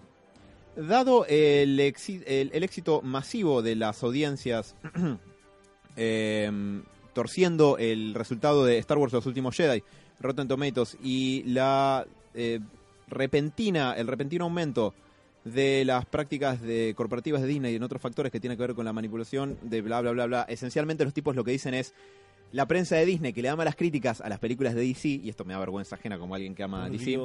Dado 0.77 1.25
el, 1.27 1.79
exi- 1.81 2.23
el- 2.27 2.51
el 2.53 2.63
éxito 2.65 3.01
masivo 3.03 3.63
de 3.63 3.77
las 3.77 4.03
audiencias 4.03 4.77
em, 5.97 6.83
torciendo 7.13 7.77
el 7.79 8.15
resultado 8.15 8.65
de 8.65 8.79
Star 8.79 8.99
Wars 8.99 9.13
Los 9.13 9.27
Últimos 9.27 9.57
Jedi, 9.57 9.83
Rotten 10.21 10.49
Tomatoes 10.49 10.97
y 11.03 11.43
la 11.45 12.07
eh, 12.35 12.61
repentina, 13.09 13.95
el 13.95 14.07
repentino 14.07 14.45
aumento 14.45 14.95
de 15.45 15.85
las 15.85 16.07
prácticas 16.07 16.61
de 16.61 16.95
corporativas 16.97 17.43
de 17.43 17.49
Disney 17.49 17.73
y 17.73 17.77
en 17.77 17.83
otros 17.83 18.03
factores 18.03 18.31
que 18.31 18.41
tienen 18.41 18.59
que 18.59 18.67
ver 18.67 18.75
con 18.75 18.85
la 18.85 18.93
manipulación 18.93 19.59
de 19.63 19.81
bla 19.81 20.01
bla 20.01 20.13
bla 20.13 20.27
bla. 20.27 20.47
Esencialmente 20.49 21.05
los 21.05 21.15
tipos 21.15 21.35
lo 21.35 21.45
que 21.45 21.53
dicen 21.53 21.75
es 21.75 21.95
la 22.53 22.67
prensa 22.67 22.97
de 22.97 23.07
Disney 23.07 23.33
que 23.33 23.43
le 23.43 23.49
da 23.49 23.57
malas 23.57 23.77
críticas 23.77 24.21
a 24.21 24.29
las 24.29 24.39
películas 24.39 24.75
de 24.75 24.83
DC, 24.83 25.09
y 25.09 25.29
esto 25.29 25.45
me 25.45 25.53
da 25.53 25.61
vergüenza 25.61 25.97
ajena 25.97 26.19
como 26.19 26.35
alguien 26.35 26.55
que 26.55 26.63
ama 26.63 26.85
a 26.85 26.91
DC, 26.91 27.19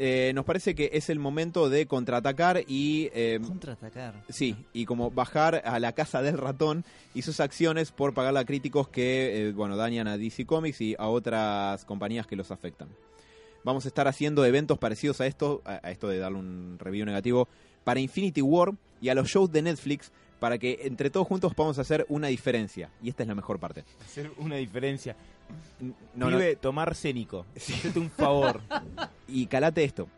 eh, 0.00 0.30
nos 0.32 0.44
parece 0.44 0.76
que 0.76 0.90
es 0.92 1.08
el 1.10 1.18
momento 1.18 1.68
de 1.68 1.86
contraatacar 1.86 2.62
y... 2.68 3.10
eh, 3.14 3.40
Contraatacar. 3.44 4.22
Sí, 4.28 4.54
y 4.72 4.84
como 4.84 5.10
bajar 5.10 5.62
a 5.64 5.80
la 5.80 5.92
casa 5.92 6.22
del 6.22 6.38
ratón 6.38 6.84
y 7.14 7.22
sus 7.22 7.40
acciones 7.40 7.90
por 7.90 8.14
pagarle 8.14 8.38
a 8.38 8.44
críticos 8.44 8.88
que, 8.88 9.48
eh, 9.48 9.52
bueno, 9.52 9.76
dañan 9.76 10.06
a 10.06 10.16
DC 10.16 10.46
Comics 10.46 10.80
y 10.82 10.94
a 10.98 11.08
otras 11.08 11.84
compañías 11.84 12.28
que 12.28 12.36
los 12.36 12.52
afectan. 12.52 12.88
Vamos 13.68 13.84
a 13.84 13.88
estar 13.88 14.08
haciendo 14.08 14.46
eventos 14.46 14.78
parecidos 14.78 15.20
a 15.20 15.26
esto, 15.26 15.60
a, 15.66 15.90
esto 15.90 16.08
de 16.08 16.16
darle 16.16 16.38
un 16.38 16.78
review 16.78 17.04
negativo, 17.04 17.48
para 17.84 18.00
Infinity 18.00 18.40
War 18.40 18.72
y 18.98 19.10
a 19.10 19.14
los 19.14 19.28
shows 19.28 19.52
de 19.52 19.60
Netflix, 19.60 20.10
para 20.40 20.56
que 20.56 20.78
entre 20.84 21.10
todos 21.10 21.26
juntos 21.26 21.52
podamos 21.52 21.78
hacer 21.78 22.06
una 22.08 22.28
diferencia. 22.28 22.88
Y 23.02 23.10
esta 23.10 23.24
es 23.24 23.28
la 23.28 23.34
mejor 23.34 23.58
parte. 23.60 23.84
Hacer 24.02 24.30
una 24.38 24.56
diferencia. 24.56 25.16
No, 26.14 26.30
no, 26.30 26.38
tomar 26.58 26.94
cénico. 26.94 27.44
Hacete 27.56 27.98
un 27.98 28.08
favor. 28.08 28.62
y 29.28 29.44
calate 29.48 29.84
esto. 29.84 30.08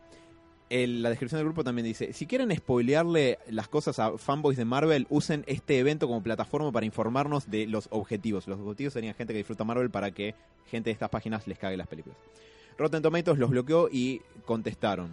El- 0.69 1.03
la 1.03 1.09
descripción 1.09 1.39
del 1.39 1.47
grupo 1.47 1.65
también 1.65 1.85
dice, 1.85 2.13
si 2.13 2.27
quieren 2.27 2.55
spoilearle 2.55 3.37
las 3.49 3.67
cosas 3.67 3.99
a 3.99 4.17
fanboys 4.17 4.55
de 4.55 4.63
Marvel, 4.63 5.07
usen 5.09 5.43
este 5.45 5.77
evento 5.77 6.07
como 6.07 6.23
plataforma 6.23 6.71
para 6.71 6.85
informarnos 6.85 7.51
de 7.51 7.67
los 7.67 7.89
objetivos. 7.91 8.47
Los 8.47 8.61
objetivos 8.61 8.93
serían 8.93 9.13
gente 9.13 9.33
que 9.33 9.39
disfruta 9.39 9.65
Marvel 9.65 9.89
para 9.89 10.11
que 10.11 10.35
gente 10.67 10.89
de 10.89 10.93
estas 10.93 11.09
páginas 11.09 11.45
les 11.47 11.59
cague 11.59 11.75
las 11.75 11.87
películas. 11.87 12.17
Rotten 12.77 13.01
Tomatoes 13.01 13.37
los 13.37 13.49
bloqueó 13.49 13.89
y 13.91 14.21
contestaron. 14.45 15.09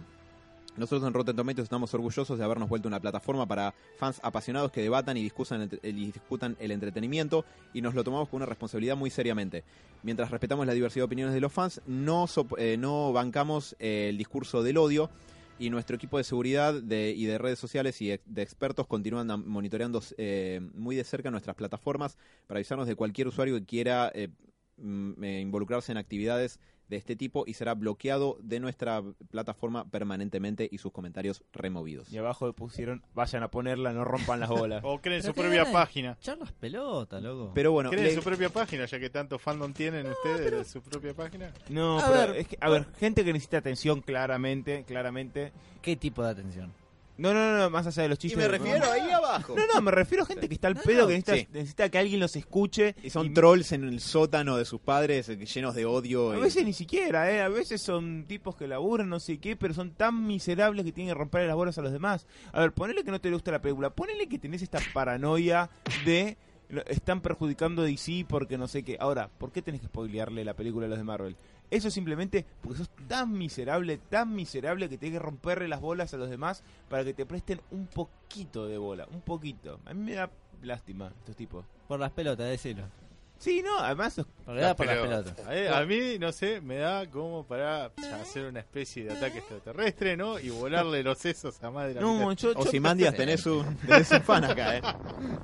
Nosotros 0.77 1.05
en 1.07 1.13
Rotten 1.13 1.35
Tomatoes 1.35 1.63
estamos 1.65 1.93
orgullosos 1.93 2.37
de 2.37 2.43
habernos 2.45 2.69
vuelto 2.69 2.87
una 2.87 3.01
plataforma 3.01 3.45
para 3.45 3.73
fans 3.97 4.19
apasionados 4.23 4.71
que 4.71 4.81
debatan 4.81 5.17
y 5.17 5.23
discutan, 5.23 5.69
el- 5.81 6.71
entretenimiento 6.71 7.43
y 7.73 7.81
nos 7.81 7.95
lo 7.95 8.03
tomamos 8.03 8.29
con 8.29 8.37
una 8.37 8.45
responsabilidad 8.45 8.95
muy 8.95 9.09
seriamente. 9.09 9.65
Mientras 10.03 10.31
respetamos 10.31 10.65
la 10.65 10.73
diversidad 10.73 11.01
de 11.01 11.05
opiniones 11.07 11.33
de 11.33 11.41
los 11.41 11.51
fans, 11.51 11.81
no, 11.85 12.25
eh, 12.57 12.77
no 12.77 13.11
bancamos 13.11 13.75
eh, 13.79 14.07
el 14.09 14.17
discurso 14.17 14.63
del 14.63 14.77
odio 14.77 15.09
y 15.57 15.69
nuestro 15.69 15.97
equipo 15.97 16.17
de 16.17 16.23
seguridad 16.23 16.73
y 16.75 17.25
de 17.25 17.37
redes 17.37 17.59
sociales 17.59 18.01
y 18.01 18.17
de 18.25 18.41
expertos 18.41 18.87
continúan 18.87 19.27
monitoreando 19.45 20.01
eh, 20.17 20.61
muy 20.75 20.95
de 20.95 21.03
cerca 21.03 21.29
nuestras 21.29 21.57
plataformas 21.57 22.17
para 22.47 22.59
avisarnos 22.59 22.87
de 22.87 22.95
cualquier 22.95 23.27
usuario 23.27 23.55
que 23.55 23.65
quiera 23.65 24.13
involucrarse 24.77 25.91
en 25.91 25.97
actividades 25.97 26.61
de 26.89 26.97
este 26.97 27.15
tipo 27.15 27.43
y 27.47 27.53
será 27.53 27.75
bloqueado 27.75 28.37
de 28.41 28.59
nuestra 28.59 29.01
plataforma 29.31 29.85
permanentemente 29.89 30.67
y 30.71 30.79
sus 30.79 30.91
comentarios 30.91 31.43
removidos. 31.53 32.11
Y 32.11 32.17
abajo 32.17 32.51
pusieron, 32.53 33.03
vayan 33.13 33.43
a 33.43 33.49
ponerla, 33.51 33.93
no 33.93 34.03
rompan 34.03 34.39
las 34.39 34.49
bolas. 34.49 34.83
O 34.89 34.99
creen 34.99 35.21
su 35.23 35.33
propia 35.33 35.71
página. 35.71 36.17
Echar 36.19 36.37
las 36.39 36.51
pelotas, 36.51 37.21
loco. 37.21 37.51
Pero 37.53 37.71
bueno, 37.71 37.91
Creen 37.91 38.05
le- 38.05 38.15
su 38.15 38.21
propia 38.23 38.49
página, 38.49 38.85
ya 38.85 38.99
que 38.99 39.09
tanto 39.09 39.37
fandom 39.39 39.71
tienen 39.71 40.07
ustedes 40.07 40.51
de 40.51 40.65
su 40.65 40.81
propia 40.81 41.13
página. 41.13 41.53
No, 41.69 41.99
A 41.99 42.07
pero 42.07 42.17
ver, 42.31 42.35
es 42.41 42.47
que, 42.47 42.57
a 42.59 42.69
ver, 42.69 42.85
gente 42.99 43.23
que 43.23 43.31
necesita 43.33 43.57
atención 43.59 44.01
claramente, 44.01 44.83
claramente. 44.85 45.51
¿Qué 45.81 45.95
tipo 45.95 46.23
de 46.23 46.29
atención? 46.31 46.73
No, 47.19 47.33
no, 47.33 47.57
no, 47.57 47.69
más 47.69 47.85
allá 47.85 48.03
de 48.03 48.09
los 48.09 48.17
y 48.17 48.21
chistes. 48.21 48.37
me 48.39 48.47
refiero 48.47 48.89
ahí 48.91 49.09
abajo. 49.11 49.55
No, 49.55 49.63
no, 49.73 49.81
me 49.81 49.91
refiero 49.91 50.23
a 50.23 50.25
gente 50.25 50.47
que 50.47 50.53
está 50.55 50.67
al 50.69 50.75
No, 50.75 50.81
pedo, 50.81 51.01
no, 51.01 51.07
que 51.07 51.13
necesita, 51.15 51.35
sí. 51.35 51.47
necesita 51.53 51.89
que 51.89 51.97
alguien 51.97 52.19
los 52.19 52.35
escuche. 52.35 52.95
Y 53.03 53.09
son 53.09 53.33
trolls 53.33 53.71
en 53.73 53.83
el 53.83 53.99
sótano 53.99 54.55
de 54.57 54.65
sus 54.65 54.79
padres 54.81 55.27
eh, 55.29 55.35
llenos 55.45 55.75
de 55.75 55.85
odio. 55.85 56.31
A 56.31 56.37
y- 56.37 56.41
veces 56.41 56.65
ni 56.65 56.73
siquiera, 56.73 57.31
¿eh? 57.31 57.41
A 57.41 57.49
veces 57.49 57.81
son 57.81 58.25
tipos 58.27 58.55
que 58.55 58.67
laburan, 58.67 59.09
no 59.09 59.19
sé 59.19 59.37
qué, 59.37 59.55
pero 59.55 59.73
son 59.73 59.91
tan 59.91 60.25
miserables 60.25 60.85
que 60.85 60.91
tienen 60.91 61.13
que 61.13 61.17
romper 61.19 61.45
las 61.45 61.55
bolas 61.55 61.77
a 61.77 61.81
los 61.81 61.91
demás. 61.91 62.25
A 62.53 62.61
ver, 62.61 62.71
ponele 62.71 63.03
que 63.03 63.11
no 63.11 63.19
te 63.21 63.29
gusta 63.31 63.51
la 63.51 63.61
película, 63.61 63.89
ponele 63.89 64.27
que 64.27 64.39
tenés 64.39 64.61
esta 64.61 64.79
paranoia 64.93 65.69
de 66.05 66.37
están 66.87 67.19
perjudicando 67.21 67.81
a 67.81 67.85
DC 67.85 68.25
porque 68.29 68.57
no 68.57 68.67
sé 68.67 68.83
qué. 68.83 68.95
Ahora, 68.99 69.27
¿por 69.39 69.51
qué 69.51 69.61
tenés 69.61 69.81
que 69.81 69.87
spoilearle 69.87 70.45
la 70.45 70.53
película 70.53 70.85
a 70.85 70.89
los 70.89 70.99
de 70.99 71.03
Marvel? 71.03 71.35
Eso 71.71 71.91
simplemente 71.91 72.45
porque 72.61 72.79
sos 72.79 72.89
tan 73.07 73.31
miserable, 73.31 73.97
tan 74.09 74.33
miserable 74.33 74.89
que 74.89 74.97
tenés 74.97 75.13
que 75.13 75.19
romperle 75.19 75.67
las 75.67 75.81
bolas 75.81 76.13
a 76.13 76.17
los 76.17 76.29
demás 76.29 76.63
para 76.89 77.03
que 77.03 77.13
te 77.13 77.25
presten 77.25 77.61
un 77.71 77.85
poquito 77.87 78.67
de 78.67 78.77
bola, 78.77 79.07
un 79.11 79.21
poquito. 79.21 79.79
A 79.85 79.93
mí 79.93 80.03
me 80.03 80.13
da 80.13 80.29
lástima 80.63 81.11
estos 81.19 81.35
tipos. 81.35 81.65
Por 81.87 81.99
las 81.99 82.11
pelotas, 82.11 82.47
decirlo. 82.47 82.83
Sí, 83.37 83.61
no, 83.63 83.79
además 83.79 84.17
da 84.17 84.75
por 84.75 84.85
las 84.85 84.97
pelotas. 84.97 85.35
A, 85.73 85.85
mí, 85.85 86.19
no 86.19 86.31
sé, 86.33 86.59
me 86.59 86.75
da 86.75 87.09
como 87.09 87.45
para 87.45 87.85
hacer 88.21 88.47
una 88.47 88.59
especie 88.59 89.05
de 89.05 89.13
ataque 89.13 89.37
extraterrestre, 89.37 90.17
¿no? 90.17 90.37
Y 90.39 90.49
volarle 90.49 91.01
los 91.03 91.17
sesos 91.19 91.63
a 91.63 91.71
madre. 91.71 92.01
no, 92.01 92.33
yo, 92.33 92.51
O 92.55 92.65
yo- 92.65 92.71
si 92.71 92.81
Mandias 92.81 93.15
tenés 93.15 93.45
un, 93.45 93.77
tenés 93.87 94.11
un 94.11 94.21
fan 94.23 94.43
acá, 94.43 94.75
¿eh? 94.77 94.81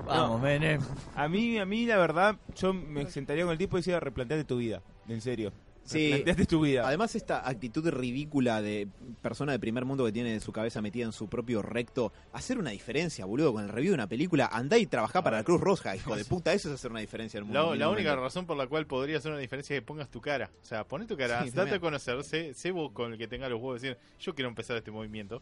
Vamos, 0.04 0.42
Menem. 0.42 0.80
A 1.14 1.26
mí, 1.26 1.56
a 1.58 1.64
mí 1.64 1.86
la 1.86 1.96
verdad, 1.96 2.36
yo 2.54 2.74
me 2.74 3.06
sentaría 3.10 3.44
con 3.44 3.52
el 3.52 3.58
tipo 3.58 3.78
y 3.78 3.80
decía, 3.80 3.98
replanteate 3.98 4.44
tu 4.44 4.58
vida, 4.58 4.82
en 5.08 5.20
serio. 5.22 5.52
Sí. 5.86 6.10
Replanteate 6.10 6.46
tu 6.46 6.60
vida. 6.60 6.86
Además, 6.86 7.14
esta 7.14 7.48
actitud 7.48 7.88
ridícula 7.88 8.60
de 8.60 8.88
persona 9.22 9.52
de 9.52 9.58
primer 9.58 9.84
mundo 9.84 10.04
que 10.04 10.12
tiene 10.12 10.38
su 10.40 10.52
cabeza 10.52 10.82
metida 10.82 11.04
en 11.06 11.12
su 11.12 11.28
propio 11.28 11.62
recto, 11.62 12.12
hacer 12.32 12.58
una 12.58 12.70
diferencia, 12.70 13.24
boludo, 13.24 13.52
con 13.52 13.62
el 13.62 13.68
review 13.70 13.92
de 13.92 13.94
una 13.94 14.08
película, 14.08 14.48
andá 14.52 14.78
y 14.78 14.86
trabajá 14.86 15.22
para 15.22 15.38
la 15.38 15.44
Cruz 15.44 15.60
Roja, 15.60 15.96
hijo 15.96 16.16
de 16.16 16.24
puta, 16.24 16.52
eso 16.52 16.68
es 16.68 16.74
hacer 16.74 16.90
una 16.90 17.00
diferencia 17.00 17.38
en 17.38 17.44
el 17.44 17.52
mundo. 17.52 17.74
La, 17.74 17.88
única 17.88 18.14
razón 18.16 18.46
por 18.46 18.56
la 18.56 18.66
cual 18.66 18.86
podría 18.86 19.18
hacer 19.18 19.30
una 19.30 19.40
diferencia 19.40 19.74
es 19.76 19.80
que 19.80 19.86
pongas 19.86 20.10
tu 20.10 20.20
cara. 20.20 20.50
O 20.62 20.64
sea, 20.66 20.84
poné 20.84 21.06
tu 21.06 21.16
cara, 21.16 21.38
Sí, 21.44 21.50
date 21.50 21.56
también. 21.56 21.76
a 21.76 21.80
conocer, 21.80 22.24
sé, 22.24 22.52
sé 22.54 22.70
vos 22.72 22.90
con 22.92 23.12
el 23.12 23.18
que 23.18 23.28
tenga 23.28 23.48
los 23.48 23.60
huevos 23.60 23.80
de 23.80 23.88
decir, 23.90 24.02
yo 24.20 24.34
quiero 24.34 24.48
empezar 24.48 24.76
este 24.76 24.90
movimiento. 24.90 25.40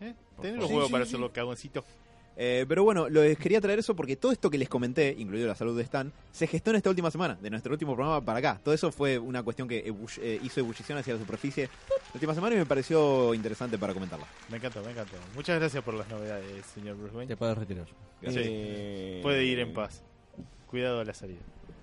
¿Eh? 0.00 0.14
Tenés 0.40 0.58
los 0.58 0.68
Sí, 0.68 0.74
huevos 0.74 0.86
sí, 0.88 0.92
para 0.92 1.04
sí. 1.04 1.08
hacerlo 1.10 1.32
cagoncito. 1.32 1.84
Eh, 2.36 2.64
pero 2.66 2.82
bueno, 2.82 3.08
les 3.08 3.36
quería 3.38 3.60
traer 3.60 3.78
eso 3.78 3.94
porque 3.94 4.16
todo 4.16 4.32
esto 4.32 4.48
que 4.50 4.56
les 4.58 4.68
comenté, 4.68 5.14
incluido 5.18 5.46
la 5.48 5.54
salud 5.54 5.76
de 5.76 5.82
Stan, 5.82 6.10
se 6.32 6.46
gestó 6.46 6.70
en 6.70 6.76
esta 6.76 6.88
última 6.88 7.10
semana, 7.10 7.36
de 7.40 7.50
nuestro 7.50 7.72
último 7.72 7.94
programa 7.94 8.24
para 8.24 8.38
acá. 8.38 8.60
Todo 8.64 8.74
eso 8.74 8.90
fue 8.90 9.18
una 9.18 9.42
cuestión 9.42 9.68
que 9.68 9.84
ebull- 9.86 10.18
eh, 10.22 10.40
hizo 10.42 10.60
ebullición 10.60 10.96
hacia 10.98 11.12
la 11.14 11.20
superficie 11.20 11.68
la 11.88 12.14
última 12.14 12.34
semana 12.34 12.54
y 12.56 12.58
me 12.58 12.66
pareció 12.66 13.34
interesante 13.34 13.76
para 13.78 13.92
comentarla. 13.92 14.26
Me 14.50 14.56
encanta, 14.56 14.80
me 14.80 14.92
encanta. 14.92 15.12
Muchas 15.34 15.58
gracias 15.60 15.84
por 15.84 15.94
las 15.94 16.08
novedades, 16.08 16.64
señor 16.74 16.96
Bruce 16.96 17.14
Wayne. 17.14 17.28
Te 17.28 17.36
puedes 17.36 17.56
retirar. 17.58 17.86
Eh, 18.22 19.20
Puede 19.22 19.44
ir 19.44 19.58
en 19.58 19.72
paz. 19.74 20.02
Cuidado 20.66 21.00
a 21.00 21.04
la 21.04 21.12
salida. 21.12 21.40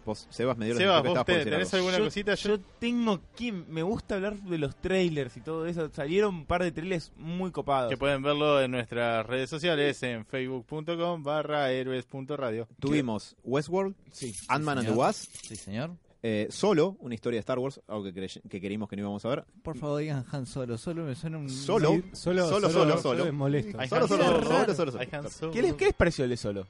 Vos, 0.10 0.26
Sebas, 0.32 0.57
me 0.57 0.66
dio 0.66 0.74
la 0.74 0.80
Sebas, 0.80 1.03
vos 1.03 1.24
te- 1.26 1.43
tenés 1.45 1.72
alguna 1.76 1.97
yo, 1.99 2.05
cosita. 2.05 2.34
Yo, 2.34 2.55
yo 2.57 2.60
tengo 2.80 3.20
que... 3.36 3.51
Me 3.51 3.84
gusta 3.84 4.16
hablar 4.16 4.38
de 4.39 4.57
los 4.57 4.76
trailers 4.76 5.38
y 5.38 5.41
todo 5.41 5.68
eso. 5.68 5.88
Salieron 5.93 6.34
un 6.34 6.45
par 6.47 6.64
de 6.64 6.72
trailers 6.72 7.12
muy 7.16 7.51
copados. 7.51 7.91
que 7.91 7.97
pueden 7.97 8.24
verlo 8.24 8.60
en 8.60 8.72
nuestras 8.72 9.24
redes 9.28 9.49
sociales 9.51 10.01
en 10.01 10.26
facebook.com 10.26 11.22
barra 11.24 11.72
héroes.radio. 11.72 12.68
Tuvimos 12.80 13.36
Westworld, 13.43 13.93
Sí. 14.12 14.34
Ant-Man 14.47 14.80
and 14.80 14.88
the. 14.88 14.93
Wasp, 14.93 15.30
Sí, 15.43 15.55
señor. 15.55 15.91
eh, 16.24 16.47
Solo, 16.49 16.97
una 17.01 17.14
historia 17.14 17.38
de 17.38 17.41
Star 17.41 17.60
Wars, 17.60 17.80
algo 17.88 18.03
que, 18.05 18.28
que 18.49 18.60
queríamos 18.62 18.89
que 18.89 18.95
no 18.95 19.03
íbamos 19.03 19.24
a 19.26 19.30
ver. 19.30 19.43
Por 19.62 19.78
favor, 19.78 19.99
digan 20.01 20.26
Han 20.32 20.45
Solo. 20.47 20.76
Solo 20.80 21.03
me 21.03 21.14
suena 21.14 21.38
un. 21.38 21.49
Solo. 21.49 21.91
Sí, 21.91 22.03
solo, 22.14 22.47
Solo, 22.49 22.70
solo, 22.70 22.97
solo, 22.97 22.97
solo. 23.01 23.26
es 23.26 23.34
molesto. 23.34 23.78
Solo, 23.88 24.07
solo, 24.07 24.24
Solo, 24.26 24.41
solo, 24.43 24.74
solo, 24.76 24.91
solo. 24.91 24.99
hay 25.03 25.07
Han 25.12 25.30
Solo. 25.30 25.51
¿Qué 25.51 25.62
les, 25.62 25.74
¿Qué 25.76 25.86
les 25.86 25.93
pareció 25.93 26.24
el 26.24 26.32
de 26.32 26.38
solo? 26.38 26.68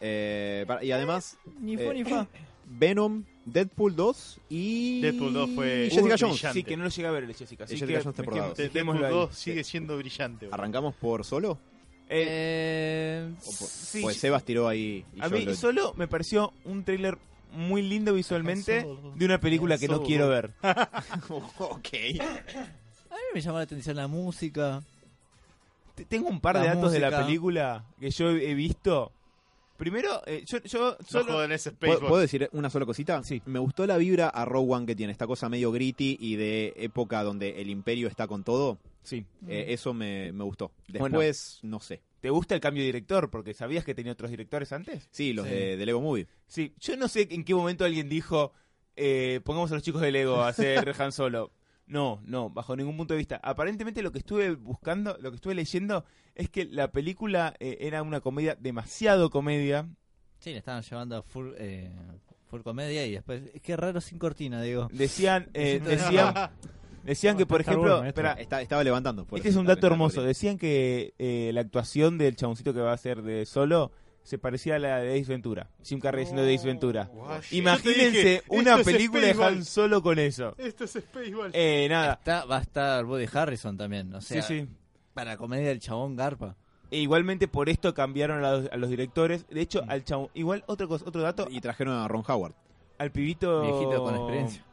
Eh, 0.00 0.64
para- 0.66 0.84
y 0.84 0.92
además, 0.92 1.38
Ni 1.60 1.76
fu 1.76 1.84
Eh, 1.90 1.94
ni 1.94 2.04
fa. 2.04 2.26
Venom, 2.68 3.24
Deadpool 3.44 3.94
2 3.96 4.40
y... 4.50 5.00
Deadpool 5.00 5.32
2 5.32 5.50
fue 5.54 5.88
Jessica 5.90 6.16
Jones. 6.18 6.34
brillante. 6.34 6.52
Sí, 6.52 6.64
que 6.64 6.76
no 6.76 6.84
lo 6.84 6.90
llegué 6.90 7.08
a 7.08 7.10
ver 7.12 7.24
el 7.24 7.34
Jessica. 7.34 7.64
Así 7.64 7.74
Jessica 7.74 7.98
que 7.98 8.04
Jones 8.04 8.16
temporada 8.16 8.48
dos. 8.48 8.56
Deadpool 8.58 9.04
ahí. 9.04 9.12
2 9.12 9.34
sigue 9.34 9.64
siendo 9.64 9.96
brillante. 9.96 10.46
boludo. 10.46 10.54
¿Arrancamos 10.54 10.94
por 10.96 11.24
Solo? 11.24 11.58
Eh, 12.08 13.26
Eh, 13.28 13.32
O 13.40 13.44
por- 13.44 13.52
sí, 13.68 14.00
pues 14.02 14.16
Sebas 14.18 14.44
tiró 14.44 14.68
ahí. 14.68 15.04
y 15.14 15.20
a 15.22 15.28
mí 15.28 15.42
lo- 15.44 15.54
solo 15.54 15.92
me 15.96 16.06
pareció 16.08 16.52
un 16.64 16.84
trailer 16.84 17.18
muy 17.52 17.82
lindo 17.82 18.12
visualmente 18.14 18.86
de 19.14 19.24
una 19.24 19.40
película 19.40 19.78
que 19.78 19.88
no 19.88 20.02
quiero 20.02 20.28
ver. 20.28 20.52
ok. 21.58 21.88
a 22.18 23.14
mí 23.14 23.20
me 23.34 23.40
llamó 23.40 23.58
la 23.58 23.64
atención 23.64 23.96
la 23.96 24.06
música. 24.08 24.82
Te- 25.94 26.04
Tengo 26.04 26.28
un 26.28 26.40
par 26.40 26.56
La 26.56 26.62
de 26.62 26.68
datos 26.68 26.92
de 26.92 27.00
la 27.00 27.24
película 27.24 27.84
que 27.98 28.10
yo 28.10 28.28
he 28.30 28.54
visto. 28.54 29.12
Primero, 29.76 30.22
eh, 30.26 30.42
yo, 30.46 30.58
yo 30.62 30.96
No 30.98 31.06
solo... 31.06 31.32
jodan 31.34 31.52
ese 31.52 31.72
¿Puedo, 31.72 32.00
puedo 32.00 32.18
decir 32.18 32.48
una 32.52 32.70
sola 32.70 32.86
cosita? 32.86 33.22
Sí. 33.22 33.42
Me 33.46 33.58
gustó 33.58 33.86
la 33.86 33.96
vibra 33.98 34.28
a 34.28 34.44
Rogue 34.44 34.72
One 34.74 34.86
que 34.86 34.96
tiene, 34.96 35.12
esta 35.12 35.26
cosa 35.26 35.48
medio 35.48 35.70
gritty 35.72 36.16
y 36.20 36.36
de 36.36 36.72
época 36.76 37.22
donde 37.22 37.60
el 37.60 37.70
imperio 37.70 38.08
está 38.08 38.26
con 38.26 38.42
todo. 38.44 38.78
Sí. 39.02 39.24
Eh, 39.46 39.66
eso 39.68 39.94
me, 39.94 40.32
me 40.32 40.44
gustó. 40.44 40.72
Bueno. 40.88 41.18
Después, 41.18 41.60
no 41.62 41.78
sé. 41.80 42.02
¿Te 42.20 42.30
gusta 42.30 42.54
el 42.54 42.60
cambio 42.60 42.82
de 42.82 42.86
director? 42.86 43.30
Porque 43.30 43.54
sabías 43.54 43.84
que 43.84 43.94
tenía 43.94 44.12
otros 44.12 44.30
directores 44.30 44.72
antes. 44.72 45.08
Sí, 45.12 45.32
los 45.32 45.46
Sí. 45.46 45.52
De, 45.52 45.76
de 45.76 45.86
Lego 45.86 46.00
Movie. 46.00 46.26
Sí, 46.48 46.72
yo 46.80 46.96
no 46.96 47.06
sé 47.06 47.28
en 47.30 47.44
qué 47.44 47.54
momento 47.54 47.84
alguien 47.84 48.08
dijo, 48.08 48.52
eh, 48.96 49.40
pongamos 49.44 49.70
a 49.70 49.74
los 49.74 49.82
chicos 49.84 50.00
de 50.00 50.10
Lego 50.10 50.36
a 50.42 50.48
hacer 50.48 50.94
Han 50.98 51.12
Solo. 51.12 51.52
No, 51.86 52.20
no, 52.24 52.50
bajo 52.50 52.74
ningún 52.76 52.96
punto 52.96 53.14
de 53.14 53.18
vista. 53.18 53.40
Aparentemente 53.42 54.02
lo 54.02 54.10
que 54.10 54.18
estuve 54.18 54.54
buscando, 54.56 55.16
lo 55.20 55.30
que 55.30 55.36
estuve 55.36 55.54
leyendo, 55.54 56.04
es 56.34 56.50
que 56.50 56.64
la 56.64 56.90
película 56.90 57.54
eh, 57.60 57.78
era 57.80 58.02
una 58.02 58.20
comedia, 58.20 58.56
demasiado 58.58 59.30
comedia. 59.30 59.88
Sí, 60.40 60.50
le 60.50 60.58
estaban 60.58 60.82
llevando 60.82 61.16
a 61.16 61.22
full, 61.22 61.52
eh, 61.58 61.90
full 62.48 62.62
comedia 62.62 63.06
y 63.06 63.12
después. 63.12 63.42
Es 63.54 63.62
que 63.62 63.76
raro 63.76 64.00
sin 64.00 64.18
cortina, 64.18 64.60
digo. 64.62 64.88
Decían, 64.92 65.48
eh, 65.54 65.80
decían, 65.84 66.34
decían 67.04 67.36
que 67.36 67.46
por 67.46 67.60
ejemplo, 67.60 68.02
espera, 68.04 68.32
Está- 68.32 68.60
estaba 68.62 68.82
levantando. 68.82 69.24
por 69.24 69.38
este 69.38 69.50
eso 69.50 69.58
es 69.58 69.60
un 69.60 69.66
está- 69.70 69.76
dato 69.76 69.86
hermoso. 69.86 70.22
Decían 70.22 70.58
que 70.58 71.14
eh, 71.18 71.50
la 71.54 71.60
actuación 71.60 72.18
del 72.18 72.34
chaboncito 72.36 72.74
que 72.74 72.80
va 72.80 72.92
a 72.92 72.98
ser 72.98 73.22
de 73.22 73.46
Solo 73.46 73.92
se 74.26 74.38
parecía 74.38 74.74
a 74.74 74.78
la 74.80 74.98
de 74.98 75.12
Ace 75.20 75.30
Ventura. 75.30 75.70
Jim 75.84 76.00
Carrey 76.00 76.24
haciendo 76.24 76.42
de 76.42 76.52
Ace 76.52 76.66
Ventura. 76.66 77.04
Guay. 77.12 77.40
Imagínense 77.52 78.10
dije, 78.10 78.42
una 78.48 78.78
película 78.82 79.22
de. 79.26 79.44
Han 79.44 79.64
Solo 79.64 80.02
con 80.02 80.18
eso. 80.18 80.52
Esto 80.58 80.82
es 80.84 80.90
Spaceball. 80.94 81.52
Eh, 81.54 81.86
nada. 81.88 82.14
Está, 82.14 82.44
va 82.44 82.58
a 82.58 82.60
estar 82.60 83.04
Woody 83.04 83.26
Harrison 83.32 83.76
también. 83.76 84.12
O 84.14 84.20
sea, 84.20 84.42
sí, 84.42 84.62
sí. 84.62 84.68
para 85.14 85.30
la 85.32 85.36
comedia 85.36 85.68
del 85.68 85.78
chabón 85.78 86.16
Garpa. 86.16 86.56
E 86.90 86.98
igualmente 86.98 87.46
por 87.46 87.68
esto 87.68 87.94
cambiaron 87.94 88.44
a 88.44 88.50
los, 88.52 88.72
a 88.72 88.76
los 88.76 88.90
directores. 88.90 89.46
De 89.48 89.60
hecho, 89.60 89.82
Mm. 89.84 89.90
al 89.90 90.04
chabón. 90.04 90.28
Igual, 90.34 90.64
otra 90.66 90.86
cosa, 90.88 91.04
otro 91.06 91.22
dato. 91.22 91.46
Y 91.48 91.60
trajeron 91.60 91.94
a 91.94 92.08
Ron 92.08 92.24
Howard. 92.26 92.54
Al 92.98 93.12
pibito. 93.12 93.62
Viejito 93.62 94.02
con 94.02 94.14
experiencia. 94.16 94.64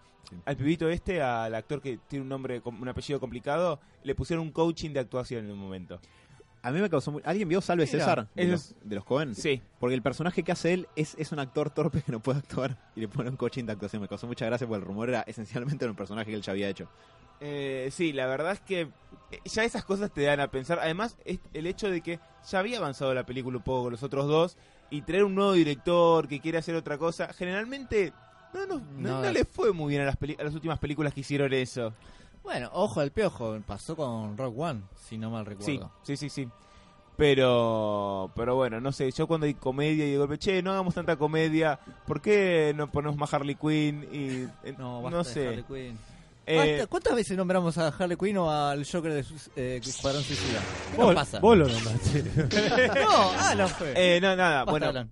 Al 0.46 0.56
pibito 0.58 0.90
este, 0.90 1.22
al 1.22 1.54
actor 1.54 1.80
que 1.80 2.00
tiene 2.08 2.24
un 2.24 2.30
nombre, 2.30 2.60
un 2.66 2.88
apellido 2.88 3.20
complicado, 3.20 3.80
le 4.04 4.16
pusieron 4.16 4.44
un 4.46 4.52
coaching 4.52 4.90
de 4.90 5.00
actuación 5.02 5.46
en 5.46 5.52
un 5.52 5.60
momento. 5.60 6.00
A 6.64 6.72
mí 6.72 6.80
me 6.80 6.90
causó 6.90 7.12
muy... 7.12 7.22
¿Alguien 7.26 7.50
vio 7.50 7.60
Salve 7.60 7.86
Mira, 7.86 8.00
César? 8.00 8.28
De 8.34 8.46
los, 8.46 8.74
de 8.82 8.96
los 8.96 9.04
Cohen. 9.04 9.36
Sí. 9.36 9.62
Porque 9.80 9.96
el 9.96 10.02
personaje 10.02 10.44
que 10.44 10.54
hace 10.54 10.74
él 10.74 10.88
es, 10.96 11.14
es 11.20 11.34
un 11.34 11.40
actor 11.40 11.70
torpe 11.70 12.02
que 12.02 12.12
no 12.12 12.22
puede 12.22 12.40
actuar 12.40 12.78
y 12.96 13.02
le 13.02 13.10
pone 13.10 13.30
un 13.30 13.36
coaching 13.36 13.66
de 13.66 13.74
actuación. 13.74 14.02
Me 14.02 14.08
causó 14.08 14.28
mucha 14.28 14.46
gracia 14.46 14.66
porque 14.66 14.80
el 14.82 14.88
rumor 14.88 15.10
era 15.10 15.22
esencialmente 15.28 15.86
un 15.86 15.96
personaje 15.96 16.32
que 16.32 16.38
él 16.38 16.42
ya 16.42 16.54
había 16.54 16.70
hecho. 16.70 16.88
Eh, 17.42 17.90
sí, 17.92 18.14
la 18.14 18.28
verdad 18.28 18.54
es 18.54 18.62
que 18.62 18.82
eh, 19.32 19.40
ya 19.44 19.66
esas 19.66 19.84
cosas 19.84 20.12
te 20.14 20.22
dan 20.24 20.40
a 20.40 20.48
pensar. 20.48 20.80
Además, 20.80 21.18
es 21.26 21.40
el 21.54 21.68
hecho 21.68 21.92
de 21.92 22.00
que 22.00 22.22
ya 22.50 22.60
había 22.60 22.78
avanzado 22.78 23.14
la 23.14 23.26
película 23.26 23.58
un 23.58 23.64
poco 23.64 23.84
con 23.84 23.92
los 23.92 24.04
otros 24.04 24.28
dos 24.28 24.58
y 24.90 25.02
traer 25.02 25.26
un 25.26 25.36
nuevo 25.36 25.52
director 25.52 26.30
que 26.30 26.40
quiere 26.40 26.60
hacer 26.60 26.76
otra 26.76 26.98
cosa, 26.98 27.34
generalmente 27.34 28.14
no, 28.54 28.66
no, 28.66 28.76
no, 28.76 28.86
No, 28.98 29.22
no 29.22 29.32
le 29.32 29.44
fue 29.44 29.74
muy 29.74 29.90
bien 29.90 30.04
a 30.04 30.06
las, 30.06 30.16
a 30.16 30.44
las 30.44 30.54
últimas 30.54 30.80
películas 30.80 31.14
que 31.14 31.22
hicieron 31.22 31.52
eso. 31.52 31.94
Bueno, 32.44 32.70
ojo 32.74 33.00
al 33.00 33.12
piojo. 33.12 33.58
Pasó 33.66 33.96
con 33.96 34.38
Rock 34.38 34.58
One, 34.60 34.82
si 35.08 35.18
no 35.18 35.30
mal 35.32 35.46
Sí, 35.46 35.50
recuerdo. 35.50 35.92
sí, 36.04 36.18
sí, 36.18 36.30
sí. 36.30 36.48
Pero, 37.16 38.32
pero 38.36 38.56
bueno, 38.56 38.82
no 38.82 38.92
sé, 38.92 39.12
yo 39.12 39.28
cuando 39.28 39.46
hay 39.46 39.54
comedia 39.54 40.06
y 40.06 40.12
digo, 40.12 40.36
che, 40.36 40.64
no 40.64 40.72
hagamos 40.72 40.96
tanta 40.96 41.16
comedia, 41.16 41.80
¿por 42.08 42.20
qué 42.22 42.74
no 42.76 42.90
ponemos 42.92 43.16
más 43.18 43.32
Harley 43.34 43.56
Quinn? 43.56 44.04
Y, 44.12 44.68
eh, 44.68 44.74
No, 44.80 44.98
no, 44.98 45.02
basta 45.04 45.20
de 45.20 45.34
sé. 45.34 45.48
Harley 45.48 45.64
Quinn. 45.64 45.98
Eh, 46.46 46.86
¿Cuántas 46.90 47.16
veces 47.16 47.38
nombramos 47.38 47.78
a 47.78 47.88
Harley 47.90 48.18
Quinn 48.18 48.36
o 48.38 48.52
al 48.52 48.86
Joker 48.86 49.14
de 49.14 49.26
eh, 49.56 49.80
Escuadrón 49.82 50.24
Suicida? 50.24 50.60
¿Qué 50.92 50.98
nos 50.98 51.14
pasa? 51.16 51.40
vos 51.40 51.56
lo 51.58 51.68
nombraste. 51.68 52.24
No, 53.02 53.32
Alan 53.40 53.70
fue. 53.70 53.94
eh, 53.96 54.20
no, 54.20 54.36
nada, 54.36 54.66
Basta, 54.66 54.72
bueno, 54.72 54.88
Alan. 54.90 55.10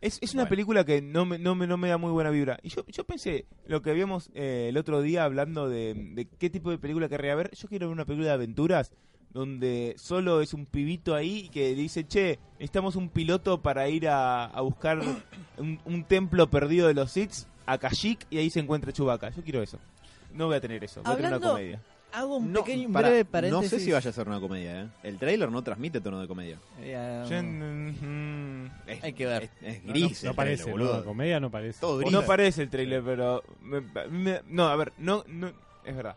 Es, 0.00 0.18
es 0.22 0.32
una 0.34 0.42
Bueno. 0.44 0.50
película 0.50 0.84
que 0.84 1.02
no 1.02 1.26
me, 1.26 1.38
no, 1.38 1.54
me, 1.54 1.66
no 1.66 1.76
me 1.76 1.88
da 1.88 1.98
muy 1.98 2.10
buena 2.10 2.30
vibra. 2.30 2.58
Y 2.62 2.70
yo, 2.70 2.84
yo 2.86 3.04
pensé, 3.04 3.44
lo 3.66 3.82
que 3.82 3.90
habíamos 3.90 4.30
eh, 4.34 4.66
el 4.70 4.76
otro 4.78 5.02
día 5.02 5.24
hablando 5.24 5.68
de, 5.68 5.94
de 5.94 6.26
qué 6.38 6.48
tipo 6.50 6.70
de 6.70 6.78
película 6.78 7.08
querría 7.08 7.34
ver, 7.34 7.50
yo 7.54 7.68
quiero 7.68 7.86
ver 7.88 7.92
una 7.94 8.04
película 8.06 8.28
de 8.28 8.34
aventuras 8.34 8.92
donde 9.32 9.94
solo 9.96 10.40
es 10.40 10.54
un 10.54 10.66
pibito 10.66 11.14
ahí 11.14 11.48
que 11.50 11.74
dice, 11.74 12.04
che, 12.06 12.38
necesitamos 12.54 12.96
un 12.96 13.10
piloto 13.10 13.62
para 13.62 13.88
ir 13.88 14.08
a, 14.08 14.46
a 14.46 14.60
buscar 14.62 14.98
un, 15.58 15.78
un 15.84 16.04
templo 16.04 16.48
perdido 16.50 16.88
de 16.88 16.94
los 16.94 17.12
Sith 17.12 17.46
a 17.66 17.78
Kashyyyk 17.78 18.26
y 18.30 18.38
ahí 18.38 18.50
se 18.50 18.58
encuentra 18.60 18.92
Chewbacca. 18.92 19.30
Yo 19.30 19.42
quiero 19.44 19.62
eso. 19.62 19.78
No 20.34 20.46
voy 20.46 20.56
a 20.56 20.60
tener 20.60 20.82
eso, 20.82 21.02
voy 21.02 21.12
a 21.12 21.16
tener 21.16 21.32
una 21.36 21.40
comedia. 21.46 21.80
Hago 22.12 22.36
un 22.38 22.52
No, 22.52 22.60
pequeño 22.64 22.88
breve 22.88 23.24
no 23.24 23.30
paréntesis. 23.30 23.70
sé 23.70 23.80
si 23.80 23.92
vaya 23.92 24.10
a 24.10 24.12
ser 24.12 24.26
una 24.28 24.40
comedia, 24.40 24.82
¿eh? 24.82 24.88
El 25.02 25.18
trailer 25.18 25.50
no 25.50 25.62
transmite 25.62 26.00
tono 26.00 26.20
de 26.20 26.26
comedia. 26.28 26.58
Eh, 26.80 27.24
Yo, 27.28 27.42
mm, 27.42 28.66
Es, 28.86 29.04
Hay 29.04 29.12
que 29.12 29.26
ver. 29.26 29.44
es, 29.44 29.50
es 29.62 29.84
No, 29.84 29.92
gris. 29.92 30.24
no 30.24 30.30
el 30.30 30.36
parece, 30.36 30.62
trailer, 30.64 30.86
boludo. 30.86 31.04
Comedia 31.04 31.40
no 31.40 31.50
parece. 31.50 31.80
Todo 31.80 31.98
gris. 31.98 32.10
No 32.12 32.22
parece 32.22 32.62
el 32.62 32.70
trailer, 32.70 33.02
pero... 33.04 33.42
me- 33.62 33.80
me- 34.10 34.40
no, 34.48 34.66
a 34.68 34.76
ver, 34.76 34.92
no, 34.98 35.24
no, 35.28 35.52
es 35.84 35.96
verdad. 35.96 36.16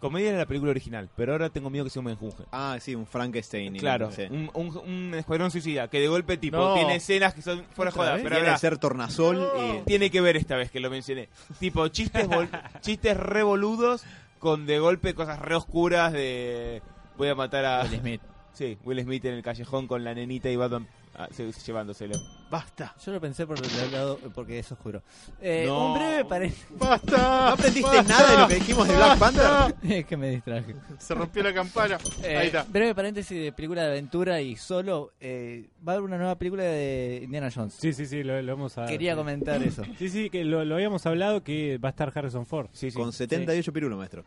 Comedia 0.00 0.28
era 0.30 0.38
la 0.38 0.44
película 0.46 0.70
original, 0.70 1.08
pero 1.16 1.32
ahora 1.32 1.48
tengo 1.48 1.70
miedo 1.70 1.84
que 1.84 1.90
sea 1.90 2.00
un 2.00 2.06
menjunje. 2.06 2.44
Ah, 2.52 2.76
sí, 2.78 2.94
un 2.94 3.06
Frankenstein. 3.06 3.74
Claro, 3.78 4.10
no 4.10 4.36
un, 4.36 4.50
un, 4.52 4.76
un 4.76 5.14
escuadrón 5.14 5.50
suicida 5.50 5.88
que 5.88 5.98
de 5.98 6.08
golpe 6.08 6.36
tipo 6.36 6.58
No. 6.58 6.74
tiene 6.74 6.96
escenas 6.96 7.32
que 7.32 7.40
son 7.40 7.64
fuera 7.72 7.90
de 7.90 7.94
¿Otra 7.98 8.02
joda, 8.10 8.16
pero 8.16 8.28
Tiene 8.28 8.36
ahora 8.40 8.52
que 8.52 8.58
ser 8.58 8.76
tornasol 8.76 9.48
y... 9.58 9.80
tiene 9.86 10.10
que 10.10 10.20
ver 10.20 10.36
esta 10.36 10.56
vez 10.56 10.70
que 10.70 10.78
lo 10.80 10.90
mencioné. 10.90 11.30
Tipo 11.58 11.88
chistes 11.88 12.28
chistes 12.82 13.16
revoludos 13.16 14.04
con 14.44 14.66
de 14.66 14.78
golpe 14.78 15.14
cosas 15.14 15.38
re 15.38 15.54
oscuras 15.54 16.12
de 16.12 16.82
voy 17.16 17.28
a 17.28 17.34
matar 17.34 17.64
a 17.64 17.82
Will 17.82 17.98
Smith. 17.98 18.20
sí, 18.52 18.76
Will 18.84 19.00
Smith 19.00 19.24
en 19.24 19.32
el 19.32 19.42
callejón 19.42 19.86
con 19.86 20.04
la 20.04 20.14
nenita 20.14 20.50
y 20.50 20.56
Batman 20.56 20.86
ah, 21.16 21.28
se- 21.30 21.50
llevándoselo. 21.52 22.14
Basta. 22.50 22.94
Yo 23.04 23.12
lo 23.12 23.20
pensé 23.20 23.46
por 23.46 23.58
el 23.58 23.92
lado 23.92 24.18
porque 24.34 24.58
es 24.60 24.70
oscuro. 24.70 25.02
Eh, 25.40 25.64
No. 25.66 25.88
Un 25.92 25.94
breve 25.98 26.24
paréntesis. 26.24 26.66
Basta. 26.78 27.16
¿No 27.16 27.48
aprendiste 27.54 28.02
nada 28.04 28.30
de 28.32 28.38
lo 28.38 28.48
que 28.48 28.54
dijimos 28.56 28.86
de 28.88 28.94
Black 28.96 29.18
Panther? 29.18 29.74
es 29.90 30.06
que 30.06 30.16
me 30.16 30.30
distraje. 30.30 30.74
Se 30.98 31.14
rompió 31.14 31.42
la 31.42 31.52
campana. 31.52 31.98
Eh, 32.22 32.36
Ahí 32.36 32.46
está. 32.48 32.64
Breve 32.68 32.94
paréntesis 32.94 33.42
de 33.42 33.52
película 33.52 33.82
de 33.82 33.88
aventura 33.90 34.40
y 34.40 34.56
solo. 34.56 35.12
eh, 35.20 35.68
va 35.86 35.92
a 35.92 35.96
haber 35.96 36.04
una 36.04 36.16
nueva 36.18 36.36
película 36.36 36.62
de 36.62 37.20
Indiana 37.24 37.50
Jones. 37.54 37.74
Sí, 37.74 37.92
sí, 37.92 38.06
sí, 38.06 38.22
lo, 38.22 38.40
lo 38.40 38.52
hemos 38.52 38.78
a- 38.78 38.86
Quería 38.86 39.16
comentar 39.16 39.62
eso. 39.62 39.82
Sí, 39.98 40.08
sí, 40.08 40.30
que 40.30 40.44
lo, 40.44 40.64
lo 40.64 40.74
habíamos 40.76 41.04
hablado 41.06 41.42
que 41.42 41.78
va 41.78 41.88
a 41.88 41.90
estar 41.90 42.12
Harrison 42.14 42.46
Ford. 42.46 42.68
Sí, 42.72 42.90
sí. 42.90 42.96
Con 42.98 43.12
78 43.12 43.72
pirulos, 43.72 43.98
maestro. 43.98 44.24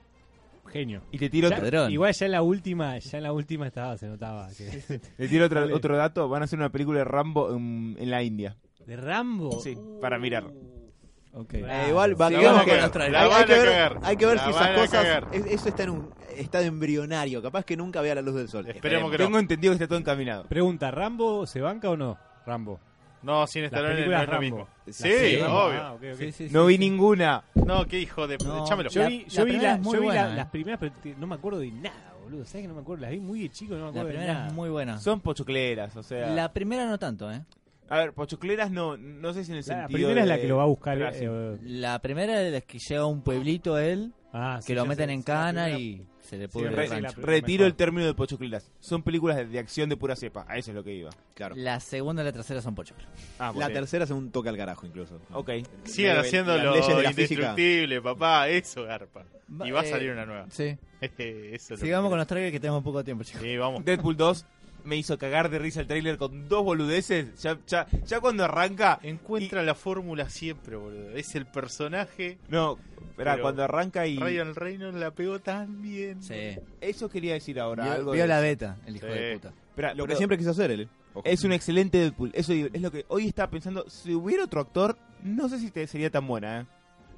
Genio. 0.78 1.02
Y 1.12 1.18
te 1.18 1.30
tiro 1.30 1.50
Ya- 1.50 1.56
otro, 1.58 1.66
Ladrón. 1.66 1.92
igual 1.92 2.14
ya 2.14 2.26
en 2.26 2.32
la 2.32 2.42
última, 2.42 2.98
ya 3.00 3.18
en 3.18 3.24
la 3.24 3.34
última 3.34 3.68
estaba, 3.68 3.98
se 3.98 4.08
notaba. 4.08 4.48
que- 4.58 5.00
le 5.18 5.28
tiro 5.28 5.46
otro, 5.46 5.76
otro 5.76 5.98
dato, 5.98 6.28
van 6.30 6.42
a 6.42 6.46
hacer 6.46 6.60
una 6.60 6.70
película 6.70 7.00
de 7.00 7.06
Rambo 7.06 7.56
en, 7.56 7.96
en 8.00 8.10
la 8.12 8.22
India. 8.24 8.56
¿De 8.86 8.96
Rambo? 8.96 9.60
Sí, 9.60 9.78
para 10.02 10.18
mirar. 10.20 10.46
Ah, 11.34 11.86
Eh, 11.86 11.90
igual 11.90 12.20
va- 12.20 12.30
digamos 12.30 12.64
que- 12.64 12.72
hay, 12.72 12.90
que 13.46 13.54
ver, 13.54 13.98
hay 14.02 14.16
que 14.18 14.26
ver 14.26 14.40
si 14.40 14.50
esas 14.50 14.70
cosas. 14.80 15.24
es- 15.32 15.46
eso 15.46 15.70
está 15.70 15.84
en 15.84 15.90
un 15.92 16.10
estado 16.36 16.64
embrionario. 16.66 17.42
Capaz 17.44 17.64
que 17.64 17.78
nunca 17.78 18.02
vea 18.02 18.16
la 18.16 18.22
luz 18.24 18.36
del 18.36 18.48
sol. 18.48 18.68
Esperemos 18.68 19.12
que 19.12 19.18
no. 19.20 19.26
Tengo 19.26 19.38
entendido 19.40 19.72
que 19.72 19.76
está 19.76 19.88
todo 19.88 20.00
encaminado. 20.00 20.46
Pregunta, 20.46 20.90
¿Rambo 20.90 21.46
se 21.46 21.62
banca 21.62 21.90
o 21.92 21.98
no? 21.98 22.18
Rambo. 22.46 22.80
No, 23.28 23.46
sin 23.46 23.66
Stallone 23.66 24.08
no 24.08 24.22
es 24.22 24.30
lo 24.30 24.40
mismo. 24.40 24.68
Sí, 24.90 25.36
obvio. 25.46 25.82
Ah. 25.82 25.98
Sí, 26.18 26.32
sí, 26.32 26.48
No 26.50 26.66
vi 26.66 26.76
sí. 26.76 26.80
ninguna. 26.80 27.44
No, 27.56 27.86
qué 27.86 28.00
hijo 28.00 28.26
de... 28.28 28.38
No. 28.38 28.64
Échamelo. 28.66 28.90
Yo 28.90 29.02
La- 29.02 29.08
vi, 29.10 29.20
la 29.20 29.28
yo 29.28 29.46
vi, 29.46 29.52
la- 29.58 29.82
yo 29.82 30.02
vi 30.02 30.08
la- 30.08 30.32
eh. 30.32 30.36
las 30.36 30.48
primeras, 30.48 30.80
pero 30.80 30.94
te- 31.04 31.16
no 31.16 31.28
me 31.28 31.36
acuerdo 31.36 31.60
de 31.60 31.72
nada, 31.72 32.14
boludo. 32.24 32.46
¿Sabes 32.46 32.64
que 32.64 32.68
no 32.70 32.74
me 32.76 32.82
acuerdo? 32.82 33.02
Las 33.02 33.12
vi 33.12 33.20
muy 33.20 33.42
de 33.42 33.50
chico, 33.50 33.74
no 33.76 33.80
me 33.80 33.84
La 33.86 33.90
acuerdo 33.90 34.08
de 34.08 34.14
primera 34.14 34.34
nada. 34.34 34.48
es 34.48 34.54
muy 34.54 34.70
buena. 34.70 34.98
Son 35.00 35.20
pochocleras, 35.20 35.96
o 35.98 36.04
sea. 36.04 36.30
La 36.30 36.54
primera 36.54 36.86
no 36.86 36.98
tanto, 36.98 37.32
¿eh? 37.32 37.42
A 37.90 37.98
ver, 38.00 38.14
pochocleras 38.14 38.72
no, 38.72 38.98
no 38.98 39.34
sé 39.34 39.44
si 39.44 39.52
en 39.52 39.58
el 39.58 39.64
La 39.66 39.76
sentido. 39.76 39.98
primera 39.98 40.22
es 40.22 40.28
la 40.28 40.38
que 40.40 40.48
lo 40.48 40.58
va 40.58 40.64
a 40.64 40.68
buscar. 40.68 40.98
Eh, 41.02 41.58
La 41.64 42.00
primera 42.00 42.42
es 42.42 42.64
que 42.66 42.80
llega 42.80 43.02
a 43.02 43.06
un 43.06 43.22
pueblito 43.22 43.78
él, 43.78 44.14
ah, 44.34 44.60
sí, 44.62 44.68
que 44.68 44.76
lo 44.76 44.84
ya 44.84 44.90
meten 44.90 45.08
sé, 45.10 45.14
en 45.14 45.20
la 45.20 45.26
cana 45.26 45.64
primera- 45.66 45.80
y 45.80 46.06
se 46.22 46.38
le 46.38 46.50
pudre 46.50 46.70
re- 46.72 46.88
rancho. 46.88 47.22
Retiro 47.22 47.62
mejor. 47.62 47.68
el 47.68 47.76
término 47.76 48.06
de 48.08 48.14
pochocleras. 48.14 48.70
Son 48.82 49.02
películas 49.02 49.38
de, 49.38 49.46
de 49.46 49.60
acción 49.60 49.88
de 49.90 49.96
pura 49.96 50.16
cepa. 50.16 50.46
A 50.50 50.58
eso 50.58 50.72
es 50.72 50.76
lo 50.76 50.84
que 50.84 50.94
iba. 50.94 51.10
Claro. 51.34 51.56
La 51.56 51.80
segunda 51.80 52.22
y 52.22 52.26
la 52.26 52.34
tercera 52.34 52.62
son 52.62 52.76
pochoclos. 52.76 53.08
Ah, 53.40 53.54
La 53.56 53.70
tercera 53.70 54.04
es 54.04 54.12
un 54.12 54.30
toque 54.32 54.50
al 54.50 54.58
carajo, 54.58 54.86
incluso. 54.86 55.20
Ok. 55.32 55.50
Sigan 55.86 56.16
Medio- 56.18 56.22
haciendo 56.28 56.56
las 56.58 56.66
lo 56.66 56.72
leyes 56.74 56.88
de 56.88 57.04
la 57.04 57.14
física. 57.14 57.34
indestructible, 57.42 58.02
papá. 58.02 58.50
Eso, 58.50 58.84
garpa. 58.84 59.24
Y 59.64 59.72
va 59.72 59.80
a 59.80 59.84
Eh, 59.86 59.90
salir 59.90 60.12
una 60.12 60.26
nueva. 60.26 60.48
Sí. 60.50 60.78
Eso 61.02 61.14
es 61.20 61.70
lo 61.70 61.78
Sigamos 61.78 62.10
que- 62.10 62.12
con 62.12 62.18
los 62.18 62.28
trailers 62.28 62.52
que 62.52 62.60
tenemos 62.60 62.84
poco 62.84 63.04
tiempo, 63.04 63.24
chicos. 63.24 63.42
Sí, 63.42 63.56
vamos. 63.56 63.86
Deadpool 63.86 64.18
2 64.18 64.46
me 64.88 64.96
hizo 64.98 65.18
cagar 65.18 65.50
de 65.50 65.60
risa 65.60 65.82
el 65.82 65.88
trailer 65.88 66.18
con 66.18 66.48
dos 66.50 66.64
boludeces. 66.64 67.40
Ya, 67.42 67.58
ya, 67.68 67.86
ya 68.06 68.20
cuando 68.22 68.44
arranca. 68.46 69.00
Encuentra 69.04 69.62
la 69.64 69.76
fórmula 69.76 70.30
siempre, 70.30 70.76
boludo. 70.78 71.12
Es 71.12 71.36
el 71.36 71.46
personaje. 71.46 72.38
No, 72.50 72.80
espera, 73.10 73.40
cuando 73.40 73.64
arranca 73.64 74.08
y. 74.08 74.18
Ryan 74.18 74.56
Reynolds 74.56 74.98
la 75.00 75.12
pegó 75.12 75.40
tan 75.40 75.82
bien. 75.82 76.24
Sí. 76.24 76.58
Eso 76.82 77.10
quería 77.10 77.34
decir 77.34 77.60
ahora. 77.60 77.84
Vio, 77.84 77.94
algo 77.94 78.12
vio 78.14 78.22
de 78.24 78.28
la 78.28 78.36
eso. 78.38 78.44
beta, 78.44 78.78
el 78.88 78.96
hijo 78.96 79.06
Sí. 79.08 79.14
de 79.14 79.34
puta. 79.34 79.54
Espera, 79.70 79.94
Lo 79.94 80.04
que 80.04 80.08
pero 80.08 80.18
siempre 80.18 80.38
quiso 80.38 80.52
hacer 80.52 80.72
él. 80.72 80.90
Ojo. 81.14 81.24
Es 81.26 81.44
un 81.44 81.52
excelente 81.52 81.98
Deadpool. 81.98 82.32
Eso 82.34 82.54
es 82.54 82.82
lo 82.82 82.92
que 82.92 83.06
hoy 83.10 83.28
estaba 83.28 83.50
pensando. 83.50 83.90
Si 83.90 84.14
hubiera 84.14 84.44
otro 84.44 84.62
actor, 84.62 84.98
no 85.24 85.50
sé 85.50 85.60
si 85.60 85.72
te 85.72 85.86
sería 85.88 86.10
tan 86.10 86.26
buena, 86.28 86.62
¿eh? 86.62 86.66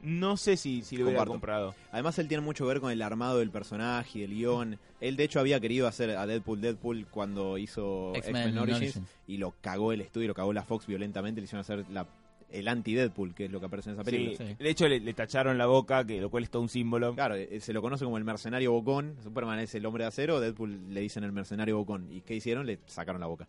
No 0.03 0.37
sé 0.37 0.57
si, 0.57 0.81
si 0.83 0.95
lo 0.97 1.03
hubiera 1.05 1.19
Comparto. 1.19 1.31
comprado. 1.33 1.75
Además, 1.91 2.17
él 2.19 2.27
tiene 2.27 2.41
mucho 2.41 2.63
que 2.65 2.69
ver 2.69 2.79
con 2.81 2.91
el 2.91 3.01
armado 3.01 3.39
del 3.39 3.51
personaje 3.51 4.19
y 4.19 4.21
del 4.21 4.31
guion. 4.33 4.79
Él, 5.01 5.15
de 5.15 5.23
hecho, 5.23 5.39
había 5.39 5.59
querido 5.59 5.87
hacer 5.87 6.11
a 6.11 6.25
Deadpool 6.25 6.61
Deadpool 6.61 7.05
cuando 7.11 7.57
hizo 7.57 8.13
X-Men 8.15 8.57
Origins 8.57 8.95
Origins. 8.97 9.09
y 9.27 9.37
lo 9.37 9.53
cagó 9.61 9.91
el 9.93 10.01
estudio, 10.01 10.27
lo 10.29 10.33
cagó 10.33 10.53
la 10.53 10.63
Fox 10.63 10.87
violentamente. 10.87 11.41
Le 11.41 11.45
hicieron 11.45 11.61
hacer 11.61 11.85
la, 11.89 12.07
el 12.51 12.67
anti-Deadpool, 12.67 13.33
que 13.35 13.45
es 13.45 13.51
lo 13.51 13.59
que 13.59 13.65
aparece 13.67 13.89
en 13.89 13.95
esa 13.95 14.03
película. 14.03 14.37
Sí. 14.37 14.55
Sí. 14.57 14.63
De 14.63 14.69
hecho, 14.69 14.87
le, 14.87 14.99
le 14.99 15.13
tacharon 15.13 15.57
la 15.57 15.65
boca, 15.67 16.05
que 16.05 16.19
lo 16.21 16.29
cual 16.29 16.43
es 16.43 16.49
todo 16.49 16.61
un 16.61 16.69
símbolo. 16.69 17.13
Claro, 17.13 17.35
eh, 17.35 17.59
se 17.59 17.73
lo 17.73 17.81
conoce 17.81 18.05
como 18.05 18.17
el 18.17 18.23
mercenario 18.23 18.71
bocón. 18.71 19.15
Superman 19.23 19.59
es 19.59 19.73
el 19.75 19.85
hombre 19.85 20.03
de 20.03 20.07
acero, 20.09 20.39
Deadpool 20.39 20.93
le 20.93 21.01
dicen 21.01 21.23
el 21.23 21.31
mercenario 21.31 21.77
bocón. 21.77 22.11
¿Y 22.11 22.21
qué 22.21 22.35
hicieron? 22.35 22.65
Le 22.65 22.79
sacaron 22.87 23.19
la 23.21 23.27
boca. 23.27 23.47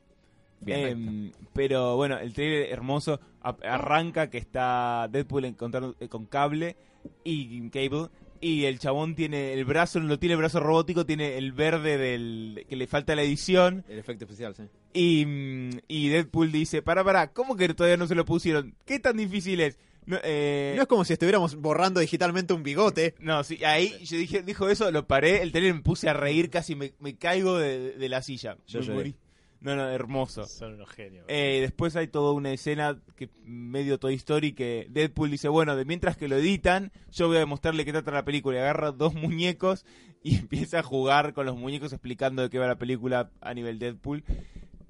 Em, 0.66 1.32
pero 1.52 1.96
bueno, 1.96 2.18
el 2.18 2.32
trailer 2.34 2.70
hermoso 2.70 3.20
a- 3.42 3.56
arranca 3.62 4.28
que 4.30 4.38
está 4.38 5.08
Deadpool 5.10 5.46
encontrando 5.46 5.96
eh, 6.00 6.08
con 6.08 6.26
cable 6.26 6.76
y 7.24 7.68
Cable 7.70 8.08
y 8.42 8.64
el 8.64 8.78
chabón 8.78 9.14
tiene 9.14 9.52
el 9.54 9.64
brazo, 9.64 10.00
no 10.00 10.18
tiene 10.18 10.34
el 10.34 10.38
brazo 10.38 10.60
robótico, 10.60 11.04
tiene 11.06 11.36
el 11.38 11.52
verde 11.52 11.98
del 11.98 12.64
que 12.68 12.76
le 12.76 12.86
falta 12.86 13.14
la 13.14 13.22
edición 13.22 13.84
El 13.88 13.98
efecto 13.98 14.24
especial, 14.24 14.54
sí. 14.54 14.62
y, 14.94 15.24
mm, 15.26 15.70
y 15.88 16.08
Deadpool 16.08 16.50
dice, 16.52 16.82
para, 16.82 17.04
para, 17.04 17.32
¿cómo 17.32 17.56
que 17.56 17.68
todavía 17.74 17.96
no 17.98 18.06
se 18.06 18.14
lo 18.14 18.24
pusieron? 18.24 18.74
¿Qué 18.86 18.98
tan 18.98 19.16
difícil 19.18 19.60
es? 19.60 19.78
No, 20.06 20.18
eh, 20.24 20.72
No 20.76 20.82
es 20.82 20.88
como 20.88 21.04
si 21.04 21.12
estuviéramos 21.12 21.54
borrando 21.56 22.00
digitalmente 22.00 22.52
un 22.54 22.62
bigote. 22.62 23.14
no, 23.20 23.44
sí, 23.44 23.62
ahí 23.64 23.94
yo 24.04 24.16
dije, 24.16 24.42
dijo 24.42 24.68
eso, 24.70 24.90
lo 24.90 25.06
paré, 25.06 25.42
el 25.42 25.52
trailer 25.52 25.74
me 25.74 25.82
puse 25.82 26.08
a 26.08 26.14
reír, 26.14 26.48
casi 26.50 26.74
me, 26.74 26.92
me 26.98 27.16
caigo 27.16 27.58
de, 27.58 27.92
de 27.92 28.08
la 28.08 28.22
silla. 28.22 28.56
Yo 28.66 28.80
me 28.80 28.94
morí. 28.94 29.16
No, 29.60 29.76
no, 29.76 29.88
hermoso. 29.90 30.46
Son 30.46 30.74
unos 30.74 30.88
genios. 30.88 31.24
Eh, 31.28 31.58
después 31.60 31.94
hay 31.94 32.08
toda 32.08 32.32
una 32.32 32.50
escena 32.50 32.98
que 33.16 33.28
medio 33.44 33.98
Toy 33.98 34.14
Story 34.14 34.52
que 34.52 34.86
Deadpool 34.88 35.30
dice, 35.30 35.48
bueno, 35.48 35.76
de 35.76 35.84
mientras 35.84 36.16
que 36.16 36.28
lo 36.28 36.36
editan, 36.36 36.92
yo 37.12 37.28
voy 37.28 37.36
a 37.36 37.40
demostrarle 37.40 37.84
qué 37.84 37.92
trata 37.92 38.10
la 38.10 38.24
película. 38.24 38.56
Y 38.56 38.60
agarra 38.60 38.90
dos 38.92 39.14
muñecos 39.14 39.84
y 40.22 40.36
empieza 40.38 40.78
a 40.78 40.82
jugar 40.82 41.34
con 41.34 41.44
los 41.44 41.56
muñecos 41.56 41.92
explicando 41.92 42.42
de 42.42 42.50
qué 42.50 42.58
va 42.58 42.66
la 42.66 42.78
película 42.78 43.30
a 43.40 43.52
nivel 43.52 43.78
Deadpool. 43.78 44.24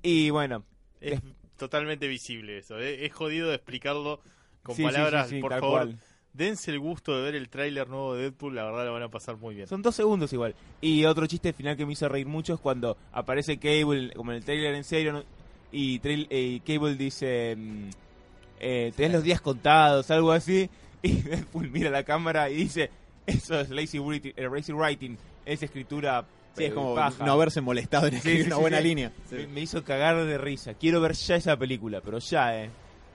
Y 0.02 0.30
bueno, 0.30 0.64
es 1.00 1.20
totalmente 1.56 2.06
visible 2.06 2.58
eso. 2.58 2.78
Es 2.78 3.12
jodido 3.12 3.48
de 3.48 3.56
explicarlo 3.56 4.20
con 4.62 4.76
sí, 4.76 4.84
palabras. 4.84 5.28
sí, 5.28 5.36
sí, 5.36 5.40
Por 5.40 5.52
favor, 5.52 5.70
cual. 5.70 5.98
Dense 6.32 6.70
el 6.70 6.78
gusto 6.78 7.16
de 7.16 7.22
ver 7.22 7.34
el 7.34 7.48
tráiler 7.48 7.88
nuevo 7.88 8.14
de 8.14 8.22
Deadpool. 8.22 8.54
La 8.54 8.64
verdad 8.64 8.84
lo 8.86 8.92
van 8.92 9.02
a 9.02 9.08
pasar 9.08 9.36
muy 9.36 9.54
bien. 9.54 9.66
Son 9.66 9.82
dos 9.82 9.94
segundos 9.96 10.32
igual. 10.32 10.54
Y 10.80 11.04
otro 11.04 11.26
chiste 11.26 11.52
final 11.52 11.76
que 11.76 11.84
me 11.86 11.92
hizo 11.92 12.08
reír 12.08 12.26
mucho 12.26 12.54
es 12.54 12.60
cuando 12.60 12.96
aparece 13.12 13.58
Cable, 13.58 14.10
como 14.14 14.30
en 14.32 14.38
el 14.38 14.44
trailer 14.44 14.74
en 14.74 14.84
serio, 14.84 15.12
¿no? 15.12 15.22
y 15.72 16.00
trail- 16.00 16.26
eh, 16.30 16.60
Cable 16.66 16.96
dice, 16.96 17.54
mm, 17.56 17.88
eh, 18.60 18.92
tenés 18.96 19.12
los 19.12 19.22
días 19.22 19.40
contados, 19.40 20.10
algo 20.10 20.32
así, 20.32 20.68
y 21.02 21.12
Deadpool 21.22 21.70
mira 21.70 21.90
la 21.90 22.02
cámara 22.04 22.50
y 22.50 22.56
dice, 22.56 22.90
eso 23.26 23.58
es 23.60 23.70
lazy 23.70 23.98
writing, 24.00 24.32
eh, 24.36 24.48
lazy 24.52 24.72
writing, 24.72 25.16
es 25.46 25.62
escritura 25.62 26.24
Sí, 26.56 26.64
es 26.64 26.72
como 26.72 26.94
paja". 26.96 27.24
no 27.24 27.32
haberse 27.32 27.60
molestado 27.60 28.06
en 28.08 28.14
Sí, 28.14 28.16
escribir 28.18 28.40
sí, 28.42 28.46
una 28.48 28.56
sí, 28.56 28.60
buena 28.62 28.78
sí. 28.78 28.82
línea. 28.82 29.12
Me, 29.30 29.46
me 29.46 29.60
hizo 29.60 29.84
cagar 29.84 30.24
de 30.24 30.36
risa. 30.36 30.74
Quiero 30.74 31.00
ver 31.00 31.12
ya 31.12 31.36
esa 31.36 31.56
película, 31.56 32.00
pero 32.04 32.18
ya, 32.18 32.64
eh. 32.64 32.70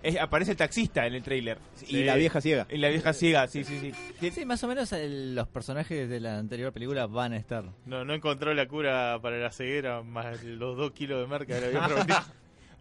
Es- 0.05 0.19
aparece 0.19 0.51
el 0.51 0.57
taxista 0.57 1.05
en 1.07 1.13
el 1.15 1.23
trailer. 1.23 1.57
Y 1.87 2.03
la 2.03 2.15
vieja 2.15 2.39
ciega. 2.41 2.67
Y 2.69 2.77
la 2.77 2.89
vieja 2.89 3.11
ciega, 3.13 3.47
sí, 3.47 3.63
sí, 3.63 3.79
sí. 4.19 4.31
Sí, 4.31 4.45
más 4.45 4.63
o 4.63 4.67
menos 4.67 4.91
el- 4.93 5.33
los 5.35 5.47
personajes 5.47 6.07
de 6.09 6.19
la 6.19 6.37
anterior 6.37 6.71
película 6.71 7.07
van 7.07 7.33
a 7.33 7.37
estar. 7.37 7.65
No, 7.85 8.05
no 8.05 8.13
encontró 8.13 8.53
la 8.53 8.67
cura 8.67 9.17
para 9.21 9.37
la 9.37 9.51
ceguera 9.51 10.01
más 10.03 10.43
los 10.43 10.77
dos 10.77 10.91
kilos 10.91 11.27
de 11.29 11.45
que 11.45 11.59
le 11.59 11.65
había 11.67 11.85
prometido. 11.87 12.19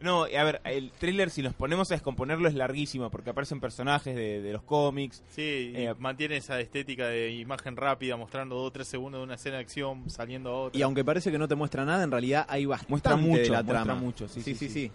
No, 0.01 0.25
a 0.25 0.45
ver, 0.45 0.61
el 0.65 0.91
tráiler 0.91 1.31
si 1.31 1.41
nos 1.41 1.55
ponemos 1.55 1.91
a 1.91 1.95
descomponerlo 1.95 2.47
es 2.49 2.55
larguísimo 2.55 3.09
porque 3.11 3.31
aparecen 3.31 3.59
personajes 3.61 4.15
de, 4.15 4.43
de 4.43 4.53
los 4.53 4.63
cómics. 4.63 5.23
Sí, 5.29 5.73
y 5.75 5.77
Eh, 5.77 5.95
mantiene 5.99 6.37
esa 6.37 6.61
estética 6.61 7.07
de 7.07 7.31
imagen 7.31 7.75
rápida, 7.77 8.17
mostrando 8.17 8.57
dos 8.57 8.67
o 8.67 8.71
tres 8.73 8.87
segundos 8.89 9.21
de 9.21 9.25
una 9.25 9.37
escena 9.37 9.57
de 9.57 9.63
acción, 9.63 10.11
saliendo 10.11 10.51
a 10.51 10.61
otra. 10.65 10.79
Y 10.79 10.83
aunque 10.83 11.05
parece 11.05 11.31
que 11.31 11.39
no 11.39 11.49
te 11.49 11.55
muestra 11.55 11.87
nada, 11.87 12.05
en 12.05 12.11
realidad 12.11 12.45
hay 12.51 12.67
bastante 12.67 12.91
Muestra 12.91 13.17
mucho, 13.17 13.41
de 13.41 13.49
la 13.49 13.63
muestra 13.63 13.83
trama. 13.85 13.95
mucho, 14.01 14.29
sí, 14.29 14.43
sí, 14.43 14.55
sí, 14.55 14.69
sí. 14.69 14.91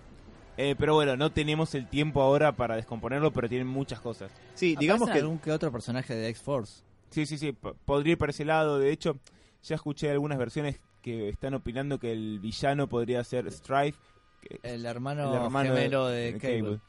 Eh, 0.61 0.75
pero 0.77 0.93
bueno, 0.93 1.15
no 1.15 1.31
tenemos 1.31 1.73
el 1.73 1.87
tiempo 1.87 2.21
ahora 2.21 2.51
para 2.53 2.75
descomponerlo, 2.75 3.31
pero 3.31 3.47
tienen 3.47 3.67
muchas 3.67 4.01
cosas. 4.01 4.29
Sí, 4.55 4.75
digamos 4.77 5.09
que 5.09 5.19
algún 5.19 5.39
que 5.39 5.51
otro 5.53 5.71
personaje 5.71 6.13
de 6.13 6.27
X-Force. 6.29 6.83
Sí, 7.11 7.25
sí, 7.25 7.37
sí, 7.37 7.53
po- 7.53 7.75
podría 7.85 8.11
ir 8.11 8.17
para 8.17 8.31
ese 8.31 8.43
lado. 8.43 8.77
De 8.77 8.91
hecho, 8.91 9.17
ya 9.63 9.75
escuché 9.75 10.09
algunas 10.11 10.37
versiones 10.37 10.79
que 11.01 11.29
están 11.29 11.53
opinando 11.53 11.97
que 11.97 12.11
el 12.11 12.39
villano 12.39 12.87
podría 12.89 13.23
ser 13.23 13.49
Strife, 13.51 13.97
que- 14.41 14.59
El 14.63 14.85
hermano, 14.85 15.33
el 15.33 15.41
hermano 15.43 15.73
gemelo 15.73 16.07
de, 16.07 16.37
Cable. 16.37 16.79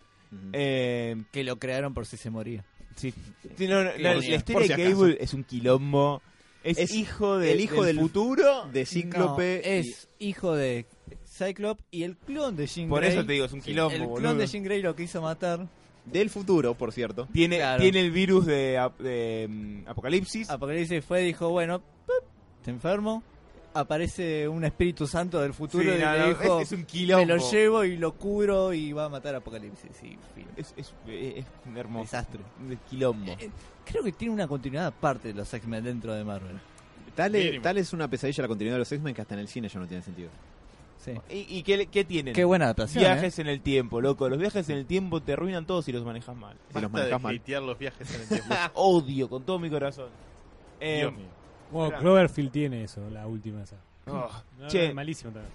Eh, 0.53 1.17
Que 1.33 1.45
lo 1.45 1.59
crearon 1.61 1.95
por 1.95 2.07
si 2.07 2.17
se 2.17 2.29
moría. 2.31 2.65
sí. 2.97 3.15
Sí, 3.57 3.69
no, 3.69 3.85
no, 3.85 3.91
la, 3.99 4.15
la 4.15 4.19
historia 4.19 4.63
si 4.63 4.69
de 4.69 4.75
acaso. 4.75 4.99
Cable 5.01 5.17
es 5.21 5.33
un 5.35 5.45
quilombo. 5.45 6.23
Es, 6.63 6.77
Es 6.77 6.93
hijo 6.93 7.39
de- 7.39 7.53
el 7.53 7.61
hijo 7.61 7.85
del, 7.85 7.97
del- 7.97 8.05
futuro. 8.05 8.67
de 8.73 8.85
Cíclope. 8.85 9.63
No, 9.65 9.71
es 9.71 10.09
hijo 10.19 10.55
de 10.55 10.87
Cyclope 11.45 11.83
y 11.91 12.03
el 12.03 12.17
clon 12.17 12.57
de 12.57 12.67
Jean 12.67 12.89
Por 12.89 13.01
Grey. 13.01 13.13
eso 13.13 13.25
te 13.25 13.33
digo, 13.33 13.45
es 13.47 13.53
un 13.53 13.61
quilombo, 13.61 13.95
El 13.95 14.03
boludo. 14.03 14.17
clon 14.21 14.39
de 14.39 14.47
Jean 14.47 14.63
Grey 14.65 14.83
lo 14.83 14.95
quiso 14.95 15.21
matar. 15.23 15.67
y 16.07 16.11
del 16.11 16.31
futuro, 16.31 16.75
por 16.75 16.93
cierto. 16.93 17.29
Tiene, 17.33 17.57
Claro. 17.59 17.83
tiene 17.83 18.01
el 18.01 18.11
virus 18.11 18.47
de, 18.47 18.79
ap- 18.79 18.99
de, 18.99 19.47
mm, 19.49 19.89
Apocalipsis. 19.89 20.49
Apocalipsis 20.51 21.05
fue 21.05 21.23
y 21.23 21.27
dijo, 21.27 21.49
bueno, 21.51 21.79
¡pup! 21.81 22.25
te 22.65 22.71
enfermo. 22.71 23.23
Aparece 23.73 24.49
un 24.49 24.65
espíritu 24.65 25.07
santo 25.07 25.41
del 25.41 25.55
futuro 25.55 25.85
Sí, 25.85 25.91
y 25.97 26.03
no, 26.03 26.13
le 26.17 26.29
dijo, 26.31 26.61
es, 26.61 26.73
es 26.73 26.79
un 26.79 26.85
quilombo. 26.85 27.25
me 27.25 27.35
lo 27.37 27.51
llevo 27.53 27.85
y 27.85 27.97
lo 27.97 28.13
cubro 28.17 28.73
y 28.75 28.93
va 28.93 29.05
a 29.05 29.09
matar 29.09 29.35
a 29.37 29.39
Apocalipsis. 29.39 29.91
Sí, 30.01 30.19
fin. 30.35 30.47
Es, 30.57 30.75
es, 30.77 30.93
es 31.07 31.45
hermoso. 31.77 32.03
Desastre. 32.03 32.41
Un 32.61 32.77
quilombo. 32.91 33.31
Eh, 33.39 33.49
Creo 33.85 34.03
que 34.03 34.11
tiene 34.13 34.35
una 34.35 34.49
continuidad 34.49 34.87
aparte 34.87 35.29
de 35.29 35.35
los 35.35 35.53
X-Men 35.55 35.85
dentro 35.85 36.13
de 36.15 36.25
Marvel. 36.25 36.59
Tal 37.15 37.35
es, 37.37 37.45
Mínimo. 37.45 37.63
tal 37.63 37.79
es 37.79 37.93
una 37.93 38.09
pesadilla 38.09 38.43
la 38.43 38.49
continuidad 38.49 38.75
de 38.75 38.79
los 38.81 38.91
X-Men 38.91 39.15
que 39.15 39.23
hasta 39.23 39.35
en 39.35 39.41
el 39.41 39.49
cine 39.49 39.69
ya 39.69 39.79
no 39.79 39.87
tiene 39.87 40.03
sentido. 40.03 40.31
Sí. 41.01 41.13
¿Y, 41.31 41.59
y 41.59 41.63
qué, 41.63 41.87
qué 41.87 42.05
tienen? 42.05 42.35
Qué 42.35 42.45
buena 42.45 42.67
adaptación. 42.67 43.03
Viajes 43.03 43.39
¿eh? 43.39 43.43
en 43.43 43.49
el 43.49 43.61
tiempo, 43.63 44.01
loco. 44.03 44.29
Los 44.29 44.39
viajes 44.39 44.69
en 44.69 44.77
el 44.77 44.85
tiempo 44.87 45.23
te 45.23 45.33
arruinan 45.33 45.65
todos 45.67 45.87
si 45.87 45.93
los 45.93 46.05
manejas 46.05 46.37
mal. 46.37 46.57
Si 46.69 46.75
los 46.81 46.93
Basta 46.93 47.07
de 47.07 47.13
manejas 47.19 47.23
mal. 47.23 47.67
los 47.67 47.79
viajes 47.79 48.15
en 48.15 48.21
el 48.21 48.29
tiempo. 48.29 48.55
Odio 48.75 49.29
con 49.31 49.43
todo 49.45 49.59
mi 49.59 49.71
corazón. 49.71 50.09
Eh, 50.79 50.99
Dios 50.99 51.13
mío. 51.15 51.27
Bueno. 51.73 51.99
Cloverfield 51.99 52.51
tiene 52.53 52.85
eso, 52.85 53.09
la 53.11 53.27
última 53.27 53.63
esa. 53.63 53.77
oh, 54.09 54.29
No, 54.59 54.69
Che. 54.69 54.89
es 54.89 54.95
malísimo 54.95 55.33
también. 55.33 55.53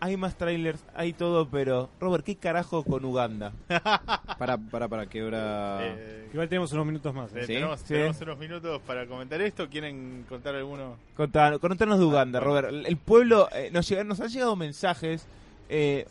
Hay 0.00 0.16
más 0.16 0.36
trailers, 0.36 0.82
hay 0.94 1.12
todo, 1.12 1.48
pero... 1.48 1.90
Robert, 2.00 2.24
¿qué 2.24 2.34
carajo 2.36 2.82
con 2.82 3.04
Uganda? 3.04 3.52
Para, 4.38 4.56
para, 4.56 4.88
para, 4.88 5.06
que 5.06 5.22
hora. 5.22 5.78
Eh, 5.82 6.28
Igual 6.32 6.48
tenemos 6.48 6.72
unos 6.72 6.86
minutos 6.86 7.14
más. 7.14 7.30
eh, 7.34 7.40
¿eh? 7.40 7.42
¿sí? 7.42 7.52
tenemos, 7.54 7.80
Sí. 7.80 7.86
tenemos 7.88 8.20
unos 8.22 8.38
minutos 8.38 8.80
para 8.86 9.06
comentar 9.06 9.40
esto. 9.42 9.68
¿Quieren 9.68 10.24
contar 10.28 10.54
alguno? 10.54 10.96
Contanos, 11.14 11.58
contanos 11.58 11.98
de 11.98 12.04
Uganda, 12.06 12.38
Ah. 12.38 12.42
Robert. 12.42 12.68
El, 12.72 12.96
pueblo... 12.96 13.48
eh, 13.52 13.68
nos, 13.72 13.86
llega- 13.88 14.02
nos 14.04 14.18
han 14.20 14.28
llegado 14.28 14.56
mensajes 14.56 15.26
eh, 15.68 16.06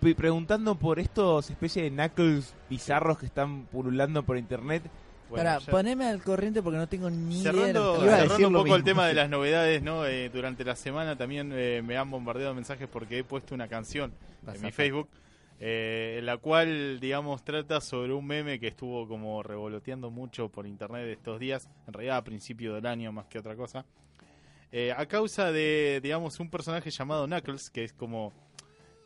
pre- 0.00 0.14
preguntando 0.14 0.76
por 0.76 0.98
estos 0.98 1.50
especies 1.50 1.84
de 1.84 1.90
knuckles 1.90 2.54
bizarros 2.70 3.18
que 3.18 3.26
están 3.26 3.64
pululando 3.66 4.22
por 4.22 4.38
internet. 4.38 4.82
Bueno, 5.28 5.44
Para, 5.44 5.58
ya- 5.58 5.70
poneme 5.70 6.06
al 6.06 6.22
corriente 6.22 6.62
porque 6.62 6.78
no 6.78 6.88
tengo 6.88 7.10
ni 7.10 7.40
idea. 7.40 7.52
de 7.52 7.58
Cerrando, 7.58 7.80
lo 7.94 7.98
que 8.00 8.04
Iba 8.06 8.14
a 8.14 8.16
cerrando 8.16 8.32
decir 8.34 8.46
un 8.46 8.52
lo 8.54 8.58
poco 8.60 8.74
el 8.76 8.82
mismo. 8.82 8.84
tema 8.84 9.06
de 9.06 9.14
las 9.14 9.28
novedades, 9.30 9.82
¿no? 9.82 10.06
Eh, 10.06 10.30
durante 10.30 10.64
la 10.64 10.74
semana 10.76 11.16
también 11.16 11.50
eh, 11.54 11.82
me 11.84 11.96
han 11.96 12.10
bombardeado 12.10 12.54
mensajes 12.54 12.88
porque 12.88 13.18
he 13.18 13.24
puesto 13.24 13.54
una 13.54 13.68
canción 13.68 14.12
Vas 14.42 14.56
en 14.56 14.62
mi 14.62 14.72
Facebook, 14.72 15.08
eh, 15.60 16.16
en 16.20 16.26
la 16.26 16.36
cual, 16.38 16.98
digamos, 17.00 17.44
trata 17.44 17.80
sobre 17.80 18.12
un 18.14 18.26
meme 18.26 18.58
que 18.58 18.68
estuvo 18.68 19.06
como 19.06 19.42
revoloteando 19.42 20.10
mucho 20.10 20.48
por 20.48 20.66
internet 20.66 21.06
estos 21.08 21.38
días, 21.38 21.68
en 21.86 21.92
realidad 21.92 22.16
a 22.18 22.24
principio 22.24 22.74
del 22.74 22.86
año 22.86 23.12
más 23.12 23.26
que 23.26 23.38
otra 23.38 23.54
cosa, 23.56 23.84
Eh, 24.70 24.92
a 24.96 25.06
causa 25.06 25.50
de, 25.50 25.98
digamos, 26.02 26.38
un 26.40 26.50
personaje 26.50 26.90
llamado 26.90 27.26
Knuckles, 27.26 27.70
que 27.70 27.84
es 27.84 27.92
como, 27.94 28.32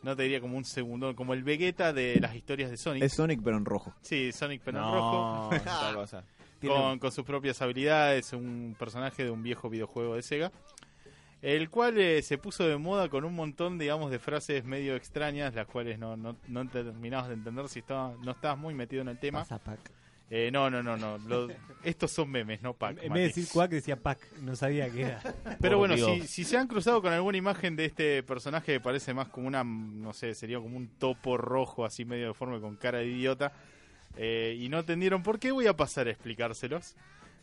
no 0.03 0.15
te 0.15 0.23
diría 0.23 0.41
como 0.41 0.57
un 0.57 0.65
segundo, 0.65 1.15
como 1.15 1.33
el 1.33 1.43
Vegeta 1.43 1.93
de 1.93 2.19
las 2.19 2.35
historias 2.35 2.69
de 2.69 2.77
Sonic. 2.77 3.03
Es 3.03 3.13
Sonic, 3.13 3.41
pero 3.43 3.57
en 3.57 3.65
rojo. 3.65 3.93
Sí, 4.01 4.31
Sonic 4.31 4.61
pero 4.63 4.79
en 4.79 4.83
rojo. 4.83 5.49
cosa. 5.95 6.23
Con, 6.61 6.99
con 6.99 7.11
sus 7.11 7.25
propias 7.25 7.61
habilidades, 7.61 8.31
un 8.33 8.75
personaje 8.77 9.23
de 9.23 9.31
un 9.31 9.43
viejo 9.43 9.69
videojuego 9.69 10.15
de 10.15 10.21
Sega, 10.21 10.51
el 11.41 11.69
cual 11.69 11.97
eh, 11.97 12.21
se 12.21 12.37
puso 12.37 12.65
de 12.65 12.77
moda 12.77 13.09
con 13.09 13.25
un 13.25 13.35
montón, 13.35 13.77
digamos, 13.77 14.11
de 14.11 14.19
frases 14.19 14.63
medio 14.63 14.95
extrañas, 14.95 15.53
las 15.53 15.67
cuales 15.67 15.99
no, 15.99 16.15
no, 16.15 16.37
no 16.47 16.69
terminabas 16.69 17.27
de 17.27 17.33
entender 17.33 17.67
si 17.67 17.79
estaba, 17.79 18.15
no 18.23 18.31
estabas 18.31 18.57
muy 18.57 18.73
metido 18.73 19.01
en 19.01 19.09
el 19.09 19.19
tema. 19.19 19.39
Pasa, 19.39 19.59
Pac. 19.59 19.79
Eh, 20.35 20.49
no, 20.51 20.67
no, 20.71 20.81
no, 20.81 20.97
no, 20.97 21.19
lo- 21.19 21.47
estos 21.83 22.09
son 22.09 22.31
memes, 22.31 22.59
no 22.63 22.73
pack. 22.73 22.97
En 23.03 23.13
vez 23.13 23.21
de 23.21 23.27
decir 23.27 23.47
Quack 23.53 23.69
decía 23.69 23.95
Pac, 23.97 24.17
no 24.41 24.55
sabía 24.55 24.89
qué 24.89 25.01
era. 25.03 25.21
Pero 25.61 25.77
bueno, 25.77 25.95
si, 25.95 26.25
si 26.27 26.43
se 26.43 26.57
han 26.57 26.65
cruzado 26.67 27.03
con 27.03 27.13
alguna 27.13 27.37
imagen 27.37 27.75
de 27.75 27.85
este 27.85 28.23
personaje 28.23 28.73
que 28.73 28.79
parece 28.79 29.13
más 29.13 29.27
como 29.29 29.47
una, 29.47 29.63
no 29.63 30.11
sé, 30.13 30.33
sería 30.33 30.57
como 30.59 30.75
un 30.75 30.87
topo 30.87 31.37
rojo 31.37 31.85
así 31.85 32.03
medio 32.03 32.29
deforme 32.29 32.59
con 32.61 32.75
cara 32.77 32.97
de 32.97 33.07
idiota, 33.09 33.53
eh, 34.17 34.57
y 34.59 34.69
no 34.69 34.79
entendieron 34.79 35.21
por 35.21 35.37
qué, 35.37 35.51
voy 35.51 35.67
a 35.67 35.75
pasar 35.77 36.07
a 36.07 36.11
explicárselos. 36.11 36.95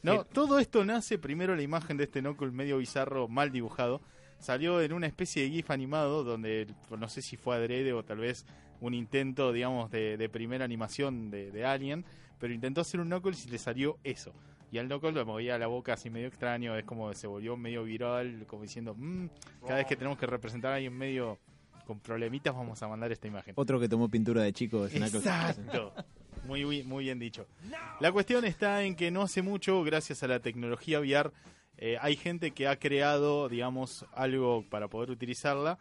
No, 0.03 0.15
Eh. 0.15 0.25
todo 0.33 0.59
esto 0.59 0.85
nace 0.85 1.17
primero 1.19 1.55
la 1.55 1.63
imagen 1.63 1.97
de 1.97 2.05
este 2.05 2.21
Knuckles 2.23 2.53
medio 2.53 2.79
bizarro, 2.79 3.29
mal 3.29 3.53
dibujado. 3.53 4.01
Salió 4.41 4.81
en 4.81 4.95
una 4.95 5.07
especie 5.07 5.43
de 5.45 5.51
GIF 5.51 5.71
animado 5.71 6.25
donde 6.25 6.67
no 6.99 7.09
sé 7.09 7.23
si 7.23 7.37
fue 7.37 7.55
adrede 7.55 7.93
o 7.93 8.03
tal 8.03 8.19
vez 8.19 8.47
un 8.81 8.95
intento, 8.95 9.53
digamos, 9.53 9.91
de, 9.93 10.17
de 10.17 10.29
primera 10.31 10.65
animación 10.65 11.31
de, 11.31 11.51
de 11.53 11.67
Alien, 11.67 12.05
pero 12.41 12.53
intentó 12.53 12.81
hacer 12.81 12.99
un 12.99 13.07
Knuckles 13.07 13.47
y 13.47 13.51
le 13.51 13.59
salió 13.59 13.99
eso. 14.03 14.33
Y 14.73 14.79
al 14.79 14.87
Knuckles 14.87 15.15
le 15.15 15.25
movía 15.25 15.59
la 15.59 15.67
boca 15.69 15.93
así 15.93 16.11
medio 16.11 16.27
extraño, 16.27 16.77
es 16.77 16.85
como 16.85 17.13
se 17.13 17.27
volvió 17.29 17.57
medio 17.57 17.85
viral, 17.85 18.45
como 18.49 18.63
diciendo, 18.63 18.95
"Mm, 18.97 19.27
cada 19.67 19.77
vez 19.77 19.87
que 19.87 19.97
tenemos 19.97 20.19
que 20.19 20.27
representar 20.27 20.73
a 20.73 20.77
alguien 20.77 20.97
medio 20.97 21.39
con 21.87 21.99
problemitas 22.01 22.55
vamos 22.55 22.81
a 22.83 22.89
mandar 22.89 23.11
esta 23.11 23.27
imagen. 23.27 23.53
Otro 23.57 23.79
que 23.81 23.89
tomó 23.89 24.09
pintura 24.09 24.43
de 24.43 24.53
chico 24.53 24.85
de 24.87 24.91
Knuckles. 24.91 25.27
Exacto. 25.27 25.93
Muy, 26.47 26.65
muy, 26.65 26.83
muy 26.85 27.05
bien 27.05 27.19
dicho. 27.19 27.47
La 28.01 28.13
cuestión 28.13 28.45
está 28.45 28.83
en 28.85 28.95
que 28.97 29.11
no 29.11 29.23
hace 29.23 29.43
mucho, 29.43 29.83
gracias 29.83 30.23
a 30.23 30.29
la 30.29 30.39
tecnología 30.41 31.01
VR, 31.01 31.33
eh, 31.77 31.97
hay 32.01 32.15
gente 32.17 32.53
que 32.53 32.69
ha 32.69 32.77
creado, 32.77 33.49
digamos, 33.49 34.07
algo 34.15 34.65
para 34.71 34.87
poder 34.89 35.11
utilizarla 35.11 35.79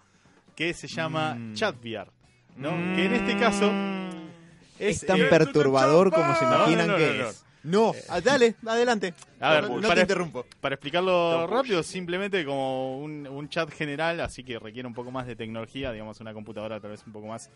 que 0.55 0.74
se 0.74 0.88
llama 0.88 1.36
Mm. 1.36 1.53
Chat 1.53 1.76
VR. 1.84 2.12
¿no? 2.57 2.72
Que 2.95 3.05
en 3.05 3.14
este 3.14 3.38
caso 3.38 3.72
Es 4.80 5.03
es, 5.03 5.05
tan 5.07 5.21
eh, 5.21 5.25
perturbador 5.25 6.11
como 6.11 6.36
se 6.36 6.45
imaginan 6.45 6.88
no, 6.88 6.93
no, 6.93 6.97
que 6.97 7.07
no, 7.07 7.23
no. 7.23 7.30
es. 7.30 7.45
No, 7.61 7.93
ah, 8.07 8.21
dale, 8.21 8.55
adelante. 8.65 9.13
A 9.39 9.55
ver, 9.55 9.69
no, 9.69 9.82
para- 9.82 9.95
te 9.95 10.01
interrumpo. 10.01 10.45
Para 10.61 10.75
explicarlo 10.75 11.45
rápido, 11.45 11.84
simplemente 11.84 12.45
como 12.45 12.99
un, 12.99 13.27
un 13.27 13.49
chat 13.49 13.69
general, 13.69 14.21
así 14.21 14.43
que 14.43 14.57
requiere 14.59 14.88
un 14.88 14.93
poco 14.93 15.11
más 15.11 15.27
de 15.27 15.36
tecnología, 15.36 15.91
digamos 15.91 16.21
una 16.21 16.34
computadora 16.34 16.80
tal 16.80 16.91
vez 16.91 17.03
un 17.05 17.11
poco 17.11 17.27
más, 17.27 17.49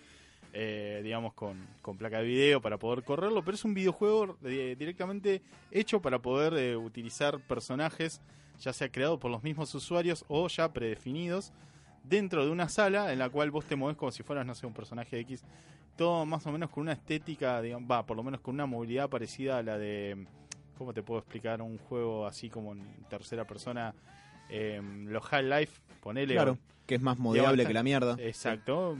eh, 0.51 0.99
digamos, 1.03 1.33
con, 1.33 1.65
con 1.81 1.97
placa 1.97 2.17
de 2.17 2.25
video 2.25 2.61
para 2.61 2.77
poder 2.77 3.03
correrlo, 3.03 3.45
pero 3.45 3.55
es 3.55 3.63
un 3.63 3.73
videojuego 3.73 4.37
eh, 4.43 4.75
directamente 4.77 5.41
hecho 5.71 6.01
para 6.01 6.19
poder 6.19 6.53
eh, 6.55 6.75
utilizar 6.75 7.39
personajes, 7.39 8.19
ya 8.59 8.73
sea 8.73 8.89
creados 8.91 9.19
por 9.19 9.31
los 9.31 9.41
mismos 9.41 9.73
usuarios 9.73 10.25
o 10.27 10.49
ya 10.49 10.73
predefinidos, 10.73 11.53
dentro 12.03 12.45
de 12.45 12.51
una 12.51 12.67
sala 12.67 13.13
en 13.13 13.19
la 13.19 13.29
cual 13.29 13.51
vos 13.51 13.63
te 13.63 13.77
mueves 13.77 13.97
como 13.97 14.11
si 14.11 14.21
fueras, 14.21 14.45
no 14.45 14.53
sé, 14.53 14.67
un 14.67 14.73
personaje 14.73 15.17
X. 15.19 15.45
Todo 15.95 16.25
más 16.25 16.45
o 16.47 16.51
menos 16.51 16.69
con 16.69 16.81
una 16.81 16.93
estética, 16.93 17.61
digamos, 17.61 17.89
va, 17.89 18.05
por 18.05 18.17
lo 18.17 18.23
menos 18.23 18.41
con 18.41 18.55
una 18.55 18.65
movilidad 18.65 19.09
parecida 19.09 19.57
a 19.59 19.63
la 19.63 19.77
de. 19.77 20.25
¿Cómo 20.77 20.93
te 20.93 21.03
puedo 21.03 21.19
explicar? 21.19 21.61
Un 21.61 21.77
juego 21.77 22.25
así 22.25 22.49
como 22.49 22.73
en 22.73 22.83
tercera 23.09 23.45
persona. 23.45 23.93
eh, 24.49 24.81
los 25.07 25.23
High 25.25 25.43
Life, 25.43 25.81
ponele. 26.01 26.33
Claro, 26.33 26.57
que 26.85 26.95
es 26.95 27.01
más 27.01 27.17
modeable 27.17 27.51
Digamos, 27.63 27.67
que 27.67 27.73
la 27.73 27.83
mierda. 27.83 28.15
Exacto. 28.19 28.97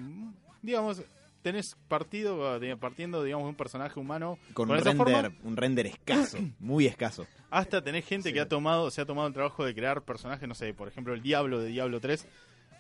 Digamos, 0.62 1.02
tenés 1.41 1.76
partido, 1.89 2.60
partiendo, 2.80 3.22
digamos, 3.24 3.46
de 3.46 3.50
un 3.50 3.56
personaje 3.56 4.00
humano 4.00 4.38
Con 4.54 4.68
con 4.70 4.78
un 4.78 4.84
render, 4.84 4.96
forma, 4.96 5.32
un 5.44 5.58
render 5.58 5.88
escaso, 5.88 6.38
muy 6.60 6.86
escaso. 6.86 7.26
hasta 7.50 7.84
tenés 7.84 8.06
gente 8.06 8.30
Sí. 8.30 8.34
que 8.34 8.39
ha 8.39 8.48
tomado, 8.48 8.89
se 8.91 9.02
ha 9.02 9.06
tomado 9.06 9.28
el 9.28 9.34
trabajo 9.34 9.66
de 9.66 9.76
crear 9.76 10.02
personajes, 10.04 10.48
no 10.48 10.56
sé, 10.56 10.74
por 10.74 10.88
ejemplo, 10.88 11.14
el 11.14 11.22
Diablo 11.22 11.60
de 11.60 11.68
Diablo 11.70 12.00
3, 12.00 12.26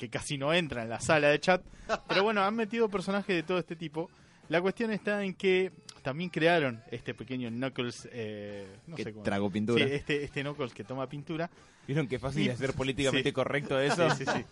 que 0.03 0.09
casi 0.09 0.37
no 0.37 0.53
entra 0.53 0.83
en 0.83 0.89
la 0.89 0.99
sala 0.99 1.29
de 1.29 1.39
chat. 1.39 1.63
Pero 2.09 2.23
bueno, 2.23 2.43
han 2.43 2.55
metido 2.55 2.89
personajes 2.89 3.33
de 3.35 3.43
todo 3.43 3.57
este 3.57 3.75
tipo. 3.77 4.09
La 4.49 4.61
cuestión 4.61 4.91
está 4.91 5.23
en 5.23 5.33
que 5.33 5.71
también 6.01 6.29
crearon 6.29 6.81
este 6.91 7.13
pequeño 7.13 7.49
Knuckles, 7.49 8.09
eh, 8.11 8.67
no 8.87 8.95
que 8.97 9.03
sé 9.03 9.13
cómo. 9.13 9.23
trago 9.23 9.47
Sí, 9.47 9.53
pintura. 9.53 9.85
este, 9.85 10.23
este 10.25 10.41
Knuckles 10.41 10.73
que 10.73 10.83
toma 10.83 11.07
pintura. 11.07 11.49
¿Vieron 11.87 12.07
qué 12.07 12.19
fácil 12.19 12.49
es 12.49 12.59
ser 12.59 12.73
políticamente 12.73 13.29
Sí. 13.29 13.33
correcto 13.33 13.79
eso? 13.79 14.09
Sí, 14.11 14.25
sí, 14.25 14.31
sí. 14.35 14.45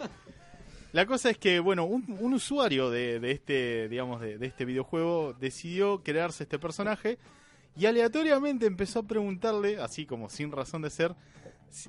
La 0.94 1.06
cosa 1.06 1.30
es 1.30 1.38
que, 1.38 1.60
bueno, 1.60 1.84
un, 1.86 2.06
un 2.20 2.34
usuario 2.34 2.90
de, 2.90 3.20
de 3.20 3.32
este, 3.32 3.90
digamos, 3.90 4.22
de, 4.22 4.38
de 4.38 4.48
este 4.48 4.64
videojuego 4.66 5.34
decidió 5.40 6.02
crearse 6.04 6.44
este 6.44 6.60
personaje 6.60 7.18
y 7.78 7.86
aleatoriamente 7.86 8.66
empezó 8.66 9.00
a 9.00 9.04
preguntarle, 9.04 9.78
así 9.80 10.06
como 10.06 10.30
sin 10.30 10.52
razón 10.52 10.82
de 10.82 10.90
ser, 10.90 11.16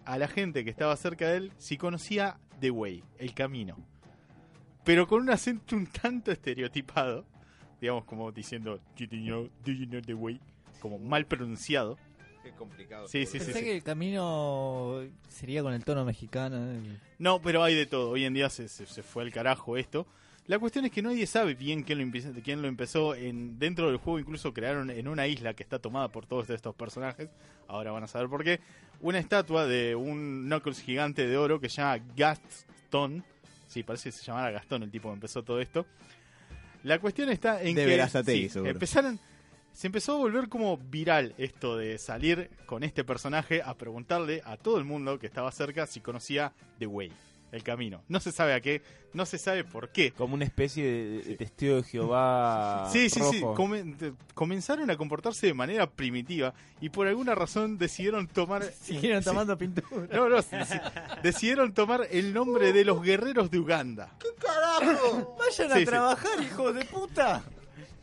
a 0.05 0.19
la 0.19 0.29
gente 0.29 0.63
que 0.65 0.71
estaba 0.71 0.97
cerca 0.97 1.29
de 1.29 1.37
él 1.39 1.53
si 1.59 1.77
conocía 1.77 2.39
The 2.63 2.71
Way, 2.71 3.03
el 3.19 3.35
camino. 3.35 3.77
Pero 4.85 5.09
con 5.09 5.21
un 5.21 5.31
acento 5.31 5.75
un 5.75 5.89
tanto 5.89 6.31
estereotipado, 6.31 7.25
digamos 7.81 8.05
como 8.05 8.31
diciendo, 8.31 8.79
do 8.97 9.05
you 9.05 9.25
know, 9.25 9.51
do 9.65 9.73
you 9.73 9.85
know 9.87 10.01
the 10.01 10.15
way? 10.15 10.41
Como 10.81 11.01
mal 11.01 11.27
pronunciado. 11.27 11.99
Qué 12.45 12.53
complicado. 12.53 13.09
Sí, 13.09 13.27
sí, 13.27 13.41
sí. 13.41 13.47
Pensé 13.47 13.59
sí. 13.59 13.65
que 13.65 13.77
el 13.77 13.83
camino 13.83 15.01
sería 15.29 15.63
con 15.65 15.73
el 15.73 15.85
tono 15.85 16.05
mexicano. 16.05 16.81
No, 17.19 17.43
pero 17.43 17.65
hay 17.65 17.75
de 17.75 17.87
todo. 17.87 18.11
Hoy 18.11 18.25
en 18.25 18.35
día 18.35 18.49
se, 18.49 18.69
se, 18.69 18.87
se 18.87 19.03
fue 19.03 19.25
al 19.25 19.33
carajo 19.33 19.77
esto. 19.77 20.07
La 20.47 20.59
cuestión 20.59 20.85
es 20.85 20.91
que 20.91 21.03
nadie 21.03 21.27
sabe 21.27 21.55
bien 21.55 21.85
quién 21.85 21.99
lo, 21.99 22.43
quién 22.43 22.63
lo 22.63 22.69
empezó. 22.69 23.15
En, 23.15 23.59
dentro 23.59 23.87
del 23.87 23.99
juego 23.99 24.19
incluso 24.19 24.53
crearon 24.53 24.91
en 24.91 25.07
una 25.07 25.27
isla 25.27 25.55
que 25.55 25.63
está 25.63 25.79
tomada 25.79 26.09
por 26.09 26.27
todos 26.27 26.51
estos 26.51 26.75
personajes. 26.75 27.29
Ahora 27.69 27.93
van 27.93 28.05
a 28.05 28.09
saber 28.09 28.29
por 28.29 28.43
qué. 28.43 28.61
Una 29.01 29.19
estatua 29.19 29.67
de 29.67 29.95
un 29.95 30.45
Knuckles 30.47 30.81
gigante 30.81 31.27
de 31.27 31.37
oro 31.37 31.61
que 31.61 31.69
se 31.69 31.77
llama 31.77 32.05
Gaston. 32.17 33.25
Sí, 33.69 33.83
parece 33.83 34.11
que 34.11 34.17
se 34.17 34.25
llamara 34.25 34.51
Gastón 34.51 34.83
el 34.83 34.91
tipo 34.91 35.09
que 35.09 35.15
empezó 35.15 35.43
todo 35.43 35.61
esto. 35.61 35.87
La 36.83 36.99
cuestión 36.99 37.31
está 37.31 37.63
en 37.63 37.77
De 37.77 37.87
que 37.87 38.25
sí, 38.25 38.51
empezaron, 38.65 39.21
se 39.73 39.87
empezó 39.87 40.15
a 40.15 40.19
volver 40.19 40.49
como 40.49 40.77
viral 40.77 41.35
esto 41.39 41.77
de 41.77 41.97
salir 41.99 42.51
con 42.67 42.83
este 42.83 43.05
personaje 43.05 43.63
a 43.63 43.75
preguntarle 43.75 44.43
a 44.45 44.57
todo 44.57 44.79
el 44.79 44.85
mundo 44.85 45.19
que 45.19 45.27
estaba 45.27 45.51
cerca 45.53 45.87
si 45.87 46.01
conocía 46.01 46.53
The 46.79 46.87
Way, 46.87 47.13
el 47.53 47.63
camino. 47.63 48.03
No 48.09 48.19
se 48.19 48.33
sabe 48.33 48.55
a 48.55 48.61
qué, 48.61 48.83
no 49.13 49.25
se 49.27 49.39
sabe 49.39 49.63
por 49.63 49.91
qué. 49.91 50.11
Como 50.13 50.35
una 50.35 50.45
especie 50.45 50.85
de, 50.85 51.23
de 51.23 51.37
testigo 51.37 51.77
de 51.77 51.83
Jehová. 51.85 52.89
Sí, 52.91 53.09
sí, 53.11 53.21
sí. 53.31 53.41
rojo. 53.41 53.55
Comenzaron 54.35 54.91
a 54.91 54.97
comportarse 54.97 55.47
de 55.47 55.55
manera 55.55 55.89
primitiva 55.89 56.55
y 56.81 56.89
por 56.89 57.07
alguna 57.07 57.35
razón 57.35 57.79
decidieron 57.79 58.27
tomar. 58.27 58.63
Siguieron 58.81 59.23
Sí. 59.23 59.29
tomando 59.29 59.57
pintura. 59.57 60.09
No, 60.13 60.29
no, 60.29 60.41
sí, 60.43 60.57
sí. 60.67 60.79
decidieron 61.23 61.73
tomar 61.75 62.09
el 62.11 62.33
nombre 62.35 62.73
de 62.73 62.85
los 62.85 63.03
guerreros 63.03 63.51
de 63.51 63.59
Uganda. 63.59 64.13
Vayan 65.39 65.69
Sí, 65.71 65.77
sí. 65.77 65.83
a 65.83 65.85
trabajar, 65.85 66.43
hijos 66.43 66.75
de 66.75 66.85
puta. 66.87 67.43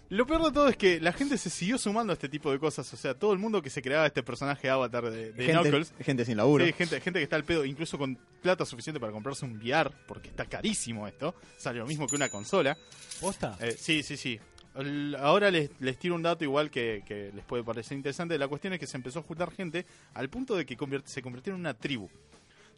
Lo 0.10 0.26
peor 0.26 0.44
de 0.46 0.52
todo 0.52 0.68
es 0.70 0.76
que 0.76 1.00
la 1.00 1.14
gente 1.14 1.38
se 1.38 1.52
siguió 1.52 1.78
sumando 1.78 2.12
a 2.12 2.16
este 2.16 2.28
tipo 2.30 2.52
de 2.52 2.58
cosas. 2.58 2.92
O 2.94 2.98
sea, 2.98 3.14
todo 3.14 3.32
el 3.32 3.38
mundo 3.38 3.62
que 3.62 3.70
se 3.70 3.82
creaba 3.84 4.08
este 4.08 4.24
personaje 4.24 4.68
avatar 4.68 5.04
de, 5.12 5.32
de 5.34 5.46
gente, 5.46 5.62
Knuckles. 5.70 5.94
gente 6.02 6.26
sin 6.26 6.38
laburo. 6.38 6.66
Sí, 6.66 6.74
gente, 6.74 7.00
gente 7.00 7.20
que 7.20 7.24
está 7.24 7.36
al 7.36 7.44
pedo, 7.44 7.64
incluso 7.64 7.98
con 8.00 8.18
plata 8.42 8.66
suficiente 8.66 9.00
para 9.00 9.12
comprarse 9.12 9.46
un 9.46 9.58
VR, 9.60 9.92
porque 10.08 10.30
está 10.30 10.46
carísimo 10.46 11.08
esto. 11.08 11.36
Sale 11.58 11.78
lo 11.80 11.86
mismo 11.86 12.08
que 12.08 12.16
una 12.16 12.30
consola. 12.30 12.76
¿Posta? 13.22 13.56
Eh, 13.62 13.76
sí, 13.78 14.02
sí, 14.02 14.18
sí. 14.18 14.40
El- 14.76 15.16
ahora 15.20 15.52
les, 15.52 15.70
les 15.80 15.98
tiro 16.00 16.16
un 16.16 16.24
dato 16.24 16.44
igual 16.44 16.72
que, 16.72 17.04
que 17.06 17.32
les 17.32 17.46
puede 17.46 17.64
parecer 17.64 17.96
interesante. 17.96 18.36
La 18.40 18.48
cuestión 18.48 18.74
es 18.74 18.80
que 18.80 18.88
se 18.88 18.98
empezó 18.98 19.20
a 19.20 19.24
juntar 19.24 19.52
gente 19.52 19.86
al 20.16 20.28
punto 20.30 20.56
de 20.56 20.66
que 20.66 20.76
convirt- 20.76 21.06
se 21.06 21.22
convirtió 21.22 21.54
en 21.54 21.60
una 21.60 21.76
tribu. 21.76 22.10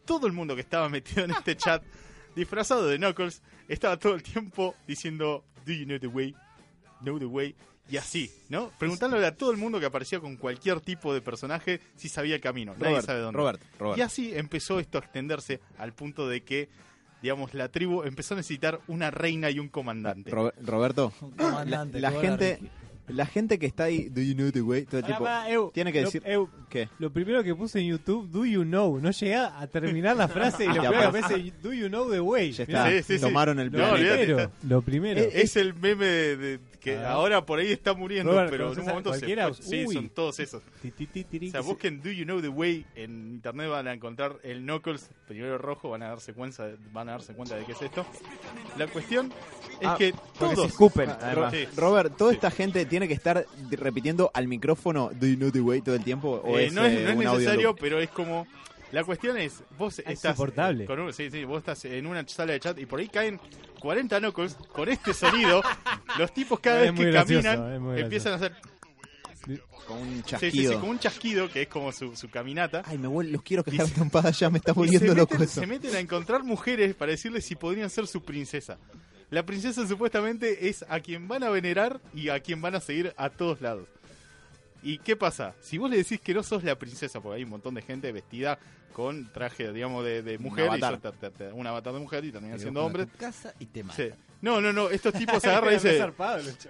Todo 0.04 0.26
el 0.26 0.34
mundo 0.34 0.54
que 0.54 0.60
estaba 0.60 0.88
metido 0.90 1.24
en 1.24 1.30
este 1.30 1.56
chat, 1.56 1.82
disfrazado 2.36 2.86
de 2.88 2.98
Knuckles, 2.98 3.40
estaba 3.68 3.96
todo 3.98 4.14
el 4.14 4.22
tiempo 4.22 4.74
diciendo, 4.86 5.44
¿Do 5.64 5.72
you 5.72 5.86
know 5.86 5.98
the 5.98 6.08
way? 6.08 6.34
Know 7.02 7.18
the 7.18 7.26
way. 7.26 7.54
Y 7.90 7.96
así, 7.96 8.30
¿no? 8.48 8.70
Preguntándole 8.78 9.26
a 9.26 9.36
todo 9.36 9.50
el 9.50 9.56
mundo 9.56 9.78
que 9.80 9.86
aparecía 9.86 10.20
con 10.20 10.36
cualquier 10.36 10.80
tipo 10.80 11.12
de 11.12 11.20
personaje 11.20 11.80
si 11.96 12.08
sabía 12.08 12.36
el 12.36 12.40
camino. 12.40 12.72
Nadie 12.74 12.88
Robert, 12.90 13.06
sabe 13.06 13.20
dónde. 13.20 13.36
Robert, 13.38 13.62
Robert. 13.78 13.98
Y 13.98 14.02
así 14.02 14.32
empezó 14.34 14.78
esto 14.78 14.98
a 14.98 15.00
extenderse 15.00 15.60
al 15.78 15.92
punto 15.92 16.28
de 16.28 16.42
que, 16.42 16.68
digamos, 17.20 17.54
la 17.54 17.68
tribu 17.68 18.04
empezó 18.04 18.34
a 18.34 18.36
necesitar 18.38 18.80
una 18.86 19.10
reina 19.10 19.50
y 19.50 19.58
un 19.58 19.68
comandante. 19.68 20.30
Ro- 20.30 20.52
Roberto, 20.64 21.12
Un 21.20 21.32
comandante, 21.32 22.00
la 22.00 22.12
gente, 22.12 22.58
Ricky. 22.60 22.70
La 23.08 23.26
gente 23.26 23.58
que 23.58 23.66
está 23.66 23.84
ahí, 23.84 24.08
do 24.08 24.20
you 24.20 24.34
know 24.34 24.50
the 24.50 24.62
way, 24.62 24.84
todo 24.84 25.00
el 25.00 25.52
Eu, 25.52 25.70
tiene 25.74 25.92
que 25.92 26.00
lo- 26.00 26.06
decir 26.06 26.22
Eu, 26.24 26.48
¿qué? 26.70 26.88
Lo 26.98 27.12
primero 27.12 27.42
que 27.42 27.54
puse 27.54 27.80
en 27.80 27.86
YouTube, 27.88 28.28
do 28.30 28.44
you 28.44 28.62
know? 28.62 28.98
No 29.00 29.10
llegué 29.10 29.34
a 29.36 29.66
terminar 29.66 30.16
la 30.16 30.28
frase 30.28 30.64
y 30.64 30.68
lo 30.68 30.74
Ya, 30.74 30.88
primero 30.90 31.12
que 31.12 31.18
pues. 31.20 31.24
aparece, 31.24 31.52
do 31.62 31.72
you 31.72 31.88
know 31.88 32.10
the 32.10 32.20
way? 32.20 32.52
Ya 32.52 32.64
está, 32.64 32.88
Sí, 32.90 33.02
sí, 33.02 33.14
sí. 33.16 33.20
tomaron 33.20 33.58
el 33.60 33.66
Lo 33.66 33.72
plan. 33.78 33.94
primero, 33.94 34.50
lo 34.68 34.82
primero. 34.82 35.20
Es, 35.20 35.34
es 35.34 35.56
el 35.56 35.74
meme 35.74 36.06
de, 36.06 36.36
de- 36.36 36.60
que 36.80 36.96
Ah. 36.96 37.12
ahora 37.12 37.46
por 37.46 37.60
ahí 37.60 37.70
está 37.70 37.94
muriendo, 37.94 38.32
Robert, 38.32 38.50
pero 38.50 38.64
en 38.64 38.68
un 38.70 38.74
¿conoces 38.74 38.88
a 38.88 38.90
momento 38.90 39.14
se 39.14 39.54
fue. 39.54 39.86
Sí, 39.86 39.92
son 39.92 40.08
todos 40.08 40.40
esos. 40.40 40.62
Ti, 40.82 40.90
ti, 40.90 41.06
ti, 41.06 41.22
tiri, 41.24 41.48
O 41.48 41.50
sea, 41.52 41.60
que 41.60 41.66
busquen 41.66 42.02
Do 42.02 42.10
You 42.10 42.24
Know 42.24 42.40
The 42.40 42.48
Way 42.48 42.86
en 42.96 43.10
internet 43.34 43.68
van 43.70 43.86
a 43.86 43.92
encontrar 43.92 44.38
el 44.42 44.62
Knuckles, 44.62 45.08
primero 45.28 45.58
rojo, 45.58 45.90
van 45.90 46.02
a 46.02 46.08
darse 46.08 46.32
cuenta, 46.32 46.70
van 46.92 47.08
a 47.08 47.12
darse 47.12 47.34
cuenta 47.34 47.54
de 47.54 47.64
qué 47.66 47.72
es 47.72 47.82
esto. 47.82 48.04
La 48.76 48.88
cuestión 48.88 49.32
es 49.80 49.86
Ah, 49.86 49.94
que 49.96 50.12
Porque 50.12 50.48
se 50.48 50.54
todos... 50.56 50.68
escupen. 50.70 51.08
Robert, 51.76 52.16
¿toda 52.16 52.30
Sí. 52.30 52.34
esta 52.36 52.50
gente 52.50 52.84
tiene 52.92 53.08
que 53.08 53.14
estar 53.14 53.46
repitiendo 53.70 54.30
al 54.34 54.46
micrófono 54.48 55.10
Do 55.18 55.26
you 55.26 55.36
know 55.36 55.50
the 55.50 55.62
way 55.62 55.80
todo 55.80 55.94
el 55.94 56.04
tiempo? 56.04 56.42
¿O 56.44 56.58
Eh, 56.58 56.66
es, 56.66 56.72
no 56.74 56.84
es, 56.84 56.92
eh, 56.92 57.02
no 57.04 57.08
es 57.10 57.16
un 57.16 57.24
necesario, 57.38 57.74
pero 57.74 57.98
es 57.98 58.10
como... 58.10 58.46
La 58.92 59.02
cuestión 59.04 59.38
es, 59.38 59.62
vos 59.78 59.98
Es 60.00 60.00
estás... 60.00 60.32
insoportable. 60.32 60.84
Con 60.84 61.00
un- 61.00 61.12
sí, 61.14 61.30
sí, 61.30 61.44
vos 61.44 61.60
estás 61.60 61.82
en 61.86 62.06
una 62.06 62.28
sala 62.28 62.52
de 62.52 62.60
chat 62.60 62.78
y 62.78 62.84
por 62.84 63.00
ahí 63.00 63.08
caen 63.08 63.40
40 63.80 64.18
Knuckles 64.20 64.54
con 64.70 64.90
este 64.90 65.14
sonido. 65.14 65.62
los 66.18 66.34
tipos 66.34 66.60
cada 66.60 66.84
Es 66.84 66.90
vez 66.92 67.00
que 67.00 67.10
gracioso, 67.10 67.48
caminan 67.48 67.98
empiezan 67.98 68.32
a 68.34 68.36
hacer... 68.36 68.52
Con 69.86 69.98
un 69.98 70.16
Sí, 70.18 70.22
chasquido. 70.26 70.52
sí, 70.52 70.68
sí, 70.68 70.74
como 70.74 70.90
un 70.92 70.98
chasquido 70.98 71.50
que 71.50 71.62
es 71.62 71.68
como 71.68 71.90
su, 71.90 72.14
su 72.14 72.28
caminata. 72.30 72.82
Ay, 72.84 72.98
me 72.98 73.08
vuel- 73.08 73.30
los 73.30 73.42
quiero 73.42 73.64
cagar 73.64 73.86
Y 73.86 73.88
se- 73.88 73.94
trompada 73.94 74.30
ya, 74.30 74.50
me 74.50 74.58
está 74.58 74.72
volviendo 74.74 75.14
loco 75.14 75.32
meten, 75.34 75.48
eso. 75.48 75.60
se 75.60 75.66
meten 75.66 75.96
a 75.96 75.98
encontrar 75.98 76.44
mujeres 76.44 76.94
para 76.94 77.10
decirles 77.12 77.44
si 77.46 77.56
podrían 77.56 77.88
ser 77.90 78.06
su 78.06 78.22
princesa. 78.22 78.78
La 79.32 79.46
princesa 79.46 79.86
supuestamente 79.88 80.68
es 80.68 80.84
a 80.90 81.00
quien 81.00 81.26
van 81.26 81.42
a 81.42 81.48
venerar 81.48 82.02
y 82.14 82.28
a 82.28 82.38
quien 82.40 82.60
van 82.60 82.74
a 82.74 82.80
seguir 82.80 83.14
a 83.16 83.30
todos 83.30 83.62
lados. 83.62 83.88
¿Y 84.82 84.98
qué 84.98 85.16
pasa? 85.16 85.54
Si 85.62 85.78
vos 85.78 85.88
le 85.90 85.96
decís 85.96 86.20
que 86.20 86.34
no 86.34 86.42
sos 86.42 86.62
la 86.64 86.78
princesa, 86.78 87.18
porque 87.22 87.36
hay 87.38 87.44
un 87.44 87.48
montón 87.48 87.74
de 87.74 87.80
gente 87.80 88.12
vestida 88.12 88.58
con 88.92 89.32
traje, 89.32 89.72
digamos, 89.72 90.04
de, 90.04 90.20
de 90.22 90.36
mujer, 90.36 90.68
avatar. 90.68 91.00
un 91.54 91.66
avatar 91.66 91.94
de 91.94 92.00
mujer 92.00 92.26
y 92.26 92.30
terminan 92.30 92.58
Te 92.58 92.62
siendo 92.64 92.84
hombres. 92.84 93.08
casa 93.18 93.54
y 93.58 93.64
te 93.64 93.82
Sí. 93.96 94.10
No, 94.42 94.60
no, 94.60 94.72
no, 94.72 94.90
estos 94.90 95.14
tipos 95.14 95.40
se 95.40 95.48
agarran 95.50 95.72
y 95.72 95.76
dicen, 95.76 96.12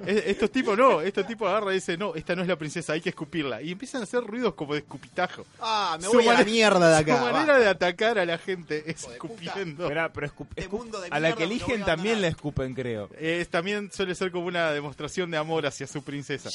estos 0.07 0.51
tipos 0.53 0.77
no, 0.79 1.01
estos 1.01 1.27
tipos 1.27 1.49
agarran 1.49 1.71
y 1.73 1.75
dicen, 1.77 1.99
no, 1.99 2.15
esta 2.15 2.37
no 2.37 2.43
es 2.43 2.49
la 2.49 2.57
princesa, 2.57 2.93
hay 2.93 3.01
que 3.01 3.09
escupirla. 3.09 3.61
Y 3.63 3.73
empiezan 3.73 4.03
a 4.03 4.05
hacer 4.05 4.23
ruidos 4.23 4.55
como 4.55 4.75
de 4.75 4.81
escupitajo. 4.81 5.45
Ah, 5.61 5.97
me 6.01 6.07
Su 6.07 6.13
voy 6.13 6.29
a 6.29 6.35
la 6.35 6.45
mierda 6.45 6.91
de 6.91 6.97
acá. 6.99 7.19
Su 7.19 7.25
va. 7.25 7.33
manera 7.33 7.59
de 7.59 7.67
atacar 7.69 8.19
a 8.19 8.25
la 8.27 8.39
gente 8.39 8.85
es 8.87 9.07
de 9.07 9.13
escupiendo. 9.15 9.89
Pero, 9.89 10.11
pero 10.13 10.27
escup- 10.29 10.47
Este 10.55 10.69
escup- 10.69 10.79
mundo 10.79 11.01
de 11.01 11.09
a 11.11 11.19
la 11.19 11.35
que 11.35 11.45
eligen 11.45 11.83
también 11.85 12.21
la 12.21 12.29
escupen, 12.29 12.75
creo. 12.75 13.09
Eh, 13.17 13.45
también 13.51 13.91
suele 13.91 14.15
ser 14.15 14.31
como 14.31 14.47
una 14.47 14.71
demostración 14.71 15.31
de 15.31 15.39
amor 15.39 15.67
hacia 15.67 15.87
su 15.87 16.05
princesa. 16.05 16.51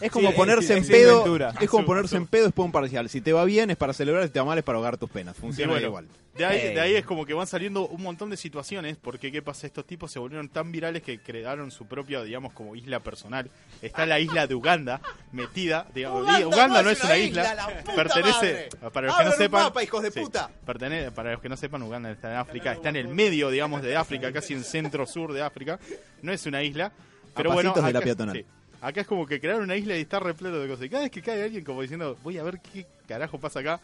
Es 0.00 0.10
como 0.12 0.30
Sí, 0.30 0.36
ponerse 0.36 0.64
es- 0.74 0.78
en 0.78 0.82
es 0.84 0.88
pedo. 0.90 1.38
Es 1.60 1.70
como 1.70 1.86
ponerse 1.86 2.16
en 2.16 2.26
pedo 2.26 2.46
es 2.48 2.52
para 2.52 2.66
un 2.66 2.72
parcial. 2.72 3.08
Si 3.08 3.20
te 3.20 3.32
va 3.32 3.44
bien 3.44 3.70
es 3.70 3.76
para 3.76 3.92
celebrar, 3.92 4.24
si 4.24 4.30
te 4.30 4.38
va 4.38 4.44
mal 4.44 4.58
es 4.58 4.64
para 4.64 4.76
ahogar 4.76 4.98
tus 4.98 5.08
penas. 5.10 5.36
Funciona 5.36 5.72
bueno, 5.72 5.86
igual. 5.86 6.08
De 6.36 6.44
ahí, 6.44 6.72
de 6.72 6.80
ahí 6.80 6.94
es 6.94 7.04
como 7.04 7.26
que 7.26 7.34
van 7.34 7.48
saliendo 7.48 7.88
un 7.88 8.00
montón 8.00 8.30
de 8.30 8.36
situaciones, 8.36 8.96
porque 8.96 9.32
¿qué 9.32 9.42
pasa? 9.42 9.66
Estos 9.66 9.84
tipos 9.84 10.12
se 10.12 10.17
volvieron 10.18 10.48
tan 10.48 10.70
virales 10.72 11.02
que 11.02 11.18
crearon 11.20 11.70
su 11.70 11.86
propia, 11.86 12.22
digamos, 12.22 12.52
como 12.52 12.74
isla 12.76 13.00
personal. 13.00 13.50
Está 13.82 14.06
la 14.06 14.18
isla 14.20 14.46
de 14.46 14.54
Uganda, 14.54 15.00
metida, 15.32 15.86
digamos, 15.94 16.22
Uganda, 16.44 16.82
no 16.82 16.90
es 16.90 17.02
una 17.02 17.16
isla, 17.16 17.82
pertenece, 17.96 18.68
para 18.92 19.06
los 19.08 19.16
que 19.16 19.24
no 19.24 19.32
sepan, 19.32 19.72
hijos 19.82 20.02
de 20.02 20.10
sí, 20.10 20.20
puta. 20.20 20.50
pertene- 20.66 21.10
para 21.12 21.32
los 21.32 21.40
que 21.40 21.48
no 21.48 21.56
sepan, 21.56 21.82
Uganda 21.82 22.10
está 22.10 22.30
en 22.32 22.36
África, 22.38 22.72
está 22.72 22.88
en 22.88 22.96
el 22.96 23.08
medio, 23.08 23.50
digamos, 23.50 23.82
de 23.82 23.96
África, 23.96 24.32
casi 24.32 24.54
en 24.54 24.64
centro-sur 24.64 25.32
de 25.32 25.42
África, 25.42 25.78
no 26.22 26.32
es 26.32 26.44
una 26.46 26.62
isla, 26.62 26.92
pero 27.34 27.52
bueno, 27.52 27.70
pasitos 27.70 27.86
de 27.86 27.92
la 27.92 27.98
acá- 27.98 28.04
peatonal. 28.06 28.36
sí. 28.36 28.44
Acá 28.80 29.00
es 29.00 29.06
como 29.08 29.26
que 29.26 29.40
crearon 29.40 29.64
una 29.64 29.74
isla 29.74 29.96
y 29.96 30.02
está 30.02 30.20
repleto 30.20 30.60
de 30.60 30.68
cosas. 30.68 30.84
Y 30.86 30.88
cada 30.88 31.02
vez 31.02 31.10
que 31.10 31.20
cae 31.20 31.42
alguien 31.42 31.64
como 31.64 31.82
diciendo, 31.82 32.16
voy 32.22 32.38
a 32.38 32.44
ver 32.44 32.60
qué 32.60 32.86
carajo 33.08 33.38
pasa 33.40 33.58
acá, 33.58 33.80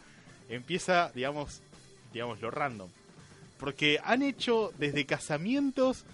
empieza, 0.47 1.11
digamos, 1.13 1.61
digamos, 2.13 2.39
lo 2.41 2.49
random. 2.49 2.89
Porque 3.59 3.99
han 4.03 4.21
hecho 4.21 4.71
desde 4.77 5.05
casamientos 5.05 6.05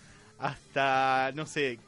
hasta, 0.42 1.32
no 1.36 1.46
sé, 1.46 1.80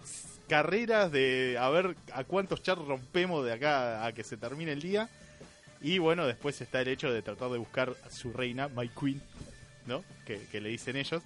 carreras 0.47 1.11
de 1.11 1.57
a 1.59 1.69
ver 1.69 1.95
a 2.13 2.23
cuántos 2.23 2.61
chats 2.61 2.85
rompemos 2.85 3.43
de 3.43 3.53
acá 3.53 4.05
a 4.05 4.13
que 4.13 4.23
se 4.23 4.37
termine 4.37 4.71
el 4.71 4.81
día. 4.81 5.09
Y 5.81 5.97
bueno, 5.97 6.25
después 6.25 6.61
está 6.61 6.81
el 6.81 6.87
hecho 6.87 7.11
de 7.11 7.21
tratar 7.21 7.49
de 7.49 7.57
buscar 7.57 7.93
a 8.05 8.09
su 8.09 8.31
reina, 8.31 8.69
My 8.69 8.87
Queen, 8.87 9.21
¿no? 9.85 10.03
Que, 10.25 10.39
que 10.51 10.61
le 10.61 10.69
dicen 10.69 10.95
ellos, 10.95 11.21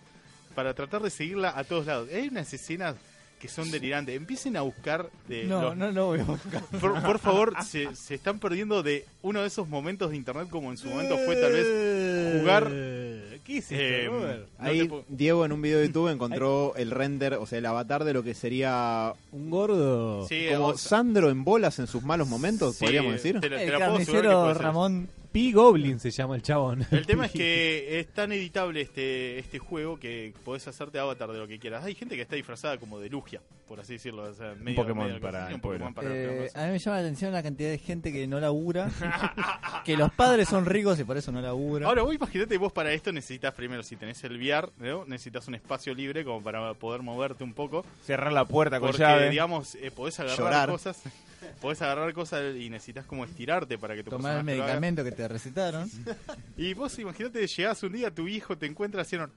para 0.55 0.73
tratar 0.73 1.03
de 1.03 1.11
seguirla 1.11 1.53
a 1.55 1.63
todos 1.63 1.85
lados. 1.85 2.09
Hay 2.11 2.29
unas 2.29 2.51
escenas 2.53 2.95
que 3.39 3.47
son 3.47 3.69
delirantes. 3.71 4.15
Empiecen 4.15 4.57
a 4.57 4.61
buscar 4.61 5.09
de 5.27 5.43
No, 5.45 5.61
los- 5.61 5.77
no, 5.77 5.91
no 5.91 6.05
voy 6.07 6.19
a 6.19 6.23
buscar. 6.23 6.61
por, 6.81 7.01
por 7.03 7.19
favor, 7.19 7.53
se, 7.63 7.95
se 7.95 8.15
están 8.15 8.39
perdiendo 8.39 8.83
de 8.83 9.05
uno 9.21 9.41
de 9.41 9.47
esos 9.47 9.67
momentos 9.69 10.11
de 10.11 10.17
internet 10.17 10.49
como 10.49 10.71
en 10.71 10.77
su 10.77 10.87
momento 10.89 11.17
fue 11.25 11.35
tal 11.35 11.51
vez 11.51 12.39
jugar. 12.41 12.67
Eh, 12.71 13.39
¿Qué 13.43 13.59
es 13.59 13.67
eh, 13.69 14.09
no 14.11 14.65
Ahí 14.65 14.89
Diego 15.07 15.45
en 15.45 15.51
un 15.53 15.61
video 15.61 15.79
de 15.79 15.87
YouTube 15.87 16.09
encontró 16.09 16.73
el 16.75 16.91
render, 16.91 17.35
o 17.35 17.45
sea, 17.45 17.59
el 17.59 17.65
avatar 17.65 18.03
de 18.03 18.13
lo 18.13 18.23
que 18.23 18.33
sería 18.33 19.13
Un 19.31 19.49
gordo. 19.49 20.27
Sí, 20.27 20.47
como 20.53 20.67
o 20.67 20.77
sea, 20.77 20.89
Sandro 20.89 21.29
en 21.29 21.43
bolas 21.43 21.79
en 21.79 21.87
sus 21.87 22.03
malos 22.03 22.27
momentos, 22.27 22.75
sí, 22.75 22.83
podríamos 22.85 23.13
decir. 23.13 23.39
te 23.39 23.47
El 23.47 23.77
carnicero. 23.79 24.53
Ramón. 24.53 25.07
P. 25.31 25.51
Goblin 25.51 25.99
se 25.99 26.11
llama 26.11 26.35
el 26.35 26.41
chabón. 26.41 26.85
El 26.91 27.05
tema 27.05 27.25
es 27.25 27.31
que 27.33 27.99
es 27.99 28.07
tan 28.07 28.31
editable 28.31 28.81
este 28.81 29.39
este 29.39 29.59
juego 29.59 29.99
que 29.99 30.33
podés 30.43 30.67
hacerte 30.67 30.99
avatar 30.99 31.31
de 31.31 31.39
lo 31.39 31.47
que 31.47 31.59
quieras. 31.59 31.83
Hay 31.85 31.95
gente 31.95 32.15
que 32.15 32.21
está 32.21 32.35
disfrazada 32.35 32.77
como 32.77 32.99
de 32.99 33.09
Lugia, 33.09 33.41
por 33.67 33.79
así 33.79 33.93
decirlo. 33.93 34.23
o 34.23 34.33
sea, 34.33 34.55
medio- 34.55 34.75
Pokémon 34.81 35.07
medio- 35.07 35.21
para 35.21 35.47
un 35.53 35.59
Pokémon 35.61 35.93
para 35.93 36.09
Eh, 36.13 36.49
a 36.55 36.65
mí 36.65 36.71
me 36.73 36.79
llama 36.79 36.97
la 36.97 37.03
atención 37.03 37.31
la 37.33 37.43
cantidad 37.43 37.69
de 37.69 37.77
gente 37.77 38.11
que 38.11 38.25
no 38.27 38.39
labura, 38.39 38.89
que 39.85 39.95
los 39.97 40.11
padres 40.13 40.47
son 40.49 40.65
ricos 40.65 40.99
y 40.99 41.03
por 41.03 41.17
eso 41.17 41.31
no 41.31 41.41
labura. 41.41 41.87
Ahora, 41.87 42.03
vos 42.03 42.15
imagínate, 42.15 42.57
vos 42.57 42.71
para 42.73 42.91
esto 42.93 43.11
necesitas 43.11 43.53
primero, 43.53 43.83
si 43.83 43.95
tenés 43.95 44.23
el 44.23 44.37
VR, 44.37 44.69
¿no? 44.79 45.05
necesitas 45.05 45.47
un 45.47 45.55
espacio 45.55 45.93
libre 45.93 46.23
como 46.23 46.41
para 46.41 46.73
poder 46.73 47.01
moverte 47.01 47.43
un 47.43 47.53
poco. 47.53 47.85
Cerrar 48.05 48.31
la 48.33 48.45
puerta 48.45 48.79
con 48.79 48.89
Porque, 48.89 49.03
llave. 49.03 49.29
digamos, 49.29 49.75
eh, 49.75 49.91
podés 49.91 50.19
agarrar 50.19 50.37
Llorar. 50.39 50.69
cosas. 50.69 51.01
Podés 51.61 51.81
agarrar 51.81 52.13
cosas 52.13 52.55
y 52.55 52.69
necesitas 52.69 53.05
como 53.05 53.25
estirarte 53.25 53.77
para 53.77 53.95
que 53.95 54.03
tu 54.03 54.11
Tomar 54.11 54.37
el 54.37 54.43
medicamento 54.43 55.03
que 55.03 55.11
te 55.11 55.27
recetaron. 55.27 55.89
Y 56.57 56.73
vos 56.73 56.97
imagínate, 56.99 57.45
llegás 57.45 57.83
un 57.83 57.93
día, 57.93 58.13
tu 58.13 58.27
hijo 58.27 58.57
te 58.57 58.65
encuentra 58.65 59.01
haciendo... 59.01 59.29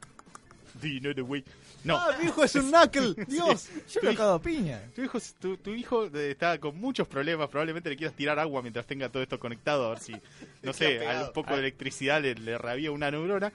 You 0.82 1.00
know? 1.00 1.42
No, 1.82 1.96
¡Ah, 1.96 2.16
mi 2.18 2.26
hijo 2.26 2.44
es 2.44 2.54
un 2.54 2.70
knuckle! 2.70 3.14
¡Dios! 3.28 3.68
Yo 3.92 4.00
lo 4.02 4.14
cago 4.14 4.34
a 4.34 4.42
piña. 4.42 4.82
tu 4.94 5.02
hijo, 5.02 5.18
tu, 5.40 5.56
tu 5.56 5.70
hijo 5.70 6.06
eh, 6.06 6.30
está 6.30 6.58
con 6.58 6.78
muchos 6.78 7.08
problemas. 7.08 7.48
Probablemente 7.48 7.88
le 7.88 7.96
quieras 7.96 8.14
tirar 8.14 8.38
agua 8.38 8.62
mientras 8.62 8.86
tenga 8.86 9.08
todo 9.08 9.22
esto 9.22 9.38
conectado. 9.38 9.86
A 9.86 9.90
ver 9.90 9.98
si, 10.00 10.14
no 10.62 10.72
sé, 10.74 11.06
al 11.06 11.32
poco 11.32 11.54
de 11.54 11.60
electricidad 11.60 12.22
le, 12.22 12.34
le 12.34 12.58
rabía 12.58 12.90
una 12.92 13.10
neurona. 13.10 13.52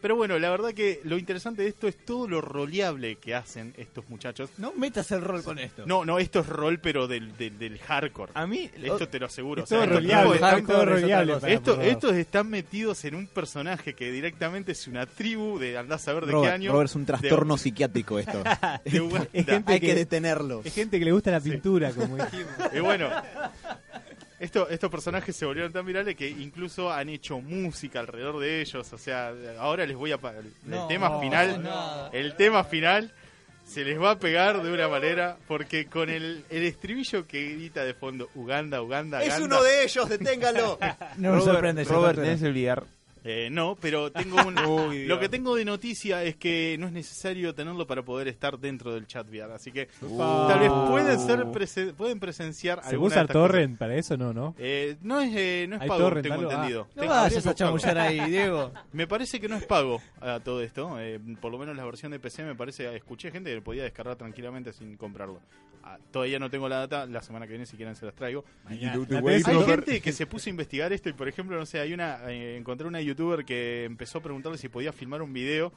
Pero 0.00 0.16
bueno, 0.16 0.38
la 0.38 0.50
verdad 0.50 0.72
que 0.72 1.00
lo 1.04 1.18
interesante 1.18 1.62
de 1.62 1.68
esto 1.68 1.86
es 1.88 1.96
todo 2.04 2.26
lo 2.28 2.40
roleable 2.40 3.16
que 3.16 3.34
hacen 3.34 3.74
estos 3.76 4.08
muchachos. 4.08 4.50
No 4.58 4.72
metas 4.72 5.10
el 5.12 5.20
rol 5.22 5.42
con 5.42 5.58
esto. 5.58 5.84
No, 5.86 6.04
no, 6.04 6.18
esto 6.18 6.40
es 6.40 6.46
rol, 6.46 6.78
pero 6.80 7.06
del, 7.06 7.36
del, 7.36 7.58
del 7.58 7.78
hardcore. 7.78 8.32
A 8.34 8.46
mí, 8.46 8.70
Esto 8.82 9.08
te 9.08 9.18
lo 9.18 9.26
aseguro. 9.26 9.62
Es 9.62 9.72
o 9.72 9.76
sea, 9.76 9.84
todo 9.84 9.94
roleable, 9.96 10.38
hardcore 10.38 10.62
todo 10.72 10.84
roleable. 10.86 11.36
para 11.36 11.52
Estos, 11.84 12.14
están 12.14 12.48
metidos 12.48 13.04
en 13.04 13.14
un 13.14 13.26
personaje 13.26 13.94
que 13.94 14.10
directamente 14.10 14.72
es 14.72 14.86
una 14.88 15.06
tribu 15.06 15.58
de 15.58 15.76
andás 15.78 16.02
a 16.02 16.04
saber 16.06 16.22
de 16.24 16.28
qué 16.28 16.32
Robert, 16.36 16.54
año. 16.54 16.72
Robert, 16.72 16.90
es 16.90 16.94
un 16.96 17.02
de- 17.02 17.06
trastorno 17.06 17.56
psiquiátrico 17.58 18.18
esto. 18.18 18.42
de 18.84 19.00
Uganda. 19.00 19.28
Es 19.32 19.46
gente 19.46 19.72
Hay 19.72 19.80
que 19.80 19.86
que- 19.88 19.94
detenerlo. 19.94 20.62
Es 20.64 20.74
gente 20.74 20.98
que 20.98 21.04
le 21.04 21.12
gusta 21.12 21.30
la 21.30 21.40
pintura, 21.40 21.90
como 21.92 22.16
dijimos. 22.16 22.46
Y 22.74 22.80
bueno, 22.80 23.10
esto, 24.40 24.68
estos 24.68 24.90
personajes 24.90 25.36
se 25.36 25.46
volvieron 25.46 25.72
tan 25.72 25.86
virales 25.86 26.16
que 26.16 26.28
incluso 26.28 26.90
han 26.90 27.08
hecho 27.10 27.40
música 27.40 28.00
alrededor 28.00 28.40
de 28.40 28.60
ellos. 28.62 28.92
O 28.92 28.98
sea, 28.98 29.32
ahora 29.58 29.86
les 29.86 29.96
voy 29.96 30.10
a... 30.12 30.14
El 30.16 30.52
No, 30.64 30.86
tema 30.88 31.20
final... 31.20 31.62
no. 31.62 32.10
El 32.12 32.34
tema 32.34 32.64
final 32.64 33.12
se 33.64 33.84
les 33.84 34.00
va 34.00 34.12
a 34.12 34.18
pegar 34.18 34.62
de 34.62 34.72
una 34.72 34.88
manera 34.88 35.36
porque 35.46 35.86
con 35.86 36.10
el, 36.10 36.44
el 36.50 36.62
estribillo 36.64 37.26
que 37.26 37.50
grita 37.54 37.84
de 37.84 37.94
fondo 37.94 38.28
Uganda, 38.34 38.82
Uganda, 38.82 39.22
¡Es 39.22 39.28
Uganda, 39.38 39.46
uno 39.58 39.62
de 39.62 39.84
ellos! 39.84 40.08
¡Deténgalo! 40.08 40.78
No 41.18 41.34
me 41.34 41.40
sorprende 41.40 41.84
Robert, 41.84 42.18
VR. 42.18 42.82
Eh, 43.22 43.48
no, 43.50 43.76
pero 43.80 44.10
tengo 44.10 44.36
un... 44.46 44.58
Uy, 44.58 45.04
lo 45.06 45.20
que 45.20 45.28
tengo 45.28 45.54
de 45.54 45.64
noticia 45.64 46.24
es 46.24 46.36
que 46.36 46.76
no 46.80 46.86
es 46.86 46.92
necesario 46.92 47.54
tenerlo 47.54 47.86
para 47.86 48.02
poder 48.02 48.28
estar 48.28 48.58
dentro 48.58 48.94
del 48.94 49.06
chat 49.06 49.28
VR, 49.28 49.52
así 49.52 49.70
que 49.72 49.88
tal 50.00 50.58
vez 50.58 50.70
pueden 50.88 51.18
ser 51.20 51.40
presen- 51.46 51.92
pueden 51.94 52.18
presenciar 52.18 52.82
¿Se 52.84 52.96
usa 52.96 53.22
cosas. 53.22 53.28
torrent 53.32 53.78
para 53.78 53.94
eso? 53.96 54.16
No, 54.16 54.32
¿no? 54.32 54.54
Eh, 54.58 54.96
no 55.02 55.20
es 55.20 55.30
eh, 55.36 55.66
no 55.68 55.76
es 55.76 55.82
¿Hay 55.82 55.88
pago, 55.88 56.00
torrent, 56.00 56.22
tengo 56.26 56.34
algo? 56.40 56.50
Ah. 56.50 56.54
entendido. 56.54 56.88
No 56.94 57.02
Tengo- 57.02 57.14
vayas 57.14 57.46
a 57.46 57.54
chamullar 57.54 57.98
ahí, 57.98 58.20
Diego. 58.30 58.72
Me 58.92 59.06
parece 59.06 59.38
que 59.40 59.48
no 59.48 59.56
es 59.56 59.64
pago 59.64 60.00
a 60.20 60.40
todo 60.40 60.62
esto. 60.62 60.98
eh, 60.98 61.20
por 61.40 61.52
lo 61.52 61.58
menos 61.58 61.76
la 61.76 61.84
versión 61.84 62.12
de 62.12 62.18
PC 62.20 62.42
me 62.44 62.54
parece. 62.54 62.94
Escuché 62.96 63.30
gente 63.30 63.50
que 63.50 63.56
lo 63.56 63.62
podía 63.62 63.82
descargar 63.82 64.16
tranquilamente 64.16 64.72
sin 64.72 64.96
comprarlo. 64.96 65.40
Ah, 65.82 65.98
todavía 66.10 66.38
no 66.38 66.50
tengo 66.50 66.68
la 66.68 66.78
data. 66.80 67.06
La 67.06 67.22
semana 67.22 67.46
que 67.46 67.52
viene, 67.52 67.66
si 67.66 67.76
quieren, 67.76 67.96
se 67.96 68.04
las 68.06 68.14
traigo. 68.14 68.44
La 68.64 68.70
Hay 69.22 69.64
gente 69.64 70.00
que 70.00 70.12
se 70.12 70.26
puso 70.26 70.48
a 70.48 70.50
investigar 70.50 70.92
esto 70.92 71.08
y, 71.08 71.12
por 71.12 71.28
ejemplo, 71.28 71.58
no 71.58 71.66
sé, 71.66 71.80
hay 71.80 71.92
una. 71.92 72.30
eh, 72.30 72.56
encontré 72.56 72.86
una 72.86 73.00
youtuber 73.00 73.44
que 73.44 73.84
empezó 73.84 74.18
a 74.18 74.22
preguntarle 74.22 74.58
si 74.58 74.68
podía 74.68 74.92
filmar 74.92 75.22
un 75.22 75.32
video 75.32 75.72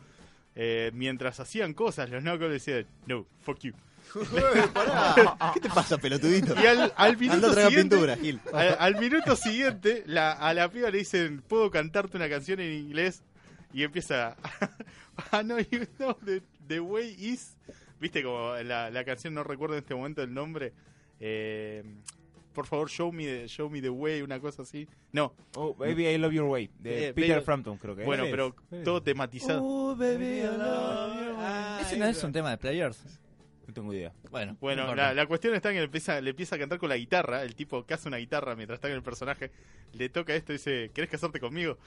eh, 0.55 0.91
mientras 0.93 1.39
hacían 1.39 1.73
cosas. 1.73 2.09
Los 2.09 2.21
Knuckles 2.21 2.51
decían, 2.51 2.85
no, 3.07 3.25
fuck 3.41 3.59
you. 3.59 3.73
Pará. 4.73 5.51
¿Qué 5.53 5.59
te 5.61 5.69
pasa, 5.69 5.97
pelotudito? 5.97 6.53
Y 6.61 6.65
al, 6.65 6.93
al 6.95 7.17
minuto 7.17 7.47
a 7.47 7.51
tragar 7.53 7.69
siguiente, 7.71 7.95
pintura, 7.95 8.17
Gil. 8.17 8.39
al, 8.53 8.75
al 8.79 8.95
minuto 8.99 9.35
siguiente, 9.35 10.03
la, 10.05 10.33
a 10.33 10.53
la 10.53 10.69
piba 10.69 10.89
le 10.91 10.99
dicen, 10.99 11.41
¿puedo 11.47 11.71
cantarte 11.71 12.17
una 12.17 12.29
canción 12.29 12.59
en 12.59 12.73
inglés? 12.73 13.23
Y 13.73 13.83
empieza, 13.83 14.35
ah, 15.31 15.41
no, 15.43 15.57
you 15.59 15.85
know, 15.97 16.13
the, 16.25 16.41
the 16.67 16.79
way 16.79 17.15
is... 17.17 17.55
Viste 18.03 18.21
como 18.21 18.53
la, 18.63 18.89
la 18.91 19.03
canción, 19.05 19.33
no 19.33 19.43
recuerdo 19.43 19.75
en 19.75 19.79
este 19.79 19.95
momento 19.95 20.21
el 20.21 20.33
nombre. 20.33 20.73
Eh, 21.21 21.81
por 22.53 22.67
favor, 22.67 22.89
show 22.89 23.11
me, 23.11 23.23
the, 23.25 23.47
show 23.47 23.69
me 23.69 23.81
the 23.81 23.89
way, 23.89 24.21
una 24.21 24.39
cosa 24.41 24.61
así. 24.63 24.87
No, 25.13 25.33
Oh, 25.55 25.73
Baby, 25.73 26.05
I 26.07 26.17
Love 26.17 26.33
Your 26.33 26.45
Way. 26.49 26.69
De 26.79 27.07
Eh, 27.07 27.13
Peter 27.13 27.35
Baby- 27.37 27.45
Frampton, 27.45 27.77
creo 27.77 27.95
que 27.95 28.01
es. 28.01 28.05
bueno, 28.05 28.25
es? 28.25 28.29
pero 28.31 28.53
todo 28.83 29.01
tematizado. 29.01 29.61
Oh, 29.63 29.95
baby, 29.95 30.39
I 30.39 30.43
love 30.43 31.15
you. 31.15 31.81
Ese 31.81 31.97
no 31.97 32.05
es 32.05 32.23
un 32.23 32.31
tema 32.33 32.51
de 32.51 32.57
players. 32.57 33.19
No 33.67 33.73
tengo 33.73 33.93
idea. 33.93 34.11
Bueno, 34.29 34.57
Bueno, 34.59 34.93
la, 34.93 35.13
la 35.13 35.25
cuestión 35.25 35.55
está 35.55 35.69
en 35.69 35.75
que 35.75 35.79
le 35.79 35.85
empieza, 35.85 36.19
le 36.19 36.31
empieza 36.31 36.57
a 36.57 36.59
cantar 36.59 36.77
con 36.77 36.89
la 36.89 36.97
guitarra. 36.97 37.43
El 37.43 37.55
tipo 37.55 37.85
que 37.85 37.93
hace 37.93 38.09
una 38.09 38.17
guitarra 38.17 38.55
mientras 38.57 38.75
está 38.77 38.89
en 38.89 38.95
el 38.95 39.01
personaje. 39.03 39.49
Le 39.93 40.09
toca 40.09 40.35
esto 40.35 40.51
y 40.51 40.57
dice: 40.57 40.91
¿Querés 40.93 41.09
casarte 41.09 41.39
conmigo? 41.39 41.77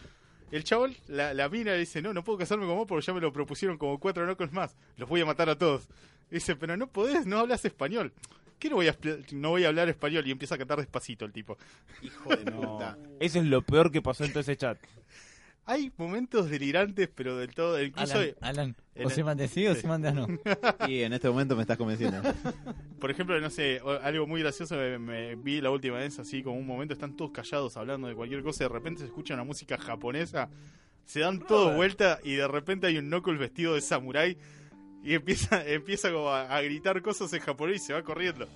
El 0.50 0.64
chabón, 0.64 0.94
la, 1.08 1.34
la 1.34 1.48
mina 1.48 1.72
le 1.72 1.78
dice: 1.78 2.00
No, 2.02 2.12
no 2.12 2.22
puedo 2.22 2.38
casarme 2.38 2.66
con 2.66 2.76
vos 2.76 2.86
porque 2.86 3.04
ya 3.04 3.12
me 3.12 3.20
lo 3.20 3.32
propusieron 3.32 3.78
como 3.78 3.98
cuatro 3.98 4.24
knuckles 4.24 4.52
más. 4.52 4.76
Los 4.96 5.08
voy 5.08 5.20
a 5.20 5.26
matar 5.26 5.48
a 5.48 5.58
todos. 5.58 5.88
Dice: 6.30 6.56
Pero 6.56 6.76
no 6.76 6.86
podés, 6.86 7.26
no 7.26 7.38
hablas 7.38 7.64
español. 7.64 8.12
¿Qué 8.58 8.70
no 8.70 8.76
voy, 8.76 8.88
a, 8.88 8.96
no 9.32 9.50
voy 9.50 9.64
a 9.64 9.68
hablar 9.68 9.88
español? 9.88 10.26
Y 10.26 10.30
empieza 10.30 10.54
a 10.54 10.58
cantar 10.58 10.78
despacito 10.78 11.24
el 11.24 11.32
tipo. 11.32 11.58
Hijo 12.00 12.30
de 12.30 12.50
puta. 12.50 12.96
Eso 13.20 13.38
es 13.40 13.44
lo 13.44 13.62
peor 13.62 13.90
que 13.90 14.00
pasó 14.00 14.24
en 14.24 14.30
todo 14.30 14.40
ese 14.40 14.56
chat. 14.56 14.78
Hay 15.68 15.92
momentos 15.96 16.48
delirantes, 16.48 17.08
pero 17.12 17.36
del 17.36 17.52
todo. 17.54 17.82
Incluso, 17.82 18.18
Alan, 18.18 18.34
Alan, 18.40 18.76
o 18.96 19.00
el- 19.02 19.10
se 19.10 19.24
mande 19.24 19.48
sí 19.48 19.66
o 19.66 19.74
sí. 19.74 19.80
se 19.80 19.88
mande 19.88 20.12
no. 20.12 20.26
Y 20.88 21.02
en 21.02 21.12
este 21.12 21.28
momento 21.28 21.56
me 21.56 21.62
estás 21.62 21.76
convenciendo. 21.76 22.22
por 23.00 23.10
ejemplo, 23.10 23.38
no 23.40 23.50
sé, 23.50 23.80
algo 24.02 24.26
muy 24.28 24.40
gracioso 24.42 24.76
me, 24.76 24.98
me 24.98 25.34
vi 25.34 25.60
la 25.60 25.70
última 25.70 25.98
vez, 25.98 26.18
así 26.20 26.42
como 26.42 26.56
un 26.56 26.66
momento, 26.66 26.94
están 26.94 27.16
todos 27.16 27.32
callados 27.32 27.76
hablando 27.76 28.06
de 28.08 28.14
cualquier 28.14 28.42
cosa 28.42 28.64
de 28.64 28.68
repente 28.68 29.00
se 29.00 29.06
escucha 29.06 29.34
una 29.34 29.42
música 29.44 29.76
japonesa, 29.76 30.48
se 31.04 31.20
dan 31.20 31.40
todos 31.40 31.74
vuelta 31.74 32.20
y 32.24 32.34
de 32.36 32.46
repente 32.48 32.86
hay 32.86 32.98
un 32.98 33.06
Knuckles 33.08 33.38
vestido 33.40 33.74
de 33.74 33.80
samurái 33.80 34.38
y 35.02 35.14
empieza, 35.14 35.64
empieza 35.66 36.12
como 36.12 36.30
a, 36.30 36.42
a 36.56 36.62
gritar 36.62 37.02
cosas 37.02 37.32
en 37.32 37.40
japonés 37.40 37.76
y 37.82 37.86
se 37.86 37.92
va 37.92 38.02
corriendo. 38.02 38.46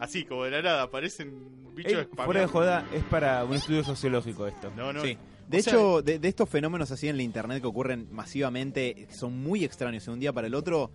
Así, 0.00 0.24
como 0.24 0.44
de 0.44 0.50
la 0.50 0.62
nada, 0.62 0.82
aparecen 0.82 1.30
bichos 1.74 1.92
spameando. 1.92 2.24
fuera 2.24 2.40
de 2.40 2.46
joda, 2.48 2.86
es 2.92 3.04
para 3.04 3.44
un 3.44 3.54
estudio 3.54 3.82
sociológico 3.84 4.46
esto. 4.46 4.70
No, 4.76 4.92
no. 4.92 5.00
Sí. 5.00 5.16
De 5.48 5.58
O 5.58 5.62
sea, 5.62 5.72
hecho, 5.74 6.02
de, 6.02 6.18
de 6.18 6.28
estos 6.28 6.48
fenómenos 6.48 6.90
así 6.90 7.08
en 7.08 7.16
la 7.16 7.22
internet 7.22 7.60
que 7.60 7.66
ocurren 7.68 8.08
masivamente, 8.12 9.06
son 9.10 9.42
muy 9.42 9.64
extraños 9.64 10.04
de 10.06 10.10
un 10.12 10.20
día 10.20 10.32
para 10.32 10.46
el 10.46 10.54
otro. 10.54 10.90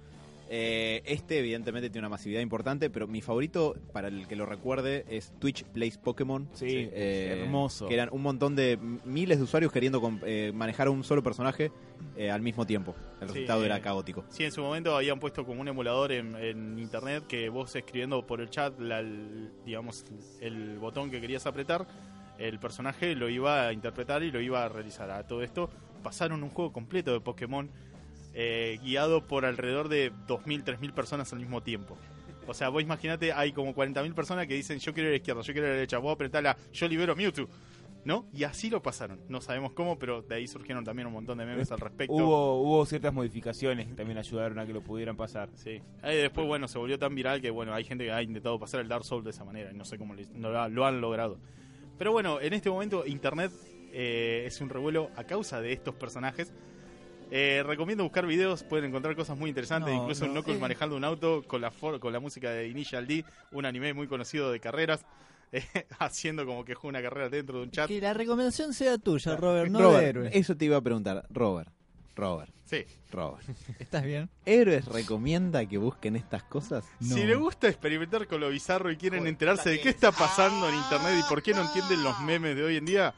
eh, 0.53 1.01
este, 1.05 1.39
evidentemente, 1.39 1.89
tiene 1.89 2.05
una 2.05 2.09
masividad 2.09 2.41
importante, 2.41 2.89
pero 2.89 3.07
mi 3.07 3.21
favorito, 3.21 3.73
para 3.93 4.09
el 4.09 4.27
que 4.27 4.35
lo 4.35 4.45
recuerde, 4.45 5.05
es 5.09 5.31
Twitch 5.39 5.63
Plays 5.63 5.97
Pokémon. 5.97 6.49
Sí, 6.53 6.89
Eh, 6.91 7.37
hermoso. 7.43 7.87
Que 7.87 7.93
eran 7.93 8.09
un 8.11 8.21
montón 8.21 8.53
de 8.57 8.77
miles 9.05 9.37
de 9.37 9.45
usuarios 9.45 9.71
queriendo 9.71 10.01
eh, 10.25 10.51
manejar 10.53 10.87
a 10.87 10.89
un 10.89 11.05
solo 11.05 11.23
personaje 11.23 11.71
eh, 12.17 12.29
al 12.29 12.41
mismo 12.41 12.65
tiempo. 12.67 12.93
El 13.21 13.29
Sí, 13.29 13.33
resultado 13.35 13.61
eh, 13.63 13.65
era 13.67 13.79
caótico. 13.81 14.25
Sí, 14.27 14.43
en 14.43 14.51
su 14.51 14.61
momento 14.61 14.93
habían 14.93 15.21
puesto 15.21 15.45
como 15.45 15.61
un 15.61 15.69
emulador 15.69 16.11
en, 16.11 16.35
en 16.35 16.77
internet 16.79 17.23
que 17.27 17.47
vos 17.47 17.73
escribiendo 17.73 18.27
por 18.27 18.41
el 18.41 18.49
chat, 18.49 18.77
la- 18.77 18.99
el- 18.99 19.51
digamos, 19.65 20.03
el 20.41 20.77
botón 20.79 21.09
que 21.09 21.21
querías 21.21 21.45
apretar, 21.47 21.87
el 22.47 22.59
personaje 22.59 23.15
lo 23.15 23.29
iba 23.29 23.67
a 23.67 23.73
interpretar 23.73 24.23
y 24.23 24.31
lo 24.31 24.41
iba 24.41 24.63
a 24.63 24.69
realizar. 24.69 25.09
A 25.11 25.25
todo 25.27 25.43
esto 25.43 25.69
pasaron 26.03 26.43
un 26.43 26.49
juego 26.49 26.73
completo 26.73 27.13
de 27.13 27.19
Pokémon 27.19 27.69
eh, 28.33 28.79
guiado 28.83 29.27
por 29.27 29.45
alrededor 29.45 29.89
de 29.89 30.11
2.000, 30.27 30.63
3.000 30.63 30.93
personas 30.93 31.31
al 31.33 31.39
mismo 31.39 31.61
tiempo. 31.61 31.97
O 32.47 32.53
sea, 32.53 32.69
vos 32.69 32.81
imaginate, 32.81 33.33
hay 33.33 33.51
como 33.51 33.73
40.000 33.73 34.13
personas 34.13 34.47
que 34.47 34.55
dicen 34.55 34.79
yo 34.79 34.93
quiero 34.93 35.09
ir 35.09 35.11
a 35.11 35.13
la 35.13 35.17
izquierda, 35.17 35.41
yo 35.41 35.53
quiero 35.53 35.67
ir 35.67 35.71
a 35.71 35.73
la 35.73 35.75
derecha, 35.75 35.97
vos 35.99 36.13
apretala, 36.13 36.57
yo 36.73 36.87
libero 36.87 37.15
Mewtwo. 37.15 37.47
¿no? 38.03 38.25
Y 38.33 38.43
así 38.43 38.69
lo 38.69 38.81
pasaron. 38.81 39.19
No 39.29 39.41
sabemos 39.41 39.73
cómo, 39.73 39.99
pero 39.99 40.21
de 40.21 40.35
ahí 40.35 40.47
surgieron 40.47 40.83
también 40.83 41.07
un 41.07 41.13
montón 41.13 41.37
de 41.37 41.45
memes 41.45 41.71
al 41.71 41.79
respecto. 41.79 42.13
Hubo, 42.13 42.61
hubo 42.61 42.85
ciertas 42.85 43.13
modificaciones 43.13 43.87
que 43.87 43.93
también 43.93 44.17
ayudaron 44.17 44.57
a 44.59 44.65
que 44.65 44.73
lo 44.73 44.81
pudieran 44.81 45.15
pasar. 45.15 45.49
Sí. 45.55 45.81
Después, 46.01 46.47
bueno, 46.47 46.67
se 46.67 46.79
volvió 46.79 46.97
tan 46.97 47.13
viral 47.15 47.41
que, 47.41 47.51
bueno, 47.51 47.73
hay 47.73 47.83
gente 47.83 48.05
que 48.05 48.11
ha 48.11 48.21
intentado 48.21 48.59
pasar 48.59 48.81
el 48.81 48.87
Dark 48.87 49.03
Souls 49.03 49.23
de 49.23 49.31
esa 49.31 49.43
manera 49.43 49.71
y 49.71 49.75
no 49.75 49.85
sé 49.85 49.97
cómo 49.97 50.15
lo 50.15 50.85
han 50.85 51.01
logrado. 51.01 51.37
Pero 52.01 52.13
bueno, 52.13 52.41
en 52.41 52.53
este 52.53 52.67
momento 52.67 53.05
Internet 53.05 53.51
eh, 53.93 54.45
es 54.47 54.59
un 54.59 54.69
revuelo 54.69 55.11
a 55.17 55.23
causa 55.23 55.61
de 55.61 55.71
estos 55.71 55.93
personajes. 55.93 56.51
Eh, 57.29 57.61
recomiendo 57.63 58.03
buscar 58.03 58.25
videos, 58.25 58.63
pueden 58.63 58.85
encontrar 58.85 59.15
cosas 59.15 59.37
muy 59.37 59.49
interesantes, 59.49 59.93
No, 59.93 60.01
incluso 60.01 60.25
no, 60.25 60.31
Knuckles 60.33 60.57
eh. 60.57 60.61
manejando 60.61 60.95
un 60.95 61.03
auto 61.03 61.43
con 61.45 61.61
la, 61.61 61.69
for- 61.69 61.99
con 61.99 62.11
la 62.11 62.19
música 62.19 62.49
de 62.49 62.67
Initial 62.69 63.05
D, 63.05 63.23
un 63.51 63.67
anime 63.67 63.93
muy 63.93 64.07
conocido 64.07 64.51
de 64.51 64.59
carreras, 64.59 65.05
eh, 65.51 65.61
haciendo 65.99 66.43
como 66.47 66.65
que 66.65 66.73
juega 66.73 66.97
una 66.97 67.07
carrera 67.07 67.29
dentro 67.29 67.59
de 67.59 67.65
un 67.65 67.69
chat. 67.69 67.87
Que 67.87 68.01
la 68.01 68.15
recomendación 68.15 68.73
sea 68.73 68.97
tuya, 68.97 69.35
Robert, 69.35 69.69
no 69.69 69.77
de 69.77 69.83
Robert, 69.85 70.07
héroe. 70.07 70.29
eso 70.33 70.57
te 70.57 70.65
iba 70.65 70.77
a 70.77 70.81
preguntar. 70.81 71.27
Robert, 71.29 71.69
Robert, 72.15 72.51
Sí. 72.65 72.85
Robert. 73.11 73.43
¿Estás 73.79 74.03
bien? 74.03 74.29
¿Héroes 74.45 74.85
recomienda 74.85 75.65
que 75.65 75.77
busquen 75.77 76.15
estas 76.15 76.43
cosas? 76.43 76.85
No. 76.99 77.15
Si 77.15 77.23
le 77.23 77.35
gusta 77.35 77.67
experimentar 77.67 78.27
con 78.27 78.39
lo 78.41 78.49
bizarro 78.49 78.91
y 78.91 78.97
quieren 78.97 79.27
enterarse 79.27 79.69
de 79.71 79.81
qué 79.81 79.89
está 79.89 80.11
pasando 80.11 80.67
en 80.69 80.75
internet 80.75 81.13
y 81.19 81.29
por 81.29 81.41
qué 81.41 81.53
no 81.53 81.61
entienden 81.61 82.03
los 82.03 82.19
memes 82.21 82.55
de 82.55 82.63
hoy 82.63 82.77
en 82.77 82.85
día, 82.85 83.13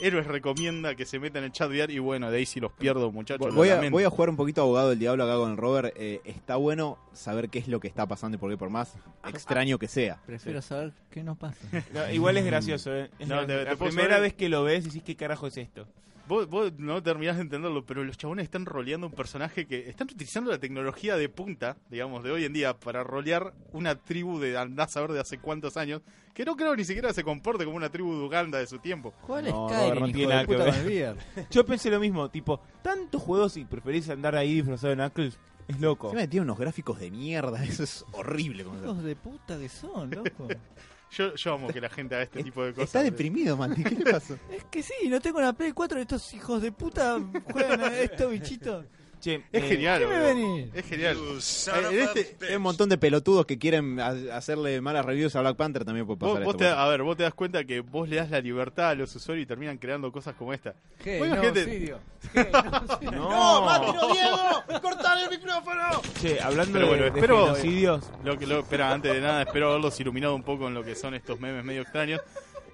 Héroes 0.00 0.26
recomienda 0.26 0.94
que 0.94 1.04
se 1.06 1.18
metan 1.18 1.38
en 1.42 1.46
el 1.46 1.52
chat 1.52 1.68
VR 1.70 1.92
y 1.92 1.98
bueno, 1.98 2.30
de 2.30 2.36
ahí 2.38 2.46
si 2.46 2.60
los 2.60 2.70
pierdo, 2.72 3.10
muchachos. 3.10 3.52
Voy 3.54 3.70
a, 3.70 3.88
voy 3.90 4.04
a 4.04 4.10
jugar 4.10 4.28
un 4.30 4.36
poquito 4.36 4.62
abogado 4.62 4.90
del 4.90 4.98
diablo 4.98 5.24
acá 5.24 5.34
con 5.36 5.50
el 5.50 5.56
Robert. 5.56 5.92
Eh, 5.96 6.20
está 6.24 6.56
bueno 6.56 6.98
saber 7.12 7.48
qué 7.48 7.58
es 7.58 7.66
lo 7.68 7.80
que 7.80 7.88
está 7.88 8.06
pasando 8.06 8.36
y 8.36 8.38
por 8.38 8.50
qué, 8.50 8.56
por 8.56 8.70
más 8.70 8.94
extraño 9.26 9.78
que 9.78 9.88
sea. 9.88 10.20
Prefiero 10.26 10.62
saber 10.62 10.92
qué 11.10 11.24
nos 11.24 11.36
pasa. 11.36 11.58
No, 11.92 12.10
igual 12.12 12.36
es 12.36 12.44
gracioso, 12.44 12.94
¿eh? 12.94 13.10
Es 13.18 13.26
No, 13.26 13.36
la, 13.40 13.46
te- 13.46 13.64
la 13.64 13.70
te 13.70 13.76
puedo 13.76 13.90
primera 13.90 14.16
saber- 14.16 14.22
vez 14.30 14.34
que 14.34 14.48
lo 14.48 14.62
ves 14.62 14.84
decís, 14.84 15.02
¿qué 15.02 15.16
carajo 15.16 15.46
es 15.48 15.56
esto? 15.56 15.88
Vos, 16.28 16.46
vos 16.46 16.72
no 16.76 17.02
terminás 17.02 17.36
de 17.36 17.42
entenderlo, 17.42 17.86
pero 17.86 18.04
los 18.04 18.18
chabones 18.18 18.44
están 18.44 18.66
roleando 18.66 19.06
un 19.06 19.14
personaje 19.14 19.66
que 19.66 19.88
están 19.88 20.08
utilizando 20.10 20.50
la 20.50 20.58
tecnología 20.58 21.16
de 21.16 21.30
punta, 21.30 21.78
digamos, 21.88 22.22
de 22.22 22.30
hoy 22.30 22.44
en 22.44 22.52
día 22.52 22.78
para 22.78 23.02
rolear 23.02 23.54
una 23.72 23.94
tribu 23.94 24.38
de 24.38 24.58
andás 24.58 24.88
a 24.88 24.92
saber 24.92 25.12
de 25.12 25.20
hace 25.20 25.38
cuántos 25.38 25.78
años, 25.78 26.02
que 26.34 26.44
no 26.44 26.54
creo 26.54 26.76
ni 26.76 26.84
siquiera 26.84 27.14
se 27.14 27.24
comporte 27.24 27.64
como 27.64 27.78
una 27.78 27.88
tribu 27.88 28.14
de 28.14 28.24
Uganda 28.26 28.58
de 28.58 28.66
su 28.66 28.78
tiempo. 28.78 29.14
¿Cuál 29.26 29.46
No, 29.46 29.70
es 29.70 29.74
Skyrim, 29.74 30.00
no 30.00 30.06
hijo 30.06 30.16
tiene 30.16 30.34
nada 30.34 30.46
que 30.46 30.56
ver. 30.56 31.16
Yo 31.50 31.64
pensé 31.64 31.90
lo 31.90 31.98
mismo, 31.98 32.28
tipo, 32.28 32.60
tantos 32.82 33.22
juegos 33.22 33.56
y 33.56 33.64
preferís 33.64 34.10
andar 34.10 34.36
ahí 34.36 34.56
disfrazado 34.56 34.90
de 34.90 34.96
Knuckles, 34.96 35.38
es 35.66 35.80
loco. 35.80 36.10
Tiene 36.10 36.40
unos 36.40 36.58
gráficos 36.58 36.98
de 36.98 37.10
mierda, 37.10 37.64
eso 37.64 37.84
es 37.84 38.04
horrible. 38.12 38.64
Hijos 38.64 39.02
de 39.02 39.16
puta 39.16 39.58
que 39.58 39.70
son, 39.70 40.10
loco. 40.10 40.48
Yo, 41.10 41.34
yo 41.34 41.54
amo 41.54 41.68
que 41.68 41.80
la 41.80 41.88
gente 41.88 42.14
haga 42.14 42.24
este 42.24 42.42
tipo 42.44 42.64
de 42.64 42.72
cosas. 42.72 42.88
Está 42.88 43.02
deprimido, 43.02 43.56
Mati, 43.56 43.82
¿qué 43.82 43.94
le 43.94 44.12
pasó? 44.12 44.34
es 44.52 44.64
que 44.64 44.82
sí, 44.82 45.08
no 45.08 45.20
tengo 45.20 45.38
una 45.38 45.52
Play 45.52 45.72
4 45.72 46.00
estos 46.00 46.34
hijos 46.34 46.62
de 46.62 46.72
puta 46.72 47.18
juegan 47.52 47.80
a 47.82 47.98
estos 48.00 48.30
bichitos. 48.30 48.84
Che, 49.20 49.42
Es 49.52 49.62
eh, 49.64 49.68
genial, 49.68 50.00
¿Qué 50.00 50.06
me 50.06 50.14
boludo. 50.14 50.28
venís? 50.54 50.74
Es 50.74 50.84
genial. 50.86 51.16
Eh, 51.16 51.88
en 51.90 51.98
este- 52.00 52.46
Hay 52.48 52.54
un 52.56 52.62
montón 52.62 52.88
de 52.88 52.98
pelotudos 52.98 53.46
que 53.46 53.58
quieren 53.58 53.98
ha- 54.00 54.36
hacerle 54.36 54.80
malas 54.80 55.04
reviews 55.04 55.34
a 55.36 55.40
Black 55.40 55.56
Panther, 55.56 55.84
también 55.84 56.06
puede 56.06 56.18
Vos, 56.18 56.30
pasar 56.30 56.44
vos 56.44 56.54
esto, 56.54 56.64
te, 56.64 56.70
por 56.70 56.78
a 56.78 56.88
ver, 56.88 57.02
vos 57.02 57.16
te 57.16 57.22
das 57.24 57.34
cuenta 57.34 57.64
que 57.64 57.80
vos 57.80 58.08
le 58.08 58.16
das 58.16 58.30
la 58.30 58.40
libertad 58.40 58.90
a 58.90 58.94
los 58.94 59.14
usuarios 59.16 59.44
y 59.44 59.46
terminan 59.46 59.78
creando 59.78 60.12
cosas 60.12 60.34
como 60.36 60.52
esta. 60.52 60.74
¿Qué? 61.02 61.18
Bueno, 61.18 61.36
no, 61.36 61.42
gente- 61.42 61.64
Sirio. 61.64 61.98
¿Qué? 62.32 62.48
No, 62.52 62.98
Sirio. 62.98 63.12
No, 63.12 64.12
Diego! 64.12 64.80
¡Cortale 64.82 65.24
el 65.24 65.30
micrófono! 65.30 65.82
Che, 66.20 66.40
hablando 66.40 66.72
Pero 66.74 66.84
de, 66.84 66.88
bueno, 66.90 67.02
de 67.04 67.20
espero- 67.20 67.44
genocidios, 67.46 68.10
Lo 68.24 68.38
que 68.38 68.46
lo, 68.46 68.60
espera, 68.60 68.92
antes 68.92 69.12
de 69.12 69.20
nada, 69.20 69.42
espero 69.42 69.70
haberlos 69.70 69.98
iluminado 70.00 70.34
un 70.34 70.42
poco 70.42 70.68
en 70.68 70.74
lo 70.74 70.84
que 70.84 70.94
son 70.94 71.14
estos 71.14 71.40
memes 71.40 71.64
medio 71.64 71.82
extraños. 71.82 72.20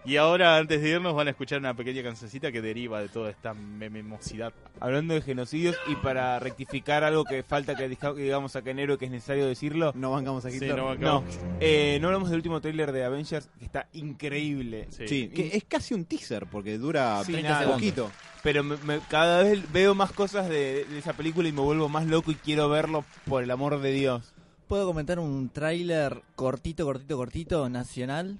Y 0.06 0.16
ahora, 0.18 0.58
antes 0.58 0.82
de 0.82 0.90
irnos, 0.90 1.14
van 1.14 1.28
a 1.28 1.30
escuchar 1.30 1.58
una 1.60 1.72
pequeña 1.74 2.02
cancioncita 2.02 2.52
que 2.52 2.60
deriva 2.60 3.00
de 3.00 3.08
toda 3.08 3.30
esta 3.30 3.54
mememosidad. 3.54 4.52
hablando 4.80 5.14
de 5.14 5.22
genocidios 5.22 5.76
y 5.86 5.94
para 5.96 6.38
rectificar 6.40 7.04
algo 7.04 7.24
que 7.24 7.42
falta 7.42 7.74
que 7.74 7.88
diga- 7.88 8.14
que 8.14 8.22
digamos 8.22 8.54
acá 8.56 8.70
en 8.70 8.78
enero 8.80 8.98
que 8.98 9.06
es 9.06 9.10
necesario 9.10 9.46
decirlo. 9.46 9.92
No 9.94 10.10
bancamos 10.10 10.44
a 10.44 10.50
Sí, 10.50 10.58
no, 10.98 11.24
eh, 11.60 11.98
no 12.02 12.08
hablamos 12.08 12.28
del 12.28 12.36
último 12.38 12.60
tráiler 12.60 12.92
de 12.92 13.04
Avengers 13.04 13.48
que 13.58 13.64
está 13.64 13.88
increíble. 13.94 14.88
Sí. 14.90 15.08
Sí, 15.08 15.28
que 15.28 15.56
es 15.56 15.64
casi 15.64 15.94
un 15.94 16.04
teaser 16.04 16.46
porque 16.46 16.76
dura 16.76 17.22
Sí, 17.24 17.32
30 17.32 17.48
nada. 17.60 17.72
poquito. 17.72 18.10
Pero 18.42 18.62
me- 18.62 18.76
me- 18.78 19.00
cada 19.08 19.42
vez 19.42 19.72
veo 19.72 19.94
más 19.94 20.12
cosas 20.12 20.48
de, 20.50 20.84
de 20.84 20.98
esa 20.98 21.14
película 21.14 21.48
y 21.48 21.52
me 21.52 21.60
vuelvo 21.62 21.88
más 21.88 22.06
loco 22.06 22.30
y 22.30 22.34
quiero 22.34 22.68
verlo 22.68 23.04
por 23.26 23.42
el 23.42 23.50
amor 23.50 23.80
de 23.80 23.92
Dios. 23.92 24.34
¿Puedo 24.68 24.86
comentar 24.86 25.18
un 25.18 25.48
tráiler 25.48 26.20
cortito, 26.36 26.84
cortito, 26.84 27.16
cortito, 27.16 27.68
nacional? 27.70 28.38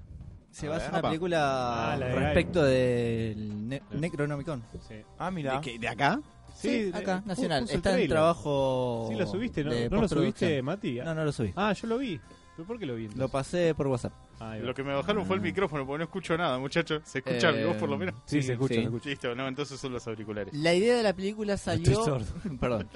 Se 0.55 0.67
A 0.67 0.69
va 0.69 0.75
a 0.75 0.77
ver. 0.79 0.87
hacer 0.87 0.99
una 0.99 1.09
película 1.09 1.93
Ah, 1.93 1.97
la 1.97 2.05
de 2.07 2.15
respecto 2.15 2.63
del 2.63 3.67
ne 3.67 3.81
Necronomicon. 3.91 4.63
Sí. 4.87 4.95
Ah, 5.17 5.29
mira. 5.31 5.55
¿De, 5.55 5.61
qué- 5.61 5.79
de 5.79 5.87
acá? 5.89 6.21
Sí, 6.55 6.83
de- 6.91 6.97
acá, 6.97 7.21
pu- 7.21 7.25
nacional. 7.25 7.61
puso 7.63 7.73
el 7.73 7.77
Está 7.77 7.89
en 7.89 7.95
trailer. 7.95 8.09
trabajo. 8.09 9.07
Sí, 9.11 9.17
lo 9.17 9.27
subiste, 9.27 9.63
¿no? 9.65 9.73
de 9.73 9.89
¿No 9.89 10.01
lo 10.01 10.07
subiste. 10.07 10.61
Mati? 10.61 10.93
No, 11.03 11.13
no 11.13 11.25
lo 11.25 11.31
subí. 11.33 11.51
Ah, 11.57 11.73
yo 11.73 11.87
lo 11.87 11.97
vi. 11.97 12.19
¿Pero 12.55 12.65
por 12.65 12.79
qué 12.79 12.85
lo 12.85 12.95
vi? 12.95 13.01
entonces? 13.03 13.19
Lo 13.19 13.27
pasé 13.27 13.75
por 13.75 13.87
WhatsApp. 13.87 14.13
Ah, 14.39 14.51
ahí 14.51 14.61
va. 14.61 14.67
Lo 14.67 14.73
que 14.73 14.81
me 14.83 14.93
bajaron 14.93 15.25
fue 15.25 15.35
el 15.35 15.41
micrófono 15.41 15.85
porque 15.85 15.97
no 15.97 16.03
escucho 16.05 16.37
nada, 16.37 16.57
muchachos. 16.57 17.01
¿Se 17.03 17.19
escucha 17.19 17.51
mi 17.51 17.57
Eh, 17.59 17.65
voz 17.65 17.75
por 17.75 17.89
lo 17.89 17.97
menos? 17.97 18.15
Sí, 18.25 18.41
se 18.41 18.53
escucha, 18.53 18.75
sí. 18.75 18.79
se 18.79 18.85
escucha. 18.85 19.09
Listo, 19.09 19.35
no, 19.35 19.45
entonces 19.49 19.77
son 19.77 19.91
los 19.91 20.07
auriculares. 20.07 20.53
La 20.53 20.73
idea 20.73 20.95
de 20.95 21.03
la 21.03 21.11
película 21.11 21.57
salió. 21.57 21.91
Estoy 21.91 22.05
sordo. 22.05 22.25
perdón. 22.61 22.87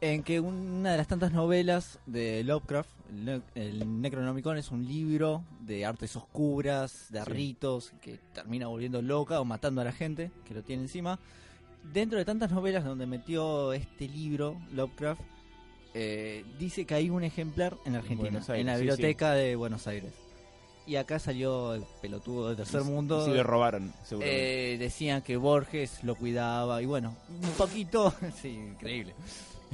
En 0.00 0.24
que 0.24 0.40
una 0.40 0.90
de 0.90 0.96
las 0.96 1.06
tantas 1.06 1.32
novelas 1.32 2.00
de 2.06 2.42
Lovecraft, 2.42 2.90
el, 3.10 3.24
Ne- 3.24 3.42
el 3.54 4.00
Necronomicon, 4.02 4.56
es 4.56 4.70
un 4.70 4.86
libro 4.86 5.44
de 5.60 5.84
artes 5.84 6.16
oscuras, 6.16 7.06
de 7.10 7.22
Sí. 7.24 7.30
ritos, 7.30 7.92
que 8.00 8.18
termina 8.32 8.66
volviendo 8.68 9.02
loca 9.02 9.40
o 9.40 9.44
matando 9.44 9.80
a 9.80 9.84
la 9.84 9.92
gente 9.92 10.30
que 10.46 10.54
lo 10.54 10.62
tiene 10.62 10.82
encima. 10.82 11.18
Dentro 11.92 12.18
de 12.18 12.24
tantas 12.24 12.50
novelas 12.50 12.84
donde 12.84 13.06
metió 13.06 13.72
este 13.72 14.08
libro, 14.08 14.56
Lovecraft, 14.72 15.20
eh, 15.92 16.44
dice 16.58 16.86
que 16.86 16.94
hay 16.94 17.10
un 17.10 17.22
ejemplar 17.22 17.76
en 17.84 17.94
Argentina, 17.96 18.38
Aires, 18.40 18.48
en 18.60 18.66
la 18.66 18.74
sí, 18.74 18.80
biblioteca 18.80 19.32
de 19.32 19.54
Buenos 19.54 19.86
Aires. 19.86 20.12
Y 20.86 20.96
acá 20.96 21.18
salió 21.18 21.72
el 21.74 21.84
pelotudo 22.02 22.48
del 22.48 22.56
tercer 22.56 22.82
mundo. 22.82 23.24
Sí, 23.24 23.30
le 23.30 23.42
robaron, 23.42 23.92
seguramente. 24.04 24.74
Eh, 24.74 24.78
decían 24.78 25.22
que 25.22 25.36
Borges 25.38 26.02
lo 26.04 26.14
cuidaba 26.14 26.82
y 26.82 26.86
bueno, 26.86 27.16
un 27.30 27.50
poquito, 27.52 28.12
sí, 28.42 28.48
increíble. 28.48 29.14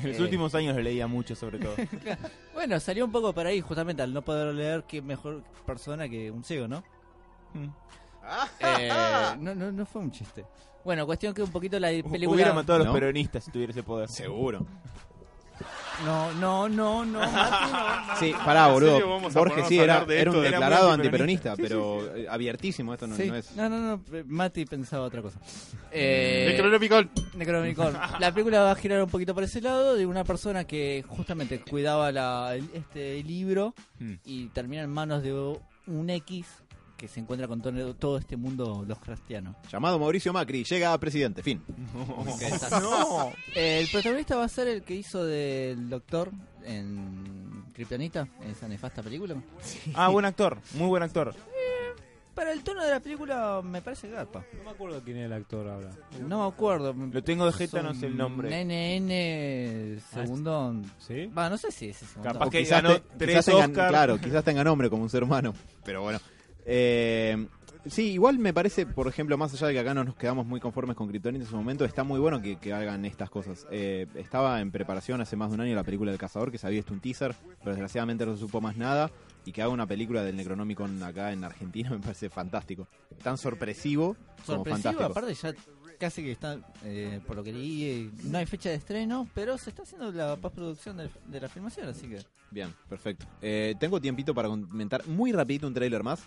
En 0.02 0.08
los 0.08 0.18
eh. 0.18 0.22
últimos 0.22 0.54
años 0.54 0.74
lo 0.76 0.82
leía 0.82 1.06
mucho, 1.06 1.34
sobre 1.34 1.58
todo. 1.58 1.74
Bueno, 2.54 2.78
salió 2.78 3.04
un 3.04 3.12
poco 3.12 3.32
por 3.32 3.46
ahí, 3.46 3.60
justamente 3.60 4.02
al 4.02 4.12
no 4.12 4.22
poder 4.22 4.54
leer, 4.54 4.84
qué 4.86 5.00
mejor 5.00 5.42
persona 5.64 6.08
que 6.08 6.30
un 6.30 6.44
ciego, 6.44 6.68
¿no? 6.68 6.82
Mm. 7.54 7.68
Eh, 8.60 8.90
no, 9.38 9.54
no, 9.54 9.72
no 9.72 9.86
fue 9.86 10.02
un 10.02 10.10
chiste. 10.10 10.44
Bueno, 10.84 11.06
cuestión 11.06 11.34
que 11.34 11.42
un 11.42 11.50
poquito 11.50 11.78
la 11.78 11.88
película... 11.88 12.28
Hubiera 12.28 12.52
matado 12.52 12.76
a 12.76 12.78
los 12.78 12.86
¿No? 12.88 12.92
peronistas 12.92 13.44
si 13.44 13.50
tuviera 13.50 13.70
ese 13.70 13.82
poder. 13.82 14.08
Seguro. 14.08 14.66
No, 16.04 16.32
no, 16.32 16.66
no, 16.68 17.04
no, 17.04 17.20
Mati, 17.32 18.06
no. 18.08 18.16
Sí, 18.18 18.32
pará, 18.44 18.68
¿En 18.68 18.72
boludo. 18.72 19.20
Borges 19.20 19.32
ponernos 19.34 19.68
sí 19.68 19.78
era, 19.78 20.04
de 20.06 20.20
era 20.20 20.30
un 20.30 20.36
esto? 20.36 20.48
Era 20.48 20.50
declarado 20.58 20.90
antiperonista. 20.92 21.56
pero 21.56 22.16
eh, 22.16 22.26
abiertísimo, 22.28 22.94
esto 22.94 23.06
no, 23.06 23.16
Sí. 23.16 23.28
no 23.28 23.34
es... 23.36 23.54
No, 23.54 23.68
no, 23.68 23.78
no, 23.78 24.02
eh, 24.16 24.24
Mati 24.26 24.64
pensaba 24.64 25.04
otra 25.04 25.20
cosa. 25.22 25.38
Eh, 25.92 26.46
Necronomicon. 26.52 27.10
Necronomicon. 27.34 27.92
La 28.20 28.32
película 28.32 28.60
va 28.62 28.70
a 28.70 28.74
girar 28.76 29.02
un 29.02 29.10
poquito 29.10 29.34
por 29.34 29.42
ese 29.42 29.60
lado 29.60 29.96
de 29.96 30.06
una 30.06 30.22
persona 30.22 30.62
que 30.64 31.04
justamente 31.08 31.60
cuidaba 31.60 32.12
la, 32.12 32.54
el- 32.54 32.70
este 32.74 33.22
libro 33.24 33.74
Mm. 33.98 34.14
y 34.24 34.46
termina 34.50 34.82
en 34.82 34.90
manos 34.90 35.22
de 35.24 35.32
un 35.34 36.10
X 36.10 36.46
que 37.00 37.08
se 37.08 37.18
encuentra 37.18 37.48
con 37.48 37.62
todo, 37.62 37.94
todo 37.94 38.18
este 38.18 38.36
mundo 38.36 38.84
los 38.86 38.98
cristianos. 38.98 39.56
Llamado 39.72 39.98
Mauricio 39.98 40.34
Macri, 40.34 40.64
llega 40.64 40.92
a 40.92 41.00
presidente, 41.00 41.42
fin. 41.42 41.62
no. 42.82 43.32
El 43.54 43.88
protagonista 43.88 44.36
va 44.36 44.44
a 44.44 44.48
ser 44.48 44.68
el 44.68 44.82
que 44.82 44.94
hizo 44.96 45.24
del 45.24 45.88
doctor 45.88 46.30
en 46.64 47.64
Kryptonita, 47.72 48.28
en 48.42 48.50
esa 48.50 48.68
nefasta 48.68 49.02
película. 49.02 49.36
Ah, 49.94 50.08
buen 50.08 50.26
actor, 50.26 50.58
muy 50.74 50.88
buen 50.88 51.02
actor. 51.02 51.34
Para 52.34 52.52
el 52.52 52.62
tono 52.62 52.82
de 52.84 52.90
la 52.90 53.00
película 53.00 53.60
me 53.64 53.80
parece 53.82 54.08
garpa. 54.08 54.44
No 54.58 54.64
me 54.64 54.70
acuerdo 54.70 55.00
quién 55.02 55.16
era 55.16 55.26
el 55.26 55.32
actor 55.32 55.66
ahora. 55.68 55.90
No 56.26 56.42
me 56.42 56.48
acuerdo. 56.54 56.92
Lo 56.94 57.22
tengo 57.24 57.44
de 57.46 57.52
jeta, 57.52 57.82
no 57.82 57.94
sé 57.94 58.06
el 58.06 58.16
nombre. 58.16 58.48
NN 58.64 60.00
segundo. 60.12 60.74
¿Sí? 60.98 61.26
Va, 61.26 61.48
no 61.50 61.56
sé 61.58 61.70
si 61.72 61.88
es 61.88 61.96
ese 61.96 62.06
segundo. 62.12 62.32
Capaz 62.32 62.46
O 62.46 62.50
que 62.50 62.58
quizás 62.60 62.82
ganó 62.82 63.00
te- 63.00 63.26
tres. 63.26 63.44
Claro, 63.72 64.18
quizás 64.20 64.44
tenga 64.44 64.62
nombre 64.64 64.88
como 64.90 65.02
un 65.02 65.10
ser 65.10 65.24
humano. 65.24 65.54
Pero 65.84 66.02
bueno. 66.02 66.18
Eh, 66.72 67.48
sí, 67.86 68.12
igual 68.12 68.38
me 68.38 68.54
parece, 68.54 68.86
por 68.86 69.08
ejemplo, 69.08 69.36
más 69.36 69.52
allá 69.52 69.66
de 69.66 69.72
que 69.72 69.80
acá 69.80 69.92
no 69.92 70.04
nos 70.04 70.14
quedamos 70.14 70.46
muy 70.46 70.60
conformes 70.60 70.96
con 70.96 71.08
Kryptonite 71.08 71.42
en 71.42 71.50
su 71.50 71.56
momento, 71.56 71.84
está 71.84 72.04
muy 72.04 72.20
bueno 72.20 72.40
que, 72.40 72.58
que 72.58 72.72
hagan 72.72 73.04
estas 73.04 73.28
cosas. 73.28 73.66
Eh, 73.72 74.06
estaba 74.14 74.60
en 74.60 74.70
preparación 74.70 75.20
hace 75.20 75.34
más 75.34 75.50
de 75.50 75.56
un 75.56 75.62
año 75.62 75.74
la 75.74 75.82
película 75.82 76.12
del 76.12 76.20
cazador, 76.20 76.52
que 76.52 76.58
se 76.58 76.68
había 76.68 76.78
visto 76.78 76.94
un 76.94 77.00
teaser, 77.00 77.34
pero 77.58 77.72
desgraciadamente 77.72 78.24
no 78.24 78.34
se 78.34 78.40
supo 78.40 78.60
más 78.60 78.76
nada. 78.76 79.10
Y 79.44 79.52
que 79.52 79.62
haga 79.62 79.72
una 79.72 79.86
película 79.86 80.22
del 80.22 80.36
Necronomicon 80.36 81.02
acá 81.02 81.32
en 81.32 81.42
Argentina 81.42 81.90
me 81.90 81.98
parece 81.98 82.30
fantástico. 82.30 82.86
Tan 83.20 83.36
sorpresivo 83.36 84.14
como 84.46 84.58
sorpresivo, 84.58 84.92
fantástico. 84.92 85.04
aparte 85.04 85.34
ya 85.34 85.54
casi 85.98 86.22
que 86.22 86.32
está, 86.32 86.58
eh, 86.84 87.20
por 87.26 87.36
lo 87.36 87.44
que 87.44 87.52
leí, 87.52 87.84
eh, 87.84 88.10
no 88.24 88.38
hay 88.38 88.46
fecha 88.46 88.70
de 88.70 88.76
estreno, 88.76 89.28
pero 89.34 89.58
se 89.58 89.70
está 89.70 89.82
haciendo 89.82 90.10
la 90.10 90.36
postproducción 90.36 90.96
de, 90.96 91.10
de 91.26 91.40
la 91.40 91.48
filmación, 91.48 91.88
así 91.88 92.08
que... 92.08 92.18
Bien, 92.50 92.74
perfecto. 92.88 93.26
Eh, 93.40 93.74
tengo 93.78 94.00
tiempito 94.00 94.34
para 94.34 94.48
comentar 94.48 95.06
muy 95.06 95.30
rapidito 95.30 95.66
un 95.66 95.74
tráiler 95.74 96.02
más. 96.02 96.22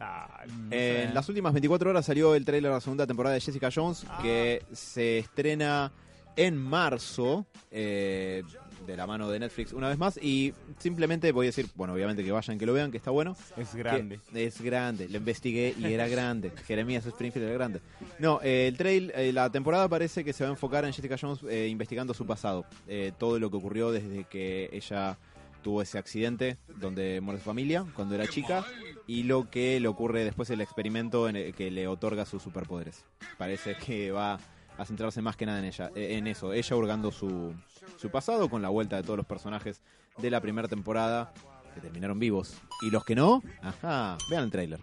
Ah, 0.00 0.44
no 0.46 0.68
En 0.70 1.14
las 1.14 1.28
últimas 1.28 1.52
24 1.52 1.90
horas 1.90 2.06
salió 2.06 2.34
el 2.34 2.44
trailer 2.44 2.70
de 2.70 2.74
la 2.76 2.80
segunda 2.80 3.06
temporada 3.06 3.34
de 3.34 3.40
Jessica 3.40 3.70
Jones, 3.74 4.06
que 4.22 4.62
se 4.72 5.18
estrena 5.18 5.92
en 6.36 6.56
marzo, 6.56 7.46
eh, 7.70 8.42
de 8.86 8.96
la 8.96 9.06
mano 9.06 9.28
de 9.30 9.38
Netflix 9.38 9.72
una 9.72 9.88
vez 9.88 9.98
más. 9.98 10.18
Y 10.22 10.52
simplemente 10.78 11.32
voy 11.32 11.46
a 11.46 11.48
decir, 11.48 11.66
bueno, 11.74 11.94
obviamente 11.94 12.24
que 12.24 12.32
vayan, 12.32 12.58
que 12.58 12.66
lo 12.66 12.72
vean, 12.72 12.90
que 12.90 12.96
está 12.98 13.10
bueno. 13.10 13.36
Es 13.56 13.74
grande. 13.74 14.20
Es 14.34 14.60
grande, 14.60 15.08
lo 15.08 15.18
investigué 15.18 15.74
y 15.78 15.92
era 15.92 16.08
grande. 16.08 16.52
Jeremías 16.66 17.06
Springfield 17.06 17.46
era 17.46 17.54
grande. 17.54 17.80
No, 18.18 18.40
eh, 18.42 18.68
el 18.68 18.76
trail, 18.76 19.12
eh, 19.14 19.32
la 19.32 19.50
temporada 19.50 19.88
parece 19.88 20.24
que 20.24 20.32
se 20.32 20.44
va 20.44 20.50
a 20.50 20.52
enfocar 20.52 20.84
en 20.84 20.92
Jessica 20.92 21.16
Jones 21.20 21.40
eh, 21.48 21.68
investigando 21.68 22.14
su 22.14 22.26
pasado. 22.26 22.64
Eh, 22.86 23.12
todo 23.18 23.38
lo 23.38 23.50
que 23.50 23.56
ocurrió 23.56 23.90
desde 23.90 24.24
que 24.24 24.68
ella 24.72 25.18
tuvo 25.64 25.82
ese 25.82 25.98
accidente 25.98 26.58
donde 26.76 27.20
muere 27.20 27.40
su 27.40 27.46
familia 27.46 27.84
cuando 27.96 28.14
era 28.14 28.28
chica 28.28 28.64
y 29.08 29.24
lo 29.24 29.50
que 29.50 29.80
le 29.80 29.88
ocurre 29.88 30.22
después 30.22 30.48
el 30.50 30.60
experimento 30.60 31.26
que 31.56 31.70
le 31.72 31.88
otorga 31.88 32.24
sus 32.24 32.42
superpoderes. 32.42 33.04
Parece 33.38 33.74
que 33.74 34.12
va 34.12 34.38
a 34.78 34.84
centrarse 34.84 35.22
más 35.22 35.36
que 35.36 35.46
nada 35.46 35.58
en 35.58 35.64
ella, 35.64 35.90
eh, 35.96 36.16
en 36.18 36.26
eso, 36.26 36.52
ella 36.52 36.76
hurgando 36.76 37.10
su, 37.10 37.54
su 37.96 38.10
pasado 38.10 38.48
con 38.48 38.60
la 38.60 38.68
vuelta 38.68 38.96
de 38.96 39.02
todos 39.02 39.16
los 39.16 39.26
personajes 39.26 39.80
de 40.18 40.30
la 40.30 40.40
primera 40.40 40.68
temporada 40.68 41.32
que 41.74 41.80
terminaron 41.80 42.18
vivos 42.18 42.54
y 42.82 42.90
los 42.90 43.04
que 43.04 43.14
no, 43.14 43.42
ajá, 43.62 44.16
vean 44.30 44.44
el 44.44 44.50
tráiler. 44.50 44.80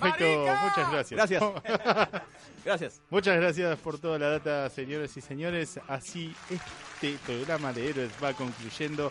Perfecto, 0.00 0.24
muchas 0.62 0.92
gracias. 0.92 1.16
Gracias. 1.30 1.42
Gracias. 2.64 3.02
Muchas 3.10 3.36
gracias 3.36 3.76
por 3.80 3.98
toda 3.98 4.20
la 4.20 4.28
data, 4.28 4.70
señores 4.70 5.16
y 5.16 5.20
señores. 5.20 5.80
Así 5.88 6.32
este 6.48 7.18
programa 7.26 7.72
de 7.72 7.90
héroes 7.90 8.12
va 8.22 8.32
concluyendo. 8.34 9.10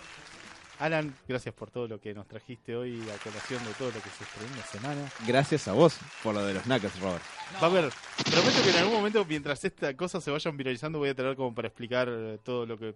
Alan, 0.80 1.14
gracias 1.28 1.54
por 1.54 1.70
todo 1.70 1.88
lo 1.88 2.00
que 2.00 2.14
nos 2.14 2.28
trajiste 2.28 2.76
hoy, 2.76 3.00
a 3.02 3.24
colación 3.24 3.64
de 3.66 3.74
todo 3.74 3.90
lo 3.90 4.02
que 4.02 4.10
se 4.10 4.24
estrenó 4.24 4.52
en 4.52 4.58
la 4.58 4.66
semana. 4.66 5.12
Gracias 5.28 5.68
a 5.68 5.74
vos 5.74 6.00
por 6.24 6.34
lo 6.34 6.44
de 6.44 6.56
los 6.56 6.64
knuckles, 6.64 7.00
Robert. 7.00 7.22
Va 7.62 7.68
a 7.68 7.70
haber, 7.70 7.92
prometo 8.24 8.64
que 8.64 8.70
en 8.72 8.78
algún 8.78 8.94
momento, 8.94 9.24
mientras 9.26 9.64
esta 9.64 9.96
cosa 9.96 10.20
se 10.22 10.32
vayan 10.32 10.58
viralizando, 10.58 10.98
voy 10.98 11.10
a 11.10 11.14
tener 11.14 11.36
como 11.36 11.54
para 11.54 11.68
explicar 11.68 12.08
eh, 12.10 12.40
todo 12.44 12.66
lo 12.66 12.80
que, 12.80 12.96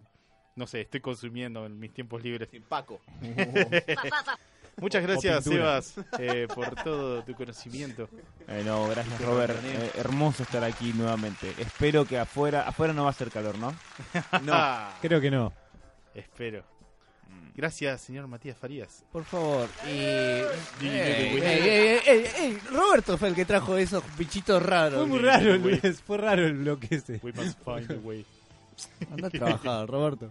no 0.56 0.66
sé, 0.66 0.82
estoy 0.82 1.02
consumiendo 1.02 1.64
en 1.66 1.78
mis 1.78 1.94
tiempos 1.94 2.24
libres. 2.24 2.50
Paco. 2.68 3.02
Muchas 4.78 5.04
gracias. 5.04 5.44
Sebas, 5.44 5.94
eh, 6.20 6.48
por 6.54 6.76
todo 6.76 7.24
tu 7.24 7.34
conocimiento. 7.34 8.10
Eh, 8.48 8.62
no, 8.66 8.88
gracias 8.90 9.22
Robert. 9.22 9.56
Eh, 9.64 9.92
hermoso 9.98 10.44
estar 10.44 10.64
aquí 10.64 10.92
nuevamente. 10.94 11.54
Espero 11.58 12.06
que 12.06 12.20
afuera, 12.20 12.68
afuera 12.68 12.94
no 12.94 13.04
va 13.04 13.10
a 13.10 13.12
hacer 13.12 13.32
calor, 13.32 13.58
¿no? 13.58 13.74
No, 14.44 14.88
Creo 15.02 15.22
que 15.22 15.32
no. 15.32 15.54
espero. 16.14 16.64
Gracias, 17.56 18.02
señor 18.02 18.28
Matías 18.28 18.58
Farías. 18.58 19.06
Por 19.14 19.24
favor. 19.24 19.70
Y... 19.88 19.90
Ey, 19.90 20.50
ey, 20.86 22.26
ey, 22.38 22.60
Roberto 22.70 23.18
fue 23.18 23.30
el 23.30 23.36
que 23.36 23.46
trajo 23.46 23.78
esos 23.78 24.04
bichitos 24.18 24.62
raros. 24.62 25.00
Fue 25.00 25.08
muy 25.08 25.20
raro, 25.20 25.54
el, 25.54 25.96
fue 25.96 26.18
raro 26.18 26.46
el 26.46 26.54
bloque 26.54 26.96
ese. 26.96 27.22
We 27.24 27.32
must 27.32 27.58
find 27.64 27.90
a 27.92 27.96
way. 28.04 28.26
Anda 29.12 29.28
a 29.28 29.30
trabajar, 29.32 29.88
Roberto. 29.88 30.30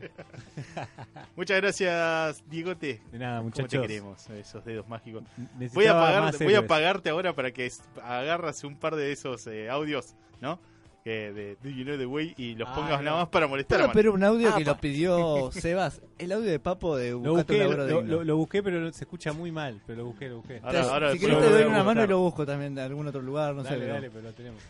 Muchas 1.36 1.60
gracias, 1.60 2.44
Diegote. 2.48 3.00
De 3.10 3.18
nada, 3.18 3.38
¿Cómo 3.38 3.50
te 3.50 3.62
muchachos. 3.62 3.82
queremos, 3.86 4.30
esos 4.30 4.64
dedos 4.64 4.88
mágicos? 4.88 5.22
Voy 5.36 5.46
a, 5.46 5.58
Necesitaba 5.58 6.00
pagar, 6.02 6.38
voy 6.44 6.54
a 6.54 6.66
pagarte 6.66 7.10
ahora 7.10 7.34
para 7.34 7.50
que 7.52 7.70
agarras 8.02 8.62
un 8.64 8.76
par 8.76 8.96
de 8.96 9.12
esos 9.12 9.46
eh, 9.46 9.68
audios, 9.70 10.14
¿no? 10.40 10.58
Que 11.02 11.32
de 11.34 11.56
Do 11.62 11.68
You 11.68 11.84
Know 11.84 11.98
the 11.98 12.06
Way 12.06 12.34
y 12.38 12.54
los 12.54 12.66
Ah, 12.66 12.74
pongas 12.74 12.98
no. 13.00 13.04
nada 13.04 13.16
más 13.18 13.28
para 13.28 13.46
molestar 13.46 13.78
a 13.78 13.84
¿Puedo 13.84 13.88
Manu. 13.88 13.94
pedir 13.94 14.08
un 14.10 14.24
audio 14.24 14.48
Ah, 14.48 14.56
que 14.56 14.64
pa- 14.64 14.70
lo 14.70 14.76
pidió 14.78 15.50
Sebas? 15.52 16.00
El 16.18 16.32
audio 16.32 16.50
de 16.50 16.58
Papo 16.58 16.96
de 16.96 17.10
Lo 17.10 17.18
busqué, 17.34 17.62
lo, 17.64 18.00
lo- 18.02 18.24
lo 18.24 18.36
busqué, 18.38 18.62
pero 18.62 18.90
se 18.90 19.04
escucha 19.04 19.32
muy 19.34 19.52
mal. 19.52 19.82
Pero 19.86 19.98
lo 19.98 20.04
busqué, 20.06 20.28
lo 20.30 20.36
busqué. 20.36 20.60
Ahora- 20.62 20.82
Te- 20.82 20.88
ahora 20.88 21.12
si 21.12 21.18
querés 21.18 21.38
te 21.40 21.50
doy 21.50 21.64
una 21.64 21.84
mano 21.84 22.04
y 22.04 22.06
lo 22.06 22.20
busco 22.20 22.46
también 22.46 22.74
de 22.74 22.80
algún 22.82 23.06
otro 23.06 23.20
lugar, 23.20 23.54
no 23.54 23.62
sé. 23.64 23.70
dale, 23.70 23.80
pero- 23.82 23.94
dale, 23.94 24.10
pero 24.10 24.22
lo 24.22 24.32
tenemos. 24.32 24.62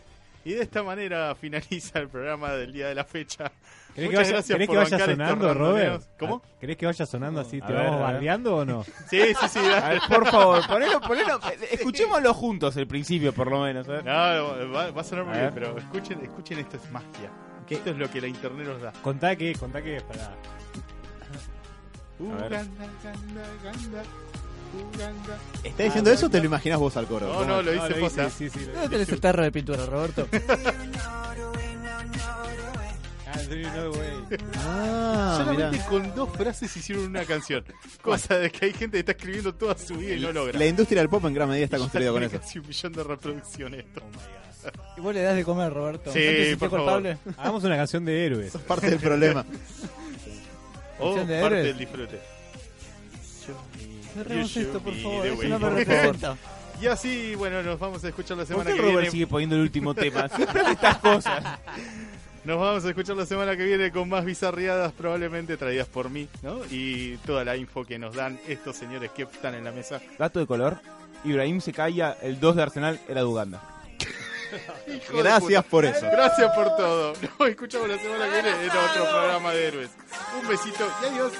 Y 0.45 0.53
de 0.53 0.61
esta 0.61 0.83
manera 0.83 1.33
finaliza 1.35 1.99
el 1.99 2.07
programa 2.07 2.51
del 2.53 2.71
día 2.71 2.87
de 2.87 2.95
la 2.95 3.03
fecha. 3.03 3.51
¿Querés 3.95 4.09
que 4.09 4.15
Muchas 4.15 4.19
vaya, 4.19 4.29
gracias 4.31 4.55
querés 4.55 4.67
por 4.67 4.75
que 4.75 4.83
vaya 4.95 5.05
sonando, 5.05 5.53
Robert? 5.53 6.03
¿Cómo? 6.19 6.41
Ah, 6.45 6.49
¿Querés 6.59 6.77
que 6.77 6.85
vaya 6.85 7.05
sonando 7.05 7.41
así? 7.41 7.59
A 7.61 7.65
¿Te 7.65 7.73
ver, 7.73 7.83
vamos 7.85 8.01
a 8.01 8.03
ver. 8.05 8.13
bardeando 8.13 8.55
o 8.57 8.65
no? 8.65 8.83
Sí, 9.09 9.21
sí, 9.39 9.47
sí. 9.49 9.59
A 9.59 9.89
ver, 9.89 10.01
por 10.07 10.27
favor, 10.27 10.67
ponelo, 10.67 11.01
ponelo. 11.01 11.39
Escuchémoslo 11.71 12.33
juntos 12.33 12.77
el 12.77 12.87
principio, 12.87 13.33
por 13.33 13.49
lo 13.49 13.61
menos. 13.61 13.87
¿eh? 13.89 14.01
No, 14.03 14.71
va, 14.71 14.91
va 14.91 15.01
a 15.01 15.03
sonar 15.03 15.25
muy 15.25 15.35
A 15.35 15.39
bien, 15.41 15.51
pero 15.53 15.77
escuchen, 15.77 16.19
escuchen 16.21 16.59
esto, 16.59 16.77
es 16.77 16.91
magia. 16.91 17.31
¿Qué? 17.65 17.75
Esto 17.75 17.89
es 17.89 17.97
lo 17.97 18.09
que 18.11 18.21
la 18.21 18.27
internet 18.27 18.67
nos 18.67 18.81
da. 18.81 18.91
Contá 19.01 19.35
que, 19.35 19.53
contá 19.55 19.81
que 19.81 19.95
es 19.97 20.03
para. 20.03 20.35
Uganda, 22.19 22.47
ver. 22.49 22.61
Uganda, 22.61 22.85
Uganda, 23.01 23.43
Uganda. 23.61 24.03
¿Está 25.63 25.83
diciendo 25.83 26.11
eso 26.11 26.25
o 26.27 26.29
te 26.29 26.39
lo 26.39 26.45
imaginas 26.45 26.79
vos 26.79 26.95
al 26.97 27.05
coro? 27.07 27.27
No, 27.27 27.33
¿Cómo 27.33 27.45
no, 27.45 27.61
lo 27.61 27.73
hice 27.73 27.87
hice, 27.91 27.99
posta. 27.99 28.29
sí, 28.29 28.49
sí, 28.49 28.59
¿Dónde 28.65 28.89
tenés 28.89 29.09
el 29.09 29.19
tarro 29.21 29.43
de 29.43 29.51
pintura, 29.51 29.85
Roberto? 29.85 30.27
Ah. 34.57 34.65
Ah, 34.65 35.35
Solamente 35.37 35.77
mirá. 35.77 35.85
con 35.87 36.15
dos 36.15 36.29
frases 36.35 36.75
hicieron 36.75 37.05
una 37.05 37.25
canción. 37.25 37.63
Cosa 38.01 38.37
de 38.39 38.49
que 38.51 38.65
hay 38.65 38.71
gente 38.73 38.91
que 38.95 38.99
está 38.99 39.11
escribiendo 39.11 39.53
toda 39.53 39.77
su 39.77 39.95
vida 39.97 40.15
y 40.15 40.19
no 40.19 40.31
logra. 40.31 40.57
La 40.57 40.65
industria 40.65 41.01
del 41.01 41.09
pop 41.09 41.23
en 41.25 41.33
gran 41.33 41.49
medida 41.49 41.65
está 41.65 41.77
construida 41.77 42.11
con 42.11 42.23
eso. 42.23 42.39
Casi 42.39 42.59
un 42.59 42.67
millón 42.67 42.93
de 42.93 43.03
reproducciones 43.03 43.85
esto. 43.85 44.01
¿Y 44.97 45.01
vos 45.01 45.13
le 45.13 45.21
das 45.21 45.35
de 45.35 45.43
comer, 45.43 45.71
Roberto? 45.71 46.11
Sí, 46.11 46.19
¿No 46.19 46.25
te 46.25 46.45
sentís 46.49 46.57
por 46.57 46.69
favor. 46.71 47.17
Hagamos 47.37 47.63
una 47.63 47.75
canción 47.77 48.03
de 48.05 48.25
héroes. 48.25 48.47
Eso 48.47 48.57
es 48.57 48.63
parte 48.63 48.89
del 48.89 48.99
problema. 48.99 49.45
O 50.97 51.07
Canción 51.13 51.27
de 51.27 51.41
parte 51.41 51.57
héroes. 51.59 51.65
del 51.65 51.77
disfrute. 51.77 52.19
Cerremos 54.15 54.53
You 54.53 54.61
esto, 54.61 54.79
por 54.79 54.95
favor. 54.95 55.27
Eso 55.27 55.43
no 55.47 55.59
me 55.59 55.69
representa. 55.69 56.37
Y 56.81 56.87
así, 56.87 57.35
bueno, 57.35 57.61
nos 57.63 57.79
vamos 57.79 58.03
a 58.03 58.07
escuchar 58.09 58.35
la 58.37 58.43
¿Por 58.43 58.47
semana 58.47 58.69
qué 58.71 58.75
que 58.75 58.81
Robert 58.81 58.97
viene. 58.99 59.11
sigue 59.11 59.27
poniendo 59.27 59.55
el 59.55 59.61
último 59.61 59.93
tema? 59.93 60.27
Siempre 60.29 60.61
estas 60.71 60.97
cosas. 60.97 61.43
Nos 62.43 62.59
vamos 62.59 62.85
a 62.85 62.89
escuchar 62.89 63.15
la 63.15 63.25
semana 63.25 63.55
que 63.55 63.63
viene 63.63 63.91
con 63.91 64.07
más 64.09 64.25
bizarriadas, 64.25 64.91
probablemente 64.93 65.57
traídas 65.57 65.87
por 65.87 66.09
mí, 66.09 66.27
¿no? 66.43 66.59
Y 66.69 67.17
toda 67.25 67.43
la 67.45 67.55
info 67.55 67.85
que 67.85 67.97
nos 67.97 68.13
dan 68.15 68.39
estos 68.47 68.75
señores 68.75 69.11
que 69.11 69.23
están 69.23 69.55
en 69.55 69.63
la 69.63 69.71
mesa. 69.71 70.01
Dato 70.19 70.39
de 70.39 70.45
color. 70.45 70.79
Ibrahim 71.23 71.59
se 71.61 71.73
caía, 71.73 72.17
el 72.21 72.39
2 72.39 72.55
de 72.55 72.61
Arsenal 72.61 72.99
era 73.07 73.21
de 73.21 73.25
Uganda. 73.25 73.63
Gracias 75.13 75.63
por 75.65 75.85
eso. 75.85 76.05
Gracias 76.11 76.51
por 76.53 76.75
todo. 76.75 77.13
Nos 77.39 77.49
escuchamos 77.49 77.89
la 77.89 77.97
semana 77.97 78.25
que 78.25 78.41
viene 78.41 78.63
en 78.63 78.69
otro 78.69 79.09
programa 79.09 79.51
de 79.53 79.67
héroes. 79.67 79.89
Un 80.39 80.47
besito 80.47 80.87
y 81.01 81.05
adiós. 81.05 81.31